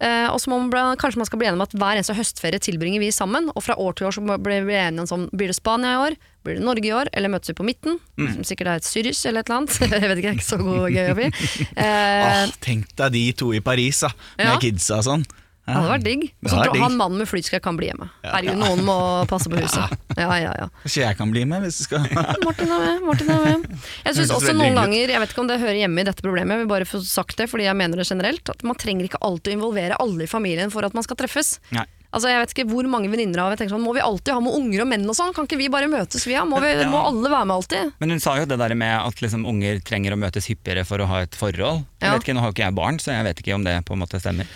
Eh, 0.00 0.28
og 0.32 0.38
så 0.40 0.48
må 0.48 0.56
man, 0.64 0.96
Kanskje 0.96 1.20
man 1.20 1.28
skal 1.28 1.40
bli 1.42 1.48
enig 1.50 1.58
om 1.60 1.66
at 1.66 1.74
hver 1.76 1.98
eneste 1.98 2.16
høstferie 2.16 2.60
tilbringer 2.62 3.02
vi 3.02 3.10
sammen. 3.12 3.50
Og 3.52 3.64
fra 3.64 3.76
år 3.76 3.98
til 3.98 4.08
år 4.08 4.16
så 4.16 4.22
blir 4.40 4.64
vi 4.64 4.78
enige 4.80 5.04
om 5.04 5.10
sånn, 5.10 5.26
blir 5.36 5.52
det 5.52 5.58
Spania 5.58 5.92
i 5.92 5.98
år, 6.06 6.16
blir 6.46 6.56
det 6.56 6.64
Norge 6.64 6.88
i 6.88 6.94
år, 6.96 7.10
eller 7.12 7.32
møtes 7.34 7.52
vi 7.52 7.56
på 7.58 7.66
midten? 7.68 7.98
Som 8.16 8.46
sikkert 8.48 8.72
er 8.72 8.80
et 8.80 8.88
Zürich 8.88 9.20
eller 9.28 9.44
et 9.44 9.50
eller 9.50 9.60
annet. 9.60 9.76
jeg 10.00 10.08
vet 10.08 10.22
ikke, 10.22 10.30
jeg 10.30 10.32
er 10.32 10.40
ikke 10.40 10.48
så 10.48 10.60
god 10.62 10.88
geografi. 10.96 11.28
Uh, 11.76 12.24
Åh, 12.30 12.56
tenk 12.64 12.88
deg 12.96 13.12
de 13.18 13.24
to 13.44 13.52
i 13.52 13.60
Paris, 13.64 14.00
da, 14.06 14.12
med 14.40 14.54
Ja. 14.54 14.56
kidsa 14.62 15.02
og 15.02 15.08
sånn. 15.10 15.28
Det 15.70 15.76
hadde 15.78 15.92
vært 15.94 16.06
digg. 16.06 16.24
Det 16.42 16.52
så 16.52 16.64
han 16.82 16.96
mannen 16.98 17.22
med 17.22 17.28
flyskrekk 17.30 17.62
kan 17.64 17.78
bli 17.78 17.90
hjemme. 17.90 18.08
Herregud, 18.24 18.58
noen 18.60 18.82
må 18.86 18.96
passe 19.30 19.50
på 19.52 19.60
huset. 19.60 19.94
Ja, 20.18 20.28
ja, 20.40 20.50
ja. 20.58 20.66
Kanskje 20.82 21.04
jeg 21.04 21.18
kan 21.20 21.30
bli 21.32 21.44
med, 21.48 21.64
hvis 21.64 21.80
du 21.80 21.86
skal 21.86 22.06
Martin 22.44 22.74
er 22.74 22.82
med. 22.84 23.04
Martin 23.06 23.30
er 23.34 23.46
med. 23.46 23.68
Jeg 24.04 24.18
synes 24.18 24.34
også 24.36 24.56
noen 24.56 24.76
ganger, 24.78 25.14
jeg 25.14 25.22
vet 25.22 25.34
ikke 25.34 25.44
om 25.44 25.50
det 25.50 25.60
hører 25.62 25.78
hjemme 25.82 26.02
i 26.02 26.08
dette 26.10 26.24
problemet, 26.26 26.56
jeg 26.56 26.64
vil 26.64 26.72
bare 26.74 26.88
få 26.88 27.02
sagt 27.06 27.38
det 27.40 27.48
fordi 27.52 27.68
jeg 27.68 27.78
mener 27.78 28.00
det 28.02 28.08
generelt, 28.10 28.52
at 28.52 28.66
man 28.66 28.78
trenger 28.80 29.08
ikke 29.08 29.22
alltid 29.24 29.54
å 29.54 29.58
involvere 29.58 29.98
alle 30.02 30.26
i 30.26 30.30
familien 30.30 30.72
for 30.74 30.86
at 30.86 30.96
man 30.96 31.06
skal 31.06 31.18
treffes. 31.20 31.58
Nei. 31.76 31.86
Altså 32.10 32.30
jeg 32.32 32.40
vet 32.42 32.52
ikke 32.56 32.66
hvor 32.72 32.88
mange 32.90 33.10
venninner 33.12 33.38
av 33.44 33.52
jeg 33.54 33.60
tenker 33.60 33.76
sånn, 33.76 33.84
Må 33.86 33.92
vi 33.94 34.02
alltid 34.02 34.32
ha 34.34 34.40
med 34.42 34.56
unger 34.58 34.82
og 34.82 34.88
menn 34.90 35.06
og 35.06 35.14
sånn? 35.14 35.30
Kan 35.36 35.46
ikke 35.46 35.60
vi 35.60 35.68
bare 35.70 35.86
møtes 35.90 36.26
via? 36.26 36.42
Må, 36.48 36.58
vi, 36.64 36.72
må 36.90 37.04
alle 37.06 37.30
være 37.30 37.46
med 37.46 37.54
alltid? 37.60 37.92
Men 38.02 38.16
hun 38.16 38.22
sa 38.24 38.34
jo 38.40 38.48
det 38.50 38.58
der 38.58 38.74
med 38.74 38.96
at 38.98 39.22
liksom 39.22 39.46
unger 39.46 39.78
trenger 39.86 40.16
å 40.16 40.18
møtes 40.18 40.50
hyppigere 40.50 40.82
for 40.88 41.02
å 41.04 41.06
ha 41.10 41.22
et 41.22 41.38
forhold. 41.38 41.84
Jeg 42.02 42.10
vet 42.16 42.26
ikke, 42.26 42.34
Nå 42.34 42.42
har 42.42 42.50
jo 42.50 42.56
ikke 42.58 42.66
jeg 42.66 42.78
barn, 42.80 42.98
så 43.02 43.14
jeg 43.14 43.26
vet 43.30 43.42
ikke 43.44 43.54
om 43.60 43.66
det 43.68 43.78
på 43.86 43.94
en 43.94 44.02
måte 44.02 44.18
stemmer. 44.22 44.50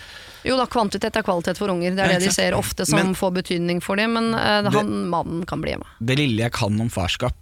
Jo 0.45 0.59
da, 0.59 0.67
kvantitet 0.69 1.15
er 1.17 1.23
kvalitet 1.25 1.57
for 1.57 1.71
unger. 1.73 1.95
Det 1.97 2.03
er 2.03 2.11
det 2.19 2.27
de 2.27 2.33
ser 2.35 2.53
ofte 2.53 2.85
som 2.85 2.99
Men- 2.99 3.15
får 3.17 3.31
betydning 3.39 3.79
for 3.81 3.97
dem, 3.97 4.13
men 4.13 4.27
uh, 4.37 4.67
han 4.75 4.91
mannen 5.09 5.45
kan 5.49 5.63
bli 5.63 5.73
hjemme. 5.73 5.87
Det 5.97 6.19
lille 6.19 6.43
jeg 6.45 6.53
kan 6.53 6.75
om 6.81 6.91
farskap 6.93 7.33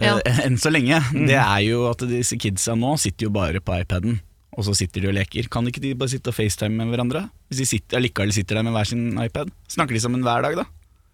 Ja. 0.00 0.16
eh, 0.24 0.40
enn 0.46 0.56
så 0.58 0.72
lenge, 0.74 0.98
det 1.14 1.38
er 1.38 1.60
jo 1.68 1.84
at 1.90 2.02
disse 2.10 2.34
kidsa 2.40 2.74
nå 2.74 2.96
sitter 2.98 3.28
jo 3.28 3.30
bare 3.36 3.60
på 3.62 3.76
iPaden. 3.78 4.18
Og 4.58 4.66
så 4.66 4.74
sitter 4.74 5.04
de 5.04 5.12
og 5.12 5.14
leker. 5.14 5.46
Kan 5.52 5.68
ikke 5.70 5.82
de 5.84 5.94
bare 5.98 6.10
sitte 6.10 6.32
og 6.32 6.36
FaceTime 6.36 6.74
med 6.80 6.90
hverandre? 6.90 7.28
Hvis 7.46 7.62
de 7.62 7.68
sitter, 7.76 8.02
likevel 8.02 8.34
sitter 8.34 8.58
der 8.58 8.66
med 8.66 8.74
hver 8.74 8.90
sin 8.90 9.12
iPad? 9.22 9.54
Snakker 9.70 9.94
de 9.94 10.02
sammen 10.02 10.26
hver 10.26 10.42
dag, 10.42 10.58
da? 10.58 10.66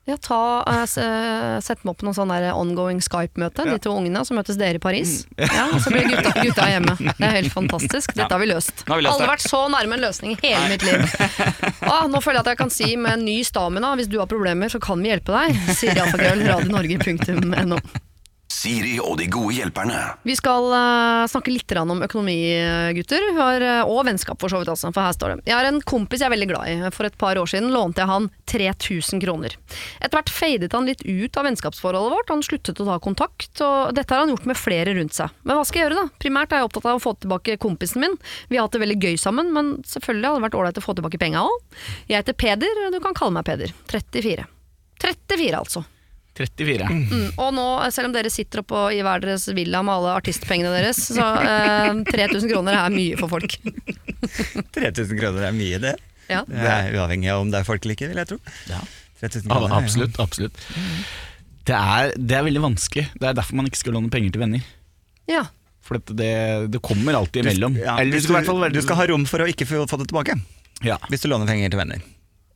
Ja, 0.05 0.19
ta, 0.21 0.39
uh, 0.69 1.61
Sett 1.65 1.81
meg 1.81 1.95
opp 1.95 2.03
på 2.03 2.05
noe 2.05 2.17
sånn 2.17 2.33
ongoing 2.33 2.99
Skype-møte, 3.05 3.65
de 3.65 3.77
to 3.81 3.93
ungene. 3.97 4.21
Så 4.29 4.37
møtes 4.37 4.59
dere 4.61 4.77
i 4.77 4.83
Paris. 4.83 5.15
Ja, 5.41 5.71
og 5.73 5.81
så 5.81 5.93
blir 5.93 6.09
gutta, 6.11 6.33
gutta 6.37 6.67
hjemme. 6.69 6.97
Det 7.07 7.25
er 7.25 7.39
helt 7.39 7.53
fantastisk. 7.55 8.13
Dette 8.17 8.29
har 8.29 8.43
vi 8.43 8.51
løst. 8.51 8.85
Har 8.89 9.01
vi 9.01 9.07
løst 9.07 9.15
Aldri 9.17 9.25
det. 9.25 9.33
vært 9.33 9.47
så 9.49 9.63
nærme 9.73 9.97
en 9.97 10.05
løsning 10.05 10.37
i 10.37 10.53
hele 10.53 10.65
mitt 10.75 10.89
liv. 10.89 11.05
Ah, 11.85 12.07
nå 12.09 12.19
føler 12.25 12.39
jeg 12.39 12.45
at 12.47 12.49
jeg 12.55 12.59
kan 12.59 12.71
si 12.73 12.87
med 12.97 13.13
en 13.19 13.25
ny 13.27 13.35
stamina 13.45 13.91
hvis 13.99 14.09
du 14.11 14.17
har 14.17 14.29
problemer, 14.29 14.71
så 14.73 14.81
kan 14.83 15.03
vi 15.05 15.11
hjelpe 15.13 15.35
deg. 15.37 15.59
Sier 15.77 16.01
iallfall 16.01 16.25
radionorge.no. 16.25 17.79
Siri 18.53 18.97
og 19.03 19.17
de 19.19 19.27
gode 19.33 19.55
hjelperne. 19.57 19.99
Vi 20.25 20.35
skal 20.37 20.67
uh, 20.71 21.25
snakke 21.29 21.53
litt 21.53 21.73
om 21.81 22.03
økonomi, 22.05 22.37
eh, 22.55 22.93
gutter. 22.97 23.25
Eh, 23.35 23.89
og 23.89 24.05
vennskap, 24.07 24.39
for 24.41 24.53
så 24.53 24.61
vidt 24.61 24.71
Altså, 24.73 24.93
For 24.95 25.05
her 25.05 25.15
står 25.17 25.33
det. 25.33 25.49
Jeg 25.51 25.57
har 25.57 25.69
en 25.69 25.81
kompis 25.85 26.23
jeg 26.23 26.29
er 26.29 26.35
veldig 26.35 26.49
glad 26.51 26.71
i. 26.71 26.91
For 26.95 27.09
et 27.09 27.19
par 27.21 27.41
år 27.41 27.51
siden 27.51 27.73
lånte 27.75 28.03
jeg 28.03 28.11
han 28.11 28.29
3000 28.51 29.23
kroner. 29.25 29.57
Etter 30.01 30.17
hvert 30.17 30.33
fadet 30.33 30.73
han 30.73 30.89
litt 30.89 31.05
ut 31.05 31.39
av 31.41 31.49
vennskapsforholdet 31.49 32.15
vårt. 32.15 32.33
Han 32.33 32.45
sluttet 32.47 32.81
å 32.81 32.89
ta 32.89 32.99
kontakt, 33.03 33.53
og 33.65 33.95
dette 33.97 34.15
har 34.15 34.25
han 34.25 34.35
gjort 34.35 34.49
med 34.51 34.61
flere 34.61 34.97
rundt 34.97 35.17
seg. 35.17 35.33
Men 35.45 35.59
hva 35.59 35.65
skal 35.69 35.81
jeg 35.81 35.89
gjøre, 35.89 36.05
da? 36.05 36.23
Primært 36.25 36.53
er 36.53 36.63
jeg 36.63 36.71
opptatt 36.71 36.91
av 36.91 37.01
å 37.01 37.05
få 37.05 37.15
tilbake 37.21 37.59
kompisen 37.63 38.05
min. 38.05 38.19
Vi 38.53 38.61
har 38.61 38.69
hatt 38.69 38.77
det 38.77 38.85
veldig 38.85 39.01
gøy 39.01 39.19
sammen, 39.21 39.53
men 39.57 39.77
selvfølgelig 39.89 40.31
hadde 40.31 40.43
det 40.43 40.49
vært 40.49 40.61
ålreit 40.61 40.81
å 40.81 40.85
få 40.85 40.97
tilbake 40.99 41.23
penga 41.23 41.47
òg. 41.49 41.81
Jeg 42.11 42.23
heter 42.23 42.39
Peder, 42.45 42.87
du 42.95 43.01
kan 43.05 43.17
kalle 43.17 43.37
meg 43.39 43.49
Peder. 43.49 43.75
34. 43.93 44.49
34, 45.05 45.59
altså. 45.59 45.85
34. 46.35 46.89
Mm, 46.91 47.29
og 47.39 47.53
nå, 47.55 47.67
selv 47.95 48.09
om 48.09 48.15
dere 48.17 48.33
sitter 48.33 48.65
oppe 48.65 48.81
i 48.97 49.03
hver 49.07 49.23
deres 49.23 49.47
villa 49.55 49.85
med 49.87 49.95
alle 49.95 50.17
artistpengene 50.19 50.73
deres, 50.75 50.99
så 51.15 51.29
eh, 51.39 52.01
3000 52.11 52.51
kroner 52.51 52.79
er 52.81 52.95
mye 52.95 53.19
for 53.21 53.31
folk. 53.31 53.55
3000 54.77 55.15
kroner 55.21 55.49
er 55.51 55.55
mye, 55.55 55.81
det. 55.83 55.95
Ja. 56.31 56.43
Det 56.49 56.69
er 56.73 56.95
uavhengig 56.97 57.31
av 57.31 57.45
om 57.45 57.53
det 57.53 57.61
er 57.61 57.69
folk 57.69 57.85
eller 57.85 57.99
ikke, 57.99 58.11
vil 58.11 58.23
jeg 58.23 58.33
tro. 58.33 58.41
Ja. 58.71 58.81
3000 59.23 59.47
kroner, 59.47 59.69
er 59.69 59.77
absolutt. 59.79 60.19
absolutt. 60.23 60.65
Det 61.65 61.77
er, 61.77 62.11
det 62.19 62.39
er 62.39 62.49
veldig 62.49 62.65
vanskelig. 62.65 63.07
Det 63.15 63.29
er 63.29 63.37
derfor 63.37 63.61
man 63.61 63.71
ikke 63.71 63.81
skal 63.85 63.97
låne 63.97 64.11
penger 64.13 64.35
til 64.35 64.43
venner. 64.45 64.73
Ja. 65.31 65.47
For 65.85 66.01
det, 66.01 66.35
det 66.73 66.81
kommer 66.85 67.17
alltid 67.17 67.45
imellom. 67.45 67.79
Ja, 67.81 67.99
Eller 68.01 68.17
hvis 68.17 68.27
du 68.27 68.33
skal, 68.33 68.41
i 68.41 68.41
hvert 68.41 68.51
fall 68.51 68.75
du 68.75 68.83
skal 68.85 69.01
ha 69.01 69.07
rom 69.13 69.25
for 69.29 69.45
å 69.45 69.49
ikke 69.49 69.69
få, 69.69 69.85
få 69.89 70.01
det 70.01 70.09
tilbake, 70.11 70.37
ja. 70.85 70.99
hvis 71.13 71.25
du 71.25 71.31
låner 71.31 71.49
penger 71.49 71.73
til 71.73 71.81
venner. 71.81 72.05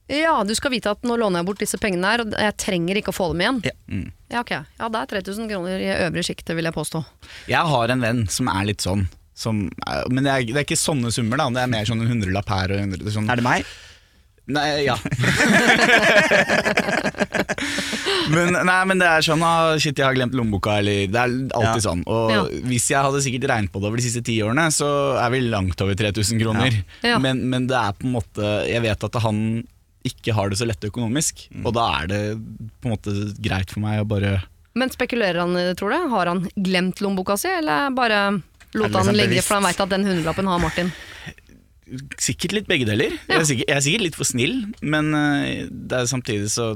Ja, 0.08 0.38
du 0.44 0.54
skal 0.56 0.72
vite 0.72 0.90
at 0.94 1.02
nå 1.04 1.16
låner 1.20 1.42
jeg 1.42 1.48
bort 1.50 1.60
disse 1.60 1.76
pengene 1.80 2.08
her, 2.12 2.22
og 2.24 2.32
jeg 2.32 2.56
trenger 2.60 2.96
ikke 3.00 3.12
å 3.12 3.16
få 3.18 3.28
dem 3.34 3.44
igjen. 3.44 3.60
Ja. 3.68 3.74
Mm. 3.92 4.06
Ja, 4.32 4.40
ok. 4.44 4.52
Ja, 4.80 4.88
det 4.92 5.02
er 5.04 5.12
3000 5.22 5.50
kroner 5.52 5.84
i 5.84 5.90
øvre 6.08 6.24
sjiktet, 6.24 6.56
vil 6.56 6.68
jeg 6.68 6.76
påstå. 6.76 7.04
Jeg 7.48 7.64
har 7.74 7.92
en 7.94 8.04
venn 8.04 8.24
som 8.32 8.48
er 8.52 8.68
litt 8.72 8.84
sånn. 8.84 9.06
Som, 9.38 9.68
er- 9.86 10.08
men 10.10 10.24
det 10.26 10.32
er, 10.32 10.40
det 10.48 10.56
er 10.56 10.64
ikke 10.66 10.80
sånne 10.80 11.12
summer, 11.14 11.38
da. 11.38 11.46
Det 11.54 11.60
er 11.62 11.70
mer 11.76 11.84
sånn 11.86 12.00
en 12.02 12.10
hundrelapp 12.10 12.48
her 12.50 12.72
og 12.74 12.80
en 12.80 12.88
hundrelapp 12.90 13.14
sånn. 13.14 13.28
Er 13.30 13.38
det 13.38 13.46
meg? 13.46 13.68
Nei, 14.48 14.64
ja. 14.88 14.96
men, 18.32 18.54
nei, 18.64 18.78
men 18.88 19.00
det 19.00 19.08
er 19.08 19.24
sånn 19.26 19.42
ah, 19.44 19.74
Shit, 19.80 19.98
jeg 20.00 20.06
har 20.08 20.16
glemt 20.16 20.34
lommeboka, 20.36 20.78
eller 20.80 21.08
Det 21.12 21.20
er 21.20 21.34
alltid 21.52 21.82
Ja. 21.82 21.84
sånn. 21.84 22.02
Og 22.08 22.30
Ja. 22.32 22.42
hvis 22.68 22.88
jeg 22.92 23.02
hadde 23.04 23.20
sikkert 23.24 23.48
regnet 23.50 23.72
på 23.72 23.80
det 23.82 23.88
over 23.90 24.00
de 24.00 24.04
siste 24.06 24.22
ti 24.24 24.38
årene, 24.44 24.68
så 24.72 24.88
er 25.20 25.30
vi 25.34 25.42
langt 25.48 25.80
over 25.84 25.94
3000 25.94 26.40
kroner. 26.40 26.72
Ja. 27.02 27.14
Ja. 27.14 27.18
Men, 27.18 27.44
men 27.50 27.66
det 27.68 27.76
er 27.76 27.92
på 27.92 28.06
en 28.08 28.14
måte 28.16 28.52
Jeg 28.68 28.82
vet 28.82 29.04
at 29.04 29.14
han 29.22 29.66
ikke 30.10 30.34
har 30.36 30.50
det 30.52 30.58
så 30.60 30.66
lett 30.68 30.84
økonomisk, 30.88 31.46
Mm. 31.52 31.64
og 31.66 31.74
da 31.76 31.86
er 32.02 32.06
det 32.10 32.20
på 32.82 32.88
en 32.88 32.94
måte 32.96 33.14
greit 33.44 33.70
for 33.72 33.80
meg 33.84 34.00
å 34.02 34.08
bare 34.08 34.38
Men 34.78 34.90
spekulerer 34.92 35.40
han, 35.42 35.56
i 35.58 35.64
det, 35.70 35.76
tror 35.80 35.90
du? 35.94 36.08
Har 36.12 36.26
han 36.30 36.44
glemt 36.56 37.00
lommeboka 37.02 37.36
si, 37.40 37.48
eller 37.50 37.90
bare 37.96 38.18
lot 38.74 38.92
han 38.92 38.92
liksom 38.92 39.16
ligge 39.16 39.32
bevisst? 39.32 39.48
for 39.48 39.58
han 39.58 39.66
veit 39.66 39.80
at 39.80 39.90
den 39.94 40.04
hundrelappen 40.06 40.46
har 40.46 40.60
Martin? 40.62 40.92
Sikkert 42.20 42.52
litt 42.52 42.66
begge 42.68 42.84
deler. 42.84 43.14
Jeg, 43.30 43.32
er 43.40 43.46
sikkert, 43.48 43.68
jeg 43.70 43.76
er 43.78 43.84
sikkert 43.86 44.04
litt 44.04 44.18
for 44.18 44.28
snill, 44.28 44.58
men 44.84 45.08
eh, 45.16 45.64
det 45.72 46.02
er 46.02 46.10
samtidig 46.10 46.50
så 46.52 46.74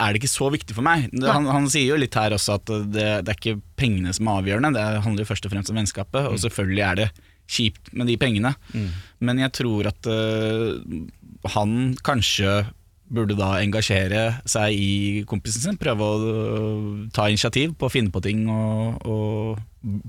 er 0.00 0.12
det 0.14 0.22
ikke 0.22 0.30
så 0.32 0.48
viktig 0.52 0.72
for 0.76 0.84
meg. 0.86 1.10
Han, 1.20 1.46
han 1.52 1.66
sier 1.72 1.90
jo 1.92 1.98
litt 2.00 2.16
her 2.16 2.32
også 2.36 2.56
at 2.56 2.64
det, 2.94 3.06
det 3.26 3.32
er 3.32 3.36
ikke 3.36 3.58
pengene 3.76 4.14
som 4.16 4.28
er 4.30 4.40
avgjørende, 4.40 4.72
det 4.76 5.02
handler 5.04 5.24
jo 5.24 5.28
først 5.28 5.48
og 5.48 5.52
fremst 5.52 5.72
om 5.72 5.76
vennskapet. 5.80 6.30
Og 6.32 6.40
selvfølgelig 6.42 6.84
er 6.88 7.00
det 7.02 7.08
kjipt 7.46 7.92
med 7.96 8.10
de 8.10 8.16
pengene, 8.20 8.54
men 9.22 9.44
jeg 9.44 9.54
tror 9.60 9.90
at 9.92 10.08
uh, 10.10 10.76
han 11.54 11.94
kanskje 12.06 12.64
burde 13.06 13.36
da 13.38 13.52
engasjere 13.62 14.40
seg 14.50 14.74
i 14.74 15.22
kompisen 15.30 15.62
sin, 15.62 15.78
prøve 15.78 16.02
å 16.02 16.16
uh, 16.18 17.04
ta 17.14 17.28
initiativ 17.30 17.76
på 17.78 17.86
å 17.86 17.92
finne 17.92 18.10
på 18.10 18.22
ting 18.24 18.46
og, 18.50 19.06
og 19.06 19.60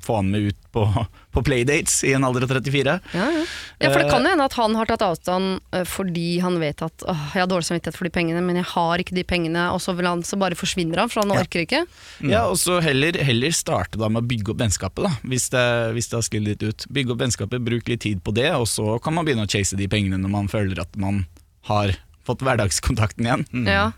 få 0.01 0.15
han 0.15 0.31
med 0.31 0.41
ut 0.51 0.71
på, 0.71 0.83
på 1.31 1.43
playdates 1.43 2.03
i 2.03 2.13
en 2.13 2.23
alder 2.23 2.45
av 2.47 2.53
34. 2.57 2.95
Ja, 3.13 3.27
ja. 3.31 3.43
ja, 3.79 3.91
for 3.91 4.01
det 4.01 4.09
kan 4.09 4.25
jo 4.25 4.31
hende 4.31 4.47
at 4.47 4.57
han 4.57 4.77
har 4.77 4.89
tatt 4.89 5.05
avstand 5.05 5.59
eh, 5.75 5.85
fordi 5.87 6.39
han 6.43 6.59
vet 6.61 6.81
at 6.85 7.05
åh, 7.07 7.25
jeg 7.35 7.43
har 7.43 7.51
dårlig 7.51 7.69
samvittighet 7.69 7.99
for 7.99 8.09
de 8.09 8.13
pengene, 8.15 8.41
men 8.45 8.59
jeg 8.61 8.69
har 8.71 9.03
ikke 9.03 9.17
de 9.17 9.25
pengene, 9.27 9.67
og 9.73 9.81
så, 9.83 9.93
vil 9.97 10.09
han, 10.09 10.23
så 10.25 10.39
bare 10.39 10.57
forsvinner 10.57 11.03
han, 11.03 11.11
for 11.13 11.23
han 11.23 11.35
orker 11.35 11.65
ikke. 11.65 11.83
Ja, 12.25 12.47
og 12.47 12.57
så 12.61 12.79
heller, 12.83 13.19
heller 13.27 13.53
starte 13.55 14.01
da 14.01 14.09
med 14.09 14.25
å 14.25 14.29
bygge 14.29 14.53
opp 14.53 14.63
vennskapet, 14.63 15.05
da, 15.05 15.13
hvis 15.29 15.49
det, 15.53 15.67
hvis 15.97 16.11
det 16.11 16.19
har 16.19 16.27
sklidd 16.29 16.49
litt 16.49 16.65
ut. 16.65 16.89
Bygge 16.93 17.15
opp 17.15 17.23
vennskapet, 17.25 17.63
bruk 17.67 17.91
litt 17.91 18.03
tid 18.07 18.23
på 18.25 18.33
det, 18.37 18.49
og 18.57 18.67
så 18.69 18.97
kan 19.03 19.17
man 19.17 19.27
begynne 19.27 19.47
å 19.47 19.51
chase 19.51 19.79
de 19.79 19.89
pengene 19.91 20.19
når 20.21 20.33
man 20.33 20.51
føler 20.51 20.81
at 20.83 20.97
man 20.99 21.25
har 21.69 21.95
fått 22.27 22.43
hverdagskontakten 22.43 23.27
igjen. 23.27 23.47
Ja. 23.67 23.91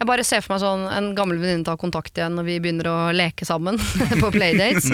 Jeg 0.00 0.08
bare 0.08 0.24
ser 0.26 0.44
for 0.44 0.54
meg 0.54 0.62
sånn 0.62 0.84
en 0.90 1.10
gammel 1.16 1.40
venninne 1.40 1.66
tar 1.66 1.78
kontakt 1.80 2.16
igjen 2.16 2.36
når 2.38 2.46
vi 2.46 2.56
begynner 2.62 2.88
å 2.90 2.96
leke 3.16 3.46
sammen 3.48 3.78
på 4.22 4.30
playdates. 4.34 4.88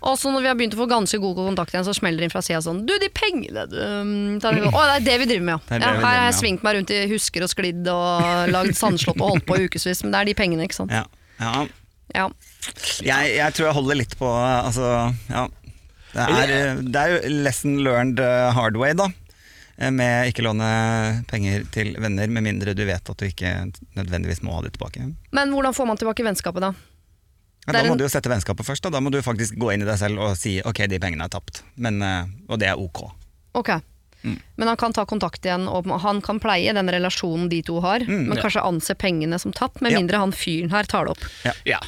Og 0.00 0.16
så 0.18 0.32
når 0.32 0.44
vi 0.44 0.50
har 0.50 0.58
begynt 0.58 0.76
å 0.76 0.80
få 0.80 0.88
ganske 0.90 1.20
god 1.22 1.40
kontakt 1.42 1.74
igjen, 1.74 1.86
så 1.86 1.94
smeller 1.96 2.22
det 2.22 2.28
inn 2.28 2.34
fra 2.34 2.44
sida 2.44 2.62
sånn 2.64 2.84
Du, 2.88 2.94
de 3.02 3.10
pengene 3.12 3.66
du 3.70 3.76
um, 3.80 4.12
tar 4.42 4.56
Å, 4.56 4.70
det 4.70 4.96
er 4.96 5.06
det 5.06 5.16
vi 5.22 5.28
driver 5.32 5.48
med, 5.50 5.56
ja. 5.70 5.78
det 5.78 5.82
ja 5.84 5.94
her 5.96 6.06
har 6.06 6.28
jeg 6.30 6.38
svingt 6.40 6.64
meg 6.66 6.78
rundt 6.78 6.92
i 6.94 7.02
husker 7.10 7.44
og 7.44 7.52
sklidd 7.52 7.90
og 7.92 8.52
lagd 8.52 8.78
sandslott 8.78 9.20
og 9.20 9.36
holdt 9.36 9.46
på 9.48 9.58
i 9.58 9.66
ukevis, 9.68 10.02
men 10.04 10.14
det 10.14 10.22
er 10.22 10.30
de 10.30 10.36
pengene, 10.38 10.66
ikke 10.68 10.80
sant. 10.80 10.94
Ja. 10.94 11.04
ja. 11.42 11.66
Ja. 12.14 12.26
Jeg, 13.02 13.36
jeg 13.36 13.54
tror 13.56 13.66
jeg 13.66 13.76
holder 13.76 13.98
litt 13.98 14.14
på 14.18 14.28
Altså, 14.30 14.90
ja. 15.30 15.46
Det 16.16 16.24
er, 16.24 16.78
det 16.80 17.00
er 17.00 17.12
jo 17.12 17.32
lesson 17.44 17.80
learned 17.84 18.22
uh, 18.22 18.48
hard 18.56 18.78
way, 18.80 18.94
da. 18.96 19.10
Eh, 19.78 19.90
Med 19.92 20.30
ikke 20.32 20.44
låne 20.46 21.24
penger 21.28 21.66
til 21.72 21.94
venner, 22.00 22.28
med 22.32 22.46
mindre 22.46 22.74
du 22.76 22.84
vet 22.88 23.10
at 23.10 23.16
du 23.20 23.26
ikke 23.28 23.72
nødvendigvis 23.96 24.42
må 24.42 24.54
ha 24.56 24.62
det 24.64 24.74
tilbake. 24.76 25.10
Men 25.36 25.52
hvordan 25.52 25.74
får 25.76 25.86
man 25.90 26.00
tilbake 26.00 26.24
vennskapet, 26.26 26.64
da? 26.64 26.72
Ja, 27.66 27.72
da 27.74 27.82
må 27.88 27.96
du 27.98 28.04
jo 28.04 28.08
sette 28.12 28.30
vennskapet 28.30 28.62
først. 28.66 28.84
Da. 28.86 28.90
da 28.94 29.00
må 29.02 29.10
du 29.10 29.18
faktisk 29.26 29.56
gå 29.58 29.72
inn 29.74 29.82
i 29.82 29.88
deg 29.88 29.98
selv 29.98 30.22
og 30.22 30.36
si 30.38 30.60
ok, 30.62 30.84
de 30.86 31.00
pengene 31.02 31.26
er 31.26 31.32
tapt, 31.34 31.64
Men, 31.76 32.00
eh, 32.02 32.24
og 32.48 32.60
det 32.62 32.68
er 32.70 32.78
ok. 32.80 33.08
Ok. 33.58 33.74
Men 34.56 34.66
han 34.68 34.76
kan 34.80 34.92
ta 34.92 35.04
kontakt 35.06 35.44
igjen, 35.46 35.68
og 35.70 35.86
han 36.02 36.18
kan 36.24 36.40
pleie 36.42 36.72
den 36.74 36.88
relasjonen 36.90 37.48
de 37.50 37.60
to 37.62 37.76
har, 37.84 38.02
men 38.08 38.32
ja. 38.34 38.40
kanskje 38.42 38.64
anse 38.66 38.94
pengene 38.98 39.38
som 39.38 39.52
tapt, 39.54 39.80
med 39.84 39.92
Ja. 39.92 40.00
mindre 40.00 40.18
han 40.18 40.32
fyren 40.34 40.70
her 40.72 40.82
tar 40.84 41.04
det 41.06 41.12
opp. 41.14 41.26
Ja. 41.64 41.78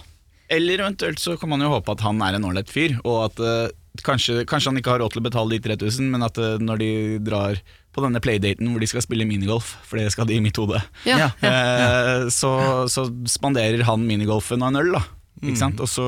Eller 0.49 0.79
eventuelt 0.79 1.19
så 1.19 1.37
kan 1.37 1.49
man 1.51 1.61
jo 1.61 1.69
håpe 1.73 1.93
at 1.93 2.01
han 2.01 2.21
er 2.23 2.35
en 2.39 2.45
ålreit 2.45 2.71
fyr, 2.71 2.95
og 3.05 3.25
at 3.33 3.41
eh, 3.43 3.75
kanskje, 4.07 4.45
kanskje 4.49 4.71
han 4.73 4.79
ikke 4.81 4.93
har 4.95 5.01
råd 5.03 5.13
til 5.15 5.23
å 5.23 5.27
betale 5.29 5.57
de 5.57 5.61
3000, 5.69 6.09
men 6.13 6.23
at 6.27 6.39
eh, 6.39 6.57
når 6.63 6.81
de 6.83 6.91
drar 7.25 7.61
på 7.95 8.03
denne 8.05 8.21
playdaten 8.23 8.69
hvor 8.71 8.81
de 8.83 8.89
skal 8.91 9.03
spille 9.03 9.27
minigolf, 9.27 9.75
for 9.89 9.99
det 9.99 10.11
skal 10.15 10.29
de 10.29 10.37
i 10.39 10.43
mitt 10.45 10.57
hode, 10.61 10.81
Ja. 11.09 11.31
eh, 11.43 12.29
så, 12.35 12.53
så 12.93 13.07
spanderer 13.31 13.83
han 13.89 14.05
minigolfen 14.07 14.63
og 14.63 14.71
en 14.73 14.81
øl, 14.83 14.93
da. 14.99 15.05
Ikke 15.39 15.55
sant? 15.61 15.79
Og 15.79 15.87
så, 15.87 16.05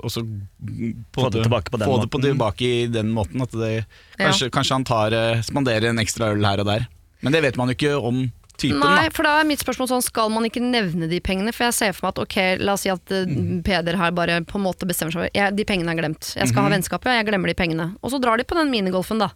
og 0.00 0.08
så 0.08 0.22
på 0.24 1.26
Få 1.26 1.28
det 1.34 1.42
tilbake 1.44 1.68
på 1.74 1.76
den 1.82 1.88
få 1.90 1.96
det 2.00 2.10
på 2.14 2.20
tilbake 2.24 2.64
i 2.64 2.86
den 2.88 3.10
måten. 3.12 3.42
At 3.44 3.52
det, 3.52 3.84
kanskje, 4.16 4.48
kanskje 4.54 4.78
han 4.78 4.86
tar, 4.88 5.12
eh, 5.12 5.42
spanderer 5.44 5.90
en 5.90 6.00
ekstra 6.00 6.30
øl 6.32 6.44
her 6.48 6.62
og 6.64 6.70
der. 6.70 6.86
Men 7.22 7.36
det 7.36 7.42
vet 7.44 7.58
man 7.60 7.68
jo 7.68 7.76
ikke 7.76 7.98
om 8.00 8.22
typen. 8.62 8.80
Nei, 8.80 9.04
da. 9.08 9.12
for 9.14 9.26
da 9.28 9.34
er 9.42 9.48
mitt 9.50 9.60
spørsmål 9.64 9.90
sånn, 9.90 10.06
skal 10.06 10.30
man 10.32 10.46
ikke 10.48 10.62
nevne 10.64 11.08
de 11.10 11.20
pengene? 11.20 11.52
For 11.52 11.66
jeg 11.68 11.74
ser 11.80 11.92
for 11.98 12.06
meg 12.08 12.14
at 12.16 12.22
ok, 12.24 12.38
la 12.62 12.72
oss 12.78 12.86
si 12.86 12.92
at 12.94 13.04
mm. 13.12 13.60
Peder 13.66 13.98
her 14.00 14.14
bare 14.16 14.40
på 14.46 14.58
en 14.60 14.66
måte 14.70 14.86
bestemmer 14.88 15.12
seg 15.14 15.26
for 15.26 15.30
jeg, 15.36 15.56
de 15.58 15.64
pengene 15.68 15.92
er 15.92 16.00
glemt. 16.00 16.32
Jeg 16.38 16.48
skal 16.50 16.66
ha 16.68 16.72
vennskapet, 16.72 17.18
jeg 17.18 17.28
glemmer 17.28 17.50
de 17.52 17.58
pengene. 17.58 17.90
Og 18.02 18.14
så 18.14 18.22
drar 18.22 18.38
de 18.40 18.46
på 18.48 18.56
den 18.58 18.70
minigolfen, 18.72 19.18
da. 19.22 19.32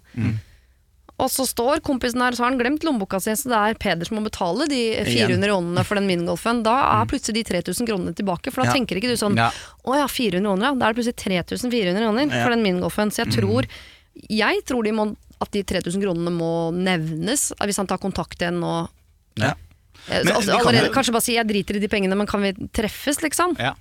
Og 1.16 1.30
så 1.32 1.46
står 1.48 1.80
kompisen 1.80 2.20
der, 2.20 2.34
så 2.36 2.44
har 2.44 2.50
han 2.52 2.58
glemt 2.60 2.82
lommeboka 2.84 3.16
si, 3.24 3.32
så 3.40 3.48
det 3.48 3.56
er 3.56 3.78
Peder 3.80 4.04
som 4.04 4.18
må 4.18 4.24
betale 4.26 4.66
de 4.68 4.80
400 5.06 5.48
kronene 5.48 5.84
for 5.88 5.96
den 5.96 6.04
minigolfen. 6.10 6.60
Da 6.66 6.74
er 6.98 7.08
plutselig 7.08 7.38
de 7.40 7.44
3000 7.56 7.88
kronene 7.88 8.12
tilbake, 8.18 8.52
for 8.52 8.60
da 8.62 8.68
Ja. 8.68 8.74
tenker 8.76 9.00
ikke 9.00 9.08
du 9.08 9.16
sånn 9.16 9.34
Ja. 9.36 9.48
å 9.86 9.96
ja, 9.96 10.04
400 10.06 10.44
kroner, 10.44 10.66
ja. 10.68 10.74
Da 10.74 10.88
er 10.88 10.92
det 10.92 10.98
plutselig 11.00 11.16
3400 11.16 11.96
kroner 12.04 12.28
Ja. 12.28 12.42
for 12.44 12.50
den 12.52 12.62
minigolfen. 12.62 13.08
Så 13.08 13.24
jeg 13.24 13.32
tror, 13.32 13.64
jeg 14.28 14.64
tror 14.66 14.84
de 14.84 14.92
må, 14.92 15.16
at 15.40 15.50
de 15.52 15.62
3000 15.62 16.02
kronene 16.04 16.30
må 16.36 16.52
nevnes, 16.76 17.52
hvis 17.64 17.76
han 17.78 17.86
tar 17.86 17.96
kontakt 17.98 18.36
igjen 18.36 18.62
og 18.62 18.90
Ja. 19.38 19.54
Eh, 20.08 20.22
Men 20.24 20.34
altså, 20.36 20.52
allerede, 20.58 20.92
Kanskje 20.94 21.12
bare 21.12 21.22
si 21.22 21.34
'jeg 21.34 21.46
driter 21.48 21.76
i 21.76 21.80
de 21.82 21.88
pengene, 21.88 22.16
men 22.16 22.26
kan 22.26 22.40
vi 22.42 22.52
treffes', 22.72 23.20
liksom? 23.22 23.56
Ja, 23.58 23.74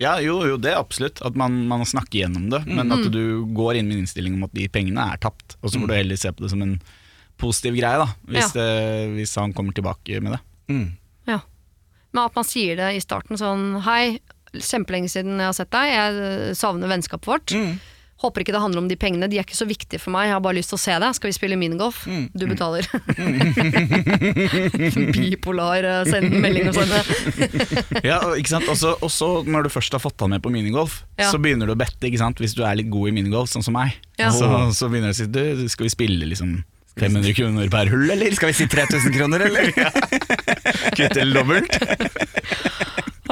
ja 0.00 0.16
jo, 0.20 0.40
jo, 0.46 0.56
det 0.56 0.72
er 0.72 0.78
absolutt. 0.78 1.20
At 1.24 1.34
man, 1.34 1.66
man 1.68 1.80
snakker 1.84 2.22
gjennom 2.22 2.50
det. 2.50 2.66
Men 2.66 2.88
Mm. 2.88 2.92
at 2.92 3.12
du 3.12 3.44
går 3.46 3.76
inn 3.76 3.88
med 3.88 3.96
en 3.96 4.02
innstilling 4.06 4.34
om 4.34 4.44
at 4.44 4.52
de 4.54 4.68
pengene 4.68 5.12
er 5.12 5.16
tapt. 5.18 5.56
Og 5.62 5.70
så 5.70 5.80
får 5.80 5.88
du 5.88 5.94
heller 5.94 6.16
se 6.16 6.28
på 6.32 6.40
det 6.42 6.50
som 6.50 6.62
en 6.62 6.80
positiv 7.38 7.74
greie, 7.74 7.98
da. 7.98 8.06
Hvis, 8.28 8.52
det, 8.52 9.14
hvis 9.16 9.34
han 9.36 9.52
kommer 9.52 9.72
tilbake 9.74 10.20
med 10.22 10.32
det. 10.32 10.40
Mm. 10.68 10.92
Ja. 11.26 11.40
Men 12.12 12.24
at 12.26 12.34
man 12.36 12.44
sier 12.44 12.76
det 12.76 12.94
i 12.96 13.00
starten 13.00 13.36
sånn 13.36 13.82
'hei, 13.82 14.20
kjempelenge 14.54 15.08
siden 15.10 15.38
jeg 15.38 15.46
har 15.48 15.52
sett 15.52 15.70
deg, 15.70 15.88
jeg 15.88 16.14
eh, 16.50 16.52
savner 16.54 16.86
vennskapet 16.88 17.24
vårt'. 17.26 17.78
Mm. 18.22 18.24
Håper 18.24 18.44
ikke 18.44 18.52
det 18.54 18.60
handler 18.62 18.78
om 18.84 18.88
de 18.88 18.94
pengene, 18.96 19.26
de 19.28 19.38
er 19.40 19.44
ikke 19.46 19.56
så 19.58 19.66
viktige 19.66 19.98
for 19.98 20.12
meg, 20.14 20.28
jeg 20.28 20.36
har 20.36 20.42
bare 20.44 20.54
lyst 20.60 20.70
til 20.70 20.78
å 20.78 20.82
se 20.82 20.94
deg. 21.02 21.14
Skal 21.18 21.32
vi 21.32 21.34
spille 21.34 21.56
minigolf? 21.58 22.04
Mm. 22.06 22.28
Du 22.38 22.44
betaler. 22.46 22.86
Bipolar, 25.16 25.82
eh, 25.84 26.04
send 26.10 26.30
melding 26.42 26.68
og 26.70 26.74
sånn. 26.78 26.92
Ja, 28.10 28.18
ikke 28.38 28.48
sant? 28.54 28.68
Og 28.70 28.76
så- 29.10 29.42
når 29.46 29.62
du 29.66 29.70
først 29.74 29.92
har 29.92 30.00
fått 30.02 30.20
han 30.22 30.30
med 30.30 30.42
på 30.42 30.50
minigolf, 30.54 31.02
Ja. 31.18 31.30
så 31.30 31.38
begynner 31.42 31.66
du 31.66 31.72
å 31.74 31.78
bette, 31.78 32.06
ikke 32.06 32.18
sant? 32.18 32.38
hvis 32.38 32.54
du 32.54 32.62
er 32.64 32.74
litt 32.78 32.90
god 32.90 33.08
i 33.08 33.12
minigolf, 33.12 33.48
sånn 33.50 33.62
som 33.64 33.74
meg. 33.74 33.92
Ja. 34.18 34.30
Så, 34.30 34.46
så 34.74 34.88
begynner 34.88 35.10
du 35.12 35.16
å 35.16 35.18
si 35.18 35.26
du, 35.26 35.68
skal 35.68 35.84
vi 35.84 35.88
spille 35.90 36.26
liksom 36.30 36.62
500 37.00 37.32
kroner 37.34 37.68
per 37.72 37.86
hull, 37.88 38.10
eller? 38.10 38.30
Skal 38.36 38.48
vi 38.52 38.52
si 38.52 38.66
3000 38.68 39.12
kroner, 39.16 39.40
eller? 39.48 39.72
Kvitt 40.92 41.16
eller 41.16 41.34
dobbelt? 41.40 41.72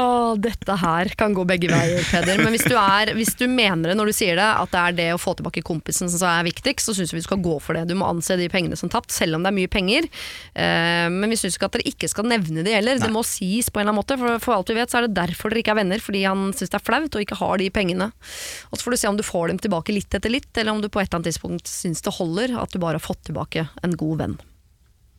Å, 0.01 0.35
dette 0.41 0.77
her 0.81 1.11
kan 1.19 1.35
gå 1.37 1.45
begge 1.49 1.69
veier, 1.71 2.01
Peder. 2.09 2.41
Men 2.41 2.55
hvis 2.55 2.65
du, 2.69 2.75
er, 2.79 3.13
hvis 3.17 3.35
du 3.39 3.45
mener 3.51 3.91
det 3.91 3.97
når 3.99 4.11
du 4.11 4.15
sier 4.17 4.39
det, 4.39 4.47
at 4.47 4.73
det 4.73 4.81
er 4.81 4.97
det 4.97 5.09
å 5.15 5.21
få 5.21 5.35
tilbake 5.37 5.65
kompisen 5.67 6.11
som 6.11 6.25
er 6.31 6.47
viktigst, 6.47 6.89
så 6.89 6.95
syns 6.97 7.13
vi 7.15 7.21
du 7.23 7.27
skal 7.27 7.43
gå 7.45 7.57
for 7.63 7.77
det. 7.77 7.87
Du 7.91 7.97
må 7.99 8.09
anse 8.09 8.39
de 8.41 8.49
pengene 8.53 8.79
som 8.79 8.93
tapt, 8.93 9.13
selv 9.15 9.37
om 9.37 9.45
det 9.45 9.53
er 9.53 9.59
mye 9.59 9.71
penger. 9.73 10.09
Eh, 10.55 11.07
men 11.13 11.33
vi 11.33 11.39
syns 11.41 11.59
ikke 11.59 11.71
at 11.71 11.79
dere 11.79 11.89
ikke 11.93 12.11
skal 12.11 12.29
nevne 12.31 12.65
det 12.67 12.77
heller. 12.79 13.01
Det 13.03 13.13
må 13.13 13.25
sies 13.27 13.69
på 13.69 13.81
en 13.81 13.87
eller 13.89 13.95
annen 13.95 14.01
måte. 14.03 14.19
For, 14.21 14.43
for 14.47 14.59
alt 14.59 14.73
vi 14.73 14.79
vet, 14.81 14.93
så 14.93 15.01
er 15.01 15.09
det 15.09 15.19
derfor 15.19 15.53
dere 15.53 15.65
ikke 15.65 15.75
er 15.75 15.81
venner. 15.83 16.05
Fordi 16.05 16.25
han 16.27 16.51
syns 16.57 16.73
det 16.73 16.81
er 16.81 16.87
flaut 16.87 17.19
og 17.19 17.27
ikke 17.27 17.41
har 17.43 17.61
de 17.61 17.71
pengene. 17.75 18.11
Og 18.71 18.79
så 18.79 18.87
får 18.87 18.97
du 18.97 19.01
se 19.03 19.11
om 19.11 19.21
du 19.21 19.27
får 19.27 19.53
dem 19.53 19.63
tilbake 19.63 19.97
litt 19.97 20.17
etter 20.17 20.33
litt, 20.33 20.53
eller 20.55 20.75
om 20.75 20.85
du 20.85 20.89
på 20.89 21.03
et 21.03 21.11
eller 21.11 21.21
annet 21.21 21.33
tidspunkt 21.33 21.71
syns 21.71 22.05
det 22.07 22.17
holder 22.17 22.57
at 22.63 22.73
du 22.73 22.81
bare 22.83 23.01
har 23.01 23.05
fått 23.05 23.27
tilbake 23.29 23.69
en 23.85 23.99
god 24.01 24.25
venn. 24.25 24.41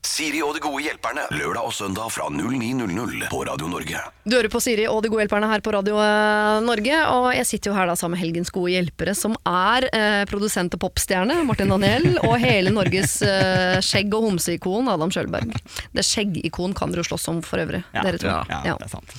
Siri 0.02 0.40
og 0.42 0.56
de 0.58 0.62
gode 0.64 0.82
hjelperne. 0.82 1.28
Lørdag 1.38 1.68
og 1.70 1.74
søndag 1.78 2.08
fra 2.10 2.26
09.00 2.34 3.28
på 3.30 3.42
Radio 3.46 3.68
Norge. 3.70 4.00
Du 4.26 4.34
hører 4.34 4.50
på 4.50 4.60
Siri 4.64 4.88
og 4.90 5.04
de 5.06 5.12
gode 5.14 5.22
hjelperne 5.24 5.46
her 5.52 5.62
på 5.62 5.74
Radio 5.76 6.00
eh, 6.02 6.58
Norge, 6.66 6.96
og 7.14 7.28
jeg 7.38 7.46
sitter 7.46 7.70
jo 7.70 7.76
her 7.78 7.86
da 7.92 7.94
sammen 8.00 8.18
med 8.18 8.24
helgens 8.24 8.50
gode 8.54 8.74
hjelpere, 8.74 9.14
som 9.18 9.36
er 9.48 9.86
eh, 9.94 10.24
produsent 10.30 10.74
og 10.74 10.82
popstjerne, 10.88 11.38
Martin 11.46 11.70
Daniel, 11.70 12.16
og 12.28 12.34
hele 12.42 12.74
Norges 12.74 13.20
eh, 13.22 13.78
skjegg- 13.86 14.18
og 14.18 14.26
homseikon, 14.26 14.90
Adam 14.90 15.14
Sjølberg. 15.14 15.54
Det 15.94 16.06
skjeggikon 16.08 16.74
kan 16.78 16.92
dere 16.96 17.06
jo 17.06 17.12
slåss 17.12 17.30
om 17.36 17.44
for 17.46 17.62
øvrig, 17.62 17.84
dere 17.94 18.18
to. 18.22 18.32
ja, 18.34 18.42
Ja. 18.72 18.76
det 18.82 18.90
er 18.90 18.94
sant. 18.96 19.16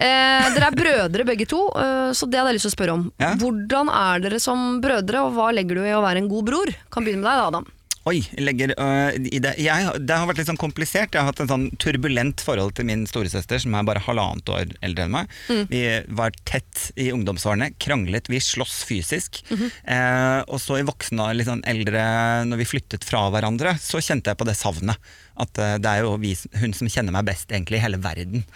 Eh, 0.00 0.46
dere 0.54 0.70
er 0.70 0.78
brødre 0.78 1.26
begge 1.28 1.48
to, 1.50 1.64
eh, 1.74 2.14
så 2.16 2.30
det 2.30 2.38
hadde 2.38 2.54
jeg 2.54 2.60
lyst 2.60 2.68
til 2.70 2.74
å 2.76 2.78
spørre 2.78 2.96
om. 3.00 3.04
Ja. 3.20 3.34
Hvordan 3.42 3.90
er 3.98 4.22
dere 4.28 4.38
som 4.46 4.78
brødre, 4.80 5.26
og 5.26 5.34
hva 5.36 5.50
legger 5.58 5.82
du 5.82 5.84
i 5.90 5.98
å 5.98 6.06
være 6.06 6.22
en 6.22 6.30
god 6.30 6.46
bror? 6.54 6.74
Kan 6.94 7.02
begynne 7.04 7.26
med 7.26 7.32
deg 7.34 7.42
da, 7.42 7.50
Adam. 7.50 7.68
Oi, 8.08 8.22
legger 8.40 8.70
øh, 8.80 9.16
i 9.28 9.38
det. 9.44 9.50
Jeg, 9.60 9.88
det 10.08 10.16
har 10.16 10.24
vært 10.24 10.38
litt 10.40 10.48
sånn 10.48 10.60
komplisert. 10.60 11.12
Jeg 11.12 11.20
har 11.20 11.28
hatt 11.28 11.42
en 11.44 11.50
sånn 11.50 11.66
turbulent 11.82 12.40
forhold 12.40 12.72
til 12.78 12.86
min 12.88 13.02
storesøster, 13.08 13.60
som 13.60 13.74
er 13.76 13.84
bare 13.84 14.00
halvannet 14.06 14.48
år 14.48 14.70
eldre 14.86 15.04
enn 15.04 15.12
meg. 15.12 15.34
Vi 15.68 15.82
var 16.16 16.32
tett 16.48 16.86
i 16.96 17.10
ungdomsårene, 17.12 17.74
kranglet, 17.76 18.30
vi 18.32 18.40
sloss 18.40 18.78
fysisk. 18.88 19.42
eh, 19.84 20.40
og 20.46 20.56
så 20.64 20.78
i 20.80 20.86
voksne 20.88 21.26
litt 21.36 21.50
sånn 21.50 21.60
eldre, 21.68 22.00
når 22.48 22.62
vi 22.62 22.68
flyttet 22.70 23.04
fra 23.04 23.26
hverandre, 23.34 23.74
så 23.76 24.00
kjente 24.00 24.32
jeg 24.32 24.40
på 24.40 24.48
det 24.48 24.56
savnet. 24.56 25.12
At 25.40 25.60
eh, 25.60 25.76
det 25.76 25.92
er 25.92 26.06
jo 26.06 26.16
vi, 26.24 26.32
hun 26.62 26.72
som 26.76 26.88
kjenner 26.88 27.12
meg 27.12 27.28
best 27.28 27.52
egentlig 27.52 27.82
i 27.82 27.84
hele 27.84 28.00
verden. 28.00 28.46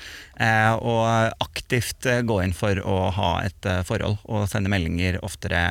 Eh, 0.40 0.72
og 0.80 1.04
aktivt 1.44 2.08
eh, 2.08 2.24
gå 2.24 2.40
inn 2.46 2.56
for 2.56 2.80
å 2.80 2.96
ha 3.20 3.34
et 3.44 3.70
forhold 3.84 4.24
og 4.24 4.48
sende 4.48 4.72
meldinger 4.72 5.20
oftere. 5.20 5.66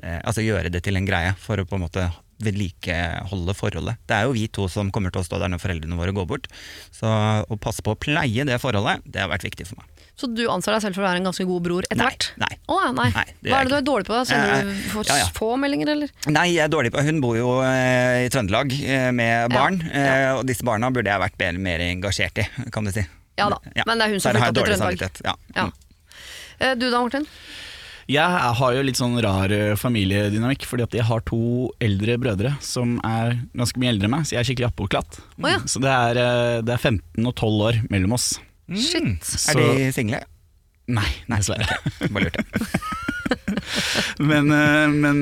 Eh, 0.00 0.18
altså 0.24 0.40
gjøre 0.40 0.72
det 0.72 0.86
til 0.88 0.96
en 0.96 1.08
greie 1.12 1.36
for 1.36 1.60
å 1.60 1.68
på 1.68 1.76
en 1.76 1.84
måte 1.84 2.08
vedlikeholde 2.44 3.54
forholdet. 3.56 3.98
Det 4.08 4.16
er 4.16 4.26
jo 4.28 4.34
vi 4.36 4.46
to 4.52 4.66
som 4.72 4.90
kommer 4.94 5.12
til 5.14 5.22
å 5.22 5.26
stå 5.26 5.38
der 5.42 5.50
når 5.52 5.60
foreldrene 5.62 5.98
våre 5.98 6.14
går 6.16 6.26
bort. 6.30 6.48
Så 6.94 7.06
å 7.08 7.58
passe 7.60 7.84
på 7.86 7.94
å 7.94 7.98
pleie 8.00 8.44
det 8.48 8.58
forholdet, 8.62 9.02
det 9.06 9.22
har 9.24 9.30
vært 9.32 9.46
viktig 9.48 9.66
for 9.68 9.80
meg. 9.80 9.86
Så 10.20 10.28
du 10.36 10.42
anser 10.52 10.74
deg 10.76 10.82
selv 10.84 10.98
for 10.98 11.04
å 11.04 11.06
være 11.08 11.20
en 11.22 11.28
ganske 11.30 11.44
god 11.48 11.62
bror 11.64 11.86
etter 11.88 12.02
hvert? 12.04 12.26
nei. 12.42 12.50
Oh, 12.68 12.80
ja, 12.84 12.90
nei. 12.92 13.06
Nei, 13.14 13.24
det 13.40 13.52
Hva 13.54 13.60
er 13.62 13.64
det 13.64 13.72
du 13.72 13.76
er 13.78 13.86
dårlig 13.88 14.08
på? 14.10 14.18
Sender 14.28 14.50
Eh, 14.50 14.66
du 14.68 14.90
for 14.92 15.08
ja, 15.08 15.16
ja. 15.22 15.28
få 15.36 15.48
meldinger, 15.56 15.92
eller? 15.94 16.10
Nei, 16.28 16.46
jeg 16.52 16.64
er 16.66 16.72
dårlig 16.74 16.90
på 16.92 17.00
Hun 17.06 17.22
bor 17.24 17.38
jo 17.38 17.54
eh, 17.64 18.26
i 18.26 18.28
Trøndelag 18.34 18.74
eh, 18.82 19.06
med 19.16 19.54
barn, 19.54 19.80
eh, 19.88 20.26
og 20.36 20.44
disse 20.50 20.66
barna 20.68 20.90
burde 20.92 21.08
jeg 21.08 21.22
vært 21.24 21.40
mer, 21.40 21.56
mer 21.70 21.86
engasjert 21.88 22.42
i, 22.44 22.44
kan 22.74 22.84
du 22.84 22.92
si. 22.92 23.06
Ja 23.40 23.48
da, 23.48 23.56
men 23.88 23.96
det 23.96 24.04
er 24.10 24.12
hun 24.12 24.20
som 24.20 24.36
flytta 24.36 24.52
til 24.52 24.68
Trøndelag. 24.68 25.22
Ja. 25.24 25.34
Ja. 25.56 25.66
Eh, 26.60 26.74
Du 26.76 26.90
da, 26.90 27.00
Martin? 27.00 27.24
Jeg 28.10 28.54
har 28.58 28.72
jo 28.74 28.82
litt 28.82 28.98
sånn 28.98 29.14
rar 29.22 29.52
eh, 29.54 29.76
familiedynamikk, 29.78 30.64
fordi 30.66 30.82
at 30.88 30.94
jeg 30.98 31.06
har 31.06 31.22
to 31.28 31.38
eldre 31.84 32.16
brødre 32.18 32.56
som 32.64 32.96
er 33.06 33.36
ganske 33.54 33.78
mye 33.78 33.92
eldre 33.92 34.08
enn 34.08 34.14
meg, 34.16 34.24
så 34.26 34.34
jeg 34.34 34.40
er 34.42 34.48
skikkelig 34.48 34.70
appåklatt. 34.72 35.20
Oh, 35.38 35.46
ja. 35.52 35.60
Så 35.70 35.82
det 35.84 35.92
er, 35.94 36.18
eh, 36.18 36.56
det 36.66 36.74
er 36.74 36.82
15 36.82 37.28
og 37.30 37.34
12 37.38 37.60
år 37.68 37.78
mellom 37.92 38.16
oss. 38.18 38.32
Shit. 38.70 39.02
Mm. 39.04 39.14
Så- 39.22 39.54
Er 39.54 39.60
de 39.62 39.92
single? 39.94 40.20
Nei, 40.90 41.06
dessverre. 41.30 41.66
Bare 42.10 42.26
lurte. 42.26 42.42
Men, 44.30 44.50
eh, 44.50 44.88
men 44.90 45.20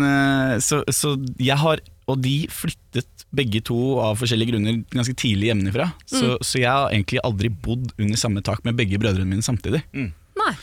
så, 0.65 0.79
så 0.89 1.11
jeg 1.37 1.57
har 1.61 1.81
Og 2.09 2.23
de 2.25 2.47
flyttet 2.49 3.25
begge 3.37 3.61
to 3.69 3.77
av 4.01 4.17
forskjellige 4.17 4.55
grunner 4.55 4.79
ganske 4.97 5.13
tidlig 5.21 5.51
hjemmefra. 5.51 5.91
Så, 6.09 6.39
så 6.41 6.63
jeg 6.63 6.71
har 6.73 6.89
egentlig 6.89 7.21
aldri 7.21 7.51
bodd 7.53 7.91
under 8.01 8.17
samme 8.17 8.41
tak 8.47 8.63
med 8.65 8.79
begge 8.79 8.97
brødrene 9.03 9.29
mine 9.29 9.45
samtidig. 9.45 9.83
Nei, 9.93 10.55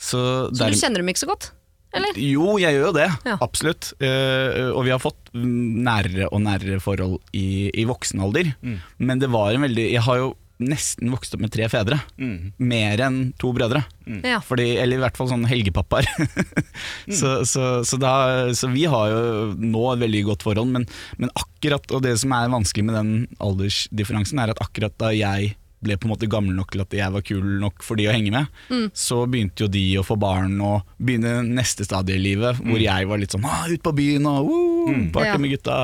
Så, 0.00 0.22
så 0.56 0.70
du 0.72 0.78
kjenner 0.80 1.02
dem 1.04 1.12
ikke 1.12 1.20
så 1.26 1.28
godt? 1.28 1.50
Eller? 1.94 2.20
Jo, 2.20 2.54
jeg 2.62 2.76
gjør 2.76 2.88
jo 2.88 2.94
det. 2.96 3.10
Ja. 3.28 3.36
Absolutt. 3.44 3.92
Uh, 4.02 4.72
og 4.74 4.84
vi 4.86 4.94
har 4.94 5.02
fått 5.02 5.32
mm, 5.34 5.82
nærere 5.86 6.30
og 6.30 6.42
nærere 6.44 6.80
forhold 6.82 7.20
i, 7.36 7.70
i 7.70 7.86
voksen 7.88 8.22
alder. 8.24 8.54
Men 8.98 9.22
det 9.22 9.30
var 9.32 9.54
en 9.54 9.64
veldig 9.66 9.90
Jeg 9.92 10.02
har 10.06 10.22
jo 10.22 10.32
nesten 10.62 11.10
vokst 11.10 11.34
opp 11.34 11.42
med 11.42 11.52
tre 11.52 11.66
fedre. 11.70 11.98
Mer 12.62 13.02
enn 13.02 13.18
to 13.40 13.50
brødre. 13.56 13.82
Ja. 14.22 14.38
Fordi, 14.44 14.76
eller 14.78 14.98
i 14.98 15.02
hvert 15.02 15.18
fall 15.18 15.30
sånne 15.32 15.50
helgepappaer. 15.50 16.06
så, 17.18 17.40
så, 17.48 17.82
så, 17.86 17.98
da, 18.00 18.14
så 18.54 18.70
vi 18.72 18.86
har 18.90 19.10
jo 19.10 19.24
nå 19.58 19.84
et 19.92 20.04
veldig 20.04 20.22
godt 20.30 20.46
forhold, 20.46 20.70
men, 20.74 20.86
men 21.18 21.32
akkurat 21.34 21.90
Og 21.96 22.04
det 22.04 22.14
som 22.20 22.32
er 22.36 22.52
vanskelig 22.52 22.86
med 22.86 22.98
den 22.98 23.12
aldersdifferansen, 23.42 24.40
er 24.42 24.54
at 24.54 24.62
akkurat 24.62 24.94
da 25.00 25.10
jeg 25.16 25.54
ble 25.84 25.96
på 26.00 26.08
en 26.08 26.14
måte 26.14 26.28
gammel 26.32 26.56
nok 26.56 26.72
til 26.74 26.82
at 26.84 26.96
jeg 26.96 27.12
var 27.14 27.24
kul 27.28 27.44
nok 27.62 27.84
for 27.84 28.00
de 28.00 28.08
å 28.08 28.14
henge 28.16 28.32
med, 28.34 28.90
så 28.96 29.22
begynte 29.30 29.66
jo 29.66 29.70
de 29.70 29.84
å 30.00 30.04
få 30.06 30.16
barn 30.20 30.56
og 30.64 30.82
begynne 30.98 31.36
neste 31.46 31.84
stadie 31.86 32.16
i 32.18 32.22
livet, 32.24 32.58
hvor 32.64 32.80
jeg 32.80 33.08
var 33.10 33.20
litt 33.22 33.36
sånn 33.36 33.44
ah, 33.48 33.66
ut 33.70 33.82
på 33.84 33.92
byen 33.96 34.26
og 34.30 34.48
uh, 34.50 34.94
party 35.14 35.30
Ja. 35.30 35.38
med 35.40 35.52
gutta. 35.54 35.78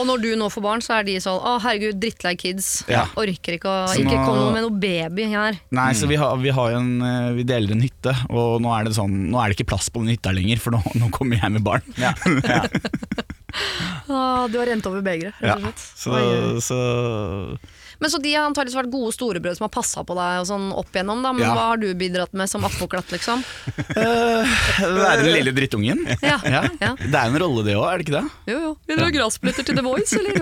Og 0.00 0.06
når 0.08 0.22
du 0.24 0.28
nå 0.40 0.46
får 0.48 0.62
barn, 0.64 0.80
så 0.82 0.94
er 0.96 1.04
de 1.04 1.18
sånn 1.20 1.36
Å, 1.36 1.58
herregud, 1.60 1.98
drittlei 2.00 2.32
kids. 2.40 2.70
Ja. 2.88 3.02
Orker 3.20 3.58
ikke 3.58 3.68
å 3.68 3.82
Ikke 3.92 4.14
nå- 4.16 4.22
komme 4.24 4.46
med 4.54 4.64
noe 4.64 4.78
baby 4.80 5.26
her. 5.34 5.58
Nei, 5.74 5.90
så 5.98 6.08
vi, 6.08 6.16
har, 6.16 6.38
vi, 6.40 6.48
har 6.56 6.78
en, 6.78 6.88
eh, 7.04 7.28
vi 7.36 7.44
deler 7.44 7.74
en 7.76 7.84
hytte, 7.84 8.14
og 8.32 8.62
nå 8.64 8.72
er 8.72 8.88
det 8.88 8.94
sånn 8.96 9.18
Nå 9.32 9.36
er 9.42 9.52
det 9.52 9.58
ikke 9.58 9.68
plass 9.74 9.90
på 9.92 10.00
den 10.00 10.14
hytta 10.14 10.32
lenger, 10.32 10.62
for 10.64 10.72
nå, 10.78 10.80
nå 10.96 11.10
kommer 11.12 11.36
jeg 11.42 11.52
med 11.58 11.66
barn. 11.66 11.84
Ja, 12.00 12.14
ja. 12.46 12.62
Ah, 14.08 14.46
du 14.48 14.56
har 14.58 14.64
rent 14.66 14.86
over 14.88 15.02
begeret, 15.04 15.36
Ja, 15.44 15.58
rett 15.60 15.76
og 15.76 15.76
slett. 15.76 16.62
så, 16.64 16.64
så 16.64 16.78
Men 18.02 18.10
så 18.10 18.18
de 18.22 18.32
har 18.34 18.48
antakeligvis 18.50 18.74
vært 18.80 18.90
gode 18.90 19.12
storebrødre 19.14 19.54
som 19.60 19.66
har 19.68 19.72
passa 19.76 20.02
på 20.02 20.16
deg 20.18 20.40
og 20.42 20.46
sånn 20.48 20.64
opp 20.74 20.90
igjennom, 20.90 21.22
da. 21.22 21.30
Men 21.36 21.44
Ja. 21.46 21.52
hva 21.54 21.66
har 21.70 21.78
du 21.78 21.86
bidratt 21.94 22.32
med 22.34 22.50
som 22.50 22.64
attpåklatt, 22.66 23.12
liksom? 23.14 23.44
Være 23.94 25.22
den 25.22 25.32
lille 25.36 25.52
drittungen. 25.54 26.00
Ja. 26.22 26.38
Ja. 26.44 26.62
Ja. 26.82 26.92
Det 26.98 27.12
er 27.14 27.28
en 27.30 27.38
rolle 27.42 27.64
det 27.66 27.76
òg, 27.78 27.86
er 27.92 28.00
det 28.02 28.06
ikke 28.08 28.16
det? 28.18 28.24
Jo, 28.52 28.58
jo. 28.66 28.72
Vil 28.88 28.98
du 28.98 29.04
ha 29.06 29.10
gressplitter 29.14 29.66
til 29.68 29.78
The 29.78 29.84
Voice, 29.86 30.18
eller? 30.18 30.32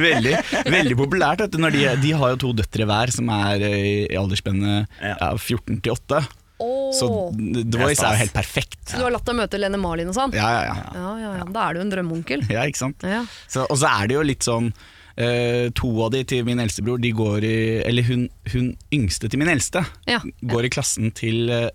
Veldig, 0.04 0.34
veldig 0.72 0.96
populært. 0.98 1.42
Vet 1.44 1.52
du, 1.54 1.58
når 1.62 1.74
de, 1.76 1.84
de 2.02 2.14
har 2.18 2.32
jo 2.34 2.40
to 2.46 2.52
døtre 2.56 2.86
hver 2.88 3.12
som 3.14 3.28
er 3.34 3.62
i, 3.68 3.82
i 4.08 4.16
aldersspennet 4.18 4.88
Ja. 5.02 5.14
ja, 5.20 5.30
14 5.36 5.80
til 5.84 5.92
8. 5.94 6.22
Oh. 6.64 6.90
Så 6.94 7.06
The 7.36 7.80
Voice 7.80 8.00
er 8.04 8.14
jo 8.14 8.20
helt 8.22 8.34
perfekt. 8.36 8.78
Så 8.88 9.00
du 9.00 9.04
har 9.06 9.12
latt 9.16 9.26
deg 9.28 9.36
møte 9.40 9.58
Lene 9.60 9.78
Marlin 9.80 10.08
og 10.12 10.16
sånn? 10.16 10.32
Ja, 10.36 10.48
ja, 10.54 10.62
ja. 10.70 10.76
Ja, 10.94 11.12
ja, 11.20 11.30
ja. 11.42 11.46
Da 11.52 11.68
er 11.68 11.76
du 11.78 11.82
en 11.84 11.92
drømmeonkel. 11.92 12.44
ja 12.52 12.64
ikke 12.70 12.80
sant? 12.86 13.04
Ja. 13.04 13.24
Så, 13.50 13.66
og 13.68 13.76
så 13.80 13.90
er 13.90 14.10
det 14.10 14.18
jo 14.18 14.22
litt 14.26 14.46
sånn 14.46 14.70
eh, 15.16 15.70
To 15.74 15.90
av 16.04 16.10
de 16.14 16.24
til 16.24 16.44
min 16.46 16.58
eldstebror, 16.62 17.00
de 17.00 17.12
går 17.12 17.44
i 17.44 17.56
Eller 17.86 18.02
hun, 18.08 18.28
hun 18.52 18.76
yngste 18.92 19.28
til 19.30 19.38
min 19.38 19.48
eldste, 19.48 19.84
Ja. 20.10 20.20
går 20.42 20.64
i 20.64 20.72
klassen 20.74 21.12
til 21.14 21.48
eh, 21.50 21.68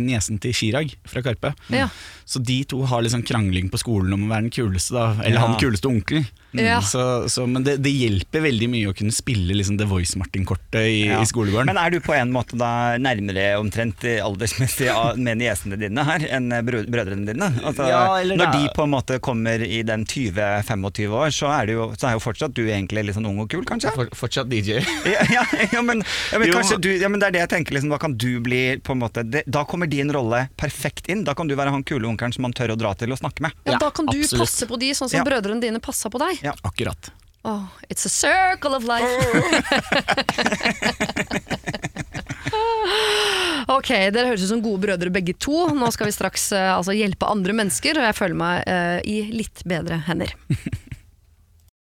niesen 0.00 0.38
til 0.42 0.52
Chirag 0.56 0.94
fra 1.06 1.22
Karpe. 1.22 1.54
Ja. 1.72 1.88
Så 2.26 2.40
de 2.42 2.64
to 2.66 2.80
har 2.90 3.02
liksom 3.06 3.22
krangling 3.22 3.68
på 3.70 3.78
skolen 3.78 4.12
om 4.16 4.24
å 4.26 4.32
være 4.32 4.48
den 4.48 4.50
kuleste, 4.54 4.94
da. 4.96 5.12
Eller 5.22 5.38
Ja. 5.38 5.46
han 5.46 5.58
kuleste 5.60 5.86
onkelen. 5.88 6.26
Ja. 6.56 6.78
Så, 6.80 7.28
så, 7.28 7.44
men 7.46 7.62
det, 7.66 7.76
det 7.84 7.90
hjelper 7.92 8.40
veldig 8.46 8.68
mye 8.72 8.88
å 8.90 8.94
kunne 8.96 9.12
spille 9.12 9.52
liksom 9.54 9.76
The 9.78 9.84
Voice-Martin-kortet 9.90 10.80
i, 10.88 11.06
Ja. 11.10 11.20
i 11.20 11.26
skolegården. 11.28 11.68
Men 11.68 11.76
er 11.78 11.90
du 11.92 12.00
på 12.00 12.14
en 12.16 12.32
måte 12.32 12.56
da 12.58 12.96
nærmere 12.98 13.58
omtrent 13.60 14.02
aldersmessig 14.22 14.88
med 15.20 15.38
niesene 15.42 15.76
dine 15.78 16.04
her 16.08 16.24
enn 16.32 16.48
brødrene 16.64 17.26
dine? 17.28 17.50
Altså, 17.62 17.86
Ja, 17.90 18.00
eller 18.22 18.40
når 18.40 18.50
da- 18.52 18.62
de 18.62 18.72
på 18.74 18.86
en 18.86 18.90
måte 18.96 19.18
kommer 19.20 19.60
i 19.62 19.82
den 19.86 20.06
20-25 20.08 21.12
år, 21.12 21.28
så 21.34 21.50
er, 21.52 21.66
det 21.68 21.76
jo, 21.76 21.90
så 21.98 22.08
er 22.08 22.16
jo 22.16 22.22
fortsatt 22.24 22.54
du 22.56 22.64
egentlig 22.66 23.04
litt 23.06 23.16
sånn 23.18 23.28
ung 23.28 23.38
og 23.44 23.50
kul, 23.52 23.64
kanskje? 23.68 23.92
For, 23.94 24.08
fortsatt 24.24 24.48
DJ. 24.50 24.80
Ja, 25.06 25.22
ja, 25.30 25.44
ja, 25.72 25.82
men, 25.84 26.00
ja, 26.32 26.38
men 26.40 26.50
kanskje 26.56 26.80
du, 26.82 26.88
ja, 26.98 27.08
men 27.12 27.20
det 27.20 27.28
er 27.28 27.36
det 27.36 27.42
jeg 27.44 27.50
tenker 27.52 27.76
liksom, 27.76 27.90
Da 27.92 27.98
kan 28.02 28.16
du 28.18 28.40
bli 28.40 28.78
på 28.82 28.94
en 28.96 29.00
måte 29.04 29.22
det, 29.28 29.44
Da 29.46 29.62
kommer 29.66 29.86
din 29.90 30.10
rolle 30.12 30.46
perfekt 30.56 31.08
inn 31.12 31.24
Da 31.26 31.34
kan 31.34 31.46
du 31.50 31.54
være 31.58 31.70
han 31.74 31.84
kule 31.86 32.06
onkelen 32.08 32.32
som 32.34 32.42
man 32.46 32.52
tør 32.56 32.70
å 32.74 32.78
dra 32.80 32.94
til 32.98 33.12
og 33.12 33.18
snakke 33.20 33.40
med 33.46 33.52
Ja, 33.66 33.72
Ja, 33.74 33.78
da 33.82 33.90
kan 33.90 34.06
du 34.08 34.16
absolutt. 34.18 34.40
passe 34.46 34.66
på 34.70 34.78
de 34.80 34.90
sånn 34.96 35.08
som 35.10 35.18
Ja. 35.20 35.24
brødrene 35.26 35.60
dine 35.60 35.80
passa 35.80 36.08
på 36.10 36.18
deg. 36.22 36.40
Ja. 36.42 36.52
Akkurat. 36.64 37.10
Oh, 37.46 37.62
it's 37.88 38.04
a 38.04 38.08
circle 38.10 38.74
of 38.74 38.82
life. 38.84 39.06
ok, 43.70 43.90
dere 44.14 44.30
høres 44.32 44.42
ut 44.46 44.50
som 44.50 44.62
gode 44.64 44.82
brødre 44.86 45.12
begge 45.14 45.34
to. 45.38 45.66
Nå 45.74 45.90
skal 45.94 46.08
vi 46.10 46.14
straks 46.16 46.48
eh, 46.56 46.70
altså, 46.74 46.94
hjelpe 46.96 47.28
andre 47.30 47.54
mennesker, 47.56 47.98
og 48.00 48.08
jeg 48.08 48.18
føler 48.18 48.38
meg 48.40 48.66
eh, 48.66 48.98
i 49.06 49.16
litt 49.34 49.62
bedre 49.68 50.00
hender. 50.08 50.32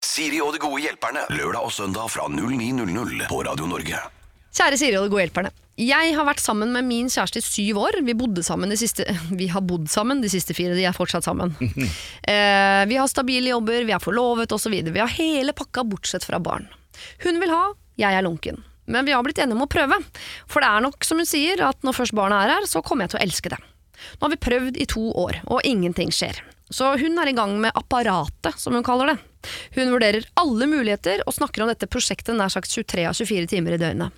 Siri 0.04 0.40
og 0.42 0.54
de 0.56 0.62
gode 0.62 0.80
hjelperne. 0.84 1.26
Lørdag 1.36 1.66
og 1.68 1.74
søndag 1.76 2.08
fra 2.12 2.24
09.00 2.32 3.26
på 3.30 3.42
Radio 3.46 3.68
Norge. 3.70 4.00
Kjære 4.50 4.78
Siri 4.80 4.98
og 4.98 5.06
de 5.06 5.12
gode 5.12 5.26
hjelperne. 5.26 5.52
Jeg 5.80 6.12
har 6.12 6.26
vært 6.28 6.42
sammen 6.42 6.74
med 6.74 6.84
min 6.84 7.08
kjæreste 7.08 7.40
i 7.40 7.44
syv 7.44 7.78
år. 7.80 8.00
Vi, 8.04 8.14
bodde 8.18 8.42
sammen 8.44 8.72
de 8.72 8.76
siste, 8.76 9.06
vi 9.40 9.48
har 9.52 9.64
bodd 9.64 9.88
sammen 9.92 10.20
de 10.20 10.30
siste 10.32 10.56
fire, 10.56 10.76
de 10.76 10.84
er 10.88 10.96
fortsatt 10.96 11.24
sammen. 11.24 11.54
eh, 12.32 12.82
vi 12.90 12.98
har 13.00 13.08
stabile 13.10 13.54
jobber, 13.54 13.86
vi 13.88 13.94
er 13.96 14.02
forlovet 14.02 14.52
osv. 14.52 14.74
Vi 14.90 15.02
har 15.02 15.14
hele 15.16 15.56
pakka 15.56 15.86
bortsett 15.88 16.26
fra 16.26 16.42
barn. 16.42 16.68
Hun 17.24 17.40
vil 17.40 17.54
ha, 17.54 17.70
jeg 18.00 18.18
er 18.18 18.26
lunken. 18.26 18.60
Men 18.90 19.06
vi 19.06 19.14
har 19.14 19.22
blitt 19.22 19.38
enige 19.38 19.56
om 19.56 19.64
å 19.64 19.70
prøve. 19.70 20.00
For 20.50 20.60
det 20.60 20.68
er 20.68 20.84
nok 20.84 21.06
som 21.06 21.22
hun 21.22 21.28
sier, 21.28 21.62
at 21.62 21.84
når 21.86 21.96
først 22.00 22.16
barna 22.18 22.42
er 22.44 22.56
her, 22.56 22.66
så 22.68 22.82
kommer 22.84 23.06
jeg 23.06 23.14
til 23.14 23.20
å 23.20 23.26
elske 23.28 23.52
det. 23.54 23.60
Nå 24.18 24.26
har 24.26 24.32
vi 24.32 24.40
prøvd 24.42 24.80
i 24.80 24.88
to 24.90 25.04
år, 25.20 25.42
og 25.46 25.64
ingenting 25.68 26.10
skjer. 26.12 26.40
Så 26.70 26.92
hun 27.00 27.18
er 27.18 27.30
i 27.30 27.34
gang 27.34 27.56
med 27.62 27.74
apparatet, 27.78 28.58
som 28.58 28.74
hun 28.74 28.86
kaller 28.86 29.12
det. 29.12 29.16
Hun 29.74 29.90
vurderer 29.94 30.26
alle 30.38 30.68
muligheter 30.70 31.24
og 31.26 31.34
snakker 31.34 31.64
om 31.64 31.70
dette 31.70 31.88
prosjektet 31.90 32.36
nær 32.36 32.52
sagt 32.52 32.70
23 32.70 33.06
av 33.08 33.16
24 33.16 33.50
timer 33.50 33.76
i 33.76 33.80
døgnet. 33.80 34.14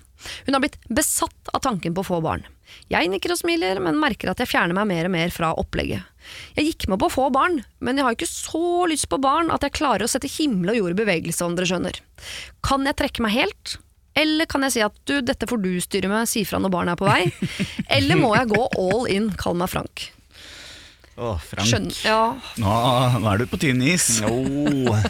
Hun 0.47 0.55
har 0.57 0.63
blitt 0.63 0.79
besatt 0.89 1.51
av 1.53 1.63
tanken 1.65 1.95
på 1.95 2.03
å 2.03 2.09
få 2.13 2.19
barn. 2.23 2.45
Jeg 2.89 3.09
nikker 3.11 3.33
og 3.33 3.39
smiler, 3.39 3.79
men 3.83 3.99
merker 4.01 4.31
at 4.31 4.41
jeg 4.41 4.49
fjerner 4.49 4.75
meg 4.77 4.87
mer 4.89 5.09
og 5.09 5.13
mer 5.13 5.33
fra 5.33 5.51
opplegget. 5.59 6.07
Jeg 6.57 6.69
gikk 6.69 6.87
med 6.91 7.01
på 7.01 7.09
å 7.09 7.13
få 7.13 7.27
barn, 7.33 7.59
men 7.83 7.99
jeg 7.99 8.07
har 8.07 8.15
ikke 8.15 8.29
så 8.29 8.85
lyst 8.89 9.09
på 9.11 9.19
barn 9.21 9.51
at 9.53 9.65
jeg 9.65 9.75
klarer 9.75 10.07
å 10.07 10.11
sette 10.11 10.31
himmel 10.31 10.73
og 10.73 10.79
jord 10.79 10.95
i 10.95 11.01
bevegelse, 11.03 11.45
om 11.45 11.57
dere 11.57 11.69
skjønner. 11.69 11.99
Kan 12.65 12.87
jeg 12.87 12.97
trekke 13.01 13.25
meg 13.25 13.35
helt? 13.35 13.77
Eller 14.17 14.45
kan 14.49 14.61
jeg 14.67 14.75
si 14.75 14.81
at 14.85 14.95
du, 15.09 15.15
dette 15.25 15.47
får 15.49 15.61
du 15.63 15.71
styre 15.81 16.09
med, 16.11 16.29
si 16.29 16.43
fra 16.45 16.59
når 16.61 16.73
barnet 16.73 16.95
er 16.95 17.01
på 17.01 17.09
vei? 17.09 17.53
Eller 17.97 18.19
må 18.19 18.33
jeg 18.37 18.51
gå 18.53 18.67
all 18.79 19.07
in, 19.11 19.31
kall 19.39 19.57
meg 19.59 19.71
Frank? 19.73 20.07
Å, 21.13 21.35
Frank. 21.45 21.67
Skjønn, 21.69 21.89
ja, 22.05 22.21
Nå, 22.61 22.75
nå 23.21 23.29
er 23.29 23.41
du 23.43 23.49
på 23.49 23.59
tynn 23.61 23.83
is. 23.85 24.15
No. 24.23 24.97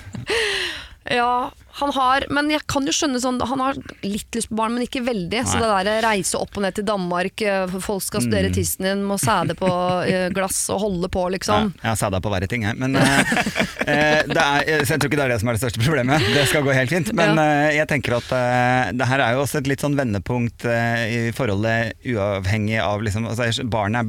Ja, 1.12 1.52
han 1.80 1.92
har 1.96 2.26
Men 2.30 2.50
jeg 2.54 2.62
kan 2.70 2.86
jo 2.86 2.92
skjønne 2.94 3.20
sånn 3.22 3.40
Han 3.50 3.62
har 3.64 3.78
litt 4.06 4.36
lyst 4.38 4.50
på 4.52 4.56
barn, 4.60 4.74
men 4.76 4.84
ikke 4.86 5.02
veldig. 5.06 5.40
Så 5.50 5.58
det 5.62 5.70
der 5.88 6.02
reise 6.06 6.38
opp 6.38 6.56
og 6.58 6.64
ned 6.66 6.76
til 6.78 6.86
Danmark, 6.86 7.42
eh, 7.42 7.66
folk 7.82 8.04
skal 8.06 8.22
studere 8.22 8.50
Mm. 8.52 8.54
tissen 8.54 8.86
din, 8.86 9.02
må 9.08 9.18
sæde 9.18 9.56
på 9.58 9.70
eh, 10.06 10.28
glass 10.36 10.70
og 10.70 10.80
holde 10.84 11.10
på, 11.10 11.24
Ja, 11.26 11.34
liksom. 11.38 11.74
jeg 11.82 11.90
har 11.90 11.96
sæda 11.98 12.20
på 12.22 12.30
verre 12.34 12.48
ting, 12.52 12.64
jeg. 12.68 12.78
Men 12.78 12.96
eh, 12.96 13.20
eh, 13.88 14.22
det 14.30 14.38
er, 14.44 14.84
så 14.86 14.94
jeg 14.94 15.00
tror 15.02 15.10
ikke 15.10 15.20
det 15.22 15.26
er 15.26 15.34
det 15.34 15.40
som 15.42 15.50
er 15.50 15.58
det 15.58 15.64
største 15.64 15.82
problemet. 15.86 16.28
Det 16.36 16.46
skal 16.50 16.64
gå 16.68 16.74
helt 16.76 16.90
fint. 16.94 17.14
Men 17.18 17.40
eh, 17.42 17.72
jeg 17.80 17.88
tenker 17.90 18.18
at 18.20 18.30
eh, 18.38 18.92
det 19.00 19.08
her 19.10 19.24
er 19.26 19.34
jo 19.38 19.44
også 19.46 19.62
et 19.64 19.70
litt 19.72 19.82
sånn 19.84 19.98
vendepunkt 19.98 20.68
i 20.68 21.32
forholdet, 21.36 21.94
uavhengig 22.06 22.78
av 22.84 23.02
liksom, 23.06 23.26
altså, 23.32 23.64
barn 23.66 23.96
er 24.00 24.06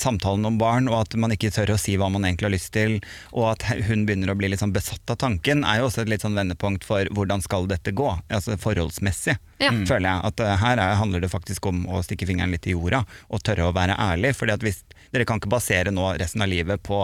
samtalen 0.00 0.46
om 0.48 0.58
barn, 0.60 0.88
og 0.92 1.00
at 1.02 1.16
man 1.20 1.32
ikke 1.34 1.50
tør 1.54 1.74
å 1.74 1.78
si 1.80 1.96
hva 1.98 2.10
man 2.12 2.24
egentlig 2.28 2.48
har 2.48 2.54
lyst 2.54 2.72
til, 2.76 2.98
og 3.32 3.50
at 3.56 3.66
hun 3.88 4.04
begynner 4.08 4.32
å 4.32 4.38
bli 4.38 4.50
litt 4.52 4.62
sånn 4.62 4.74
besatt 4.76 5.10
av 5.12 5.18
tanken, 5.24 5.64
er 5.66 5.80
jo 5.82 5.88
også 5.88 6.04
et 6.04 6.12
litt 6.12 6.24
sånn 6.24 6.36
vendepunkt 6.38 6.84
for 6.86 7.07
hvordan 7.14 7.42
skal 7.42 7.66
dette 7.70 7.92
gå, 7.96 8.08
altså 8.28 8.56
forholdsmessig. 8.60 9.36
Ja. 9.62 9.70
Føler 9.88 10.08
jeg 10.10 10.24
at 10.30 10.40
eh, 10.40 10.56
her 10.62 10.78
er, 10.82 10.94
handler 11.00 11.20
det 11.24 11.30
faktisk 11.32 11.66
om 11.70 11.84
å 11.88 12.02
stikke 12.06 12.26
fingeren 12.28 12.50
litt 12.54 12.66
i 12.66 12.74
jorda 12.76 13.04
og 13.28 13.42
tørre 13.42 13.68
å 13.68 13.74
være 13.76 13.96
ærlig. 13.98 14.34
fordi 14.36 14.52
at 14.52 14.60
hvis 14.66 14.82
Dere 15.12 15.24
kan 15.24 15.38
ikke 15.40 15.48
basere 15.48 15.88
nå 15.90 16.04
resten 16.20 16.42
av 16.44 16.48
livet 16.52 16.82
på, 16.84 16.98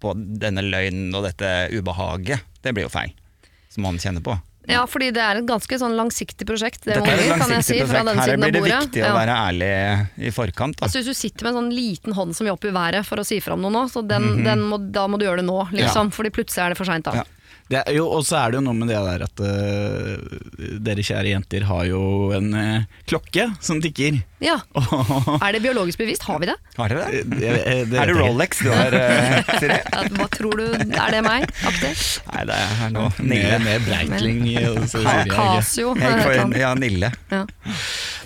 på 0.00 0.10
denne 0.14 0.60
løgnen 0.60 1.14
og 1.16 1.24
dette 1.24 1.70
ubehaget. 1.72 2.42
Det 2.60 2.74
blir 2.76 2.84
jo 2.84 2.90
feil. 2.92 3.14
Som 3.72 3.86
man 3.88 3.96
kjenner 3.96 4.20
på. 4.20 4.34
Ja, 4.68 4.82
fordi 4.90 5.12
det 5.14 5.22
er 5.22 5.38
et 5.40 5.46
ganske 5.46 5.78
sånn 5.78 5.94
langsiktig 5.96 6.44
prosjekt, 6.44 6.82
det 6.84 6.96
Dette 6.98 7.06
er 7.06 7.20
et 7.20 7.22
jeg 7.22 7.30
langsiktig 7.38 7.64
si, 7.64 7.78
prosjekt. 7.80 8.08
den 8.10 8.18
Her 8.18 8.36
blir 8.42 8.52
det 8.56 8.62
viktig 8.66 8.98
Ja. 9.00 9.12
å 9.12 9.16
være 9.16 9.36
ærlig 9.46 9.70
i 10.26 10.32
forkant. 10.34 10.76
Da. 10.76 10.84
Altså 10.88 10.98
Hvis 11.00 11.06
du 11.06 11.14
sitter 11.14 11.44
med 11.46 11.54
en 11.54 11.58
sånn 11.62 11.72
liten 11.78 12.12
hånd 12.18 12.34
som 12.36 12.44
vil 12.44 12.52
opp 12.52 12.64
i 12.66 12.72
været 12.74 13.06
for 13.06 13.16
å 13.22 13.24
si 13.24 13.38
fra 13.40 13.54
om 13.54 13.62
noe 13.62 13.70
nå, 13.72 13.84
så 13.88 14.02
den, 14.06 14.22
Mhm. 14.34 14.44
den 14.44 14.60
må, 14.68 14.80
da 14.92 15.06
må 15.06 15.18
du 15.18 15.24
gjøre 15.24 15.36
det 15.40 15.46
nå, 15.46 15.70
liksom. 15.70 16.10
Fordi 16.12 16.30
plutselig 16.34 16.64
er 16.64 16.68
det 16.74 16.76
for 16.76 16.84
seint 16.84 17.04
da. 17.06 17.14
Ja. 17.14 17.24
Det 17.66 17.80
er 17.82 17.96
jo, 17.96 18.06
og 18.14 18.22
så 18.22 18.38
er 18.38 18.52
det 18.52 18.60
jo 18.60 18.64
noe 18.68 18.78
med 18.78 18.90
det 18.92 18.98
der 19.02 19.24
at 19.26 19.40
uh, 19.42 20.76
dere 20.86 21.02
kjære 21.02 21.32
jenter 21.32 21.66
har 21.66 21.88
jo 21.88 22.00
en 22.36 22.52
uh, 22.54 22.84
klokke 23.10 23.48
som 23.58 23.80
tikker. 23.82 24.20
Ja. 24.42 24.58
Er 25.46 25.56
det 25.56 25.62
biologisk 25.64 25.98
bevisst? 25.98 26.26
Har 26.28 26.38
vi 26.42 26.50
det? 26.50 26.54
Har 26.76 26.92
dere 26.92 27.06
det? 27.10 27.22
det, 27.32 27.52
det, 27.90 27.98
Er 27.98 28.10
det. 28.10 28.16
Rolex 28.18 28.60
du 28.62 28.68
har, 28.70 28.94
eh, 28.94 29.50
Siri? 29.62 29.78
Hva 30.14 30.26
tror 30.34 30.60
du? 30.60 30.66
Er 30.76 31.14
det 31.14 31.22
meg? 31.24 31.46
Aktig? 31.66 31.92
Nei, 32.28 32.42
det 32.50 32.58
er 32.60 32.92
noe 32.94 33.26
Nille. 33.32 33.60
med 33.64 33.86
Breitling. 33.88 34.42
så 34.92 35.02
jeg. 35.02 35.30
Casio? 35.32 35.94
Jeg 35.98 36.50
ja, 36.60 36.74
Nille. 36.78 37.10
Ja. 37.32 37.44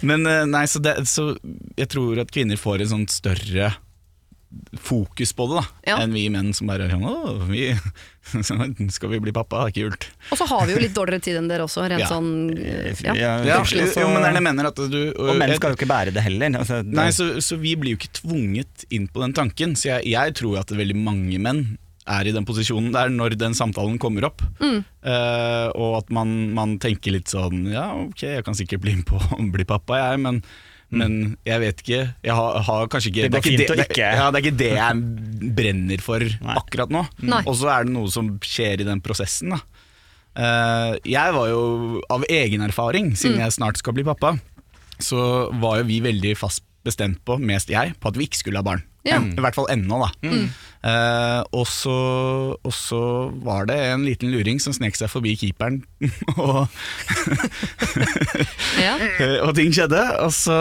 Men 0.06 0.26
eh, 0.26 0.42
nei, 0.50 0.64
så, 0.70 0.82
det, 0.82 0.98
så 1.08 1.30
jeg 1.78 1.90
tror 1.94 2.20
at 2.24 2.34
kvinner 2.34 2.60
får 2.60 2.84
en 2.84 2.92
sånn 2.96 3.08
større 3.12 3.72
fokus 4.82 5.30
på 5.36 5.46
det 5.50 5.60
da 5.60 5.64
Ja. 5.92 5.96
enn 6.02 6.12
vi 6.14 6.24
menn 6.32 6.52
som 6.56 6.66
bare 6.70 6.88
er 6.88 6.94
Å, 6.98 7.46
vi, 7.46 7.68
skal 8.90 9.08
vi 9.12 9.20
bli 9.22 9.32
pappa? 9.34 9.64
Kult. 9.74 10.08
Og 10.32 10.38
så 10.40 10.46
har 10.50 10.66
vi 10.66 10.74
jo 10.74 10.80
litt 10.82 10.94
dårligere 10.96 11.22
tid 11.22 11.38
enn 11.40 11.48
dere 11.50 11.66
også, 11.68 11.84
rent 11.90 12.02
Ja. 12.02 12.08
sånn 12.10 12.30
eh, 12.58 12.94
ja. 13.04 13.14
Ja, 13.14 13.32
Ja, 13.46 13.58
jo, 13.64 14.08
men 14.10 14.22
det 14.22 14.28
er 14.28 14.32
det 14.32 14.40
jeg 14.40 14.46
mener 14.48 14.70
at 14.72 14.80
du 14.90 14.98
Og 15.16 15.36
menn 15.38 15.54
skal 15.56 15.74
jo 15.74 15.78
ikke 15.78 15.90
bære 15.90 16.14
det 16.16 16.22
heller. 16.26 16.50
Altså, 16.58 16.80
det- 16.82 16.94
Nei, 16.98 17.10
så, 17.14 17.30
så 17.40 17.58
vi 17.60 17.76
blir 17.76 17.94
jo 17.94 18.00
ikke 18.00 18.14
tvunget 18.22 18.84
inn 18.90 19.06
på 19.08 19.22
den 19.22 19.32
tanken. 19.38 19.76
Så 19.78 19.88
jeg, 19.94 20.10
jeg 20.12 20.34
tror 20.34 20.58
at 20.60 20.74
veldig 20.74 20.96
mange 20.98 21.38
menn 21.38 21.78
er 22.10 22.26
i 22.26 22.32
den 22.34 22.44
posisjonen 22.48 22.90
der 22.92 23.08
når 23.12 23.36
den 23.38 23.54
samtalen 23.54 23.98
kommer 24.02 24.24
opp. 24.26 24.42
Mm. 24.58 24.80
Uh, 25.04 25.68
og 25.78 25.98
at 26.00 26.10
man, 26.10 26.52
man 26.56 26.78
tenker 26.82 27.12
litt 27.14 27.30
sånn 27.30 27.68
Ja, 27.70 27.92
ok, 27.94 28.24
jeg 28.34 28.44
kan 28.44 28.56
sikkert 28.58 28.82
bli 28.82 28.96
med 28.98 29.06
på 29.06 29.20
å 29.20 29.38
bli 29.52 29.64
pappa, 29.68 30.00
jeg, 30.10 30.18
men 30.24 30.42
men 30.90 31.36
jeg 31.46 31.60
vet 31.62 31.82
ikke. 31.84 32.00
Jeg 32.26 32.34
har, 32.34 32.56
har 32.66 32.88
kanskje 32.90 33.10
ikke 33.12 33.22
Det 33.22 33.30
det, 33.30 33.38
er 33.38 33.50
ikke 33.50 33.58
det, 33.60 33.88
det, 33.94 33.98
ja, 34.18 34.30
det 34.30 34.40
er 34.40 34.44
ikke 34.44 34.58
det 34.58 34.70
jeg 34.74 35.52
brenner 35.60 36.02
for 36.02 36.24
akkurat 36.56 36.90
nå. 36.90 37.04
Og 37.46 37.54
så 37.60 37.70
er 37.70 37.86
det 37.86 37.94
noe 37.94 38.10
som 38.10 38.32
skjer 38.42 38.82
i 38.82 38.88
den 38.88 39.02
prosessen. 39.04 39.54
Da. 39.54 39.60
Uh, 40.30 40.92
jeg 41.06 41.34
var 41.34 41.48
jo 41.50 41.62
av 42.10 42.24
egen 42.30 42.62
erfaring, 42.66 43.12
siden 43.18 43.38
Mm. 43.38 43.44
jeg 43.46 43.56
snart 43.58 43.78
skal 43.78 43.94
bli 43.96 44.04
pappa, 44.06 44.34
så 45.00 45.50
var 45.62 45.80
jo 45.80 45.88
vi 45.88 46.00
veldig 46.04 46.36
fast 46.38 46.62
bestemt 46.86 47.20
på, 47.24 47.36
mest 47.38 47.68
jeg, 47.70 47.94
på 48.00 48.08
at 48.08 48.16
vi 48.16 48.26
ikke 48.28 48.38
skulle 48.40 48.60
ha 48.60 48.66
barn. 48.66 48.82
Ja. 49.06 49.16
En- 49.16 49.30
I 49.32 49.40
hvert 49.40 49.56
fall 49.56 49.70
ennå, 49.72 49.96
da. 50.02 50.10
Eh, 50.80 51.42
og, 51.56 51.66
så, 51.68 51.92
og 52.56 52.72
så 52.72 53.00
var 53.44 53.66
det 53.68 53.76
en 53.92 54.04
liten 54.04 54.30
luring 54.32 54.60
som 54.60 54.72
snek 54.76 54.96
seg 54.96 55.08
forbi 55.12 55.34
keeperen, 55.40 55.82
og, 56.36 56.68
Ja. 58.80 58.96
og 59.46 59.54
ting 59.58 59.72
skjedde. 59.76 60.00
Og 60.24 60.32
så, 60.36 60.58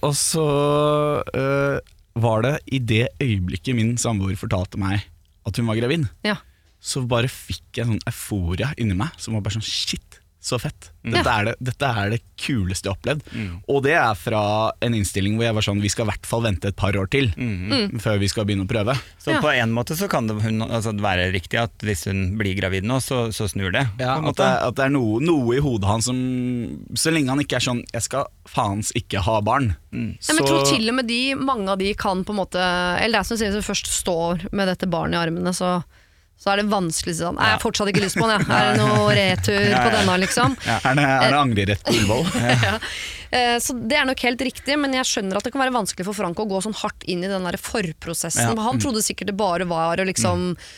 og 0.00 0.14
så 0.18 0.46
eh, 1.36 1.78
var 2.22 2.44
det 2.46 2.54
i 2.72 2.80
det 2.80 3.06
øyeblikket 3.22 3.76
min 3.78 3.94
samboer 4.00 4.36
fortalte 4.40 4.80
meg 4.80 5.04
at 5.48 5.58
hun 5.58 5.66
var 5.68 5.78
gravid, 5.80 6.06
Ja. 6.26 6.36
så 6.82 7.02
bare 7.08 7.28
fikk 7.30 7.80
jeg 7.80 7.88
sånn 7.88 8.02
euforia 8.06 8.72
inni 8.78 8.94
meg 8.98 9.10
som 9.20 9.34
var 9.34 9.42
bare 9.44 9.56
sånn 9.58 9.66
shit, 9.66 10.20
så 10.42 10.58
fett. 10.58 10.88
Dette, 11.06 11.30
er 11.30 11.44
det, 11.48 11.52
dette 11.62 11.86
er 11.86 12.10
det 12.10 12.18
kuleste 12.38 12.88
jeg 12.88 12.92
har 12.92 12.98
opplevd. 12.98 13.22
Og 13.70 13.78
det 13.84 13.92
er 13.98 14.14
fra 14.18 14.40
en 14.82 14.94
innstilling 14.98 15.36
hvor 15.38 15.46
jeg 15.46 15.54
var 15.54 15.64
sånn 15.66 15.82
vi 15.82 15.90
skal 15.90 16.06
i 16.06 16.10
hvert 16.12 16.26
fall 16.26 16.42
vente 16.42 16.70
et 16.70 16.76
par 16.78 16.94
år 16.98 17.06
til 17.10 17.28
før 18.02 18.18
vi 18.18 18.30
skal 18.30 18.46
begynne 18.48 18.66
å 18.66 18.70
prøve. 18.70 18.94
Så 19.22 19.32
Ja. 19.32 19.40
på 19.42 19.52
en 19.54 19.72
måte 19.74 19.94
så 19.98 20.08
kan 20.10 20.26
det 20.26 20.34
hun, 20.42 20.60
altså, 20.66 20.92
være 20.98 21.30
riktig 21.32 21.58
at 21.62 21.70
hvis 21.86 22.04
hun 22.10 22.36
blir 22.38 22.54
gravid 22.58 22.82
nå, 22.84 22.98
så, 23.02 23.30
så 23.34 23.46
snur 23.50 23.70
det. 23.74 23.86
Ja, 24.02 24.18
at 24.18 24.36
det, 24.36 24.50
at 24.66 24.74
det 24.78 24.84
er 24.88 24.94
noe, 24.94 25.20
noe 25.22 25.56
i 25.56 25.62
hodet 25.62 25.86
hans 25.88 26.04
som 26.10 26.18
Så 26.98 27.10
lenge 27.14 27.30
han 27.30 27.40
ikke 27.40 27.56
er 27.56 27.64
sånn 27.64 27.82
'jeg 27.92 28.02
skal 28.02 28.26
faens 28.46 28.92
ikke 28.98 29.22
ha 29.22 29.40
barn', 29.40 29.74
Ja, 29.92 29.98
men 29.98 30.18
jeg 30.42 30.46
tror 30.46 30.66
til 30.66 30.88
og 30.88 30.94
med 30.94 31.06
de, 31.06 31.34
mange 31.34 31.68
av 31.68 31.78
de 31.78 31.94
kan 31.94 32.24
på 32.24 32.30
en 32.32 32.40
måte 32.42 32.58
Eller 32.58 33.18
det 33.18 33.20
er 33.20 33.28
som 33.30 33.36
sier, 33.36 33.52
som 33.52 33.62
først 33.62 33.86
står 33.86 34.52
med 34.52 34.66
dette 34.68 34.88
barnet 34.90 35.14
i 35.14 35.22
armene, 35.28 35.52
så, 35.54 35.84
så 36.42 36.50
er 36.50 36.58
det 36.58 36.66
vanskelig 36.72 37.12
sånn 37.20 37.36
jeg 37.38 37.54
har 37.54 37.60
fortsatt 37.62 37.90
ikke 37.92 38.02
lyst 38.02 38.18
på 38.18 38.26
den, 38.26 38.42
jeg. 38.42 38.50
Er 38.58 38.72
det 38.72 38.82
noe 38.82 39.14
retur 39.14 39.74
på 39.78 39.90
denne, 39.94 40.14
liksom? 40.24 40.56
Er 40.66 40.96
det, 40.98 41.04
er 41.06 41.28
det 41.30 41.38
angrerett 41.38 41.84
på 41.86 41.94
Ullevål? 41.94 42.24
ja. 42.66 42.76
Eh, 43.30 43.56
Så 43.62 43.76
Det 43.78 43.96
er 44.00 44.08
nok 44.10 44.24
helt 44.26 44.42
riktig, 44.50 44.78
men 44.82 44.96
jeg 44.98 45.06
skjønner 45.08 45.38
at 45.38 45.46
det 45.46 45.54
kan 45.54 45.62
være 45.62 45.76
vanskelig 45.78 46.08
for 46.08 46.18
Frank 46.18 46.42
å 46.42 46.48
gå 46.50 46.58
sånn 46.66 46.74
hardt 46.82 47.06
inn 47.06 47.22
i 47.22 47.30
den 47.30 47.46
der 47.46 47.60
forprosessen. 47.62 48.50
Ja. 48.50 48.56
Mm. 48.58 48.64
Han 48.66 48.82
trodde 48.82 49.04
sikkert 49.06 49.30
det 49.30 49.38
bare 49.38 49.68
var 49.70 50.02
å 50.02 50.08
liksom 50.08 50.50
eh, 50.58 50.72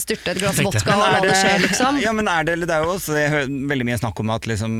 styrte 0.00 0.32
et 0.34 0.40
glass 0.42 0.58
vodka 0.62 0.94
og 0.96 1.02
la 1.02 1.18
er 1.18 1.26
det 1.26 1.36
skje, 1.38 1.52
liksom. 1.66 2.00
Ja, 2.02 2.12
men 2.16 2.28
er 2.28 2.44
det, 2.48 2.56
det 2.66 2.74
er 2.74 2.86
jo 2.86 2.94
også 2.96 3.16
jeg 3.18 3.30
hører 3.32 3.52
veldig 3.72 3.86
mye 3.88 3.98
snakk 4.00 4.20
om 4.22 4.32
at 4.34 4.46
liksom, 4.50 4.72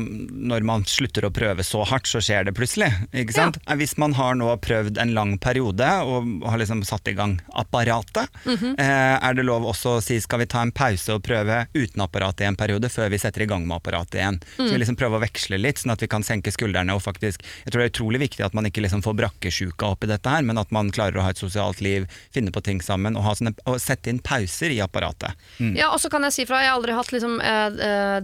når 0.51 0.65
man 0.67 0.85
slutter 0.89 1.27
å 1.27 1.31
prøve 1.33 1.63
så 1.63 1.83
hardt, 1.87 2.07
så 2.09 2.21
skjer 2.23 2.47
det 2.47 2.55
plutselig. 2.57 2.91
Ikke 3.13 3.35
sant? 3.35 3.59
Hvis 3.79 3.95
man 4.01 4.13
har 4.17 4.35
nå 4.39 4.49
prøvd 4.63 4.99
en 5.01 5.13
lang 5.15 5.37
periode 5.41 5.87
og 6.07 6.45
har 6.49 6.61
liksom 6.61 6.83
satt 6.87 7.07
i 7.07 7.15
gang 7.17 7.39
apparatet, 7.53 8.29
mm 8.45 8.57
-hmm. 8.57 8.75
er 8.79 9.33
det 9.33 9.43
lov 9.45 9.65
også 9.65 9.97
å 9.97 10.01
si 10.01 10.19
skal 10.21 10.39
vi 10.39 10.45
ta 10.45 10.61
en 10.61 10.71
pause 10.71 11.13
og 11.13 11.23
prøve 11.23 11.67
uten 11.73 12.01
apparatet 12.01 12.41
i 12.41 12.45
en 12.47 12.55
periode, 12.55 12.89
før 12.89 13.09
vi 13.09 13.17
setter 13.19 13.41
i 13.41 13.45
gang 13.45 13.67
med 13.67 13.77
apparatet 13.77 14.15
igjen? 14.15 14.39
Så 14.55 14.63
Mm. 14.63 14.71
vi 14.73 14.77
liksom 14.77 14.95
prøver 14.95 15.17
å 15.17 15.21
veksle 15.21 15.57
litt, 15.57 15.77
sånn 15.79 15.91
at 15.91 16.01
vi 16.01 16.07
kan 16.07 16.23
senke 16.23 16.51
skuldrene 16.51 16.93
og 16.93 17.01
faktisk 17.01 17.41
Jeg 17.65 17.71
tror 17.71 17.81
det 17.81 17.85
er 17.87 17.93
utrolig 17.93 18.19
viktig 18.19 18.45
at 18.45 18.53
man 18.53 18.65
ikke 18.65 18.81
liksom 18.81 19.01
får 19.03 19.13
brakkesjuka 19.13 19.85
oppi 19.85 20.07
dette 20.07 20.29
her, 20.29 20.41
men 20.41 20.57
at 20.57 20.71
man 20.71 20.91
klarer 20.91 21.17
å 21.17 21.21
ha 21.21 21.29
et 21.29 21.37
sosialt 21.37 21.81
liv, 21.81 22.07
finne 22.33 22.51
på 22.51 22.61
ting 22.63 22.81
sammen 22.81 23.15
og, 23.17 23.23
ha 23.23 23.33
sånne, 23.35 23.53
og 23.65 23.79
sette 23.81 24.09
inn 24.09 24.19
pauser 24.19 24.69
i 24.73 24.79
apparatet. 24.85 25.39
Ja, 25.77 25.91
og 25.93 26.01
så 26.03 26.11
kan 26.13 26.25
jeg 26.27 26.35
si 26.35 26.45
fra, 26.49 26.61
jeg 26.63 26.71
har 26.71 26.79
aldri 26.79 26.95
hatt 26.97 27.13
liksom, 27.15 27.39
eh, 27.41 27.67
eh, 27.87 28.17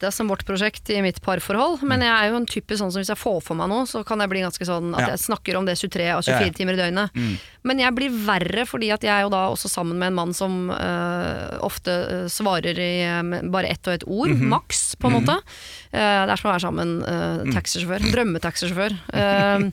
dette 0.00 0.10
som 0.16 0.28
vårt 0.32 0.46
prosjekt 0.48 0.88
i 0.90 1.02
mitt 1.04 1.20
parforhold, 1.20 1.82
men 1.84 2.00
jeg 2.00 2.08
er 2.10 2.30
jo 2.32 2.36
en 2.40 2.46
type 2.48 2.72
sånn 2.80 2.88
som 2.90 3.02
hvis 3.02 3.10
jeg 3.12 3.20
får 3.20 3.42
for 3.44 3.54
meg 3.58 3.68
noe, 3.68 3.84
så 3.84 4.00
kan 4.08 4.18
jeg 4.24 4.30
bli 4.32 4.40
ganske 4.40 4.64
sånn 4.64 4.94
at 4.96 5.00
Ja. 5.04 5.08
jeg 5.12 5.20
snakker 5.26 5.56
om 5.58 5.66
det 5.68 5.76
23 5.76 6.06
og 6.16 6.24
24 6.24 6.46
Ja. 6.48 6.52
timer 6.56 6.72
i 6.72 6.80
døgnet. 6.80 7.10
Men 7.62 7.78
jeg 7.78 7.94
blir 7.94 8.08
verre 8.10 8.64
fordi 8.66 8.88
at 8.92 9.02
jeg 9.04 9.12
er 9.12 9.22
jo 9.26 9.28
da 9.28 9.42
også 9.52 9.68
sammen 9.68 9.98
med 10.00 10.08
en 10.08 10.14
mann 10.16 10.32
som 10.32 10.70
eh, 10.70 11.58
ofte 11.60 11.90
eh, 11.92 12.28
svarer 12.32 12.78
i 12.80 12.92
eh, 13.04 13.42
bare 13.52 13.68
ett 13.68 13.86
og 13.86 13.92
ett 13.94 14.04
ord, 14.08 14.30
maks, 14.40 14.96
på 14.96 15.06
en 15.10 15.18
måte. 15.20 15.36
Uh, 15.92 16.24
det 16.26 16.30
er 16.32 16.36
som 16.38 16.50
å 16.50 16.52
være 16.54 16.62
sammen 16.62 16.90
uh, 17.02 17.52
taxisjåfør. 17.52 18.04
Drømmetaxisjåfør. 18.14 18.92
Uh, 19.12 19.70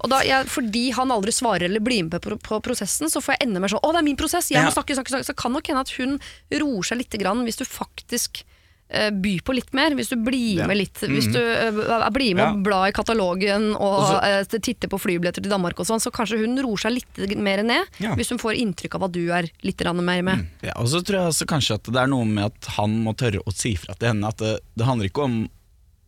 og 0.00 0.06
da, 0.10 0.20
jeg, 0.24 0.46
fordi 0.48 0.90
han 0.96 1.12
aldri 1.12 1.32
svarer 1.36 1.66
eller 1.68 1.80
blir 1.84 2.04
med 2.08 2.16
på, 2.24 2.36
på 2.40 2.60
prosessen, 2.64 3.10
så 3.12 3.20
får 3.20 3.36
jeg 3.36 3.46
enda 3.48 3.60
mer 3.60 3.68
sånn 3.68 3.82
'Å, 3.84 3.92
det 3.92 4.00
er 4.00 4.06
min 4.08 4.16
prosess! 4.16 4.48
Jeg 4.50 4.62
må 4.64 4.70
Ja. 4.72 4.76
snakke, 4.78 4.96
snakke, 4.96 5.10
snakke.' 5.12 5.28
Så 5.30 5.36
kan 5.36 5.52
nok 5.52 5.66
hende 5.68 5.80
at 5.84 5.90
hun 5.98 6.18
roer 6.52 6.82
seg 6.82 6.98
litt 7.02 7.14
grann 7.20 7.44
hvis 7.44 7.60
du 7.60 7.64
faktisk 7.68 8.42
eh, 8.90 9.10
byr 9.10 9.42
på 9.46 9.54
litt 9.56 9.72
mer, 9.76 9.94
hvis 9.98 10.12
du 10.12 10.16
blir 10.20 10.64
med 10.68 10.78
litt 10.78 11.02
Hvis 11.06 11.30
du 11.32 11.40
eh, 11.40 11.80
blir 12.14 12.34
med 12.38 12.46
og 12.46 12.64
blar 12.66 12.88
i 12.90 12.96
katalogen 12.96 13.70
og 13.76 14.16
eh, 14.26 14.42
titter 14.58 14.90
på 14.90 15.00
flybilletter 15.00 15.44
til 15.44 15.52
Danmark 15.52 15.80
og 15.80 15.88
sånn, 15.88 16.02
så 16.02 16.12
kanskje 16.14 16.42
hun 16.42 16.58
roer 16.62 16.84
seg 16.84 16.98
litt 16.98 17.38
mer 17.40 17.64
ned, 17.66 18.00
hvis 18.18 18.34
hun 18.34 18.42
får 18.42 18.58
inntrykk 18.60 18.98
av 18.98 19.08
at 19.08 19.16
du 19.16 19.22
er 19.34 19.48
litt 19.66 19.86
mer 20.00 20.22
med. 20.26 20.44
Ja, 20.64 20.74
og 20.76 20.90
så 20.92 21.00
tror 21.00 21.20
jeg 21.20 21.30
altså 21.30 21.46
kanskje 21.48 21.78
at 21.80 21.88
det 21.88 22.02
er 22.02 22.10
noe 22.10 22.26
med 22.28 22.50
at 22.50 22.74
han 22.76 22.98
må 23.04 23.14
tørre 23.18 23.40
å 23.44 23.54
si 23.54 23.74
fra 23.80 23.96
til 23.96 24.12
henne 24.12 24.28
at 24.28 24.42
det, 24.42 24.58
det 24.76 24.86
handler 24.88 25.10
ikke 25.10 25.24
om 25.24 25.40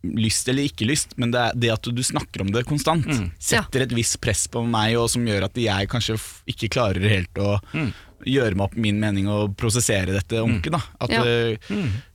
lyst 0.03 0.49
eller 0.51 0.67
ikke 0.67 0.87
lyst, 0.87 1.15
men 1.17 1.31
det 1.31 1.43
det 1.55 1.71
at 1.71 1.87
du 1.87 2.03
snakker 2.03 2.43
om 2.43 2.51
det 2.51 2.65
konstant. 2.67 3.07
Setter 3.39 3.85
et 3.85 3.95
visst 3.95 4.19
press 4.23 4.45
på 4.51 4.63
meg, 4.67 4.97
og 4.99 5.09
som 5.11 5.23
gjør 5.27 5.47
at 5.47 5.59
jeg 5.59 5.89
kanskje 5.91 6.17
ikke 6.49 6.71
klarer 6.75 7.07
helt 7.07 7.39
å 7.39 7.55
gjøre 8.25 8.55
meg 8.55 8.65
opp 8.69 8.75
min 8.75 8.99
mening 9.01 9.27
og 9.31 9.55
prosessere 9.59 10.13
dette 10.15 10.39
ordentlig. 10.41 10.79
At, 10.99 11.09
Ja. 11.11 11.23
eh, 11.23 11.57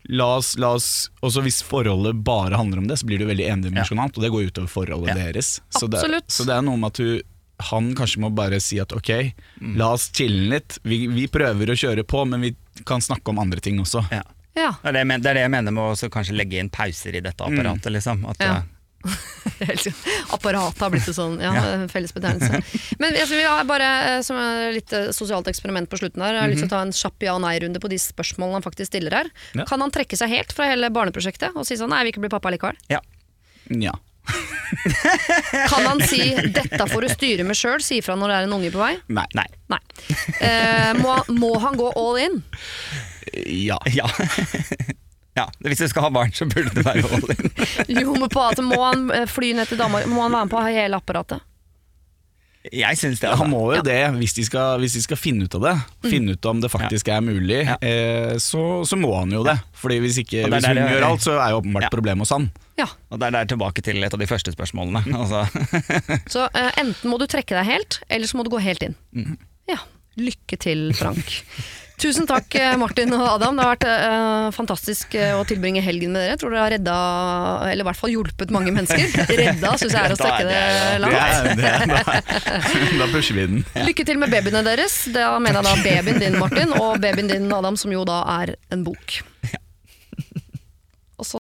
la 0.08 0.36
oss, 0.38 0.56
la 0.58 0.72
oss, 0.74 1.10
også 1.22 1.42
hvis 1.44 1.62
forholdet 1.62 2.22
bare 2.24 2.56
handler 2.56 2.78
om 2.78 2.86
det, 2.88 2.98
så 2.98 3.06
blir 3.06 3.18
det 3.18 3.26
jo 3.26 3.32
veldig 3.34 3.48
endimensjonalt, 3.52 4.16
og 4.16 4.22
det 4.24 4.30
går 4.32 4.46
utover 4.50 4.68
forholdet 4.68 5.08
Ja. 5.08 5.14
deres. 5.32 5.60
Så 5.70 5.88
det, 5.90 6.00
så 6.28 6.44
det 6.46 6.54
er 6.56 6.62
noe 6.62 6.76
med 6.76 6.86
at 6.92 6.94
du, 7.02 7.22
han 7.70 7.94
kanskje 7.94 8.20
må 8.22 8.30
bare 8.34 8.60
si 8.60 8.78
at 8.78 8.92
ok, 8.94 9.32
la 9.76 9.92
oss 9.92 10.10
chille 10.14 10.48
litt. 10.54 10.78
Vi, 10.84 11.06
vi 11.08 11.26
prøver 11.26 11.66
å 11.74 11.76
kjøre 11.76 12.04
på, 12.06 12.24
men 12.28 12.40
vi 12.40 12.54
kan 12.86 13.00
snakke 13.00 13.28
om 13.30 13.38
andre 13.38 13.60
ting 13.60 13.78
også. 13.80 14.04
Ja. 14.12 14.22
Ja. 14.56 14.72
Det 14.82 14.90
er 14.96 15.18
det, 15.22 15.34
jeg 15.36 15.44
er 15.44 15.48
mener 15.52 15.70
med 15.70 15.82
å 15.94 16.08
kanskje 16.10 16.34
legge 16.34 16.58
inn 16.58 16.70
pauser 16.70 17.14
i 17.14 17.20
dette 17.20 17.44
apparatet. 17.44 17.92
Liksom. 17.92 18.24
At, 18.30 18.36
Ja. 18.40 18.62
Apparatet 20.34 20.80
har 20.82 20.90
blitt 20.92 21.06
en 21.10 21.16
sånn 21.16 21.36
ja, 21.42 21.52
Ja. 21.54 21.86
fellesbetegnelse. 21.90 22.60
Men 23.02 23.14
altså, 23.14 23.34
vi 23.38 23.44
har 23.46 23.64
bare 23.68 23.88
eh, 24.16 24.20
som 24.26 24.38
et 24.40 24.74
litt 24.78 24.92
eh, 24.96 25.10
sosialt 25.16 25.48
eksperiment 25.50 25.88
på 25.90 26.00
slutten 26.00 26.22
her. 26.24 26.34
Jeg 26.36 26.42
har 26.44 26.52
lyst 26.52 26.64
til 26.64 26.70
å 26.70 26.74
ta 26.76 26.82
en 26.86 26.92
kjapp 26.94 27.22
ja- 27.28 27.36
og 27.36 27.42
nei-runde 27.46 27.80
på 27.82 27.90
de 27.92 27.98
spørsmålene 28.02 28.58
han 28.60 28.66
faktisk 28.66 28.90
stiller 28.92 29.14
her. 29.22 29.30
Ja. 29.58 29.64
Kan 29.70 29.80
han 29.84 29.94
trekke 29.94 30.18
seg 30.18 30.32
helt 30.34 30.52
fra 30.56 30.68
hele 30.70 30.90
barneprosjektet 30.94 31.56
og 31.56 31.66
si 31.68 31.78
sånn 31.78 31.90
nei, 31.94 32.02
jeg 32.02 32.08
vil 32.10 32.14
ikke 32.16 32.26
bli 32.26 32.34
pappa 32.36 32.52
likevel? 32.54 32.78
ja. 32.92 33.00
Ja. 33.68 33.92
Kan 35.72 35.84
han 35.86 36.00
si 36.04 36.20
'dette 36.36 36.84
får 36.88 37.04
du 37.04 37.08
styre 37.08 37.44
med 37.48 37.56
sjøl', 37.56 37.80
si 37.84 37.98
ifra 38.02 38.12
når 38.16 38.28
det 38.28 38.36
er 38.38 38.46
en 38.48 38.52
unge 38.56 38.70
på 38.72 38.80
vei? 38.80 38.94
Nei. 39.08 39.24
Nei. 39.36 39.46
Nei. 39.72 39.78
Eh, 40.44 40.92
må, 41.00 41.14
må 41.36 41.54
han 41.60 41.76
gå 41.80 41.88
all 41.96 42.16
in? 42.20 42.42
Ja. 43.48 43.78
Ja. 43.92 44.08
Ja. 45.38 45.46
Hvis 45.64 45.78
du 45.84 45.88
skal 45.88 46.08
ha 46.08 46.10
barn, 46.14 46.32
så 46.34 46.46
burde 46.50 46.74
det 46.76 46.84
være 46.86 47.04
all 47.06 47.34
in. 47.34 47.52
Jo, 48.02 48.14
men 48.18 48.28
på 48.32 48.42
at 48.50 48.58
må 48.64 48.80
han 48.84 49.08
eh, 49.14 49.26
fly 49.30 49.52
ned 49.58 49.70
til 49.70 49.78
Danmark? 49.80 50.08
Må 50.10 50.26
han 50.26 50.34
være 50.34 50.48
med 50.50 50.56
på 50.56 50.64
hele 50.66 50.98
apparatet? 50.98 51.44
Jeg 52.74 52.98
synes 53.00 53.20
det. 53.22 53.28
Han 53.30 53.38
Altså. 53.38 53.46
må 53.48 53.60
jo 53.72 53.82
det 53.86 54.00
hvis 54.18 54.34
de, 54.36 54.42
skal, 54.44 54.80
hvis 54.82 54.92
de 54.98 55.00
skal 55.04 55.16
finne 55.16 55.46
ut 55.46 55.54
av 55.56 55.62
det. 55.62 55.74
Finne 56.10 56.34
ut 56.36 56.48
om 56.50 56.58
det 56.60 56.68
faktisk 56.72 57.08
er 57.14 57.22
mulig. 57.24 57.60
Ja. 57.64 57.76
Eh, 57.80 58.34
så, 58.42 58.64
så 58.84 58.98
må 58.98 59.12
han 59.14 59.32
jo 59.32 59.44
det. 59.46 59.54
Fordi 59.78 59.96
hvis, 60.04 60.18
ikke, 60.20 60.42
hvis 60.50 60.66
hun 60.66 60.76
det- 60.76 60.88
gjør 60.90 61.06
alt, 61.06 61.22
så 61.24 61.36
er 61.38 61.54
jo 61.54 61.60
åpenbart 61.62 61.86
Ja. 61.86 61.92
problemet 61.94 62.26
hos 62.26 62.34
han. 62.34 62.50
Ja. 62.78 62.86
Og 63.10 63.18
det 63.22 63.26
er 63.30 63.36
der 63.38 63.48
tilbake 63.54 63.82
til 63.86 64.02
et 64.04 64.12
av 64.14 64.20
de 64.20 64.26
første 64.28 64.52
spørsmålene. 64.52 65.00
Altså. 65.16 65.46
Så 66.34 66.44
eh, 66.52 66.70
enten 66.82 67.08
må 67.10 67.16
du 67.22 67.24
trekke 67.30 67.56
deg 67.56 67.64
helt, 67.70 68.02
eller 68.10 68.26
så 68.30 68.36
må 68.38 68.44
du 68.46 68.50
gå 68.52 68.60
helt 68.62 68.84
inn. 68.84 68.98
Ja. 69.70 69.78
Lykke 70.18 70.58
til, 70.60 70.90
Frank. 70.98 71.38
Tusen 71.98 72.28
takk, 72.30 72.54
eh, 72.54 72.76
Martin 72.78 73.10
og 73.16 73.24
Adam. 73.26 73.56
Det 73.58 73.64
har 73.64 73.72
vært 73.74 73.86
uh, 73.88 74.50
fantastisk 74.54 75.16
eh, 75.18 75.32
å 75.34 75.42
tilbringe 75.48 75.82
helgen 75.82 76.12
med 76.14 76.22
dere. 76.22 76.36
Jeg 76.36 76.40
tror 76.44 76.54
dere 76.54 76.62
har 76.62 76.72
redda, 76.76 76.98
eller 77.72 77.82
i 77.82 77.88
hvert 77.88 77.98
fall 77.98 78.12
hjulpet 78.12 78.52
mange 78.54 78.70
mennesker. 78.76 79.26
Redda 79.40 79.72
syns 79.80 79.96
jeg 79.96 79.98
er 80.04 80.14
å 80.14 80.18
strekke 80.20 80.46
det 80.46 80.60
Det 80.78 81.00
langt. 81.02 81.58
det 81.58 81.72
er, 81.72 81.86
da, 81.90 83.00
da 83.02 83.08
pusher 83.10 83.34
vi 83.34 83.48
den. 83.50 83.64
Lykke 83.88 84.06
til 84.06 84.22
med 84.22 84.30
babyene 84.30 84.62
deres. 84.68 85.00
Da 85.14 85.32
mener 85.42 85.58
jeg 85.58 85.66
da 85.66 85.88
babyen 85.88 86.22
din, 86.22 86.38
Martin, 86.38 86.76
og 86.78 87.02
babyen 87.02 87.32
din, 87.34 87.50
Adam, 87.58 87.80
som 87.80 87.90
jo 87.94 88.06
da 88.06 88.22
er 88.38 88.54
en 88.70 88.86
bok. 88.86 89.18